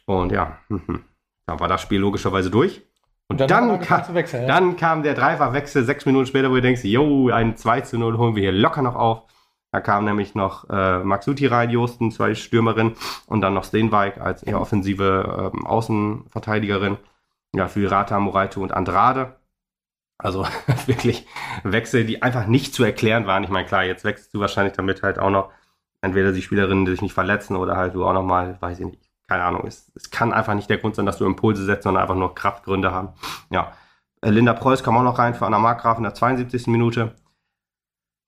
Und 0.06 0.32
ja, 0.32 0.60
da 1.46 1.60
war 1.60 1.68
das 1.68 1.82
Spiel 1.82 2.00
logischerweise 2.00 2.50
durch. 2.50 2.82
Und, 3.30 3.40
dann, 3.42 3.70
wir 3.70 3.78
kam, 3.78 4.14
wechseln. 4.16 4.42
ja. 4.42 4.48
dann 4.48 4.76
kam 4.76 5.04
der 5.04 5.14
Dreifachwechsel 5.14 5.84
sechs 5.84 6.06
Minuten 6.06 6.26
später, 6.26 6.50
wo 6.50 6.56
du 6.56 6.62
denkst, 6.62 6.84
yo, 6.84 7.30
ein 7.30 7.56
2 7.56 7.82
zu 7.82 7.98
0 8.00 8.18
holen 8.18 8.36
wir 8.36 8.42
hier 8.42 8.52
locker 8.52 8.82
noch 8.82 8.96
auf. 8.96 9.24
Da 9.72 9.82
kam 9.82 10.06
nämlich 10.06 10.34
noch 10.34 10.68
äh, 10.70 11.00
Maxuti 11.04 11.46
rein, 11.46 11.70
Josten, 11.70 12.12
zwei 12.12 12.34
Stürmerinnen 12.34 12.96
und 13.28 13.42
dann 13.42 13.54
noch 13.54 13.64
Steenwijk 13.64 14.20
als 14.20 14.42
eher 14.42 14.60
offensive 14.60 15.52
ähm, 15.54 15.68
Außenverteidigerin. 15.68 16.98
Ja, 17.54 17.68
für 17.68 17.90
Rata, 17.90 18.20
Moraito 18.20 18.62
und 18.62 18.72
Andrade. 18.72 19.36
Also 20.18 20.46
wirklich 20.88 21.28
Wechsel, 21.64 22.06
die 22.06 22.24
einfach 22.24 22.48
nicht 22.48 22.74
zu 22.74 22.84
erklären 22.84 23.28
waren. 23.28 23.44
Ich 23.44 23.50
meine, 23.50 23.68
klar, 23.68 23.84
jetzt 23.84 24.04
wechselst 24.04 24.34
du 24.34 24.40
wahrscheinlich 24.40 24.76
damit 24.76 25.04
halt 25.04 25.20
auch 25.20 25.30
noch 25.30 25.52
entweder 26.02 26.32
die 26.32 26.42
Spielerinnen, 26.42 26.86
die 26.86 26.92
sich 26.92 27.02
nicht 27.04 27.14
verletzen 27.14 27.56
oder 27.56 27.78
halt 27.78 27.94
du 27.94 28.06
auch 28.06 28.14
noch 28.14 28.24
mal, 28.24 28.60
weiß 28.60 28.80
ich 28.80 28.86
nicht, 28.86 29.09
keine 29.30 29.44
Ahnung. 29.44 29.66
Es, 29.68 29.92
es 29.96 30.10
kann 30.12 30.34
einfach 30.34 30.56
nicht 30.56 30.70
der 30.70 30.80
Grund 30.80 30.96
sein, 30.96 31.06
dass 31.06 31.18
du 31.20 31.26
Impulse 31.26 31.64
setzt, 31.64 31.84
sondern 31.84 32.02
einfach 32.02 32.16
nur 32.16 32.36
Kraftgründe 32.36 32.92
haben. 32.92 33.10
Ja, 33.52 33.72
äh, 34.22 34.30
Linda 34.32 34.54
Preuß 34.54 34.84
kam 34.84 34.98
auch 34.98 35.04
noch 35.04 35.20
rein 35.20 35.36
für 35.36 35.46
Anna 35.46 35.60
Markgraf 35.60 35.98
in 35.98 36.04
der 36.04 36.14
72. 36.16 36.68
Minute. 36.68 37.14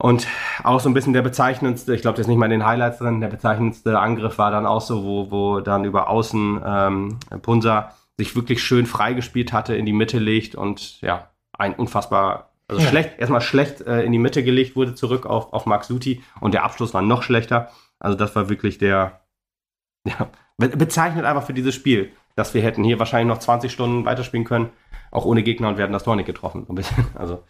Und 0.02 0.28
auch 0.64 0.80
so 0.80 0.89
ein 0.89 0.93
bisschen 0.95 1.14
der 1.14 1.22
bezeichnendste, 1.22 1.93
ich 1.93 2.02
glaube, 2.02 2.16
das 2.18 2.26
ist 2.26 2.28
nicht 2.30 2.38
mal 2.38 2.45
in 2.45 2.52
den 2.52 2.66
Highlights 2.66 2.99
drin, 2.99 3.22
der 3.22 3.28
bezeichnendste 3.28 3.99
Angriff 3.99 4.38
war 4.39 4.49
dann 4.49 4.66
auch 4.66 4.82
so, 4.82 5.04
wo, 5.04 5.30
wo 5.32 5.60
dann 5.60 5.86
über 5.86 6.10
außen 6.10 6.62
ähm, 6.66 7.20
Punsa 7.43 7.93
sich 8.18 8.36
wirklich 8.36 8.64
schön 8.64 8.86
freigespielt 8.88 9.54
hatte, 9.54 9.76
in 9.76 9.86
die 9.86 9.93
Mitte 9.93 10.18
legt 10.18 10.56
und 10.56 11.02
ja, 11.02 11.30
ein 11.54 11.76
unfassbar, 11.76 12.49
also 12.68 12.82
Ja. 12.82 12.88
schlecht, 12.89 13.20
erstmal 13.20 13.41
schlecht 13.41 13.82
äh, 13.82 14.02
in 14.04 14.12
die 14.12 14.18
Mitte 14.20 14.43
gelegt 14.43 14.76
wurde, 14.76 14.95
zurück 14.95 15.26
auf, 15.28 15.54
auf 15.54 15.66
Max 15.68 15.88
Suti 15.88 16.24
und 16.39 16.54
der 16.56 16.64
Abschluss 16.64 16.93
war 16.95 17.02
noch 17.04 17.22
schlechter. 17.22 17.70
Also 17.99 18.18
das 18.18 18.36
war 18.36 18.49
wirklich 18.49 18.80
der, 18.80 19.22
ja, 20.08 20.30
bezeichnet 20.70 21.26
einfach 21.26 21.43
für 21.43 21.53
dieses 21.53 21.76
Spiel, 21.76 22.12
dass 22.36 22.53
wir 22.53 22.62
hätten 22.62 22.84
hier 22.84 22.99
wahrscheinlich 22.99 23.34
noch 23.34 23.39
20 23.39 23.72
Stunden 23.72 24.05
weiterspielen 24.05 24.45
können, 24.45 24.70
auch 25.12 25.26
ohne 25.26 25.43
Gegner 25.43 25.68
und 25.68 25.78
hätten 25.78 25.93
das 25.93 26.03
Tor 26.03 26.16
nicht 26.16 26.26
getroffen. 26.26 26.66
Also 27.16 27.43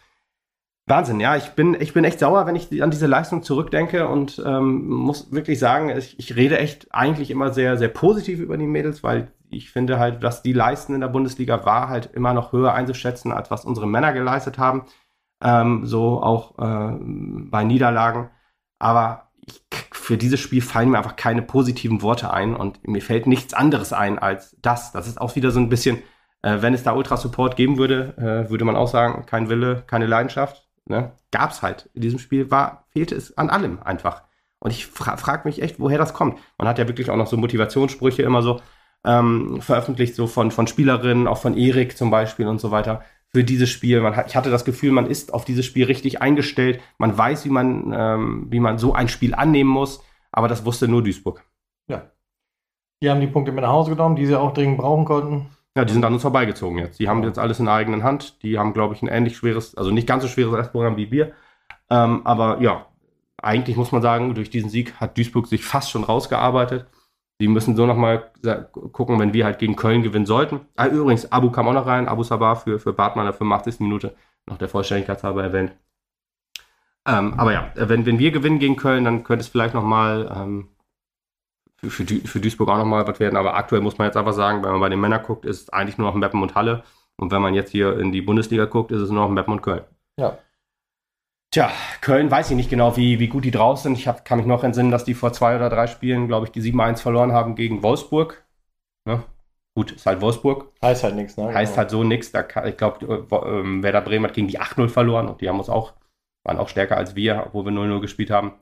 Wahnsinn, 0.88 1.20
ja, 1.20 1.36
ich 1.36 1.52
bin, 1.52 1.78
ich 1.80 1.94
bin 1.94 2.04
echt 2.04 2.20
sauer, 2.20 2.46
wenn 2.48 2.56
ich 2.56 2.84
an 2.84 2.92
diese 2.92 3.08
Leistung 3.08 3.44
zurückdenke 3.44 4.08
und 4.08 4.42
ähm, 4.46 4.90
muss 4.90 5.32
wirklich 5.32 5.60
sagen, 5.60 5.90
ich, 5.90 6.18
ich 6.20 6.36
rede 6.36 6.58
echt 6.58 6.94
eigentlich 6.94 7.30
immer 7.32 7.54
sehr, 7.54 7.78
sehr 7.78 7.88
positiv 7.88 8.40
über 8.40 8.58
die 8.58 8.66
Mädels, 8.66 9.04
weil 9.04 9.32
ich 9.50 9.72
finde 9.72 10.00
halt, 10.00 10.24
was 10.24 10.42
die 10.42 10.54
leisten 10.54 10.96
in 10.96 11.02
der 11.02 11.08
Bundesliga 11.08 11.66
war 11.66 11.88
halt 11.88 12.10
immer 12.14 12.34
noch 12.34 12.52
höher 12.52 12.74
einzuschätzen, 12.74 13.32
als 13.32 13.52
was 13.52 13.64
unsere 13.64 13.88
Männer 13.88 14.12
geleistet 14.12 14.58
haben. 14.58 14.86
Ähm, 15.44 15.86
so 15.86 16.22
auch 16.22 16.58
äh, 16.60 16.98
bei 17.00 17.64
Niederlagen. 17.64 18.30
Aber 18.80 19.31
ich, 19.46 19.62
für 19.92 20.18
dieses 20.18 20.40
Spiel 20.40 20.62
fallen 20.62 20.90
mir 20.90 20.98
einfach 20.98 21.16
keine 21.16 21.42
positiven 21.42 22.02
Worte 22.02 22.32
ein 22.32 22.56
und 22.56 22.88
mir 22.88 23.02
fällt 23.02 23.28
nichts 23.28 23.54
anderes 23.54 23.94
ein 23.94 24.20
als 24.20 24.56
das. 24.62 24.92
Das 24.92 25.08
ist 25.08 25.20
auch 25.20 25.36
wieder 25.36 25.52
so 25.52 25.60
ein 25.60 25.70
bisschen, 25.70 25.98
äh, 26.42 26.62
wenn 26.62 26.74
es 26.74 26.84
da 26.84 26.94
Ultra-Support 26.94 27.56
geben 27.56 27.78
würde, 27.78 28.16
äh, 28.18 28.50
würde 28.50 28.66
man 28.66 28.76
auch 28.76 28.88
sagen, 28.88 29.26
kein 29.26 29.50
Wille, 29.50 29.84
keine 29.88 30.08
Leidenschaft. 30.08 30.68
Ne? 30.86 31.12
Gab 31.32 31.52
es 31.52 31.62
halt. 31.62 31.90
In 31.94 32.02
diesem 32.02 32.20
Spiel 32.20 32.52
war, 32.52 32.86
fehlte 32.90 33.16
es 33.16 33.38
an 33.38 33.50
allem 33.50 33.82
einfach. 33.82 34.24
Und 34.60 34.72
ich 34.72 34.88
fra 34.88 35.18
frage 35.18 35.48
mich 35.48 35.62
echt, 35.62 35.80
woher 35.80 35.98
das 35.98 36.14
kommt. 36.14 36.40
Man 36.58 36.68
hat 36.68 36.78
ja 36.78 36.88
wirklich 36.88 37.10
auch 37.10 37.16
noch 37.16 37.28
so 37.28 37.38
Motivationssprüche 37.38 38.22
immer 38.22 38.42
so 38.42 38.62
ähm, 39.04 39.62
veröffentlicht, 39.62 40.16
so 40.16 40.28
von, 40.28 40.52
von 40.52 40.68
Spielerinnen, 40.68 41.28
auch 41.28 41.40
von 41.40 41.58
Erik 41.58 41.98
zum 41.98 42.12
Beispiel 42.12 42.48
und 42.48 42.62
so 42.62 42.70
weiter, 42.72 43.04
für 43.34 43.44
dieses 43.44 43.70
Spiel. 43.70 44.02
Man 44.02 44.24
ich 44.28 44.36
hatte 44.36 44.52
das 44.52 44.66
Gefühl, 44.66 44.92
man 44.92 45.08
ist 45.08 45.34
auf 45.34 45.46
dieses 45.46 45.66
Spiel 45.66 45.86
richtig 45.86 46.22
eingestellt. 46.22 46.82
Man 46.98 47.18
weiß, 47.18 47.46
wie 47.46 47.50
man, 47.50 47.94
ähm, 47.96 48.48
wie 48.50 48.60
man 48.60 48.78
so 48.78 48.94
ein 48.94 49.08
Spiel 49.08 49.34
annehmen 49.34 49.70
muss. 49.70 50.04
Aber 50.32 50.48
das 50.48 50.66
wusste 50.66 50.88
nur 50.88 51.04
Duisburg. 51.04 51.44
Die 53.02 53.10
haben 53.10 53.20
die 53.20 53.28
Punkte 53.28 53.52
mit 53.52 53.64
nach 53.64 53.72
Hause 53.72 53.92
genommen, 53.92 54.16
die 54.16 54.26
sie 54.26 54.40
auch 54.40 54.54
dringend 54.54 54.78
brauchen 54.78 55.06
konnten. 55.06 55.48
Ja, 55.76 55.86
die 55.86 55.94
sind 55.94 56.06
an 56.06 56.14
uns 56.14 56.22
vorbeigezogen 56.22 56.78
jetzt. 56.78 57.00
Die 57.00 57.10
haben 57.10 57.24
jetzt 57.24 57.40
alles 57.40 57.60
in 57.60 57.66
der 57.66 57.74
eigenen 57.74 58.04
Hand. 58.04 58.44
Die 58.44 58.60
haben, 58.60 58.74
glaube 58.74 58.94
ich, 58.94 59.02
ein 59.02 59.08
ähnlich 59.08 59.38
schweres, 59.38 59.76
also 59.76 59.90
nicht 59.90 60.08
ganz 60.08 60.24
so 60.24 60.30
schweres 60.30 60.54
Restprogramm 60.54 60.98
wie 60.98 61.12
wir. 61.12 61.32
Ähm, 61.90 62.22
aber 62.26 62.62
ja, 62.62 62.86
eigentlich 63.42 63.78
muss 63.78 63.92
man 63.92 64.02
sagen, 64.02 64.36
durch 64.36 64.50
diesen 64.50 64.70
Sieg 64.70 64.94
hat 65.00 65.18
Duisburg 65.18 65.48
sich 65.48 65.64
fast 65.64 65.90
schon 65.90 66.04
rausgearbeitet. 66.04 66.86
Die 67.42 67.48
müssen 67.48 67.76
so 67.76 67.88
nochmal 67.88 68.32
gucken, 68.92 69.20
wenn 69.20 69.34
wir 69.34 69.46
halt 69.46 69.58
gegen 69.58 69.76
Köln 69.76 70.04
gewinnen 70.04 70.28
sollten. 70.28 70.62
Ah, 70.76 70.86
übrigens, 70.86 71.32
Abu 71.32 71.50
kam 71.50 71.68
auch 71.68 71.74
noch 71.74 71.88
rein, 71.88 72.08
Abu 72.08 72.22
Sabah 72.22 72.54
für, 72.54 72.78
für 72.78 72.94
Bartmann 72.94 73.26
der 73.26 73.34
85. 73.34 73.80
Minute, 73.80 74.16
noch 74.46 74.60
der 74.60 74.70
Vollständigkeit 74.70 75.24
halber 75.24 75.42
erwähnt. 75.42 75.72
Ähm, 77.08 77.34
aber 77.40 77.52
ja, 77.52 77.72
wenn, 77.74 78.06
wenn 78.06 78.20
wir 78.20 78.30
gewinnen 78.30 78.60
gegen 78.60 78.76
Köln, 78.76 79.06
dann 79.06 79.24
könnte 79.24 79.42
es 79.42 79.48
vielleicht 79.48 79.74
nochmal 79.74 80.32
ähm, 80.36 80.68
für, 81.78 82.06
für 82.06 82.40
Duisburg 82.40 82.70
auch 82.70 82.78
nochmal 82.78 83.08
was 83.08 83.20
werden. 83.20 83.38
Aber 83.38 83.56
aktuell 83.56 83.82
muss 83.82 83.98
man 83.98 84.06
jetzt 84.06 84.18
einfach 84.18 84.34
sagen, 84.34 84.64
wenn 84.64 84.74
man 84.74 84.80
bei 84.80 84.90
den 84.90 85.02
Männern 85.02 85.24
guckt, 85.24 85.44
ist 85.44 85.64
es 85.64 85.70
eigentlich 85.70 85.98
nur 85.98 86.08
noch 86.08 86.16
Meppen 86.16 86.44
und 86.44 86.54
Halle. 86.54 86.84
Und 87.18 87.32
wenn 87.32 87.42
man 87.42 87.56
jetzt 87.56 87.72
hier 87.72 87.98
in 87.98 88.12
die 88.12 88.22
Bundesliga 88.22 88.66
guckt, 88.66 88.92
ist 88.92 89.02
es 89.02 89.10
nur 89.10 89.24
noch 89.24 89.32
Meppen 89.32 89.54
und 89.54 89.64
Köln. 89.64 89.82
Ja. 90.18 90.38
Tja, 91.54 91.70
Köln 92.00 92.32
weiß 92.32 92.50
ich 92.52 92.56
nicht 92.56 92.70
genau, 92.70 92.96
wie, 92.96 93.20
wie 93.20 93.28
gut 93.28 93.44
die 93.44 93.52
draus 93.52 93.84
sind. 93.84 93.98
Ich 93.98 94.08
hab, 94.08 94.24
kann 94.24 94.38
mich 94.38 94.48
noch 94.48 94.64
entsinnen, 94.64 94.90
dass 94.90 95.04
die 95.04 95.14
vor 95.14 95.34
zwei 95.34 95.58
oder 95.58 95.70
drei 95.70 95.88
Spielen, 95.88 96.28
glaube 96.28 96.46
ich, 96.46 96.54
die 96.54 96.62
7-1 96.62 97.02
verloren 97.02 97.34
haben 97.34 97.56
gegen 97.56 97.84
Wolfsburg. 97.84 98.46
Ne? 99.06 99.22
Gut, 99.76 99.92
ist 99.92 100.06
halt 100.06 100.22
Wolfsburg. 100.22 100.72
Heißt 100.82 101.04
halt 101.04 101.16
nichts, 101.16 101.36
ne? 101.36 101.54
Heißt 101.54 101.78
halt 101.78 101.90
so 101.90 102.06
nichts. 102.06 102.32
Ich 102.34 102.78
glaube, 102.78 103.06
äh, 103.06 103.84
Werder 103.84 104.02
Bremen 104.02 104.26
hat 104.26 104.34
gegen 104.34 104.48
die 104.48 104.62
8-0 104.62 104.88
verloren 104.88 105.28
und 105.28 105.42
die 105.42 105.50
haben 105.50 105.60
uns 105.60 105.70
auch, 105.70 105.94
waren 106.44 106.58
auch 106.58 106.70
stärker 106.70 106.96
als 106.96 107.16
wir, 107.16 107.44
obwohl 107.48 107.66
wir 107.66 107.72
0-0 107.74 108.00
gespielt 108.00 108.32
haben. 108.32 108.54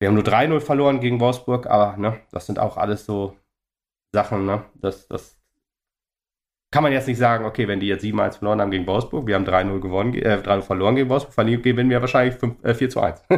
Wir 0.00 0.08
haben 0.08 0.14
nur 0.14 0.24
3-0 0.24 0.60
verloren 0.60 1.00
gegen 1.00 1.20
Wolfsburg, 1.20 1.66
aber 1.68 1.96
ne, 1.96 2.20
das 2.32 2.46
sind 2.46 2.58
auch 2.58 2.76
alles 2.76 3.04
so 3.04 3.36
Sachen, 4.12 4.44
ne? 4.44 4.64
Das, 4.74 5.06
das 5.06 5.37
kann 6.70 6.82
man 6.82 6.92
jetzt 6.92 7.08
nicht 7.08 7.18
sagen, 7.18 7.44
okay, 7.44 7.66
wenn 7.66 7.80
die 7.80 7.86
jetzt 7.86 8.04
7-1 8.04 8.38
verloren 8.38 8.60
haben 8.60 8.70
gegen 8.70 8.86
Wolfsburg, 8.86 9.26
wir 9.26 9.34
haben 9.34 9.46
3-0 9.46 9.80
gewonnen, 9.80 10.14
äh, 10.14 10.38
3-0 10.42 10.62
verloren 10.62 10.96
gegen 10.96 11.08
Wolfsburg, 11.08 11.34
verlieren 11.34 11.62
gewinnen 11.62 11.90
wir 11.90 12.00
wahrscheinlich 12.00 12.34
5, 12.34 12.62
äh, 12.64 12.74
4 12.74 12.90
zu 12.90 13.00
1. 13.00 13.22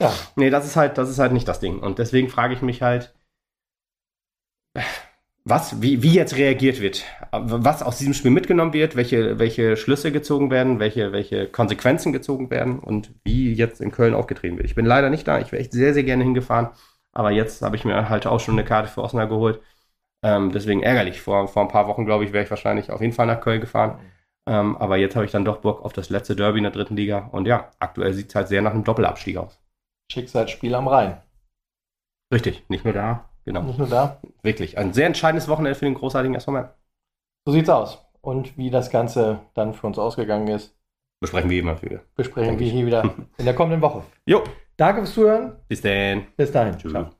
Ja. 0.00 0.12
Nee, 0.36 0.50
das 0.50 0.66
ist 0.66 0.76
halt, 0.76 0.98
das 0.98 1.08
ist 1.08 1.18
halt 1.18 1.32
nicht 1.32 1.48
das 1.48 1.60
Ding. 1.60 1.78
Und 1.78 1.98
deswegen 1.98 2.28
frage 2.28 2.52
ich 2.52 2.62
mich 2.62 2.82
halt, 2.82 3.14
was, 5.44 5.80
wie, 5.80 6.02
wie 6.02 6.12
jetzt 6.12 6.36
reagiert 6.36 6.80
wird, 6.80 7.04
was 7.30 7.82
aus 7.82 7.98
diesem 7.98 8.14
Spiel 8.14 8.32
mitgenommen 8.32 8.72
wird, 8.72 8.96
welche, 8.96 9.38
welche 9.38 9.76
Schlüsse 9.76 10.10
gezogen 10.10 10.50
werden, 10.50 10.80
welche, 10.80 11.12
welche 11.12 11.46
Konsequenzen 11.46 12.12
gezogen 12.12 12.50
werden 12.50 12.80
und 12.80 13.14
wie 13.24 13.54
jetzt 13.54 13.80
in 13.80 13.92
Köln 13.92 14.12
aufgetreten 14.14 14.56
wird. 14.56 14.66
Ich 14.66 14.74
bin 14.74 14.84
leider 14.84 15.08
nicht 15.08 15.26
da, 15.28 15.38
ich 15.38 15.52
wäre 15.52 15.62
echt 15.62 15.72
sehr, 15.72 15.94
sehr 15.94 16.02
gerne 16.02 16.24
hingefahren, 16.24 16.70
aber 17.12 17.30
jetzt 17.30 17.62
habe 17.62 17.76
ich 17.76 17.84
mir 17.84 18.08
halt 18.08 18.26
auch 18.26 18.40
schon 18.40 18.58
eine 18.58 18.64
Karte 18.64 18.90
für 18.90 19.02
Osnabrück 19.02 19.30
geholt. 19.30 19.60
Ähm, 20.24 20.50
deswegen 20.52 20.82
ärgerlich. 20.82 21.20
Vor, 21.20 21.48
vor 21.48 21.62
ein 21.62 21.68
paar 21.68 21.86
Wochen, 21.88 22.04
glaube 22.06 22.24
ich, 22.24 22.32
wäre 22.32 22.44
ich 22.44 22.50
wahrscheinlich 22.50 22.90
auf 22.90 23.00
jeden 23.00 23.12
Fall 23.12 23.26
nach 23.26 23.40
Köln 23.40 23.60
gefahren. 23.60 24.00
Ähm, 24.48 24.76
aber 24.76 24.96
jetzt 24.96 25.16
habe 25.16 25.24
ich 25.24 25.32
dann 25.32 25.44
doch 25.44 25.58
Bock 25.58 25.84
auf 25.84 25.92
das 25.92 26.08
letzte 26.10 26.36
Derby 26.36 26.58
in 26.58 26.64
der 26.64 26.72
dritten 26.72 26.96
Liga. 26.96 27.28
Und 27.32 27.46
ja, 27.46 27.70
aktuell 27.78 28.12
sieht 28.14 28.28
es 28.28 28.34
halt 28.34 28.48
sehr 28.48 28.62
nach 28.62 28.72
einem 28.72 28.84
Doppelabstieg 28.84 29.36
aus. 29.36 29.60
Schicksalsspiel 30.12 30.74
am 30.74 30.86
Rhein. 30.88 31.20
Richtig, 32.32 32.64
nicht 32.68 32.84
nur 32.84 32.94
da. 32.94 33.28
Genau. 33.44 33.62
Nicht 33.62 33.78
nur 33.78 33.88
da. 33.88 34.20
Wirklich. 34.42 34.78
Ein 34.78 34.92
sehr 34.92 35.06
entscheidendes 35.06 35.48
Wochenende 35.48 35.76
für 35.78 35.84
den 35.84 35.94
großartigen 35.94 36.34
SV 36.34 36.50
Mann. 36.52 36.68
So 37.46 37.52
sieht's 37.52 37.68
aus. 37.68 38.04
Und 38.20 38.56
wie 38.56 38.70
das 38.70 38.90
Ganze 38.90 39.40
dann 39.54 39.74
für 39.74 39.86
uns 39.86 39.98
ausgegangen 39.98 40.48
ist, 40.48 40.74
Besprechen 41.20 41.48
wir 41.48 41.60
immer 41.60 41.76
für. 41.76 42.02
besprechen 42.14 42.58
wir 42.58 42.70
hier 42.70 42.84
wieder 42.86 43.02
in 43.38 43.44
der 43.46 43.54
kommenden 43.54 43.80
Woche. 43.80 44.02
Jo, 44.26 44.44
Danke 44.76 45.00
fürs 45.02 45.14
Zuhören. 45.14 45.56
bis 45.68 45.80
dann. 45.80 46.26
Bis 46.36 46.52
dahin. 46.52 46.76
Tschüss. 46.76 46.92
Ciao. 46.92 47.15